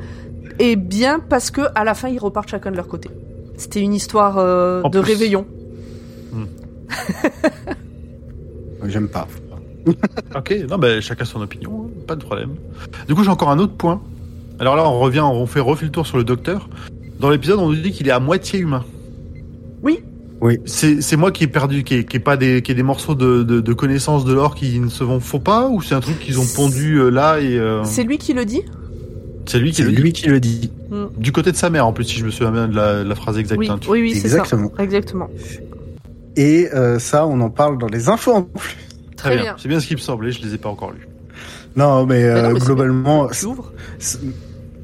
Et 0.60 0.76
bien 0.76 1.20
parce 1.20 1.52
que 1.52 1.62
à 1.76 1.84
la 1.84 1.94
fin, 1.94 2.10
ils 2.10 2.20
repartent 2.20 2.50
chacun 2.50 2.72
de 2.72 2.78
leur 2.78 2.88
côté. 2.88 3.10
C'était 3.58 3.82
une 3.82 3.94
histoire 3.94 4.38
euh, 4.38 4.82
de 4.84 5.02
plus. 5.02 5.12
réveillon. 5.12 5.46
J'aime 8.86 9.08
pas. 9.08 9.28
Ok, 10.36 10.56
non, 10.68 10.80
ben 10.80 11.00
chacun 11.00 11.26
son 11.26 11.42
opinion, 11.42 11.86
hein, 11.86 12.04
pas 12.08 12.16
de 12.16 12.24
problème. 12.24 12.56
Du 13.08 13.14
coup, 13.14 13.24
j'ai 13.24 13.30
encore 13.30 13.52
un 13.52 13.60
autre 13.60 13.76
point. 13.76 14.02
Alors 14.60 14.76
là, 14.76 14.84
on 14.90 15.00
revient, 15.00 15.20
on 15.20 15.46
fait 15.46 15.60
refait 15.60 15.86
le 15.86 15.92
tour 15.92 16.08
sur 16.08 16.18
le 16.18 16.24
docteur. 16.24 16.68
Dans 17.20 17.30
l'épisode, 17.30 17.60
on 17.60 17.70
nous 17.70 17.76
dit 17.76 17.92
qu'il 17.92 18.08
est 18.08 18.12
à 18.12 18.20
moitié 18.20 18.60
humain. 18.60 18.84
Oui. 19.84 20.04
Oui. 20.46 20.60
C'est 20.66 21.16
moi 21.18 21.32
qui 21.32 21.44
ai 21.44 21.48
perdu, 21.48 21.84
qui 21.84 21.96
ai, 21.96 22.06
qui 22.06 22.18
ai 22.18 22.20
pas 22.20 22.38
des, 22.38 22.62
qui 22.62 22.72
ai 22.72 22.76
des 22.76 22.84
morceaux 22.84 23.16
de, 23.16 23.42
de, 23.44 23.62
de 23.62 23.74
connaissances 23.74 24.26
de 24.26 24.34
l'or 24.34 24.54
qui 24.54 24.80
ne 24.80 24.90
se 24.90 25.04
vont 25.04 25.20
faux 25.20 25.40
pas, 25.40 25.68
ou 25.70 25.82
c'est 25.82 25.96
un 25.96 26.00
truc 26.02 26.20
qu'ils 26.20 26.40
ont 26.40 26.46
pondu 26.56 26.98
euh, 26.98 27.10
là 27.10 27.40
et 27.40 27.58
euh, 27.58 27.84
C'est 27.84 28.04
lui 28.04 28.18
qui 28.18 28.34
le 28.34 28.46
dit 28.46 28.62
c'est 29.48 29.60
lui 29.60 29.70
qui 29.72 29.78
C'est 29.78 29.84
le 29.84 29.92
dit. 29.92 30.02
lui 30.02 30.12
qui 30.14 30.28
le 30.28 30.40
dit. 30.40 30.72
Du 31.18 31.32
côté 31.32 31.52
de 31.52 31.56
sa 31.58 31.70
mère, 31.70 31.86
en 31.86 31.94
plus, 31.94 32.04
si 32.06 32.18
je 32.20 32.26
me 32.26 32.32
souviens 32.32 32.52
bien 32.52 32.68
de 32.68 32.76
la, 32.76 33.04
de 33.04 33.10
la 33.10 33.16
phrase 33.16 33.38
exacte. 33.38 33.60
Oui, 33.60 33.70
hein, 33.70 33.78
tu- 33.80 33.90
oui, 33.92 34.02
oui, 34.02 34.14
c'est 34.16 34.30
ça. 34.30 34.38
Exactement. 34.38 34.72
Exactement. 34.80 35.30
Et 36.36 36.68
euh, 36.74 36.98
ça, 37.00 37.28
on 37.28 37.40
en 37.42 37.50
parle 37.52 37.78
dans 37.78 37.88
les 37.88 38.10
infos 38.10 38.34
en 38.34 38.42
plus. 38.44 38.76
Très, 39.16 39.36
bien. 39.36 39.44
bien. 39.44 39.56
C'est 39.60 39.68
bien 39.70 39.80
ce 39.80 39.88
qui 39.88 39.94
me 39.94 40.00
semblait, 40.00 40.32
je 40.32 40.42
les 40.42 40.54
ai 40.56 40.58
pas 40.58 40.70
encore 40.70 40.92
lus. 40.92 41.08
Non, 41.76 42.06
mais, 42.06 42.24
Mais 42.24 42.42
non, 42.42 42.50
mais 42.54 42.60
c'est 42.60 42.66
globalement, 42.66 43.28
Tu 43.28 43.46
ouvres 43.46 43.72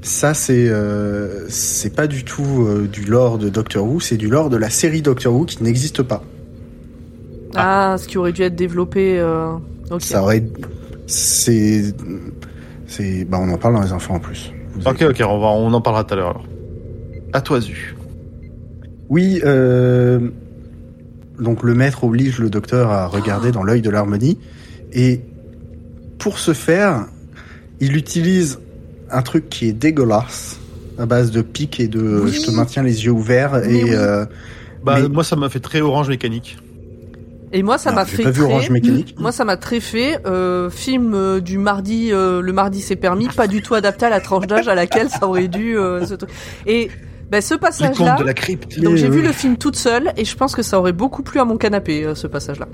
ça 0.01 0.33
c'est 0.33 0.67
euh, 0.69 1.47
c'est 1.49 1.95
pas 1.95 2.07
du 2.07 2.23
tout 2.23 2.65
euh, 2.65 2.87
du 2.91 3.05
lore 3.05 3.37
de 3.37 3.49
Doctor 3.49 3.85
Who, 3.85 3.99
c'est 3.99 4.17
du 4.17 4.27
lore 4.29 4.49
de 4.49 4.57
la 4.57 4.69
série 4.69 5.01
Doctor 5.01 5.33
Who 5.33 5.45
qui 5.45 5.63
n'existe 5.63 6.01
pas. 6.01 6.23
Ah, 7.55 7.95
ce 7.99 8.07
qui 8.07 8.17
aurait 8.17 8.31
dû 8.31 8.43
être 8.43 8.55
développé. 8.55 9.19
euh. 9.19 9.53
Ça 9.99 10.23
aurait, 10.23 10.43
c'est, 11.05 11.93
c'est, 12.87 13.25
bah 13.25 13.37
on 13.41 13.49
en 13.51 13.57
parle 13.57 13.75
dans 13.75 13.81
les 13.81 13.91
infos 13.91 14.13
en 14.13 14.19
plus. 14.19 14.53
Vous 14.73 14.87
Ok, 14.87 15.01
ok, 15.01 15.21
on, 15.27 15.39
va, 15.39 15.47
on 15.47 15.73
en 15.73 15.81
parlera 15.81 16.05
tout 16.05 16.13
à 16.13 16.17
l'heure 16.17 16.29
alors. 16.29 16.45
À 17.33 17.41
toi, 17.41 17.59
Zu. 17.59 17.95
Oui, 19.09 19.41
euh, 19.43 20.29
donc 21.39 21.63
le 21.63 21.73
maître 21.73 22.05
oblige 22.05 22.39
le 22.39 22.49
docteur 22.49 22.89
à 22.89 23.07
regarder 23.07 23.51
dans 23.51 23.63
l'œil 23.63 23.81
de 23.81 23.89
l'harmonie 23.89 24.37
et 24.93 25.21
pour 26.17 26.37
ce 26.37 26.53
faire, 26.53 27.07
il 27.81 27.97
utilise 27.97 28.59
un 29.11 29.21
truc 29.21 29.49
qui 29.49 29.67
est 29.67 29.73
dégueulasse. 29.73 30.57
à 30.99 31.05
base 31.05 31.31
de 31.31 31.41
pics 31.41 31.79
et 31.79 31.87
de 31.87 32.21
Oui. 32.25 32.31
je 32.33 32.41
te 32.45 32.51
maintiens 32.51 32.83
les 32.83 33.05
yeux 33.05 33.11
ouverts 33.11 33.53
Mais 33.65 33.73
et 33.79 33.83
oui. 33.85 33.89
euh, 33.93 34.25
Bah, 34.83 34.97
Mais- 35.01 35.07
moi, 35.09 35.23
ça 35.23 35.35
m'a 35.35 35.49
fait 35.49 35.59
très 35.59 35.81
orange 35.81 36.09
mécanique. 36.09 36.57
Et 37.53 37.63
moi, 37.63 37.77
ça 37.77 37.89
non, 37.89 37.97
m'a 37.97 38.05
j'ai 38.05 38.15
fait 38.17 38.23
pas 38.23 38.31
vu 38.31 38.41
très... 38.41 38.49
Orange 38.51 38.69
Mécanique. 38.69 39.15
Moi, 39.19 39.31
ça 39.33 39.43
m'a 39.45 39.57
très 39.57 39.79
fait 39.81 40.19
euh, 40.25 40.69
film 40.69 41.13
euh, 41.13 41.39
du 41.41 41.57
mardi, 41.57 42.09
euh, 42.13 42.39
le 42.41 42.53
mardi 42.53 42.79
c'est 42.81 42.95
permis, 42.95 43.27
pas 43.27 43.47
du 43.47 43.61
tout 43.61 43.73
adapté 43.73 44.05
à 44.05 44.09
la 44.09 44.21
tranche 44.21 44.47
d'âge 44.47 44.67
à 44.69 44.75
laquelle 44.75 45.09
ça 45.09 45.27
aurait 45.27 45.49
dû. 45.49 45.77
euh, 45.77 46.05
ce 46.05 46.13
truc. 46.13 46.29
Et 46.65 46.89
ben, 47.29 47.41
ce 47.41 47.55
Les 47.55 47.59
passage-là, 47.59 48.11
contes 48.11 48.19
de 48.19 48.23
la 48.25 48.33
crypte. 48.33 48.79
donc 48.79 48.95
j'ai 48.95 49.09
Oui, 49.09 49.17
vu 49.17 49.21
le 49.21 49.31
film 49.33 49.57
toute 49.57 49.75
seule 49.75 50.13
et 50.17 50.23
je 50.23 50.35
pense 50.37 50.55
que 50.55 50.61
ça 50.61 50.79
aurait 50.79 50.93
beaucoup 50.93 51.23
plu 51.23 51.39
à 51.41 51.45
mon 51.45 51.57
canapé, 51.57 52.05
euh, 52.05 52.15
ce 52.15 52.27
passage-là. 52.27 52.67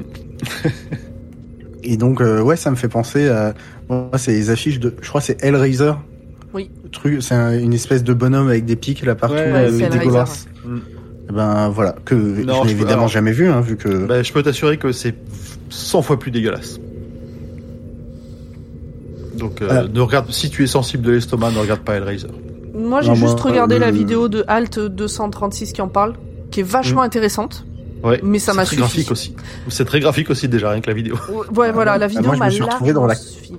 Et 1.84 1.98
donc 1.98 2.22
euh, 2.22 2.42
ouais, 2.42 2.56
ça 2.58 2.70
me 2.72 2.76
fait 2.76 2.90
penser 2.90 3.30
à 3.30 3.54
moi 3.90 4.10
c'est 4.18 4.32
les 4.34 4.50
affiches 4.50 4.80
de 4.80 4.94
je 5.02 5.08
crois 5.10 5.22
que 5.22 5.28
c'est 5.28 5.44
Hellraiser. 5.44 5.94
Oui. 6.54 6.70
Le 6.84 6.90
truc, 6.90 7.22
c'est 7.22 7.36
un- 7.36 7.58
une 7.58 7.74
espèce 7.74 8.04
de 8.04 8.14
bonhomme 8.14 8.48
avec 8.48 8.66
des 8.66 8.76
pics 8.76 9.06
là 9.06 9.16
partout, 9.16 9.36
Ouais, 9.36 9.70
euh, 9.70 9.90
dégueulasse. 9.90 10.48
Mm. 10.66 10.78
Eh 11.30 11.34
Ben 11.34 11.68
voilà, 11.70 11.96
que 12.06 12.16
Non, 12.16 12.62
je 12.62 12.68
n'ai 12.68 12.72
évidemment 12.72 12.94
alors- 12.94 13.08
jamais 13.10 13.34
vu 13.34 13.50
hein, 13.50 13.60
vu 13.62 13.76
que 13.76 14.06
Bah, 14.06 14.24
je 14.24 14.32
peux 14.32 14.42
t'assurer 14.44 14.78
que 14.78 14.92
c'est 14.94 15.14
100 15.70 16.02
fois 16.02 16.18
plus 16.18 16.32
dégueulasse. 16.32 16.80
Donc, 19.38 19.62
euh, 19.62 19.84
Euh. 19.84 19.88
ne 19.94 20.00
regarde, 20.00 20.32
si 20.32 20.50
tu 20.50 20.64
es 20.64 20.68
sensible 20.68 21.04
de 21.04 21.12
l'estomac, 21.12 21.52
ne 21.52 21.60
regarde 21.60 21.82
pas 21.82 21.96
Hellraiser. 21.96 22.28
Moi, 22.74 23.02
j'ai 23.02 23.14
juste 23.16 23.34
moi, 23.44 23.52
regardé 23.52 23.76
euh, 23.76 23.80
la 23.80 23.92
le- 23.92 23.98
vidéo 23.98 24.30
de 24.30 24.44
Alt 24.48 24.80
236 24.80 25.74
qui 25.74 25.82
en 25.82 25.88
parle, 25.90 26.14
qui 26.52 26.62
est 26.62 26.64
vachement 26.64 27.02
intéressante. 27.02 27.66
Ouais. 28.04 28.20
Mais 28.24 28.40
ça 28.40 28.52
c'est 28.52 28.58
m'a 28.58 28.64
très 28.66 28.70
suffi. 28.76 28.82
graphique 28.82 29.12
aussi. 29.12 29.36
C'est 29.70 29.86
très 29.86 30.00
graphique 30.00 30.30
aussi 30.30 30.48
déjà, 30.48 30.70
rien 30.72 30.82
que 30.82 30.88
la 30.88 30.94
vidéo. 30.96 31.16
Ouais, 31.56 31.72
voilà, 31.72 31.98
la 31.98 32.08
vidéo 32.08 32.32
me 32.32 32.38
m'a 32.38 32.50
suis 32.50 32.62
retrouvé 32.64 32.94
dans 32.94 33.06
la- 33.06 33.16
suffi, 33.16 33.54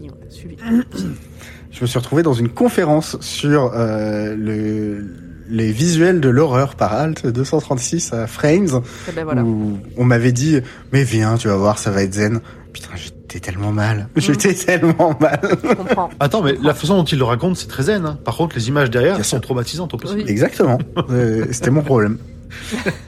je 1.71 1.81
me 1.83 1.87
suis 1.87 1.99
retrouvé 1.99 2.23
dans 2.23 2.33
une 2.35 2.49
conférence 2.49 3.17
sur 3.21 3.73
euh, 3.75 4.35
le 4.37 5.05
les 5.51 5.73
visuels 5.73 6.21
de 6.21 6.29
l'horreur 6.29 6.75
par 6.75 6.93
Alt 6.93 7.27
236 7.27 8.13
à 8.13 8.27
Frames 8.27 8.83
Eh 9.09 9.13
ben 9.13 9.25
voilà. 9.25 9.43
où 9.43 9.79
on 9.97 10.05
m'avait 10.05 10.33
dit 10.33 10.61
mais 10.93 11.05
viens 11.05 11.39
tu 11.39 11.49
vas 11.49 11.57
voir 11.57 11.79
ça 11.79 11.91
va 11.91 12.03
être 12.03 12.13
zen 12.13 12.41
putain 12.75 12.89
j'étais 12.97 13.41
tellement 13.41 13.73
mal 13.73 14.09
j'étais 14.17 14.53
tellement 14.53 15.17
mal 15.19 15.41
Je 15.65 15.73
comprends. 15.75 16.11
Attends, 16.21 16.43
mais 16.43 16.55
la 16.63 16.75
façon 16.75 16.99
dont 16.99 17.05
il 17.05 17.17
le 17.19 17.25
raconte, 17.25 17.57
c'est 17.57 17.67
très 17.67 17.85
zen. 17.85 18.05
hein. 18.05 18.19
Par 18.27 18.37
contre, 18.37 18.57
les 18.57 18.69
images 18.69 18.91
derrière 18.91 19.17
elles 19.17 19.25
sont 19.25 19.41
traumatisantes 19.41 19.95
au 19.95 19.97
possible. 19.97 20.21
Oui. 20.27 20.31
exactement 20.31 20.79
Euh, 21.11 21.47
c'était 21.51 21.71
mon 21.71 21.83
problème 21.83 22.19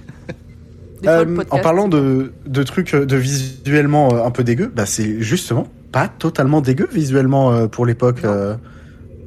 fois, 1.08 1.24
le 1.24 1.30
Euh, 1.32 1.36
podcast, 1.36 1.52
en 1.54 1.58
parlant 1.62 1.88
de, 1.88 2.32
de 2.46 2.62
trucs 2.62 2.94
euh, 2.94 3.06
de 3.06 3.16
visuellement 3.16 4.12
euh, 4.14 4.24
un 4.24 4.30
peu 4.30 4.44
dégueu, 4.44 4.70
bah 4.74 4.86
c'est 4.86 5.20
justement 5.20 5.66
pas 5.92 6.08
totalement 6.08 6.60
dégueu 6.60 6.88
visuellement 6.92 7.52
euh, 7.52 7.66
pour 7.66 7.86
l'époque. 7.86 8.24
euh, 8.24 8.54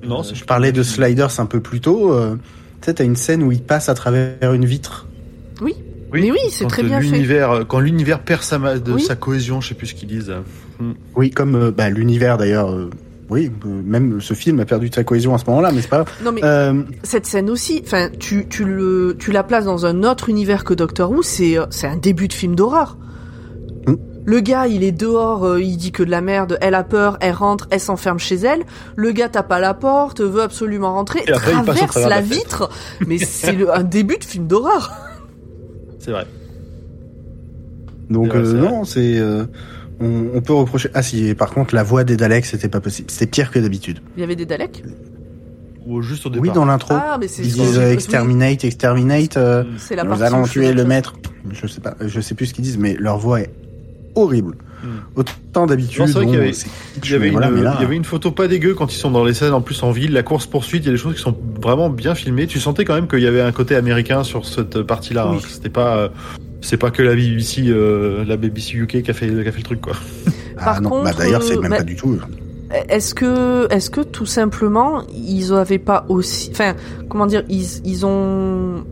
Non, 0.06 0.22
euh, 0.22 0.34
je 0.34 0.44
parlais 0.46 0.72
de 0.72 0.84
Sliders 0.84 1.40
un 1.40 1.46
peu 1.46 1.60
plus 1.60 1.82
tôt. 1.82 2.14
euh, 2.14 2.36
tu 2.82 2.86
sais, 2.88 2.94
t'as 2.96 3.04
une 3.06 3.16
scène 3.16 3.44
où 3.44 3.52
il 3.52 3.62
passe 3.62 3.88
à 3.90 3.94
travers 3.94 4.54
une 4.54 4.66
vitre. 4.66 5.08
Oui. 5.62 5.76
Mais 6.12 6.30
oui, 6.32 6.38
c'est 6.52 6.68
très 6.68 6.84
bien 6.84 7.00
fait. 7.02 7.42
Quand 7.68 7.80
l'univers 7.80 8.20
perd 8.20 8.44
sa, 8.44 8.60
de 8.60 8.92
Oui. 8.92 9.02
sa 9.02 9.16
cohésion, 9.16 9.62
je 9.62 9.70
sais 9.70 9.74
plus 9.74 9.88
ce 9.88 9.96
qu'ils 9.96 10.10
disent. 10.10 10.32
Oui, 11.16 11.32
comme 11.32 11.56
euh, 11.56 11.72
bah, 11.72 11.90
l'univers 11.90 12.38
d'ailleurs. 12.38 12.70
Oui, 13.30 13.52
même 13.66 14.20
ce 14.22 14.34
film 14.34 14.60
a 14.60 14.66
perdu 14.66 14.90
de 14.90 14.96
sa 14.96 15.04
cohésion 15.04 15.34
à 15.34 15.38
ce 15.38 15.46
moment-là, 15.48 15.72
mais 15.72 15.82
c'est 15.82 15.88
pas 15.90 16.04
grave. 16.04 16.12
Non 16.24 16.32
mais 16.32 16.42
Euh, 16.44 16.84
cette 17.04 17.26
scène 17.26 17.50
aussi, 17.50 17.82
enfin, 17.86 18.10
tu, 18.20 18.48
tu 18.48 18.66
le, 18.66 19.16
tu 19.18 19.32
la 19.32 19.44
places 19.44 19.66
dans 19.66 19.86
un 19.86 20.04
autre 20.04 20.30
univers 20.30 20.64
que 20.64 20.74
Doctor 20.74 21.10
Who, 21.12 21.22
c'est, 21.24 21.58
euh, 21.58 21.66
c'est 21.70 21.88
un 21.88 21.96
début 21.98 22.28
de 22.28 22.34
film 22.34 22.56
d'horreur. 22.56 22.98
Mm. 23.88 23.94
Le 24.26 24.40
gars, 24.40 24.68
il 24.68 24.84
est 24.84 24.92
dehors, 24.94 25.46
euh, 25.46 25.62
il 25.62 25.76
dit 25.78 25.92
que 25.92 26.04
de 26.04 26.10
la 26.12 26.22
merde, 26.22 26.58
elle 26.62 26.76
a 26.76 26.84
peur, 26.84 27.18
elle 27.22 27.34
rentre, 27.34 27.68
elle 27.72 27.80
s'enferme 27.80 28.20
chez 28.20 28.36
elle. 28.36 28.64
Le 28.96 29.12
gars 29.12 29.30
tape 29.30 29.52
à 29.52 29.60
la 29.60 29.74
porte, 29.74 30.22
veut 30.22 30.42
absolument 30.42 30.94
rentrer, 30.94 31.22
après, 31.28 31.52
traverse 31.52 31.98
la 31.98 32.22
vitre. 32.22 32.70
Mais 33.08 33.18
c'est 33.18 33.52
le- 33.54 33.74
un 33.74 33.84
début 33.84 34.18
de 34.18 34.24
film 34.24 34.48
d'horreur. 34.48 34.92
C'est 36.00 36.12
vrai. 36.12 36.26
donc 38.10 38.28
C'est 38.32 38.38
vrai, 38.38 38.40
euh, 38.40 38.52
c'est 38.52 38.58
vrai. 38.58 38.70
non, 38.70 38.84
c'est 38.86 39.18
euh, 39.20 39.44
on, 40.04 40.38
on 40.38 40.42
peut 40.42 40.54
reprocher. 40.54 40.90
Ah 40.94 41.02
si, 41.02 41.34
par 41.36 41.52
contre, 41.52 41.74
la 41.76 41.84
voix 41.84 42.04
des 42.04 42.18
Daleks, 42.18 42.46
c'était 42.46 42.68
pas 42.68 42.80
possible. 42.82 43.10
C'était 43.12 43.28
pire 43.28 43.52
que 43.52 43.60
d'habitude. 43.60 44.00
Il 44.18 44.22
y 44.22 44.24
avait 44.24 44.36
des 44.36 44.46
Daleks. 44.46 44.84
Ou 45.86 46.02
juste 46.02 46.26
au 46.26 46.30
Oui, 46.38 46.50
dans 46.54 46.66
l'intro, 46.66 46.94
Ah, 46.98 47.18
mais 47.20 47.28
c'est 47.28 47.44
ils 47.44 47.52
disent 47.54 47.78
euh, 47.78 47.88
oui, 47.90 47.94
exterminate, 47.94 48.64
exterminate. 48.64 49.36
euh, 49.38 49.64
C'est 49.78 49.96
la 49.98 50.04
Nous 50.06 50.22
allons 50.24 50.44
tuer 50.44 50.72
le 50.74 50.86
maître. 50.86 51.14
Je 51.52 51.68
sais 51.68 51.82
pas, 51.82 51.96
je 52.00 52.22
sais 52.22 52.36
plus 52.36 52.46
ce 52.48 52.54
qu'ils 52.54 52.64
disent, 52.64 52.78
mais 52.78 52.96
leur 52.98 53.18
voix 53.18 53.42
est 53.42 53.52
horrible. 54.16 54.56
Hmm. 54.82 55.00
Autant 55.20 55.66
d'habitude. 55.66 56.06
C'est 56.08 56.14
vrai 56.14 56.26
qu'il 56.26 56.36
y 56.36 56.38
avait- 56.38 56.52
Il 57.04 57.12
y, 57.12 57.14
avait 57.16 57.28
une, 57.28 57.32
voilà, 57.34 57.50
mais 57.50 57.62
là, 57.62 57.76
il 57.80 57.84
y 57.84 57.86
avait 57.86 57.96
une 57.98 58.04
photo 58.06 58.32
pas 58.32 58.48
dégueu 58.48 58.76
quand 58.76 58.94
ils 58.94 58.98
sont 58.98 59.12
dans 59.12 59.24
les 59.26 59.34
scènes 59.34 59.54
en 59.54 59.62
plus 59.62 59.82
en 59.84 59.92
ville, 59.92 60.14
la 60.14 60.24
course 60.24 60.46
poursuite, 60.46 60.84
il 60.84 60.88
y 60.88 60.90
a 60.90 60.92
des 60.94 60.98
choses 60.98 61.16
qui 61.16 61.22
sont 61.22 61.36
vraiment 61.62 61.90
bien 61.90 62.16
filmées. 62.16 62.48
Tu 62.48 62.60
sentais 62.60 62.86
quand 62.86 62.94
même 62.96 63.08
qu'il 63.08 63.20
y 63.20 63.28
avait 63.28 63.42
un 63.42 63.52
côté 63.52 63.76
américain 63.76 64.24
sur 64.24 64.46
cette 64.46 64.82
partie-là. 64.84 65.28
Oui. 65.32 65.38
hein. 65.38 65.48
C'était 65.50 65.70
pas, 65.70 65.98
euh, 65.98 66.10
c'est 66.64 66.78
pas 66.78 66.90
que 66.92 67.04
la 67.04 67.14
BBC, 67.14 67.64
euh, 67.68 68.24
la 68.26 68.38
BBC 68.38 68.76
UK 68.78 69.04
qui 69.04 69.12
a 69.12 69.14
fait, 69.14 69.28
qui 69.28 69.48
a 69.48 69.52
fait 69.52 69.58
le 69.58 69.64
truc 69.64 69.82
quoi. 69.82 69.94
ah 70.58 70.64
par 70.66 70.82
non, 70.82 70.90
bah 71.04 71.12
contre, 71.12 71.18
d'ailleurs 71.20 71.44
c'est 71.44 71.58
euh, 71.58 71.62
même 71.62 71.72
bah- 71.72 71.78
pas 71.78 71.84
du 71.84 71.96
tout. 71.96 72.18
Est-ce 72.90 73.14
que, 73.14 73.72
est-ce 73.72 73.92
que 73.92 74.02
tout 74.02 74.26
simplement, 74.26 75.04
ils 75.14 75.54
avaient 75.54 75.78
pas 75.78 76.06
aussi, 76.10 76.50
enfin, 76.52 76.74
comment 77.08 77.28
dire, 77.28 77.44
ils, 77.48 77.68
ils 77.86 78.04
ont, 78.04 78.84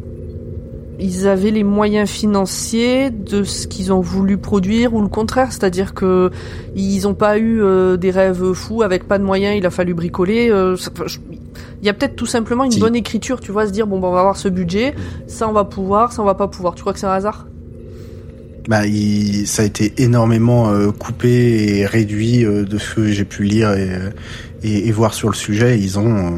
ils 0.99 1.28
avaient 1.28 1.49
les 1.49 1.63
moyens 1.63 2.07
financiers 2.07 3.09
de 3.09 3.43
ce 3.43 3.65
qu'ils 3.65 3.91
ont 3.91 4.01
voulu 4.01 4.38
produire 4.38 4.93
ou 4.93 5.01
le 5.01 5.07
contraire, 5.07 5.47
c'est-à-dire 5.51 5.95
que 5.95 6.30
ils 6.76 7.07
ont 7.07 7.15
pas 7.15 7.39
eu 7.39 7.63
euh, 7.63 7.97
des 7.97 8.11
rêves 8.11 8.53
fous 8.53 8.84
avec 8.84 9.07
pas 9.07 9.17
de 9.17 9.24
moyens, 9.24 9.57
il 9.57 9.65
a 9.65 9.72
fallu 9.72 9.95
bricoler. 9.95 10.51
euh, 10.51 10.76
il 11.82 11.88
y 11.88 11.89
a 11.89 11.93
peut-être 11.93 12.15
tout 12.15 12.28
simplement 12.28 12.63
une 12.65 12.72
Si. 12.72 12.80
bonne 12.80 12.95
écriture, 12.95 13.39
tu 13.39 13.51
vois, 13.51 13.65
se 13.65 13.72
dire 13.72 13.88
bon, 13.88 13.99
ben, 13.99 14.09
on 14.09 14.11
va 14.11 14.19
avoir 14.19 14.38
ce 14.38 14.47
budget, 14.47 14.93
ça 15.26 15.49
on 15.49 15.53
va 15.53 15.63
pouvoir, 15.63 16.11
ça 16.11 16.22
on 16.22 16.26
va 16.26 16.36
pas 16.36 16.47
pouvoir. 16.47 16.76
Tu 16.76 16.82
crois 16.82 16.93
que 16.93 16.99
c'est 16.99 17.07
un 17.07 17.11
hasard? 17.13 17.47
Bah, 18.68 18.86
il, 18.86 19.47
ça 19.47 19.64
a 19.64 19.66
été 19.66 19.93
énormément 19.97 20.70
euh, 20.70 20.91
coupé 20.91 21.78
et 21.78 21.86
réduit 21.86 22.45
euh, 22.45 22.64
de 22.64 22.78
ce 22.78 22.95
que 22.95 23.07
j'ai 23.12 23.26
pu 23.26 23.43
lire 23.43 23.72
et, 23.74 23.89
euh, 23.89 24.09
et, 24.64 24.88
et 24.88 24.91
voir 24.91 25.14
sur 25.14 25.30
le 25.30 25.36
sujet. 25.36 25.80
Ils 25.80 25.97
ont, 25.97 26.16
euh, 26.16 26.30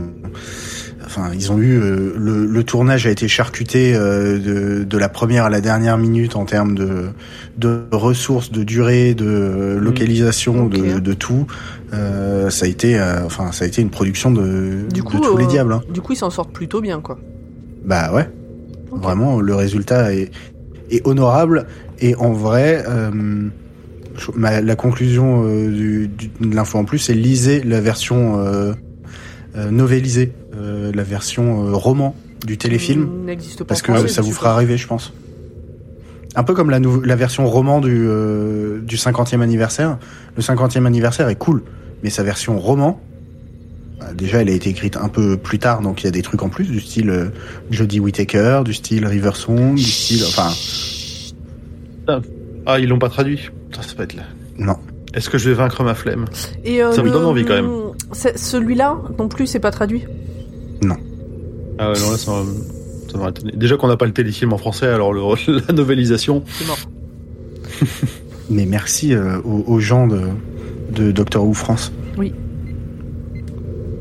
enfin, 1.05 1.31
ils 1.33 1.51
ont 1.51 1.59
eu 1.59 1.77
euh, 1.79 2.13
le, 2.17 2.45
le 2.45 2.63
tournage 2.63 3.05
a 3.07 3.09
été 3.11 3.27
charcuté 3.27 3.93
euh, 3.93 4.39
de, 4.39 4.83
de 4.85 4.97
la 4.97 5.09
première 5.09 5.43
à 5.43 5.49
la 5.49 5.59
dernière 5.59 5.97
minute 5.97 6.37
en 6.37 6.45
termes 6.45 6.75
de, 6.75 7.07
de 7.57 7.83
ressources, 7.91 8.51
de 8.51 8.63
durée, 8.63 9.13
de 9.15 9.25
euh, 9.27 9.79
localisation, 9.79 10.67
de, 10.67 10.99
de 10.99 11.13
tout. 11.13 11.45
Euh, 11.93 12.49
ça 12.49 12.65
a 12.65 12.69
été, 12.69 12.97
euh, 12.97 13.25
enfin, 13.25 13.51
ça 13.51 13.65
a 13.65 13.67
été 13.67 13.81
une 13.81 13.89
production 13.89 14.31
de, 14.31 14.87
Du 14.93 15.01
de 15.01 15.05
tous 15.07 15.37
les 15.37 15.45
diables. 15.45 15.73
hein. 15.73 15.83
Du 15.93 15.99
coup, 16.01 16.13
ils 16.13 16.17
s'en 16.17 16.29
sortent 16.29 16.53
plutôt 16.53 16.79
bien, 16.79 17.01
quoi. 17.01 17.19
Bah 17.83 18.13
ouais. 18.13 18.29
Vraiment, 18.91 19.41
le 19.41 19.55
résultat 19.55 20.13
est, 20.13 20.31
est 20.89 21.05
honorable. 21.05 21.65
Et 22.05 22.15
en 22.15 22.31
vrai, 22.33 22.83
euh, 22.87 23.11
ma- 24.35 24.61
la 24.61 24.75
conclusion 24.75 25.43
euh, 25.45 25.69
du, 25.69 26.07
du- 26.09 26.29
de 26.49 26.55
l'info 26.55 26.77
en 26.77 26.85
plus, 26.85 26.99
c'est 26.99 27.13
lisez 27.13 27.63
la 27.63 27.79
version 27.81 28.39
euh, 28.39 28.73
novélisée, 29.71 30.33
euh, 30.55 30.91
la 30.93 31.03
version 31.03 31.73
roman 31.77 32.15
du 32.45 32.57
téléfilm, 32.57 33.03
Mm, 33.03 33.25
N'existe 33.25 33.59
pas. 33.59 33.65
parce 33.65 33.81
que 33.81 34.07
ça 34.07 34.21
vous 34.21 34.33
fera 34.33 34.55
rêver, 34.55 34.75
je 34.77 34.85
pense. 34.87 35.13
Un 36.35 36.43
peu 36.43 36.53
comme 36.53 36.69
la, 36.71 36.79
la 36.79 37.15
version 37.15 37.45
roman 37.47 37.79
du, 37.79 37.89
du 38.81 38.97
50e 38.97 39.41
anniversaire. 39.41 39.97
Le 40.35 40.41
50e 40.41 40.85
anniversaire 40.85 41.29
est 41.29 41.35
cool, 41.35 41.63
mais 42.03 42.09
sa 42.09 42.23
version 42.23 42.57
roman, 42.59 42.99
bah, 43.99 44.07
déjà 44.17 44.41
elle 44.41 44.49
a 44.49 44.53
été 44.53 44.69
écrite 44.71 44.97
un 44.97 45.07
peu 45.09 45.37
plus 45.37 45.59
tard, 45.59 45.81
donc 45.81 46.01
il 46.01 46.05
y 46.05 46.07
a 46.07 46.11
des 46.11 46.23
trucs 46.23 46.41
en 46.41 46.49
plus, 46.49 46.65
du 46.65 46.81
style 46.81 47.09
euh, 47.11 47.25
Jodie 47.69 47.99
Whittaker, 47.99 48.63
du 48.65 48.73
style 48.73 49.05
River 49.05 49.31
Song, 49.35 49.75
du 49.75 49.83
style... 49.83 50.23
Enfin, 50.27 50.49
Ah, 52.65 52.79
ils 52.79 52.87
l'ont 52.87 52.99
pas 52.99 53.09
traduit. 53.09 53.49
Ça, 53.75 53.81
ça 53.81 53.95
va 53.95 54.03
être 54.05 54.15
là. 54.15 54.23
non. 54.57 54.75
Est-ce 55.13 55.29
que 55.29 55.37
je 55.37 55.47
vais 55.49 55.53
vaincre 55.55 55.83
ma 55.83 55.93
flemme 55.93 56.25
Et 56.63 56.81
euh, 56.81 56.91
Ça 56.91 57.01
me 57.03 57.07
le- 57.07 57.13
donne 57.13 57.25
envie, 57.25 57.45
quand 57.45 57.53
même. 57.53 57.69
c'est- 58.13 58.35
Celui-là 58.35 58.97
non 59.19 59.27
plus, 59.27 59.45
c'est 59.45 59.59
pas 59.59 59.69
traduit. 59.69 60.05
Ah 61.79 61.91
ouais, 61.91 61.99
non, 61.99 62.11
là, 62.11 62.17
ça, 62.17 62.31
m'a- 62.31 63.11
ça 63.11 63.17
m'a 63.19 63.29
étonné. 63.29 63.51
Déjà 63.55 63.77
qu'on 63.77 63.87
n'a 63.87 63.97
pas 63.97 64.05
le 64.05 64.11
téléfilm 64.13 64.53
en 64.53 64.57
français, 64.57 64.87
alors 64.87 65.11
le, 65.13 65.21
la 65.67 65.73
novélisation. 65.73 66.43
C'est 66.47 66.65
mort. 66.67 66.77
Mais 68.49 68.65
merci 68.65 69.13
euh, 69.13 69.39
aux, 69.43 69.63
aux 69.67 69.79
gens 69.79 70.07
de, 70.07 70.21
de 70.95 71.11
Doctor 71.11 71.43
Who 71.45 71.53
France. 71.53 71.91
Oui. 72.17 72.33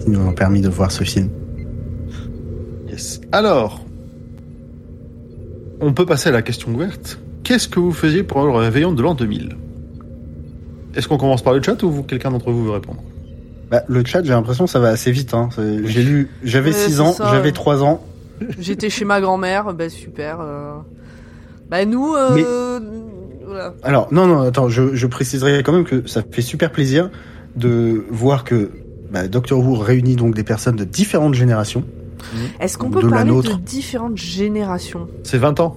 Qui 0.01 0.11
nous 0.11 0.21
ont 0.21 0.33
permis 0.33 0.61
de 0.61 0.69
voir 0.69 0.91
ce 0.93 1.05
film. 1.05 1.29
Yes. 2.91 3.21
Alors, 3.33 3.85
on 5.81 5.93
peut 5.95 6.07
passer 6.07 6.29
à 6.29 6.33
la 6.33 6.43
question 6.43 6.73
ouverte. 6.75 7.19
Qu'est-ce 7.45 7.69
que 7.69 7.81
vous 7.81 7.93
faisiez 7.93 8.23
pour 8.23 8.45
le 8.45 8.51
réveillon 8.53 8.93
de 8.93 9.03
l'an 9.03 9.15
2000 9.15 9.57
Est-ce 10.95 11.09
qu'on 11.09 11.19
commence 11.19 11.43
par 11.43 11.53
le 11.55 11.63
chat 11.63 11.83
ou 11.83 12.03
quelqu'un 12.03 12.31
d'entre 12.31 12.51
vous 12.51 12.65
veut 12.65 12.71
répondre? 12.73 13.03
Bah, 13.71 13.83
le 13.89 14.05
chat, 14.05 14.23
j'ai 14.23 14.31
l'impression 14.33 14.65
que 14.67 14.71
ça 14.71 14.81
va 14.81 14.89
assez 14.89 15.11
vite. 15.11 15.35
Hein. 15.35 15.49
J'ai 15.85 16.03
lu, 16.03 16.29
j'avais 16.45 16.71
Ouais, 16.71 16.77
6 16.77 16.95
c'est 16.95 17.01
ans, 17.01 17.15
j'avais 17.19 17.47
ouais. 17.49 17.53
3 17.53 17.83
ans. 17.83 18.03
J'étais 18.59 18.91
chez 18.91 19.05
ma 19.05 19.21
grand-mère, 19.21 19.73
ben 19.75 19.89
super. 19.89 20.39
euh. 20.41 20.75
Bah 21.71 21.85
nous, 21.87 22.15
euh... 22.15 22.81
voilà. 23.47 23.75
Alors, 23.83 24.13
non, 24.13 24.27
non, 24.27 24.41
attends, 24.41 24.69
je, 24.69 24.95
je 24.95 25.07
préciserai 25.07 25.63
quand 25.63 25.73
même 25.73 25.85
que 25.85 26.07
ça 26.07 26.23
fait 26.31 26.43
super 26.43 26.71
plaisir 26.71 27.09
de 27.57 28.05
voir 28.11 28.45
que 28.45 28.71
bah, 29.11 29.27
Doctor 29.29 29.59
Who 29.61 29.77
réunit 29.77 30.17
donc 30.17 30.35
des 30.35 30.45
personnes 30.45 30.77
de 30.77 30.85
différentes 30.85 31.35
générations. 31.35 31.85
Est-ce 32.61 32.77
qu'on 32.79 32.91
peut 32.91 33.03
De 33.03 33.09
parler 33.09 33.31
de 33.31 33.55
différentes 33.65 34.17
générations? 34.19 35.09
C'est 35.25 35.39
20 35.39 35.61
ans. 35.61 35.77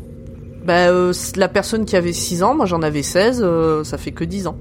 Bah, 0.65 0.87
euh, 0.89 1.13
la 1.35 1.47
personne 1.47 1.85
qui 1.85 1.95
avait 1.95 2.13
6 2.13 2.41
ans, 2.43 2.55
moi 2.55 2.65
j'en 2.65 2.81
avais 2.81 3.03
16, 3.03 3.41
euh, 3.43 3.83
ça 3.83 3.97
fait 3.97 4.11
que 4.11 4.23
10 4.23 4.47
ans. 4.47 4.57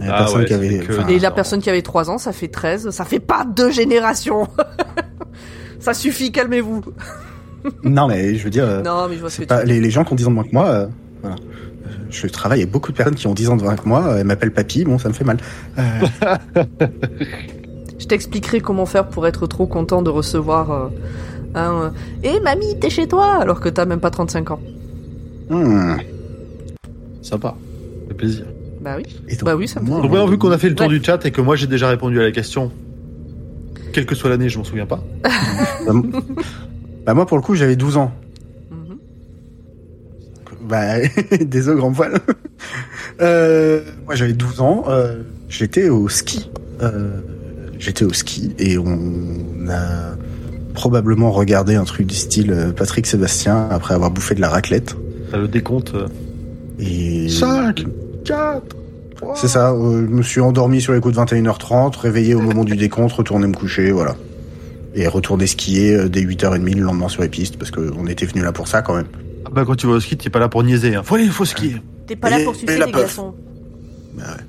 Il 0.00 0.06
y 0.06 0.08
a 0.08 0.14
Ah 0.14 0.18
personne 0.18 0.40
ouais, 0.40 0.46
qui 0.46 0.54
avait. 0.54 0.78
que- 0.78 0.92
enfin, 0.92 1.08
Et 1.08 1.18
la 1.18 1.30
personne 1.32 1.60
qui 1.60 1.68
avait 1.68 1.82
3 1.82 2.08
ans, 2.08 2.18
ça 2.18 2.32
fait 2.32 2.46
13, 2.48 2.90
ça 2.90 3.04
fait 3.04 3.18
pas 3.18 3.44
deux 3.44 3.70
générations 3.72 4.46
Ça 5.80 5.92
suffit, 5.94 6.30
calmez-vous. 6.32 6.82
Non, 7.82 8.06
mais 8.06 8.36
je 8.36 8.44
veux 8.44 8.50
dire, 8.50 8.64
euh, 8.64 8.82
Non, 8.82 9.08
mais 9.08 9.16
je 9.16 9.20
vois 9.20 9.30
ce 9.30 9.38
que 9.38 9.42
tu 9.42 9.46
pas 9.48 9.58
dire. 9.64 9.66
les, 9.74 9.80
les 9.80 9.90
gens 9.90 10.04
qui 10.04 10.12
ont 10.12 10.16
10 10.16 10.26
ans 10.26 10.30
de 10.30 10.34
moins 10.36 10.44
que 10.44 10.52
moi. 10.52 10.66
euh, 10.66 10.86
voilà. 11.22 11.34
Je 12.10 12.26
travaille 12.28 12.60
avec 12.60 12.70
beaucoup 12.72 12.92
de 12.92 12.96
personnes 12.96 13.16
qui 13.16 13.26
ont 13.26 13.34
10 13.34 13.48
ans 13.50 13.56
de 13.56 13.62
moins 13.62 13.74
que 13.76 13.86
moi. 13.88 14.04
euh, 14.06 14.18
Elles 14.18 14.24
m'appellent 14.26 14.52
papy. 14.54 14.84
Bon, 14.84 14.98
ça 14.98 15.08
me 15.08 15.14
fait 15.14 15.24
mal. 15.24 15.38
Euh, 15.78 15.82
Je 17.98 18.06
t'expliquerai 18.06 18.60
comment 18.60 18.86
faire 18.86 19.08
pour 19.08 19.26
être 19.26 19.46
trop 19.48 19.66
content 19.66 20.02
de 20.02 20.10
recevoir 20.10 20.70
euh, 20.70 20.88
un 21.54 21.82
euh, 21.82 21.90
Eh 22.22 22.40
mamie, 22.40 22.78
t'es 22.80 22.90
chez 22.90 23.08
toi 23.08 23.34
alors 23.40 23.60
que 23.60 23.68
t'as 23.68 23.84
même 23.84 24.00
pas 24.00 24.10
35 24.10 24.52
ans. 24.52 24.60
Hmm. 25.50 25.96
Sympa. 27.22 27.56
Fait 28.08 28.14
plaisir. 28.14 28.44
Bah 28.80 28.94
oui. 28.96 29.04
Et 29.28 29.32
donc, 29.36 29.44
Bah 29.44 29.56
oui, 29.56 29.66
ça 29.68 29.80
me 29.80 29.86
moi, 29.86 30.00
Donc 30.00 30.10
maintenant, 30.10 30.26
vu 30.26 30.38
qu'on 30.38 30.50
a 30.50 30.58
fait 30.58 30.68
le 30.68 30.74
tour 30.74 30.86
Ouais. 30.86 30.98
du 30.98 31.04
chat 31.04 31.24
et 31.26 31.30
que 31.30 31.40
moi 31.40 31.56
j'ai 31.56 31.66
déjà 31.66 31.88
répondu 31.88 32.20
à 32.20 32.22
la 32.22 32.30
question, 32.32 32.70
quelle 33.92 34.06
que 34.06 34.14
soit 34.14 34.30
l'année, 34.30 34.48
je 34.48 34.58
m'en 34.58 34.64
souviens 34.64 34.86
pas. 34.86 35.02
bah, 35.24 35.92
bah, 37.06 37.14
moi, 37.14 37.26
pour 37.26 37.36
le 37.36 37.42
coup, 37.42 37.54
j'avais 37.54 37.76
12 37.76 37.96
ans. 37.96 38.12
Mhm. 38.70 38.98
Bah, 40.68 40.98
désolé, 41.40 41.78
grand 41.78 41.92
poil. 41.92 42.12
euh, 43.20 43.80
moi, 44.06 44.14
j'avais 44.14 44.32
12 44.34 44.60
ans. 44.60 44.84
Euh, 44.88 45.22
j'étais 45.48 45.88
au 45.88 46.08
ski. 46.08 46.50
Euh, 46.80 47.20
j'étais 47.78 48.04
au 48.04 48.12
ski 48.12 48.54
et 48.58 48.78
on 48.78 49.68
a 49.68 50.14
probablement 50.74 51.32
regardé 51.32 51.74
un 51.74 51.84
truc 51.84 52.06
du 52.06 52.14
style 52.14 52.52
euh, 52.52 52.70
Patrick 52.72 53.06
Sébastien 53.06 53.68
après 53.70 53.94
avoir 53.94 54.10
bouffé 54.12 54.34
de 54.36 54.40
la 54.40 54.48
raclette. 54.48 54.94
T'as 55.30 55.38
le 55.38 55.48
décompte. 55.48 55.94
euh, 55.94 56.06
Et 56.78 57.28
5, 57.28 57.84
4, 58.24 58.62
C'est 59.34 59.48
ça, 59.48 59.72
euh, 59.72 60.06
je 60.06 60.12
me 60.12 60.22
suis 60.22 60.40
endormi 60.40 60.80
sur 60.80 60.92
les 60.92 61.00
coups 61.00 61.14
de 61.16 61.20
21h30, 61.20 61.96
réveillé 61.98 62.34
au 62.34 62.40
moment 62.40 62.64
du 62.64 62.76
décompte, 62.76 63.12
retourné 63.12 63.46
me 63.46 63.54
coucher, 63.54 63.90
voilà. 63.92 64.16
Et 64.94 65.06
retourné 65.06 65.46
skier 65.46 65.94
euh, 65.94 66.08
dès 66.08 66.22
8h30 66.22 66.74
le 66.76 66.82
lendemain 66.82 67.08
sur 67.08 67.22
les 67.22 67.28
pistes, 67.28 67.56
parce 67.58 67.70
qu'on 67.70 68.06
était 68.06 68.26
venu 68.26 68.42
là 68.42 68.52
pour 68.52 68.68
ça 68.68 68.82
quand 68.82 68.96
même. 68.96 69.06
Ah 69.44 69.50
bah 69.52 69.64
quand 69.66 69.76
tu 69.76 69.86
vas 69.86 69.94
au 69.94 70.00
ski, 70.00 70.16
t'es 70.16 70.30
pas 70.30 70.38
là 70.38 70.48
pour 70.48 70.62
niaiser. 70.62 70.94
Hein. 70.94 71.02
Faut 71.02 71.14
aller, 71.14 71.24
il 71.24 71.30
faut 71.30 71.44
skier. 71.44 71.76
T'es 72.06 72.16
pas 72.16 72.30
là 72.30 72.38
pour 72.44 72.54
sucer 72.54 72.78
la 72.78 72.86
les 72.86 72.92
glaçons. 72.92 73.34
Bah 74.16 74.24
ouais. 74.36 74.44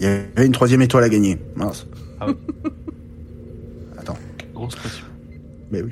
Il 0.00 0.06
y 0.06 0.10
avait 0.10 0.46
une 0.46 0.52
troisième 0.52 0.82
étoile 0.82 1.04
à 1.04 1.08
gagner. 1.08 1.38
Mince. 1.56 1.86
Ah 2.20 2.26
oui. 2.28 2.34
Attends, 3.98 4.16
Grosse 4.54 4.74
pression. 4.74 5.04
mais 5.70 5.82
oui. 5.82 5.90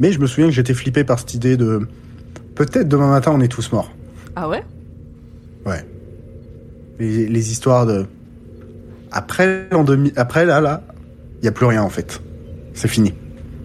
Mais 0.00 0.12
je 0.12 0.18
me 0.18 0.26
souviens 0.26 0.46
que 0.46 0.52
j'étais 0.54 0.74
flippé 0.74 1.04
par 1.04 1.18
cette 1.20 1.34
idée 1.34 1.56
de... 1.56 1.86
Peut-être 2.54 2.88
demain 2.88 3.08
matin 3.10 3.32
on 3.34 3.40
est 3.40 3.48
tous 3.48 3.72
morts. 3.72 3.90
Ah 4.36 4.48
ouais? 4.48 4.64
Ouais. 5.66 5.84
Les, 6.98 7.26
les 7.26 7.50
histoires 7.52 7.86
de... 7.86 8.06
Après 9.12 9.68
2000... 9.72 10.12
Après 10.16 10.44
là, 10.44 10.60
là, 10.60 10.82
il 11.40 11.44
y 11.44 11.48
a 11.48 11.52
plus 11.52 11.66
rien 11.66 11.82
en 11.82 11.88
fait. 11.88 12.20
C'est 12.74 12.88
fini. 12.88 13.14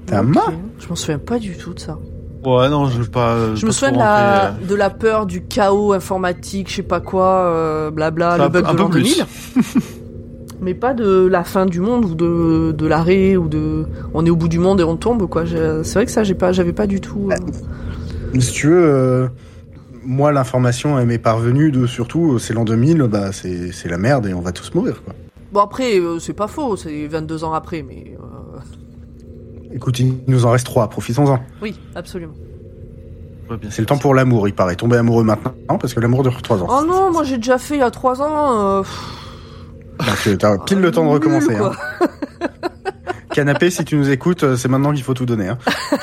T'es 0.05 0.15
un 0.15 0.27
Ok. 0.27 0.33
mort 0.35 0.53
Je 0.79 0.87
m'en 0.89 0.95
souviens 0.95 1.19
pas 1.19 1.39
du 1.39 1.55
tout 1.57 1.73
de 1.73 1.79
ça. 1.79 1.97
Ouais, 2.45 2.69
non, 2.69 2.85
je 2.87 2.99
veux 3.01 3.07
pas. 3.07 3.53
Je 3.55 3.65
me 3.65 3.71
pas 3.71 3.73
souviens 3.73 3.91
de 3.91 3.97
la, 3.97 4.49
rentrer, 4.51 4.65
de 4.65 4.75
la 4.75 4.89
peur 4.89 5.25
du 5.25 5.41
chaos 5.43 5.91
informatique, 5.91 6.69
je 6.69 6.75
sais 6.75 6.83
pas 6.83 7.01
quoi, 7.01 7.25
euh, 7.47 7.91
blabla, 7.91 8.37
Ça, 8.37 8.43
le 8.43 8.49
bug 8.49 8.65
un 8.65 8.73
de 8.73 8.77
l'an 8.77 8.89
plus. 8.89 9.01
2000. 9.03 9.25
mais 10.61 10.73
pas 10.73 10.93
de 10.93 11.27
la 11.27 11.43
fin 11.43 11.65
du 11.65 11.79
monde 11.81 12.05
ou 12.05 12.15
de, 12.15 12.71
de 12.71 12.87
l'arrêt 12.87 13.35
ou 13.35 13.47
de 13.49 13.85
on 14.13 14.25
est 14.25 14.29
au 14.29 14.35
bout 14.35 14.47
du 14.47 14.59
monde 14.59 14.79
et 14.81 14.83
on 14.83 14.95
tombe 14.97 15.27
quoi. 15.27 15.43
C'est 15.45 15.93
vrai 15.93 16.05
que 16.05 16.11
ça 16.11 16.23
j'ai 16.23 16.33
pas 16.35 16.51
j'avais 16.53 16.73
pas 16.73 16.87
du 16.87 17.01
tout. 17.01 17.29
euh, 17.31 17.35
Si 18.39 18.51
tu 18.51 18.67
veux, 18.67 18.83
euh, 18.83 19.27
moi 20.03 20.31
l'information 20.31 20.97
elle 20.99 21.07
m'est 21.07 21.17
parvenue 21.17 21.71
de 21.71 21.85
surtout 21.87 22.33
euh, 22.33 22.39
c'est 22.39 22.53
l'an 22.53 22.63
2000, 22.65 23.03
bah 23.03 23.31
c'est 23.31 23.71
c'est 23.71 23.89
la 23.89 23.97
merde 23.97 24.27
et 24.27 24.33
on 24.33 24.41
va 24.41 24.51
tous 24.51 24.73
mourir 24.73 25.01
quoi. 25.03 25.13
Bon 25.51 25.61
après 25.61 25.99
euh, 25.99 26.19
c'est 26.19 26.33
pas 26.33 26.47
faux, 26.47 26.75
c'est 26.77 27.07
22 27.07 27.43
ans 27.43 27.53
après 27.53 27.83
mais 27.83 28.15
euh, 28.19 28.59
Écoute, 29.75 29.99
il 29.99 30.15
nous 30.27 30.45
en 30.45 30.51
reste 30.51 30.65
trois, 30.65 30.89
profitons-en. 30.89 31.39
oui 31.61 31.79
absolument. 31.95 32.33
Ouais, 33.49 33.57
C'est 33.71 33.81
le 33.81 33.85
temps 33.87 33.97
pour 33.97 34.13
l'amour, 34.13 34.47
il 34.47 34.53
paraît. 34.53 34.75
Tomber 34.75 34.97
amoureux 34.97 35.23
maintenant 35.23 35.53
parce 35.79 35.93
que 35.93 35.99
l'amour 35.99 36.21
dure 36.23 36.41
trois 36.41 36.61
ans. 36.63 36.67
Oh 36.69 36.85
non 36.85 37.11
moi 37.11 37.23
j'ai 37.23 37.37
déjà 37.37 37.57
fait 37.57 37.75
il 37.75 37.79
y 37.79 37.83
a 37.83 37.91
3 37.91 38.21
ans. 38.21 38.59
euh, 38.79 38.83
Donc 39.99 40.27
euh, 40.27 40.35
t'as 40.37 40.57
pile 40.59 40.79
le 40.79 40.91
temps 40.91 41.03
de 41.03 41.09
recommencer. 41.09 41.55
hein. 41.55 41.71
Canapé, 43.33 43.69
si 43.69 43.85
tu 43.85 43.95
nous 43.95 44.09
écoutes, 44.09 44.55
c'est 44.55 44.67
maintenant 44.67 44.93
qu'il 44.93 45.03
faut 45.03 45.13
tout 45.13 45.25
donner. 45.25 45.47
Hein. 45.49 45.57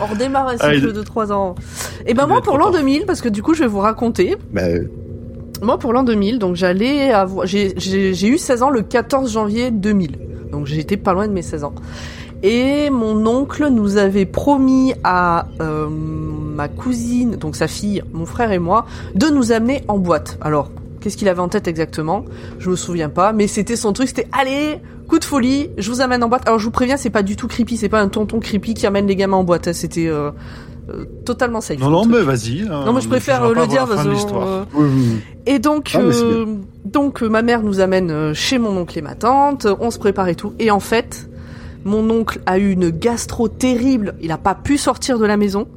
On 0.00 0.06
redémarre 0.06 0.48
un 0.48 0.56
Ah, 0.60 0.74
cycle 0.74 0.92
de 0.92 1.02
3 1.02 1.32
ans. 1.32 1.54
Et 2.06 2.14
ben 2.14 2.24
Il 2.24 2.28
moi 2.28 2.42
pour 2.42 2.58
l'an 2.58 2.70
tard. 2.70 2.80
2000 2.80 3.06
parce 3.06 3.20
que 3.20 3.28
du 3.28 3.42
coup 3.42 3.54
je 3.54 3.60
vais 3.62 3.68
vous 3.68 3.80
raconter. 3.80 4.36
Bah, 4.52 4.62
euh, 4.62 4.84
Moi, 5.62 5.78
pour 5.78 5.92
l'an 5.92 6.02
2000, 6.02 6.38
donc 6.38 6.56
j'allais 6.56 7.10
avoir, 7.12 7.46
j'ai, 7.46 7.72
j'ai, 7.76 8.12
j'ai 8.14 8.28
eu 8.28 8.38
16 8.38 8.62
ans 8.62 8.70
le 8.70 8.82
14 8.82 9.32
janvier 9.32 9.70
2000. 9.70 10.18
Donc 10.50 10.66
j'étais 10.66 10.96
pas 10.96 11.12
loin 11.12 11.26
de 11.28 11.32
mes 11.32 11.42
16 11.42 11.64
ans. 11.64 11.74
Et 12.42 12.90
mon 12.90 13.26
oncle 13.26 13.68
nous 13.70 13.96
avait 13.96 14.26
promis 14.26 14.92
à 15.02 15.46
euh, 15.62 15.88
ma 15.88 16.68
cousine, 16.68 17.36
donc 17.36 17.56
sa 17.56 17.66
fille, 17.68 18.02
mon 18.12 18.26
frère 18.26 18.52
et 18.52 18.58
moi, 18.58 18.84
de 19.14 19.28
nous 19.28 19.50
amener 19.52 19.82
en 19.88 19.96
boîte. 19.98 20.36
Alors, 20.42 20.70
qu'est-ce 21.00 21.16
qu'il 21.16 21.28
avait 21.28 21.40
en 21.40 21.48
tête 21.48 21.68
exactement? 21.68 22.24
Je 22.58 22.68
me 22.68 22.76
souviens 22.76 23.08
pas, 23.08 23.32
mais 23.32 23.46
c'était 23.46 23.76
son 23.76 23.94
truc, 23.94 24.08
c'était 24.08 24.28
allez, 24.38 24.78
coup 25.08 25.18
de 25.18 25.24
folie, 25.24 25.70
je 25.78 25.90
vous 25.90 26.00
amène 26.00 26.22
en 26.24 26.28
boîte. 26.28 26.46
Alors 26.46 26.58
je 26.58 26.64
vous 26.64 26.70
préviens, 26.70 26.96
c'est 26.96 27.10
pas 27.10 27.22
du 27.22 27.36
tout 27.36 27.46
creepy, 27.48 27.76
c'est 27.76 27.88
pas 27.88 28.00
un 28.00 28.08
tonton 28.08 28.40
creepy 28.40 28.74
qui 28.74 28.86
amène 28.86 29.06
les 29.06 29.16
gamins 29.16 29.36
en 29.36 29.44
boîte. 29.44 29.68
hein, 29.68 29.72
C'était 29.72 30.06
euh, 30.08 30.30
euh, 30.90 31.04
totalement 31.24 31.60
safe. 31.60 31.78
Non, 31.80 31.90
non, 31.90 32.04
mais 32.06 32.22
vas-y. 32.22 32.62
hein, 32.62 32.84
Non, 32.86 32.92
mais 32.92 33.00
je 33.00 33.08
préfère 33.08 33.44
euh, 33.44 33.54
le 33.54 33.66
dire 33.66 33.86
parce 33.86 34.06
euh, 34.06 34.64
oui, 34.74 34.86
oui, 34.96 35.06
et 35.46 35.58
donc, 35.58 35.92
Ah, 35.94 36.00
euh, 36.00 36.46
donc 36.84 37.22
euh, 37.22 37.28
ma 37.28 37.42
mère 37.42 37.62
nous 37.62 37.80
amène 37.80 38.10
euh, 38.10 38.34
chez 38.34 38.58
mon 38.58 38.76
oncle 38.76 38.98
et 38.98 39.02
ma 39.02 39.14
tante, 39.14 39.66
on 39.80 39.90
se 39.90 39.98
prépare 39.98 40.28
et 40.28 40.34
tout. 40.34 40.52
Et 40.58 40.70
en 40.70 40.80
fait, 40.80 41.28
mon 41.84 42.08
oncle 42.10 42.40
a 42.46 42.58
eu 42.58 42.70
une 42.72 42.88
gastro 42.90 43.48
terrible, 43.48 44.14
il 44.22 44.32
a 44.32 44.38
pas 44.38 44.54
pu 44.54 44.78
sortir 44.78 45.18
de 45.18 45.26
la 45.26 45.36
maison. 45.36 45.68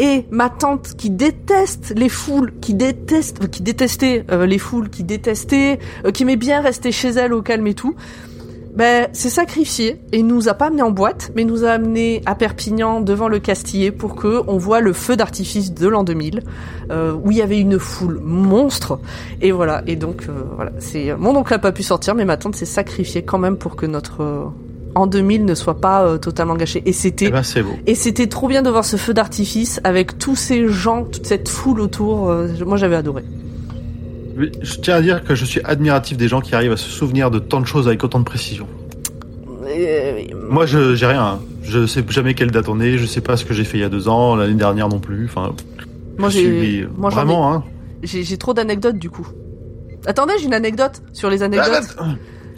Et 0.00 0.26
ma 0.30 0.48
tante 0.48 0.94
qui 0.96 1.10
déteste 1.10 1.92
les 1.96 2.08
foules, 2.08 2.52
qui 2.60 2.72
déteste, 2.74 3.48
qui 3.50 3.62
détestait 3.64 4.24
euh, 4.30 4.46
les 4.46 4.58
foules, 4.58 4.90
qui 4.90 5.02
détestait, 5.02 5.80
euh, 6.04 6.12
qui 6.12 6.22
aimait 6.22 6.36
bien 6.36 6.60
rester 6.60 6.92
chez 6.92 7.08
elle 7.08 7.32
au 7.32 7.42
calme 7.42 7.66
et 7.66 7.74
tout, 7.74 7.96
ben 8.78 9.08
s'est 9.12 9.28
sacrifié 9.28 10.00
et 10.12 10.22
nous 10.22 10.48
a 10.48 10.54
pas 10.54 10.66
amené 10.66 10.82
en 10.82 10.90
boîte, 10.92 11.32
mais 11.34 11.44
nous 11.44 11.64
a 11.64 11.70
amené 11.70 12.22
à 12.26 12.34
Perpignan 12.36 13.00
devant 13.00 13.26
le 13.28 13.40
Castillet 13.40 13.90
pour 13.90 14.14
que 14.14 14.42
on 14.46 14.56
voit 14.56 14.80
le 14.80 14.92
feu 14.92 15.16
d'artifice 15.16 15.74
de 15.74 15.88
l'an 15.88 16.04
2000 16.04 16.42
euh, 16.90 17.12
où 17.12 17.32
il 17.32 17.38
y 17.38 17.42
avait 17.42 17.58
une 17.58 17.78
foule 17.80 18.20
monstre. 18.22 19.00
Et 19.42 19.50
voilà. 19.50 19.82
Et 19.88 19.96
donc 19.96 20.26
euh, 20.28 20.44
voilà. 20.54 20.70
C'est 20.78 21.14
mon 21.18 21.34
oncle 21.36 21.52
a 21.52 21.58
pas 21.58 21.72
pu 21.72 21.82
sortir 21.82 22.14
mais 22.14 22.24
ma 22.24 22.36
tante 22.36 22.54
s'est 22.54 22.64
sacrifiée 22.66 23.22
quand 23.22 23.38
même 23.38 23.56
pour 23.56 23.74
que 23.74 23.84
notre 23.84 24.22
euh, 24.22 24.44
en 24.94 25.06
2000 25.06 25.44
ne 25.44 25.54
soit 25.54 25.80
pas 25.80 26.04
euh, 26.04 26.18
totalement 26.18 26.54
gâché 26.54 26.78
et 26.80 26.90
Eh 26.90 26.92
c'était 26.92 27.30
ben, 27.30 27.42
c'est 27.42 27.62
beau. 27.62 27.72
et 27.86 27.94
c'était 27.94 28.26
trop 28.28 28.48
bien 28.48 28.62
de 28.62 28.70
voir 28.70 28.84
ce 28.84 28.96
feu 28.96 29.12
d'artifice 29.12 29.80
avec 29.84 30.18
tous 30.18 30.36
ces 30.36 30.68
gens 30.68 31.04
toute 31.04 31.26
cette 31.26 31.48
foule 31.48 31.80
autour 31.80 32.30
euh, 32.30 32.48
moi 32.66 32.76
j'avais 32.76 32.96
adoré 32.96 33.22
Je 34.62 34.76
tiens 34.80 34.96
à 34.96 35.00
dire 35.02 35.24
que 35.24 35.34
je 35.34 35.44
suis 35.44 35.60
admiratif 35.64 36.16
des 36.16 36.28
gens 36.28 36.40
qui 36.40 36.54
arrivent 36.54 36.72
à 36.72 36.76
se 36.76 36.88
souvenir 36.88 37.30
de 37.30 37.38
tant 37.38 37.60
de 37.60 37.66
choses 37.66 37.86
avec 37.88 38.02
autant 38.04 38.18
de 38.20 38.24
précision. 38.24 38.66
Et- 39.68 40.32
Moi, 40.48 40.66
je 40.66 40.94
j'ai 40.94 41.06
rien. 41.06 41.40
Je 41.62 41.86
sais 41.86 42.02
jamais 42.08 42.34
quelle 42.34 42.50
date 42.50 42.68
on 42.68 42.80
est. 42.80 42.96
Je 42.98 43.04
sais 43.06 43.20
pas 43.20 43.36
ce 43.36 43.44
que 43.44 43.52
j'ai 43.52 43.64
fait 43.64 43.78
il 43.78 43.80
y 43.82 43.84
a 43.84 43.88
deux 43.90 44.08
ans, 44.08 44.34
l'année 44.36 44.54
dernière 44.54 44.88
non 44.88 44.98
plus. 45.00 45.26
Enfin, 45.26 45.52
moi 46.18 46.30
j'ai 46.30 46.86
moi 46.96 47.10
ai- 47.10 47.14
vraiment. 47.14 47.52
Hein. 47.52 47.64
j'ai 48.02 48.36
trop 48.38 48.54
d'anecdotes 48.54 48.96
du 48.98 49.10
coup 49.10 49.26
attendez 50.06 50.32
j'ai 50.38 50.46
une 50.46 50.54
anecdote 50.54 51.02
sur 51.12 51.28
les 51.30 51.42
anecdotes 51.42 51.96
Ah, 51.98 52.06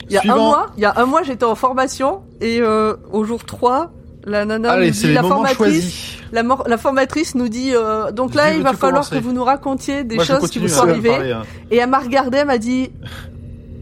Il 0.09 0.13
y 0.13 0.17
a 0.17 0.21
Suivant. 0.21 0.35
un 0.35 0.39
mois, 0.39 0.67
il 0.77 0.83
y 0.83 0.85
a 0.87 0.93
un 0.97 1.05
mois, 1.07 1.23
j'étais 1.23 1.45
en 1.45 1.55
formation 1.55 2.21
et 2.41 2.61
euh, 2.61 2.95
au 3.13 3.25
jour 3.25 3.45
3, 3.45 3.91
la 4.25 4.45
nana 4.45 4.73
Allez, 4.73 4.89
nous 4.89 4.93
c'est 4.95 5.01
dit 5.03 5.07
les 5.09 5.15
la 5.15 5.23
formatrice, 5.23 6.17
la, 6.33 6.43
mor- 6.43 6.65
la 6.69 6.77
formatrice 6.79 7.35
nous 7.35 7.49
dit 7.49 7.73
euh, 7.75 8.13
donc 8.13 8.35
là 8.35 8.53
il 8.55 8.63
va 8.63 8.73
falloir 8.75 9.03
commencer 9.03 9.17
que 9.17 9.23
vous 9.25 9.33
nous 9.33 9.45
racontiez 9.45 10.05
des 10.05 10.17
Moi, 10.17 10.25
choses 10.25 10.51
qui 10.51 10.59
vous 10.59 10.69
sont 10.69 10.87
arrivées 10.89 11.09
parler, 11.09 11.33
hein. 11.33 11.43
et 11.71 11.77
elle 11.79 11.89
m'a 11.91 11.99
regardé, 12.01 12.39
elle 12.39 12.47
m'a 12.47 12.59
dit 12.59 12.91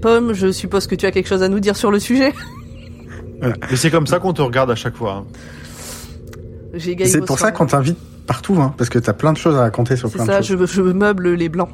Pomme, 0.00 0.32
je 0.32 0.52
suppose 0.52 0.86
que 0.86 0.94
tu 0.94 1.06
as 1.06 1.10
quelque 1.10 1.26
chose 1.28 1.42
à 1.42 1.48
nous 1.48 1.58
dire 1.60 1.76
sur 1.76 1.90
le 1.90 1.98
sujet. 1.98 2.32
Mais 3.42 3.76
c'est 3.76 3.90
comme 3.90 4.06
ça 4.06 4.18
qu'on 4.20 4.32
te 4.32 4.42
regarde 4.42 4.70
à 4.70 4.74
chaque 4.76 4.96
fois. 4.96 5.24
hein. 5.24 6.78
C'est 6.78 7.24
pour 7.24 7.38
ça 7.38 7.50
qu'on 7.52 7.66
t'invite 7.66 7.98
partout, 8.26 8.56
hein, 8.60 8.74
parce 8.76 8.90
que 8.90 8.98
t'as 8.98 9.12
plein 9.14 9.32
de 9.32 9.38
choses 9.38 9.56
à 9.56 9.60
raconter 9.60 9.96
sur 9.96 10.08
C'est 10.08 10.16
plein 10.16 10.26
ça, 10.26 10.40
de 10.40 10.44
choses. 10.44 10.60
je, 10.70 10.74
je 10.74 10.82
meuble 10.82 11.32
les 11.34 11.48
blancs. 11.48 11.70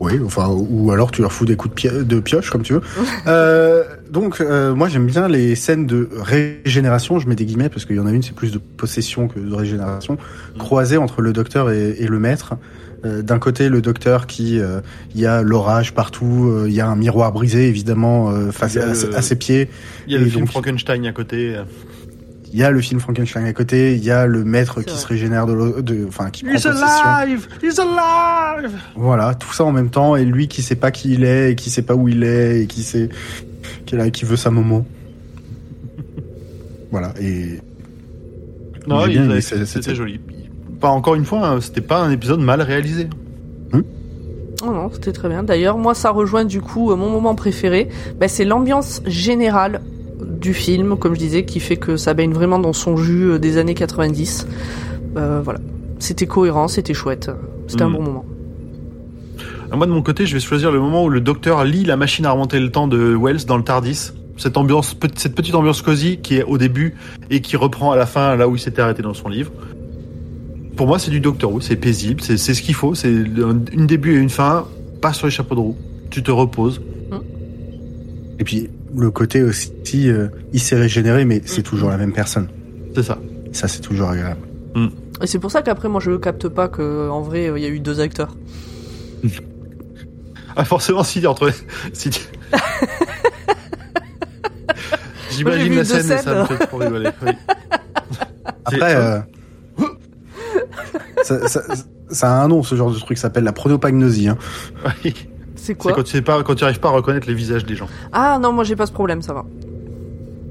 Oui, 0.00 0.14
enfin, 0.24 0.48
ou 0.50 0.90
alors 0.90 1.10
tu 1.12 1.22
leur 1.22 1.32
fous 1.32 1.44
des 1.44 1.54
coups 1.56 1.86
de, 1.86 2.20
pioche, 2.20 2.50
comme 2.50 2.62
tu 2.62 2.72
veux. 2.74 2.82
Euh, 3.26 3.84
donc, 4.10 4.40
euh, 4.40 4.74
moi, 4.74 4.88
j'aime 4.88 5.06
bien 5.06 5.28
les 5.28 5.54
scènes 5.54 5.86
de 5.86 6.08
régénération, 6.20 7.18
je 7.18 7.28
mets 7.28 7.36
des 7.36 7.44
guillemets, 7.46 7.68
parce 7.68 7.84
qu'il 7.84 7.96
y 7.96 8.00
en 8.00 8.06
a 8.06 8.12
une, 8.12 8.22
c'est 8.22 8.34
plus 8.34 8.52
de 8.52 8.58
possession 8.58 9.28
que 9.28 9.38
de 9.38 9.54
régénération, 9.54 10.18
croisées 10.58 10.96
entre 10.98 11.20
le 11.22 11.32
docteur 11.32 11.70
et, 11.70 11.90
et 11.98 12.06
le 12.06 12.18
maître. 12.18 12.54
Euh, 13.04 13.22
D'un 13.22 13.38
côté, 13.38 13.68
le 13.68 13.80
docteur 13.82 14.26
qui, 14.26 14.58
euh, 14.58 14.80
il 15.14 15.20
y 15.20 15.26
a 15.26 15.42
l'orage 15.42 15.94
partout, 15.94 16.48
euh, 16.50 16.64
il 16.68 16.74
y 16.74 16.80
a 16.80 16.88
un 16.88 16.96
miroir 16.96 17.32
brisé, 17.32 17.68
évidemment, 17.68 18.32
face 18.50 18.76
à, 18.76 18.86
le- 18.86 18.94
ses- 18.94 19.14
à 19.14 19.22
ses 19.22 19.36
pieds. 19.36 19.68
Il 20.06 20.12
y 20.12 20.16
a 20.16 20.20
Et 20.20 20.24
le 20.24 20.28
film 20.30 20.40
donc- 20.42 20.50
Frankenstein 20.50 21.06
à 21.06 21.12
côté. 21.12 21.56
Il 22.56 22.60
y 22.60 22.62
a 22.62 22.70
le 22.70 22.80
film 22.80 23.00
Frankenstein 23.00 23.44
à 23.46 23.52
côté, 23.52 23.96
il 23.96 24.04
y 24.04 24.12
a 24.12 24.26
le 24.26 24.44
maître 24.44 24.80
qui 24.80 24.90
vrai. 24.90 24.98
se 25.00 25.06
régénère 25.08 25.44
de, 25.46 25.52
l'eau- 25.54 25.82
de 25.82 26.06
enfin, 26.06 26.30
qui 26.30 26.44
prend 26.44 26.52
He's 26.54 26.62
possession. 26.62 26.86
alive! 27.04 27.48
He's 27.60 27.80
alive! 27.80 28.70
Voilà, 28.94 29.34
tout 29.34 29.52
ça 29.52 29.64
en 29.64 29.72
même 29.72 29.90
temps, 29.90 30.14
et 30.14 30.24
lui 30.24 30.46
qui 30.46 30.62
sait 30.62 30.76
pas 30.76 30.92
qui 30.92 31.14
il 31.14 31.24
est, 31.24 31.50
et 31.50 31.54
qui 31.56 31.68
sait 31.68 31.82
pas 31.82 31.96
où 31.96 32.06
il 32.08 32.22
est, 32.22 32.60
et 32.62 32.66
qui 32.68 32.84
sait, 32.84 33.08
qui, 33.86 33.96
est 33.96 33.98
là, 33.98 34.08
qui 34.10 34.24
veut 34.24 34.36
sa 34.36 34.52
momo. 34.52 34.86
voilà, 36.92 37.12
et 37.20 37.58
Non, 38.86 39.04
cette- 39.40 39.64
c'était 39.66 39.94
joli. 39.96 40.20
Pas 40.80 40.90
encore 40.90 41.16
une 41.16 41.24
fois, 41.24 41.46
hein, 41.48 41.60
c'était 41.60 41.80
pas 41.80 42.00
un 42.02 42.10
épisode 42.12 42.40
mal 42.40 42.60
réalisé. 42.62 43.08
Oh 44.62 44.70
non, 44.70 44.90
c'était 44.92 45.12
très 45.12 45.28
bien. 45.28 45.42
D'ailleurs, 45.42 45.76
moi, 45.76 45.92
ça 45.94 46.10
rejoint 46.10 46.44
du 46.44 46.60
coup 46.62 46.94
mon 46.94 47.10
moment 47.10 47.34
préféré. 47.34 47.88
Bah, 48.18 48.28
c'est 48.28 48.44
l'ambiance 48.46 49.02
générale 49.06 49.82
du 50.40 50.54
film, 50.54 50.96
comme 50.96 51.14
je 51.14 51.18
disais, 51.20 51.44
qui 51.44 51.60
fait 51.60 51.76
que 51.76 51.96
ça 51.96 52.14
baigne 52.14 52.32
vraiment 52.32 52.58
dans 52.58 52.72
son 52.72 52.96
jus 52.96 53.30
euh, 53.32 53.38
des 53.38 53.56
années 53.58 53.74
90. 53.74 54.46
Euh, 55.16 55.40
voilà. 55.42 55.60
C'était 55.98 56.26
cohérent, 56.26 56.68
c'était 56.68 56.94
chouette. 56.94 57.30
C'était 57.66 57.82
un 57.82 57.88
Mm. 57.88 57.92
bon 57.94 58.02
moment. 58.02 58.24
Alors 59.66 59.78
moi 59.78 59.86
de 59.86 59.92
mon 59.92 60.02
côté, 60.02 60.26
je 60.26 60.34
vais 60.34 60.40
choisir 60.40 60.70
le 60.70 60.78
moment 60.80 61.04
où 61.04 61.08
le 61.08 61.20
docteur 61.20 61.64
lit 61.64 61.84
la 61.84 61.96
machine 61.96 62.26
à 62.26 62.30
remonter 62.32 62.60
le 62.60 62.70
temps 62.70 62.86
de 62.86 63.16
Wells 63.16 63.44
dans 63.46 63.56
le 63.56 63.64
Tardis. 63.64 64.10
Cette 64.36 64.56
ambiance, 64.56 64.96
cette 65.16 65.34
petite 65.34 65.54
ambiance 65.54 65.80
cosy 65.82 66.18
qui 66.18 66.36
est 66.36 66.42
au 66.44 66.58
début 66.58 66.94
et 67.30 67.40
qui 67.40 67.56
reprend 67.56 67.92
à 67.92 67.96
la 67.96 68.04
fin 68.06 68.36
là 68.36 68.48
où 68.48 68.56
il 68.56 68.58
s'était 68.58 68.82
arrêté 68.82 69.02
dans 69.02 69.14
son 69.14 69.28
livre. 69.28 69.50
Pour 70.76 70.86
moi, 70.88 70.98
c'est 70.98 71.10
du 71.12 71.20
Doctor 71.20 71.52
Who, 71.52 71.60
c'est 71.60 71.76
paisible, 71.76 72.20
c'est 72.20 72.36
ce 72.36 72.60
qu'il 72.62 72.74
faut, 72.74 72.94
c'est 72.96 73.08
un- 73.08 73.60
une 73.72 73.86
début 73.86 74.14
et 74.14 74.18
une 74.18 74.28
fin, 74.28 74.66
pas 75.00 75.12
sur 75.12 75.26
les 75.28 75.30
chapeaux 75.30 75.54
de 75.54 75.60
roue. 75.60 75.76
Tu 76.10 76.22
te 76.22 76.30
reposes. 76.30 76.80
et 78.40 78.42
puis 78.44 78.68
le 78.96 79.10
côté 79.10 79.42
aussi, 79.42 79.72
euh, 80.08 80.28
il 80.52 80.60
s'est 80.60 80.76
régénéré, 80.76 81.24
mais 81.24 81.42
c'est 81.44 81.62
toujours 81.62 81.90
la 81.90 81.96
même 81.96 82.12
personne. 82.12 82.48
C'est 82.94 83.02
ça. 83.02 83.18
Ça, 83.52 83.68
c'est 83.68 83.80
toujours 83.80 84.10
agréable. 84.10 84.40
Et 85.22 85.26
c'est 85.26 85.38
pour 85.38 85.50
ça 85.50 85.62
qu'après, 85.62 85.88
moi, 85.88 86.00
je 86.00 86.16
capte 86.16 86.48
pas 86.48 86.68
que 86.68 87.08
en 87.08 87.20
vrai, 87.20 87.48
euh, 87.48 87.58
il 87.58 87.62
y 87.62 87.66
a 87.66 87.70
eu 87.70 87.80
deux 87.80 88.00
acteurs. 88.00 88.36
Ah 90.56 90.64
forcément, 90.64 91.02
si 91.02 91.26
entre 91.26 91.50
si 91.92 92.10
J'imagine 95.32 95.74
la 95.74 95.84
scène 95.84 96.12
et 96.12 96.18
ça 96.18 96.42
me 96.42 96.46
scènes. 96.46 96.58
fait 96.58 96.66
trop 96.68 96.76
rigoler. 96.76 97.10
oui. 97.22 97.32
Après, 98.64 98.94
euh, 98.94 99.18
ça, 101.24 101.48
ça, 101.48 101.60
ça 102.08 102.30
a 102.30 102.44
un 102.44 102.46
nom, 102.46 102.62
ce 102.62 102.76
genre 102.76 102.92
de 102.92 102.98
truc, 103.00 103.18
ça 103.18 103.22
s'appelle 103.22 103.42
la 103.42 103.52
pronopagnosie. 103.52 104.28
Hein. 104.28 104.38
Oui. 105.04 105.12
C'est 105.64 105.72
C'est 105.72 105.78
quoi 105.78 105.92
quand 105.94 106.02
tu 106.02 106.10
sais 106.12 106.20
pas, 106.20 106.42
quand 106.42 106.54
tu 106.54 106.62
arrives 106.64 106.78
pas 106.78 106.88
à 106.88 106.92
reconnaître 106.92 107.26
les 107.26 107.32
visages 107.32 107.64
des 107.64 107.74
gens. 107.74 107.86
Ah 108.12 108.38
non, 108.38 108.52
moi, 108.52 108.64
j'ai 108.64 108.76
pas 108.76 108.84
ce 108.84 108.92
problème, 108.92 109.22
ça 109.22 109.32
va. 109.32 109.46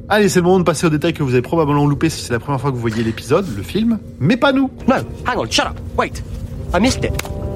Allez, 0.09 0.27
c'est 0.27 0.39
le 0.39 0.43
moment 0.45 0.57
de 0.57 0.63
passer 0.63 0.87
aux 0.87 0.89
détails 0.89 1.13
que 1.13 1.21
vous 1.21 1.33
avez 1.33 1.43
probablement 1.43 1.85
loupé 1.85 2.09
si 2.09 2.23
c'est 2.25 2.33
la 2.33 2.39
première 2.39 2.59
fois 2.59 2.71
que 2.71 2.75
vous 2.75 2.81
voyez 2.81 3.03
l'épisode, 3.03 3.45
le 3.55 3.61
film, 3.61 3.99
mais 4.19 4.37
pas 4.37 4.51
nous. 4.51 4.71
No, 4.87 4.95
hang 5.27 5.37
on, 5.37 5.45
shut 5.49 5.65
up. 5.67 5.79
Wait. 5.97 6.23
I 6.75 6.79
missed 6.81 7.03
it. 7.03 7.11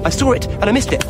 I 0.05 0.11
saw 0.11 0.33
it 0.35 0.47
and 0.61 0.67
I 0.69 0.71
missed 0.71 0.93
it. 0.93 1.03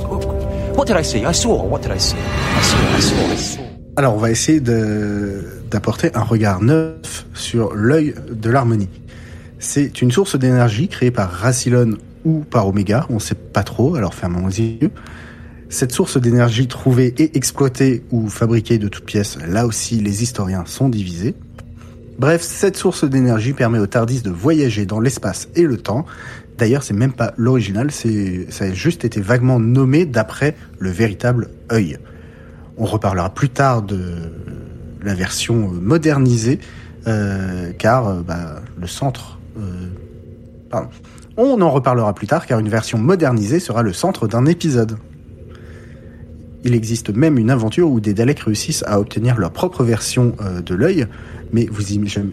What 0.75 0.85
did 0.85 0.95
I 0.97 1.03
see? 1.03 1.19
I 1.25 1.33
saw. 1.33 1.63
What 1.65 1.79
did 1.81 1.91
I 1.91 1.99
see? 1.99 2.15
I 2.15 2.61
saw, 2.63 2.77
I 2.97 3.01
saw, 3.01 3.33
I 3.33 3.37
saw. 3.37 3.61
Alors, 3.97 4.15
on 4.15 4.19
va 4.19 4.31
essayer 4.31 4.61
de- 4.61 5.43
d'apporter 5.69 6.11
un 6.15 6.23
regard 6.23 6.61
neuf 6.61 7.25
sur 7.33 7.75
l'œil 7.75 8.15
de 8.31 8.49
l'harmonie. 8.49 8.89
C'est 9.59 10.01
une 10.01 10.11
source 10.11 10.37
d'énergie 10.37 10.87
créée 10.87 11.11
par 11.11 11.29
Racylon 11.29 11.97
ou 12.25 12.39
par 12.49 12.67
Omega, 12.67 13.05
on 13.09 13.19
sait 13.19 13.35
pas 13.35 13.63
trop, 13.63 13.95
alors 13.95 14.13
fermons 14.13 14.47
les 14.47 14.59
yeux. 14.61 14.91
Cette 15.69 15.91
source 15.91 16.19
d'énergie 16.19 16.67
trouvée 16.67 17.13
et 17.17 17.35
exploitée 17.35 18.03
ou 18.11 18.29
fabriquée 18.29 18.77
de 18.77 18.87
toutes 18.87 19.05
pièces, 19.05 19.37
là 19.47 19.65
aussi 19.65 19.99
les 19.99 20.23
historiens 20.23 20.63
sont 20.65 20.87
divisés. 20.87 21.35
Bref, 22.17 22.41
cette 22.41 22.77
source 22.77 23.03
d'énergie 23.03 23.53
permet 23.53 23.77
au 23.77 23.85
TARDIS 23.85 24.21
de 24.21 24.31
voyager 24.31 24.85
dans 24.85 24.99
l'espace 24.99 25.49
et 25.55 25.63
le 25.63 25.77
temps. 25.77 26.05
D'ailleurs, 26.57 26.83
c'est 26.83 26.93
même 26.93 27.13
pas 27.13 27.33
l'original, 27.37 27.91
c'est, 27.91 28.47
ça 28.49 28.65
a 28.65 28.71
juste 28.71 29.05
été 29.05 29.21
vaguement 29.21 29.59
nommé 29.59 30.05
d'après 30.05 30.55
le 30.79 30.89
véritable 30.89 31.49
œil. 31.71 31.99
On 32.77 32.85
reparlera 32.85 33.29
plus 33.29 33.49
tard 33.49 33.83
de 33.83 33.99
la 35.03 35.13
version 35.13 35.67
modernisée, 35.67 36.59
euh, 37.07 37.71
car 37.77 38.07
euh, 38.07 38.21
bah, 38.25 38.61
le 38.79 38.87
centre. 38.87 39.37
euh, 39.59 39.87
pardon. 40.69 40.89
On 41.35 41.61
en 41.61 41.69
reparlera 41.69 42.15
plus 42.15 42.25
tard, 42.25 42.47
car 42.47 42.57
une 42.57 42.69
version 42.69 42.97
modernisée 42.97 43.59
sera 43.59 43.83
le 43.83 43.93
centre 43.93 44.27
d'un 44.27 44.47
épisode. 44.47 44.97
Il 46.67 46.75
existe 46.75 47.09
même 47.15 47.37
une 47.37 47.49
aventure 47.49 47.89
où 47.89 47.99
des 48.01 48.13
Daleks 48.13 48.41
réussissent 48.41 48.83
à 48.85 48.99
obtenir 48.99 49.37
leur 49.37 49.51
propre 49.51 49.83
version 49.85 50.35
euh, 50.41 50.59
de 50.61 50.75
l'œil, 50.75 51.07
mais 51.53 51.65
vous, 51.71 51.93
imaginez, 51.93 52.25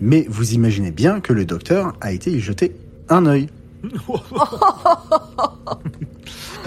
mais 0.00 0.26
vous 0.28 0.52
imaginez 0.54 0.90
bien 0.90 1.20
que 1.20 1.32
le 1.32 1.44
docteur 1.44 1.92
a 2.00 2.12
été 2.12 2.32
y 2.32 2.40
jeter 2.40 2.74
un 3.08 3.26
œil. 3.26 3.48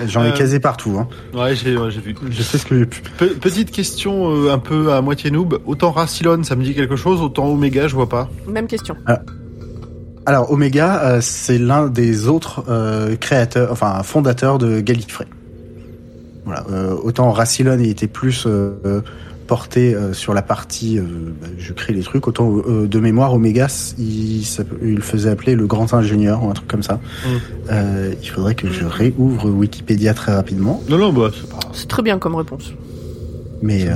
J'en 0.07 0.24
ai 0.24 0.30
Euh, 0.30 0.32
casé 0.32 0.59
partout. 0.61 0.97
Hein. 0.97 1.07
Ouais, 1.38 1.55
j'ai 1.55 1.76
ouais, 1.76 1.91
j'ai 1.91 1.99
vu. 1.99 2.15
Je 2.30 2.41
sais 2.41 2.57
ce 2.57 2.65
que 2.65 2.80
j'ai 2.80 2.86
pu. 2.86 3.01
Pe- 3.17 3.36
petite 3.38 3.72
question 3.72 4.34
euh, 4.34 4.53
un 4.53 4.59
peu 4.59 4.93
à 4.93 5.01
moitié 5.01 5.30
noob. 5.30 5.59
Autant 5.65 5.91
Racylon, 5.91 6.43
ça 6.43 6.55
me 6.55 6.63
dit 6.63 6.74
quelque 6.74 6.95
chose, 6.95 7.22
autant 7.22 7.47
Omega, 7.47 7.88
je 7.89 7.95
vois 7.95 8.07
pas. 8.07 8.30
Même 8.47 8.67
question. 8.67 8.95
Alors 10.26 10.51
Omega, 10.51 11.01
euh, 11.03 11.17
c'est 11.22 11.57
l'un 11.57 11.88
des 11.88 12.28
autres 12.30 12.63
euh, 12.70 13.15
créateurs, 13.17 13.72
enfin 13.74 14.01
fondateurs 14.03 14.57
de 14.57 14.80
Gallifrey. 14.80 15.28
Voilà. 16.50 16.66
euh, 16.72 16.95
autant 17.04 17.34
il 17.54 17.88
était 17.88 18.08
plus 18.08 18.45
euh, 18.47 19.02
porté 19.50 19.95
euh, 19.95 20.14
sur 20.14 20.36
la 20.36 20.43
partie, 20.43 21.00
euh, 21.00 21.04
bah, 21.41 21.47
je 21.58 21.74
crée 21.74 21.91
les 21.91 22.04
trucs. 22.04 22.28
Autant 22.28 22.56
euh, 22.56 22.88
de 22.88 23.00
mémoire, 23.00 23.34
Omega, 23.34 23.68
il, 23.97 24.45
faisait 25.02 25.30
appeler 25.30 25.56
le 25.56 25.66
grand 25.66 25.91
ingénieur 25.95 26.43
ou 26.43 26.52
un 26.52 26.54
truc 26.54 26.68
comme 26.68 26.84
ça. 26.84 26.95
Mm. 26.95 27.28
Euh, 27.72 28.14
il 28.22 28.30
faudrait 28.30 28.54
que 28.54 28.70
je 28.70 28.86
réouvre 28.86 29.50
Wikipédia 29.50 30.14
très 30.14 30.34
rapidement, 30.36 30.84
Non, 30.88 31.00
non, 31.00 31.12
bah, 31.12 31.32
c'est 31.34 31.50
pas. 31.50 31.60
C'est 31.74 31.88
très 31.88 32.04
bien 32.04 32.20
comme 32.20 32.36
réponse. 32.36 32.74
mais 33.64 33.88
euh. 33.88 33.95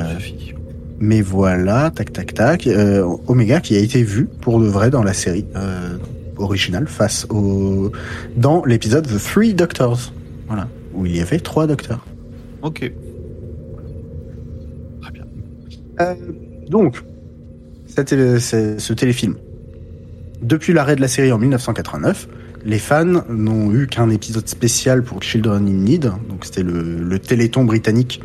Mais 1.00 1.22
voilà, 1.22 1.92
tac 1.92 2.14
tac 2.14 2.34
tac, 2.34 2.66
euh, 2.66 3.06
Omega 3.28 3.60
qui 3.60 3.76
a 3.76 3.80
été 3.80 4.04
vu 4.04 4.26
pour 4.42 4.60
de 4.60 4.68
vrai 4.68 4.90
dans 4.90 5.04
la 5.04 5.14
série 5.14 5.46
euh, 5.56 5.98
originale 6.38 6.88
face 6.88 7.28
au 7.30 7.92
dans 8.38 8.64
l'épisode 8.64 9.06
The 9.06 9.22
Three 9.22 9.54
Doctors, 9.54 10.14
voilà, 10.48 10.68
où 10.94 11.06
il 11.06 11.18
y 11.18 11.20
avait 11.20 11.40
trois 11.40 11.68
docteurs. 11.68 12.06
Ok. 12.64 12.92
Très 15.02 15.12
bien. 15.12 15.26
Euh, 16.02 16.16
donc, 16.70 17.04
cette- 17.86 18.14
euh, 18.14 18.40
c'est- 18.40 18.80
ce 18.80 18.94
téléfilm. 18.94 19.36
Depuis 20.42 20.74
l'arrêt 20.74 20.96
de 20.96 21.02
la 21.02 21.08
série 21.08 21.32
en 21.32 21.38
1989, 21.38 22.28
les 22.66 22.80
fans 22.80 23.24
n'ont 23.30 23.72
eu 23.74 23.88
qu'un 23.88 24.10
épisode 24.10 24.48
spécial 24.48 25.04
pour 25.04 25.22
Children 25.22 25.68
in 25.68 25.72
Need, 25.84 26.12
donc 26.30 26.46
c'était 26.46 26.64
le, 26.64 26.82
le 27.00 27.20
téléthon 27.20 27.64
britannique. 27.66 28.22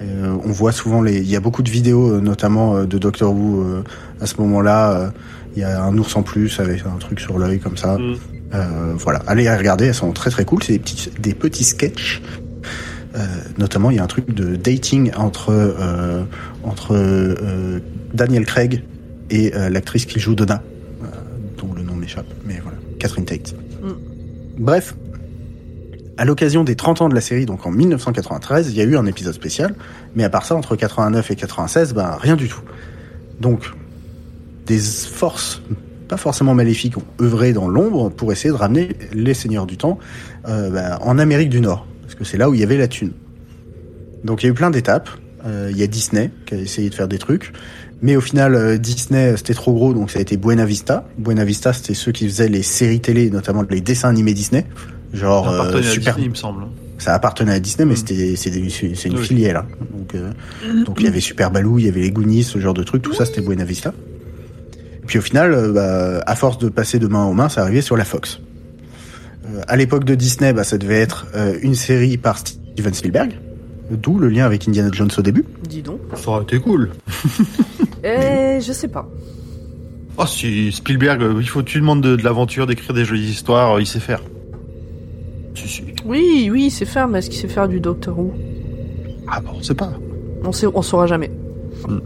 Euh, 0.00 0.34
on 0.44 0.50
voit 0.50 0.72
souvent 0.72 1.00
les, 1.02 1.18
il 1.18 1.28
y 1.30 1.36
a 1.36 1.40
beaucoup 1.40 1.62
de 1.62 1.70
vidéos, 1.70 2.14
euh, 2.14 2.20
notamment 2.20 2.76
euh, 2.76 2.84
de 2.86 2.98
Doctor 2.98 3.32
Who 3.32 3.62
euh, 3.62 3.82
à 4.20 4.26
ce 4.26 4.36
moment-là. 4.40 4.92
euh, 4.98 5.10
Il 5.54 5.60
y 5.60 5.64
a 5.64 5.84
un 5.84 5.96
ours 5.98 6.16
en 6.16 6.22
plus 6.22 6.58
avec 6.60 6.82
un 6.86 6.96
truc 6.98 7.20
sur 7.20 7.38
l'œil 7.38 7.58
comme 7.60 7.76
ça. 7.76 7.98
Mm. 7.98 8.14
Euh, 8.54 8.92
voilà, 8.96 9.20
allez 9.26 9.42
les 9.42 9.54
regarder, 9.54 9.84
elles 9.84 9.94
sont 9.94 10.10
très 10.12 10.30
très 10.30 10.46
cool. 10.46 10.62
C'est 10.62 10.72
des 10.72 10.78
petits, 10.78 11.10
des 11.20 11.34
petits 11.34 11.64
sketchs. 11.64 12.22
Euh, 13.14 13.26
notamment, 13.58 13.90
il 13.90 13.96
y 13.96 14.00
a 14.00 14.04
un 14.04 14.08
truc 14.08 14.32
de 14.34 14.56
dating 14.56 15.12
entre 15.16 15.50
euh, 15.50 16.24
entre 16.64 16.94
euh, 16.94 17.80
Daniel 18.14 18.46
Craig 18.46 18.82
et 19.30 19.50
l'actrice 19.70 20.04
qui 20.04 20.20
joue 20.20 20.34
Donna, 20.34 20.62
dont 21.56 21.72
le 21.72 21.82
nom 21.82 21.94
m'échappe, 21.94 22.26
mais 22.44 22.60
voilà, 22.62 22.76
Catherine 22.98 23.24
Tate. 23.24 23.54
Mm. 23.82 23.92
Bref, 24.58 24.94
à 26.18 26.26
l'occasion 26.26 26.64
des 26.64 26.76
30 26.76 27.00
ans 27.00 27.08
de 27.08 27.14
la 27.14 27.22
série, 27.22 27.46
donc 27.46 27.64
en 27.64 27.70
1993, 27.70 28.68
il 28.68 28.76
y 28.76 28.82
a 28.82 28.84
eu 28.84 28.94
un 28.94 29.06
épisode 29.06 29.32
spécial, 29.32 29.74
mais 30.14 30.24
à 30.24 30.28
part 30.28 30.44
ça, 30.44 30.54
entre 30.54 30.76
89 30.76 31.30
et 31.30 31.36
96, 31.36 31.94
ben 31.94 32.18
rien 32.20 32.36
du 32.36 32.48
tout. 32.48 32.60
Donc, 33.40 33.72
des 34.66 34.78
forces 34.78 35.62
pas 36.12 36.18
forcément 36.18 36.54
maléfiques 36.54 36.98
ont 36.98 37.22
œuvré 37.22 37.54
dans 37.54 37.68
l'ombre 37.68 38.10
pour 38.10 38.32
essayer 38.32 38.50
de 38.50 38.58
ramener 38.58 38.90
les 39.14 39.32
Seigneurs 39.32 39.64
du 39.64 39.78
Temps 39.78 39.98
euh, 40.46 40.68
ben, 40.68 40.98
en 41.00 41.18
Amérique 41.18 41.48
du 41.48 41.62
Nord, 41.62 41.86
parce 42.12 42.18
que 42.18 42.24
c'est 42.24 42.38
là 42.38 42.50
où 42.50 42.54
il 42.54 42.60
y 42.60 42.62
avait 42.64 42.76
la 42.78 42.88
thune. 42.88 43.12
Donc 44.24 44.42
il 44.42 44.46
y 44.46 44.48
a 44.48 44.52
eu 44.52 44.54
plein 44.54 44.70
d'étapes. 44.70 45.08
Euh, 45.46 45.68
Il 45.72 45.78
y 45.78 45.82
a 45.82 45.86
Disney 45.86 46.30
qui 46.46 46.54
a 46.54 46.58
essayé 46.58 46.88
de 46.88 46.94
faire 46.94 47.08
des 47.08 47.18
trucs, 47.18 47.52
mais 48.00 48.14
au 48.14 48.20
final 48.20 48.54
euh, 48.54 48.78
Disney 48.78 49.36
c'était 49.36 49.54
trop 49.54 49.72
gros, 49.72 49.92
donc 49.92 50.10
ça 50.12 50.18
a 50.20 50.22
été 50.22 50.36
Buena 50.36 50.64
Vista. 50.64 51.08
Buena 51.18 51.44
Vista 51.44 51.72
c'était 51.72 51.94
ceux 51.94 52.12
qui 52.12 52.28
faisaient 52.28 52.48
les 52.48 52.62
séries 52.62 53.00
télé, 53.00 53.28
notamment 53.30 53.64
les 53.68 53.80
dessins 53.80 54.10
animés 54.10 54.34
Disney, 54.34 54.64
genre 55.12 55.48
euh, 55.48 55.56
partenariat 55.56 55.90
Super 55.90 56.14
Disney, 56.14 56.26
il 56.26 56.30
me 56.30 56.36
semble. 56.36 56.64
ça 56.98 57.14
appartenait 57.14 57.54
à 57.54 57.58
Disney, 57.58 57.86
mais 57.86 57.94
Mm. 57.94 57.96
c'était 57.96 58.36
c'est 58.36 59.08
une 59.08 59.16
Oui. 59.18 59.24
filiale. 59.24 59.56
hein. 59.56 59.66
Donc 59.98 60.14
euh, 60.14 60.30
donc 60.84 60.98
il 61.00 61.06
y 61.06 61.08
avait 61.08 61.18
Super 61.20 61.50
Baloo, 61.50 61.80
il 61.80 61.86
y 61.86 61.88
avait 61.88 62.02
les 62.02 62.12
Goonies, 62.12 62.44
ce 62.44 62.60
genre 62.60 62.74
de 62.74 62.84
trucs, 62.84 63.02
tout 63.02 63.14
ça 63.14 63.24
c'était 63.24 63.40
Buena 63.40 63.64
Vista. 63.64 63.92
Et 65.02 65.06
puis 65.06 65.18
au 65.18 65.22
final, 65.22 65.52
euh, 65.52 65.72
bah, 65.72 66.22
à 66.24 66.36
force 66.36 66.58
de 66.58 66.68
passer 66.68 67.00
de 67.00 67.08
main 67.08 67.24
en 67.24 67.34
main, 67.34 67.48
ça 67.48 67.62
arrivait 67.62 67.80
sur 67.82 67.96
la 67.96 68.04
Fox. 68.04 68.38
Euh, 69.44 69.62
à 69.66 69.76
l'époque 69.76 70.04
de 70.04 70.14
Disney, 70.14 70.52
bah, 70.52 70.64
ça 70.64 70.78
devait 70.78 71.00
être 71.00 71.26
euh, 71.34 71.58
une 71.62 71.74
série 71.74 72.16
par 72.16 72.38
Steven 72.38 72.94
Spielberg, 72.94 73.32
d'où 73.90 74.18
le 74.18 74.28
lien 74.28 74.44
avec 74.44 74.68
Indiana 74.68 74.90
Jones 74.92 75.10
au 75.16 75.22
début. 75.22 75.44
Dis 75.68 75.82
donc. 75.82 76.00
Ça 76.14 76.30
aurait 76.30 76.44
été 76.44 76.58
cool. 76.58 76.90
Eh, 78.04 78.58
je 78.60 78.72
sais 78.72 78.88
pas. 78.88 79.08
Oh 80.18 80.26
si 80.26 80.72
Spielberg, 80.72 81.22
euh, 81.22 81.34
il 81.38 81.48
faut 81.48 81.62
tu 81.62 81.78
lui 81.78 81.82
demandes 81.82 82.00
de, 82.00 82.16
de 82.16 82.24
l'aventure, 82.24 82.66
d'écrire 82.66 82.92
des 82.94 83.04
jolies 83.04 83.30
histoires, 83.30 83.78
il 83.78 83.86
sait 83.86 84.00
faire. 84.00 84.20
Si 85.54 85.68
si. 85.68 85.82
Oui, 86.04 86.48
oui, 86.50 86.64
il 86.64 86.70
sait 86.72 86.84
faire, 86.84 87.06
mais 87.06 87.20
est-ce 87.20 87.30
qu'il 87.30 87.38
sait 87.38 87.46
faire 87.46 87.68
du 87.68 87.78
Doctor 87.78 88.18
Who? 88.18 88.34
Ah 89.28 89.40
bah 89.40 89.52
on 89.54 89.62
sait 89.62 89.74
pas. 89.74 89.92
On 90.44 90.50
sait, 90.50 90.66
on 90.74 90.82
saura 90.82 91.06
jamais. 91.06 91.30
Non. 91.88 92.00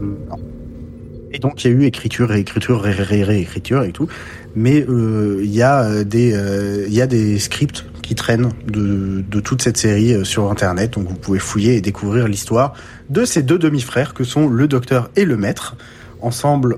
Et 1.31 1.39
donc 1.39 1.63
il 1.63 1.71
y 1.71 1.73
a 1.73 1.77
eu 1.77 1.83
écriture, 1.83 2.29
réécriture, 2.29 2.81
ré, 2.81 2.91
ré, 2.91 3.23
réécriture 3.23 3.83
et 3.83 3.91
tout, 3.91 4.07
mais 4.55 4.85
euh, 4.87 5.41
il 5.43 5.53
y 5.53 5.61
a 5.61 5.83
euh, 5.83 6.03
des 6.03 6.33
euh, 6.33 6.85
y 6.87 7.01
a 7.01 7.07
des 7.07 7.37
scripts 7.39 7.85
qui 8.01 8.15
traînent 8.15 8.51
de, 8.65 9.23
de 9.29 9.39
toute 9.41 9.61
cette 9.61 9.77
série 9.77 10.13
euh, 10.13 10.23
sur 10.23 10.49
internet, 10.49 10.93
donc 10.93 11.07
vous 11.07 11.15
pouvez 11.15 11.39
fouiller 11.39 11.75
et 11.75 11.81
découvrir 11.81 12.27
l'histoire 12.27 12.73
de 13.09 13.25
ces 13.25 13.43
deux 13.43 13.57
demi-frères 13.57 14.13
que 14.13 14.23
sont 14.23 14.47
le 14.47 14.67
docteur 14.67 15.09
et 15.15 15.25
le 15.25 15.35
maître, 15.35 15.75
ensemble 16.21 16.77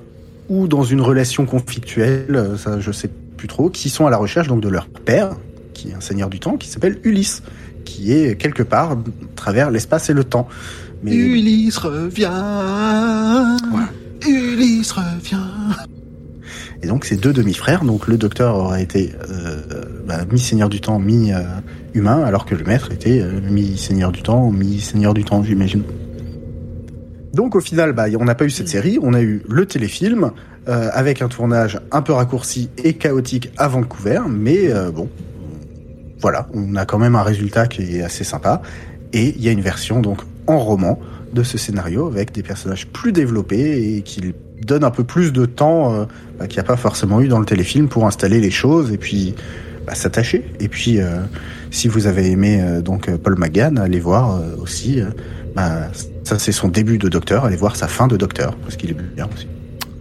ou 0.49 0.67
dans 0.67 0.83
une 0.83 1.01
relation 1.01 1.45
conflictuelle, 1.45 2.55
ça 2.57 2.79
je 2.79 2.91
sais 2.91 3.09
plus 3.37 3.47
trop, 3.47 3.69
qui 3.69 3.89
sont 3.89 4.07
à 4.07 4.09
la 4.09 4.17
recherche 4.17 4.47
donc 4.47 4.61
de 4.61 4.69
leur 4.69 4.87
père, 4.87 5.35
qui 5.73 5.89
est 5.89 5.93
un 5.93 6.01
seigneur 6.01 6.29
du 6.29 6.39
temps, 6.39 6.57
qui 6.57 6.67
s'appelle 6.67 6.97
Ulysse, 7.03 7.43
qui 7.85 8.11
est 8.11 8.35
quelque 8.35 8.63
part 8.63 8.93
à 8.93 8.97
travers 9.35 9.69
l'espace 9.69 10.09
et 10.09 10.13
le 10.13 10.23
temps. 10.23 10.47
Mais 11.03 11.13
Ulysse 11.13 11.77
revient. 11.77 12.27
Ulysse 14.27 14.91
revient. 14.91 15.37
Et 16.81 16.87
donc 16.87 17.05
ces 17.05 17.17
deux 17.17 17.33
demi-frères, 17.33 17.83
donc 17.83 18.07
le 18.07 18.17
docteur 18.17 18.55
aurait 18.55 18.83
été 18.83 19.13
euh, 19.29 19.61
bah, 20.07 20.19
mi-seigneur 20.31 20.69
du 20.69 20.79
temps, 20.79 20.99
mi-humain, 20.99 22.23
alors 22.23 22.45
que 22.45 22.55
le 22.55 22.63
maître 22.63 22.91
était 22.91 23.21
euh, 23.21 23.41
mi-seigneur 23.41 24.11
du 24.11 24.21
temps, 24.21 24.49
mi-seigneur 24.51 25.13
du 25.13 25.25
temps, 25.25 25.43
j'imagine. 25.43 25.83
Donc 27.33 27.55
au 27.55 27.59
final, 27.59 27.93
bah, 27.93 28.05
on 28.17 28.25
n'a 28.25 28.35
pas 28.35 28.45
eu 28.45 28.49
cette 28.49 28.69
série, 28.69 28.97
on 29.01 29.13
a 29.13 29.21
eu 29.21 29.43
le 29.47 29.65
téléfilm, 29.65 30.31
euh, 30.67 30.89
avec 30.93 31.21
un 31.21 31.27
tournage 31.27 31.79
un 31.91 32.01
peu 32.01 32.13
raccourci 32.13 32.69
et 32.77 32.93
chaotique 32.93 33.51
à 33.57 33.67
Vancouver, 33.67 34.21
mais 34.29 34.71
bon, 34.93 35.09
voilà, 36.21 36.47
on 36.53 36.75
a 36.75 36.85
quand 36.85 36.97
même 36.97 37.15
un 37.15 37.23
résultat 37.23 37.67
qui 37.67 37.97
est 37.97 38.01
assez 38.01 38.23
sympa. 38.23 38.61
Et 39.11 39.33
il 39.35 39.43
y 39.43 39.49
a 39.49 39.51
une 39.51 39.61
version 39.61 40.01
donc 40.01 40.21
en 40.47 40.59
roman 40.59 40.99
de 41.33 41.43
ce 41.43 41.57
scénario 41.57 42.07
avec 42.07 42.31
des 42.31 42.43
personnages 42.43 42.87
plus 42.87 43.11
développés 43.11 43.95
et 43.97 44.01
qui 44.01 44.33
donne 44.65 44.83
un 44.83 44.91
peu 44.91 45.03
plus 45.03 45.31
de 45.31 45.45
temps 45.45 45.93
euh, 45.93 46.05
bah, 46.37 46.47
qu'il 46.47 46.57
n'y 46.57 46.65
a 46.65 46.67
pas 46.67 46.77
forcément 46.77 47.21
eu 47.21 47.27
dans 47.27 47.39
le 47.39 47.45
téléfilm 47.45 47.87
pour 47.87 48.05
installer 48.05 48.39
les 48.39 48.51
choses 48.51 48.91
et 48.91 48.97
puis 48.97 49.35
bah, 49.87 49.95
s'attacher. 49.95 50.45
Et 50.59 50.67
puis 50.67 50.99
euh, 50.99 51.19
si 51.71 51.87
vous 51.87 52.07
avez 52.07 52.29
aimé 52.31 52.59
euh, 52.61 52.81
donc 52.81 53.09
Paul 53.17 53.37
McGann, 53.37 53.77
allez 53.77 53.99
voir 53.99 54.35
euh, 54.35 54.55
aussi. 54.61 55.01
euh, 55.01 55.05
bah, 55.55 55.87
ça 56.23 56.37
c'est 56.37 56.51
son 56.51 56.67
début 56.67 56.97
de 56.97 57.09
Docteur, 57.09 57.45
allez 57.45 57.55
voir 57.57 57.75
sa 57.75 57.87
fin 57.87 58.07
de 58.07 58.17
Docteur 58.17 58.55
parce 58.57 58.75
qu'il 58.75 58.91
est 58.91 58.97
bien 59.15 59.27
aussi. 59.33 59.47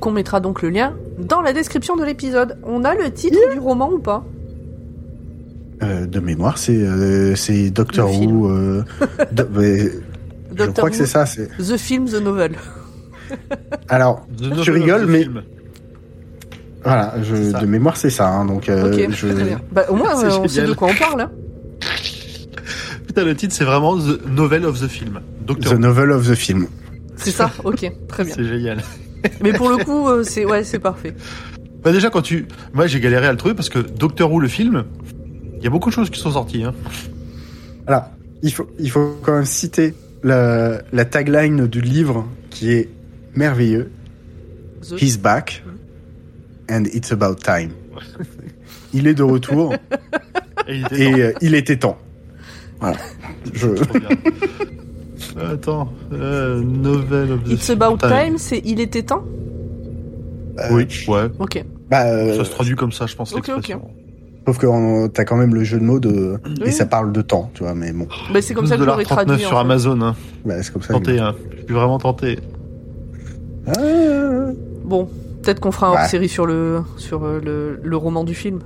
Qu'on 0.01 0.11
mettra 0.13 0.41
donc 0.41 0.63
le 0.63 0.71
lien 0.71 0.95
dans 1.19 1.41
la 1.41 1.53
description 1.53 1.97
de 1.97 2.05
l'épisode. 2.05 2.57
On 2.65 2.85
a 2.85 2.95
le 2.95 3.11
titre 3.11 3.39
du 3.53 3.59
roman 3.59 3.91
ou 3.93 3.99
pas? 3.99 4.25
Euh, 5.83 6.07
de 6.07 6.19
mémoire, 6.19 6.59
c'est 6.59 6.77
euh, 6.77 7.37
c'est 7.37 7.71
Doctor. 7.71 8.11
Who. 8.13 8.49
euh, 8.49 8.85
je 10.59 10.71
crois 10.71 10.91
que 10.91 10.97
c'est 10.97 11.07
ça. 11.07 11.27
C'est 11.27 11.49
The 11.59 11.77
Film, 11.77 12.07
The 12.07 12.21
Novel. 12.23 12.53
alors 13.89 14.27
The 14.39 14.43
novel 14.43 14.61
Tu 14.65 14.71
of 14.71 14.77
rigoles, 14.77 15.07
the 15.07 15.09
mais- 15.11 15.23
film. 15.23 15.43
voilà, 16.83 17.15
je, 17.23 17.59
de 17.61 17.67
mémoire 17.67 17.97
c'est 17.97 18.11
ça. 18.11 18.29
hein, 18.29 18.45
donc 18.47 18.69
euh, 18.69 18.93
ok, 18.93 19.11
je, 19.13 19.27
très 19.29 19.45
bien. 19.45 19.61
Bah, 19.73 19.85
au 19.89 19.95
moins, 19.97 20.17
C'est 20.21 20.27
euh, 20.27 20.39
on 20.39 20.49
sait 20.49 20.67
de 20.67 20.73
quoi 20.73 20.89
on 20.91 20.95
parle. 20.99 21.21
hein. 21.23 21.31
Putain, 23.07 23.25
le 23.25 23.35
titre 23.35 23.55
c'est 23.55 23.65
vraiment 23.65 23.97
The 23.99 24.27
Novel 24.29 24.65
of 24.65 24.81
the 24.81 24.89
Film. 24.89 25.21
Doctor 25.47 25.73
The 25.73 25.77
Who. 25.77 25.81
Novel 25.81 26.11
of 26.13 26.29
the 26.29 26.35
Film. 26.35 26.67
C'est 27.17 27.31
ça 27.33 27.51
Ok, 27.65 27.91
très 28.09 28.25
bien. 28.25 28.35
C'est 28.35 28.45
génial. 28.45 28.79
Mais 29.43 29.53
pour 29.53 29.69
le 29.71 29.79
coup, 29.85 30.09
euh, 30.09 30.23
c'est 30.23 30.45
ouais, 30.45 30.63
c'est 30.65 30.79
parfait. 30.79 31.15
Bah 31.83 31.93
déjà 31.93 32.11
quand 32.11 32.23
tu, 32.23 32.47
moi 32.73 32.87
j'ai 32.87 33.01
galéré 33.01 33.27
à 33.27 33.33
le 33.33 33.39
trouver 33.39 33.55
parce 33.55 33.69
que 33.69 33.79
Doctor 33.79 34.31
Who 34.33 34.41
le 34.41 34.49
film, 34.49 34.85
il 35.59 35.65
y 35.65 35.67
a 35.67 35.71
beaucoup 35.71 35.89
de 35.91 35.95
choses 35.95 36.11
qui 36.11 36.21
sont 36.21 36.31
sorties. 36.33 36.65
Hein. 36.65 36.75
Alors, 37.87 38.05
il 38.43 38.53
faut, 38.53 38.69
il 38.79 38.91
faut 38.91 39.17
quand 39.23 39.33
même 39.35 39.45
citer 39.45 39.95
la, 40.23 40.83
la 40.93 41.05
tagline 41.05 41.67
du 41.67 41.81
livre 41.81 42.27
qui 42.51 42.73
est 42.73 42.89
merveilleux. 43.35 43.91
The- 44.83 45.01
He's 45.03 45.19
back 45.19 45.63
and 46.71 46.85
it's 46.93 47.13
about 47.13 47.37
time. 47.37 47.71
Il 48.95 49.07
est 49.07 49.15
de 49.15 49.23
retour 49.23 49.75
Et 50.67 50.77
il 50.79 50.87
était 50.87 51.03
et 51.03 51.21
euh, 51.23 51.33
il 51.43 51.55
était 51.55 51.77
temps. 51.77 51.99
Voilà. 52.81 52.97
Je, 53.53 53.67
bien. 53.69 54.09
Attends, 55.53 55.93
euh, 56.13 56.63
Novel 56.63 57.33
of 57.33 57.45
the 57.45 57.49
It's. 57.53 57.71
About 57.71 57.97
Putain, 57.97 58.25
Time, 58.25 58.39
c'est 58.39 58.63
Il 58.65 58.81
était 58.81 59.03
temps? 59.03 59.25
Oui, 60.71 60.87
ouais. 61.09 61.29
Ok. 61.39 61.65
bah, 61.91 62.07
euh, 62.07 62.37
Ça 62.39 62.45
se 62.45 62.51
traduit 62.51 62.75
comme 62.77 62.93
ça, 62.93 63.07
je 63.07 63.15
pense, 63.15 63.33
ok, 63.33 63.47
l'expression. 63.47 63.91
Sauf 64.49 64.57
que 64.59 64.67
euh, 64.67 65.09
t'as 65.09 65.25
quand 65.27 65.37
même 65.37 65.55
le 65.55 65.63
jeu 65.63 65.79
de 65.79 65.85
mots 65.85 66.01
de 66.01 66.39
et 66.65 66.71
ça 66.71 66.87
parle 66.87 67.13
de 67.13 67.21
temps, 67.21 67.51
tu 67.53 67.65
vois. 67.65 67.75
Mais 67.75 67.93
bon, 67.93 68.09
Bah, 68.33 68.41
c'est 68.41 68.55
comme 68.55 68.67
ça 68.67 68.77
que 68.77 68.83
je 68.83 68.87
l'aurais 68.87 69.05
12,39 69.05 69.07
traduit. 69.07 69.39
sur 69.41 69.49
en 69.49 69.51
fait. 69.57 69.57
Amazon, 69.61 70.01
hein. 70.01 70.17
bah, 70.47 70.63
c'est 70.63 70.73
comme 70.73 70.81
ça. 70.83 70.95
Tenté, 70.95 71.19
hein. 71.19 71.35
Je 71.59 71.65
suis 71.65 71.75
vraiment 71.75 71.99
tenté. 71.99 72.39
Ah, 73.67 73.73
Bon, 74.85 75.07
peut-être 75.43 75.61
qu'on 75.61 75.71
fera 75.73 75.89
un 75.89 75.93
Ouais. 75.93 75.99
hors-série 76.01 76.31
sur 76.31 76.47
le 76.47 76.81
sur 76.97 77.25
euh, 77.25 77.41
le, 77.45 77.79
le 77.87 77.97
roman 77.99 78.25
du 78.25 78.35
film. 78.35 78.61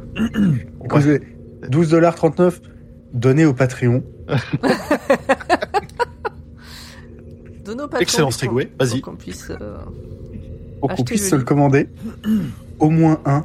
écoutez, 0.85 1.21
12,39$ 1.69 2.61
donné 3.13 3.45
au 3.45 3.53
Patreon. 3.55 4.05
Nos 7.67 7.77
patrons, 7.89 7.99
Excellent 8.01 8.31
segway, 8.31 8.71
vas-y. 8.79 9.01
pour 9.01 9.11
qu'on 9.13 9.17
puisse. 9.17 9.49
euh, 9.51 9.79
pour 10.81 10.91
qu'on 10.95 11.05
puisse 11.05 11.23
le 11.23 11.29
se 11.31 11.37
le 11.37 11.43
commander. 11.45 11.89
Au 12.79 12.91
moins 12.91 13.19
un. 13.25 13.45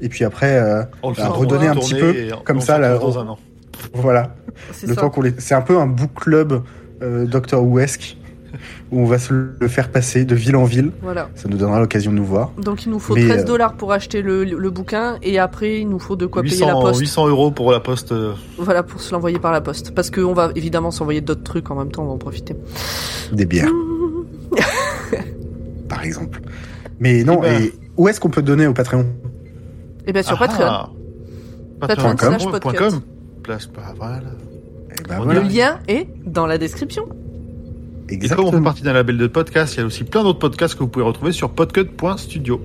Et 0.00 0.08
puis 0.08 0.24
après, 0.24 0.56
euh, 0.58 0.82
Bah, 1.02 1.28
redonner 1.28 1.68
un 1.68 1.74
petit 1.74 1.94
peu, 1.94 2.14
et 2.14 2.30
comme 2.44 2.60
ça, 2.60 2.78
là, 2.78 2.98
dans 2.98 3.18
un 3.18 3.26
an. 3.28 3.38
voilà. 3.94 4.34
C'est 4.72 4.86
Le 4.86 4.94
ça. 4.94 5.00
temps 5.02 5.10
qu'on 5.10 5.22
les... 5.22 5.34
C'est 5.38 5.54
un 5.54 5.62
peu 5.62 5.78
un 5.78 5.86
book 5.86 6.10
club 6.14 6.62
euh, 7.02 7.26
Doctor 7.26 7.62
Who-esque, 7.62 8.16
où 8.90 9.00
on 9.00 9.04
va 9.06 9.18
se 9.18 9.32
le 9.32 9.68
faire 9.68 9.90
passer 9.90 10.24
de 10.24 10.34
ville 10.34 10.56
en 10.56 10.64
ville. 10.64 10.92
Voilà. 11.02 11.28
Ça 11.34 11.48
nous 11.48 11.58
donnera 11.58 11.78
l'occasion 11.80 12.10
de 12.10 12.16
nous 12.16 12.24
voir. 12.24 12.52
Donc 12.62 12.86
il 12.86 12.90
nous 12.90 12.98
faut 12.98 13.14
Mais, 13.14 13.26
13 13.26 13.42
euh, 13.42 13.44
dollars 13.44 13.74
pour 13.74 13.92
acheter 13.92 14.22
le, 14.22 14.44
le 14.44 14.70
bouquin 14.70 15.18
et 15.22 15.38
après 15.38 15.80
il 15.80 15.88
nous 15.90 15.98
faut 15.98 16.16
de 16.16 16.24
quoi 16.24 16.42
payer 16.42 16.60
la 16.60 16.68
800, 16.68 16.80
poste. 16.80 17.00
800 17.00 17.28
euros 17.28 17.50
pour 17.50 17.70
la 17.72 17.80
poste. 17.80 18.12
euh, 18.12 18.32
Voilà 18.58 18.82
pour 18.82 19.00
se 19.02 19.12
l'envoyer 19.12 19.38
par 19.38 19.52
la 19.52 19.60
poste. 19.60 19.94
Parce 19.94 20.10
qu'on 20.10 20.32
va 20.32 20.52
évidemment 20.54 20.90
s'envoyer 20.90 21.20
d'autres 21.20 21.42
trucs 21.42 21.70
en 21.70 21.74
même 21.74 21.90
temps, 21.90 22.04
on 22.04 22.06
va 22.06 22.12
en 22.12 22.18
profiter. 22.18 22.56
Des 23.32 23.44
bières, 23.44 23.68
par 25.88 26.02
exemple. 26.04 26.40
Mais 27.00 27.24
non, 27.24 27.40
Eh 27.44 27.48
ben. 27.48 27.62
et 27.62 27.72
où 27.96 28.08
est-ce 28.08 28.20
qu'on 28.20 28.30
peut 28.30 28.42
donner 28.42 28.66
au 28.66 28.72
Patreon? 28.72 29.04
Et 30.06 30.12
bien 30.12 30.22
sur 30.22 30.36
ah, 30.40 30.46
Patreon. 30.46 30.88
Patreon. 31.80 32.10
Patreon 32.10 32.16
slash 32.16 32.42
Point 32.42 32.60
podcast. 32.60 32.90
com. 32.90 33.02
Place, 33.42 33.68
voilà. 33.96 34.20
Eh 34.90 35.02
ben 35.08 35.18
Le 35.18 35.24
voilà, 35.24 35.40
Le 35.40 35.48
lien 35.48 35.78
est 35.88 36.08
dans 36.24 36.46
la 36.46 36.58
description. 36.58 37.04
Et 38.08 38.18
comme 38.18 38.18
on 38.18 38.20
fait 38.20 38.24
exactement. 38.24 38.62
partie 38.62 38.82
d'un 38.82 38.92
label 38.92 39.18
de 39.18 39.26
podcast, 39.26 39.74
il 39.74 39.80
y 39.80 39.82
a 39.82 39.86
aussi 39.86 40.04
plein 40.04 40.22
d'autres 40.22 40.38
podcasts 40.38 40.74
que 40.74 40.80
vous 40.80 40.88
pouvez 40.88 41.04
retrouver 41.04 41.32
sur 41.32 41.50
podcut.studio. 41.50 42.60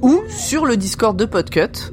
Ou 0.00 0.22
sur 0.28 0.64
le 0.64 0.76
Discord 0.76 1.16
de 1.16 1.26
Podcut. 1.26 1.92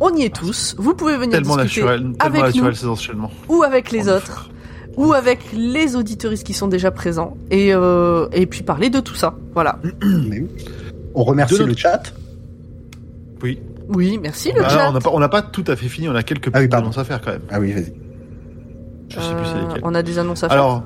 On 0.00 0.14
y 0.14 0.22
est 0.22 0.34
tous. 0.34 0.74
Vous 0.78 0.94
pouvez 0.94 1.16
venir 1.16 1.32
Tellement 1.32 1.56
discuter 1.56 1.86
naturel, 1.86 2.00
tellement 2.00 2.16
avec 2.20 2.42
naturel 2.42 2.70
nous 2.70 2.76
ces 2.76 2.86
enchaînements. 2.86 3.30
ou 3.48 3.62
avec 3.62 3.90
les 3.90 4.02
On 4.08 4.12
le 4.12 4.16
autres. 4.16 4.50
Ou 4.96 5.12
avec 5.12 5.40
les 5.52 5.96
auditoristes 5.96 6.44
qui 6.44 6.52
sont 6.54 6.68
déjà 6.68 6.90
présents. 6.90 7.36
Et, 7.50 7.74
euh, 7.74 8.26
et 8.32 8.46
puis 8.46 8.62
parler 8.62 8.90
de 8.90 9.00
tout 9.00 9.14
ça. 9.14 9.34
Voilà. 9.54 9.78
On 11.14 11.24
remercie 11.24 11.58
De 11.58 11.64
le 11.64 11.76
chat. 11.76 12.12
Oui. 13.42 13.60
Oui, 13.88 14.18
merci 14.22 14.52
le 14.52 14.62
Ah, 14.64 14.68
chat. 14.68 14.88
on 15.12 15.18
n'a 15.18 15.28
pas, 15.28 15.40
pas 15.40 15.48
tout 15.48 15.64
à 15.66 15.74
fait 15.76 15.88
fini, 15.88 16.08
on 16.08 16.14
a 16.14 16.22
quelques 16.22 16.50
Ah 16.52 16.60
oui, 16.60 16.68
annonces 16.72 16.98
à 16.98 17.04
faire 17.04 17.20
quand 17.20 17.32
même. 17.32 17.42
Ah 17.50 17.58
oui, 17.60 17.72
vas-y. 17.72 17.92
Je 19.08 19.18
sais 19.20 19.34
plus 19.34 19.44
c'est 19.46 19.56
Euh, 19.56 19.66
lesquelles. 19.66 19.80
on 19.82 19.94
a 19.94 20.02
des 20.02 20.18
annonces 20.18 20.44
à 20.44 20.48
faire. 20.48 20.56
Alors, 20.58 20.84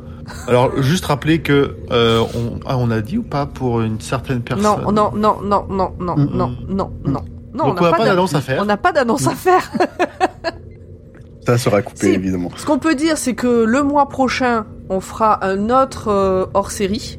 alors 0.48 0.80
juste 0.82 1.04
rappeler 1.04 1.40
que 1.42 1.76
euh, 1.90 2.20
on, 2.34 2.60
ah, 2.66 2.78
on 2.78 2.90
a 2.90 3.00
dit 3.02 3.18
ou 3.18 3.22
pas 3.22 3.44
pour 3.44 3.82
une 3.82 4.00
certaine 4.00 4.40
personne? 4.40 4.64
non, 4.64 4.90
non, 4.92 5.12
non, 5.14 5.36
non, 5.42 5.66
non, 5.68 5.92
non, 5.98 6.16
non, 6.16 6.56
non, 6.68 6.92
non. 7.04 7.24
Non, 7.56 7.66
Donc 7.68 7.80
on 7.80 7.84
n'a 7.84 7.90
pas 7.92 7.98
d'an- 7.98 8.04
d'annonce 8.06 8.34
à 8.34 8.40
faire. 8.40 8.60
On 8.62 8.64
n'a 8.64 8.76
pas 8.78 8.90
d'annonce 8.92 9.26
à 9.28 9.34
faire. 9.34 9.70
Ça 11.46 11.58
sera 11.58 11.82
coupé, 11.82 12.06
Si. 12.08 12.14
évidemment. 12.14 12.50
Ce 12.56 12.64
qu'on 12.64 12.78
peut 12.78 12.94
dire, 12.94 13.18
c'est 13.18 13.34
que 13.34 13.64
le 13.64 13.82
mois 13.82 14.08
prochain, 14.08 14.64
on 14.88 15.00
fera 15.00 15.44
un 15.44 15.68
autre 15.68 16.08
euh, 16.08 16.46
hors-série 16.54 17.18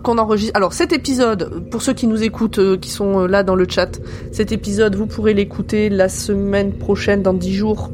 qu'on 0.00 0.18
enregistre. 0.18 0.56
Alors 0.56 0.72
cet 0.72 0.92
épisode, 0.92 1.68
pour 1.70 1.82
ceux 1.82 1.92
qui 1.92 2.06
nous 2.06 2.22
écoutent, 2.22 2.58
euh, 2.58 2.76
qui 2.76 2.90
sont 2.90 3.20
euh, 3.20 3.26
là 3.26 3.42
dans 3.42 3.54
le 3.54 3.66
chat, 3.68 4.00
cet 4.32 4.52
épisode, 4.52 4.94
vous 4.94 5.06
pourrez 5.06 5.34
l'écouter 5.34 5.88
la 5.88 6.08
semaine 6.08 6.72
prochaine, 6.72 7.22
dans 7.22 7.34
10 7.34 7.54
jours, 7.54 7.90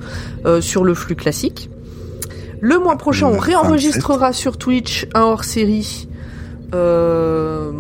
euh, 0.47 0.61
sur 0.61 0.85
le 0.85 0.95
flux 0.95 1.17
classique. 1.17 1.71
Le 2.61 2.79
mois 2.79 2.97
prochain, 2.97 3.27
on 3.27 3.39
réenregistrera 3.39 4.33
sur 4.33 4.57
Twitch 4.59 5.07
un 5.15 5.23
hors-série. 5.23 6.09
Euh, 6.75 7.71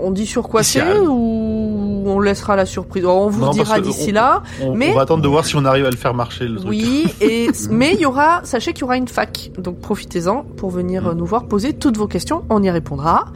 on 0.00 0.10
dit 0.10 0.26
sur 0.26 0.48
quoi 0.48 0.62
c'est 0.62 0.82
ou 1.00 2.04
on 2.06 2.20
laissera 2.20 2.56
la 2.56 2.66
surprise? 2.66 3.04
On 3.04 3.28
vous 3.28 3.44
Non, 3.46 3.50
dira 3.50 3.80
d'ici 3.80 4.12
là. 4.12 4.42
On, 4.62 4.74
Mais- 4.74 4.92
on 4.92 4.94
va 4.96 5.02
attendre 5.02 5.22
de 5.22 5.28
voir 5.28 5.44
si 5.44 5.56
on 5.56 5.64
arrive 5.64 5.84
à 5.86 5.90
le 5.90 5.96
faire 5.96 6.14
marcher 6.14 6.46
le 6.46 6.56
truc. 6.56 6.68
Oui, 6.68 7.06
et 7.20 7.48
mais 7.70 7.92
il 7.94 8.00
y 8.00 8.06
aura, 8.06 8.40
sachez 8.44 8.72
qu'il 8.72 8.82
y 8.82 8.84
aura 8.84 8.96
une 8.96 9.08
fac, 9.08 9.50
donc 9.58 9.78
profitez-en 9.80 10.42
pour 10.56 10.70
venir 10.70 11.02
Mm. 11.04 11.06
euh, 11.08 11.14
nous 11.14 11.26
voir 11.26 11.46
poser 11.46 11.72
toutes 11.72 11.96
vos 11.96 12.06
questions, 12.06 12.44
on 12.50 12.62
y 12.62 12.70
répondra. 12.70 13.26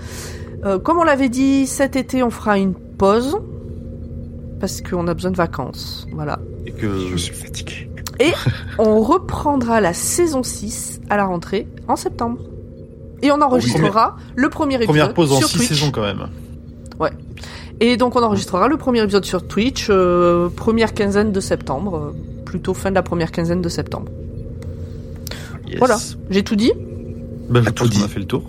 Euh, 0.64 0.78
comme 0.78 0.98
on 0.98 1.04
l'avait 1.04 1.28
dit, 1.30 1.66
cet 1.66 1.96
été 1.96 2.22
on 2.22 2.30
fera 2.30 2.58
une 2.58 2.74
pause 2.74 3.38
parce 4.60 4.82
qu'on 4.82 5.08
a 5.08 5.14
besoin 5.14 5.30
de 5.30 5.36
vacances, 5.36 6.06
voilà. 6.12 6.38
Et 6.66 6.72
que 6.72 6.86
Je 7.10 7.16
suis 7.16 7.34
fatigué. 7.34 7.86
On 8.78 9.00
reprendra 9.00 9.80
la 9.80 9.94
saison 9.94 10.42
6 10.42 11.00
à 11.08 11.16
la 11.16 11.24
rentrée 11.24 11.66
en 11.88 11.96
septembre. 11.96 12.36
Et 13.22 13.32
on 13.32 13.40
enregistrera 13.40 14.16
le 14.36 14.50
premier 14.50 14.74
épisode 14.74 14.88
première 14.88 15.14
pause 15.14 15.32
en 15.32 15.36
sur 15.38 15.48
six 15.48 15.56
Twitch. 15.56 15.68
saisons 15.70 15.90
quand 15.90 16.02
même. 16.02 16.28
Et 17.80 17.96
donc 17.96 18.14
on 18.16 18.22
enregistrera 18.22 18.68
le 18.68 18.76
premier 18.76 19.02
épisode 19.02 19.24
sur 19.24 19.46
Twitch, 19.46 19.86
euh, 19.90 20.48
première 20.54 20.92
quinzaine 20.94 21.32
de 21.32 21.40
septembre, 21.40 21.96
euh, 21.96 22.44
plutôt 22.44 22.74
fin 22.74 22.90
de 22.90 22.94
la 22.94 23.02
première 23.02 23.32
quinzaine 23.32 23.62
de 23.62 23.68
septembre. 23.68 24.06
Yes. 25.66 25.78
Voilà. 25.78 25.96
J'ai 26.30 26.42
tout 26.42 26.56
dit 26.56 26.72
Ben, 27.48 27.62
je 27.62 27.68
À 27.68 27.72
pense 27.72 27.88
tout 27.88 27.94
qu'on 27.94 28.02
a 28.02 28.06
dit. 28.06 28.12
fait 28.12 28.20
le 28.20 28.26
tour. 28.26 28.42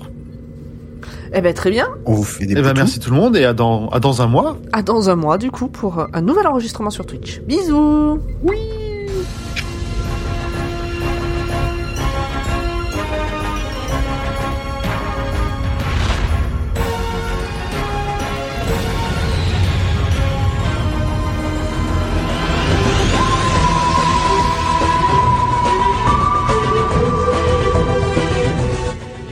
Eh 1.33 1.39
ben 1.39 1.53
très 1.53 1.71
bien. 1.71 1.87
On 2.05 2.13
vous 2.13 2.23
fait 2.23 2.45
des 2.45 2.55
Eh 2.57 2.61
ben, 2.61 2.73
merci 2.75 2.99
tout 2.99 3.09
le 3.09 3.15
monde 3.15 3.37
et 3.37 3.45
à 3.45 3.53
dans, 3.53 3.87
à 3.89 4.01
dans 4.01 4.21
un 4.21 4.27
mois. 4.27 4.57
À 4.73 4.81
dans 4.81 5.09
un 5.09 5.15
mois 5.15 5.37
du 5.37 5.49
coup 5.49 5.67
pour 5.69 6.05
un 6.13 6.21
nouvel 6.21 6.45
enregistrement 6.45 6.89
sur 6.89 7.05
Twitch. 7.05 7.39
Bisous. 7.41 8.19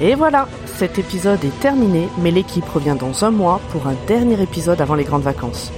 Et 0.10 0.15
voilà, 0.15 0.48
cet 0.65 0.98
épisode 0.98 1.45
est 1.45 1.60
terminé, 1.60 2.10
mais 2.18 2.31
l'équipe 2.31 2.68
revient 2.68 2.95
dans 2.99 3.23
un 3.23 3.30
mois 3.30 3.61
pour 3.69 3.86
un 3.86 3.94
dernier 4.07 4.41
épisode 4.41 4.81
avant 4.81 4.95
les 4.95 5.03
grandes 5.03 5.22
vacances. 5.22 5.72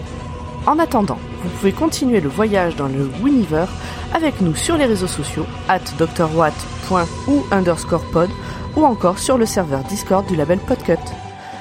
En 0.66 0.80
attendant, 0.80 1.18
vous 1.44 1.50
pouvez 1.50 1.74
continuer 1.74 2.22
le 2.22 2.30
voyage 2.30 2.78
dans 2.78 2.88
le 2.88 3.12
Winiver 3.22 3.66
avec 4.14 4.40
nous 4.40 4.56
sur 4.56 4.78
les 4.78 4.86
réseaux 4.86 5.08
sociaux, 5.08 5.46
at 5.68 5.82
drwatt.ou 5.98 7.44
underscore 7.52 8.06
pod, 8.14 8.30
ou 8.78 8.86
encore 8.86 9.20
sur 9.20 9.38
le 9.38 9.46
serveur 9.46 9.84
Discord 9.84 10.26
du 10.26 10.38
label 10.38 10.60
Podcut. 10.60 10.94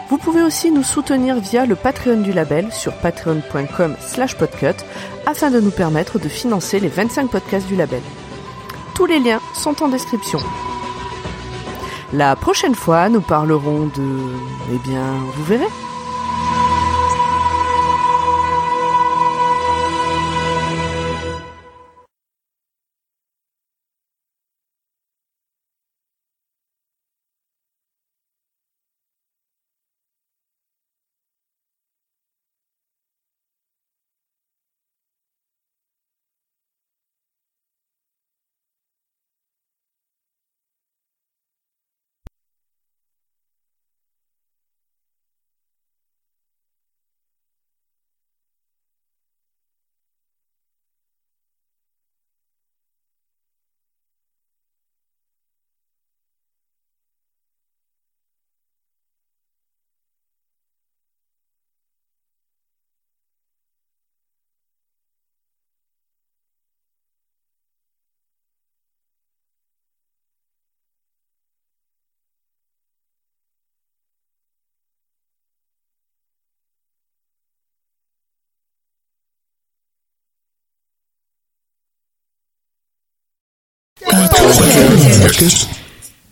Vous 0.09 0.19
pouvez 0.19 0.45
aussi 0.45 0.71
nous 0.71 0.85
soutenir 0.85 1.41
via 1.41 1.67
le 1.67 1.75
Patreon 1.75 2.21
du 2.21 2.33
label 2.33 2.71
sur 2.71 2.93
patreon.com 2.93 3.97
slash 3.99 4.37
podcut 4.37 4.85
afin 5.27 5.51
de 5.51 5.59
nous 5.59 5.73
permettre 5.73 6.21
de 6.21 6.29
financer 6.29 6.79
les 6.79 6.87
25 6.87 7.33
podcasts 7.33 7.67
du 7.67 7.75
label. 7.75 8.03
Tous 8.95 9.07
les 9.07 9.19
liens 9.19 9.41
sont 9.55 9.83
en 9.83 9.89
description. 9.89 10.39
La 12.13 12.35
prochaine 12.35 12.75
fois, 12.75 13.09
nous 13.09 13.21
parlerons 13.21 13.87
de... 13.87 14.03
Eh 14.73 14.79
bien, 14.79 15.05
vous 15.35 15.45
verrez. 15.45 15.69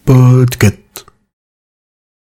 Podcast. 0.04 0.87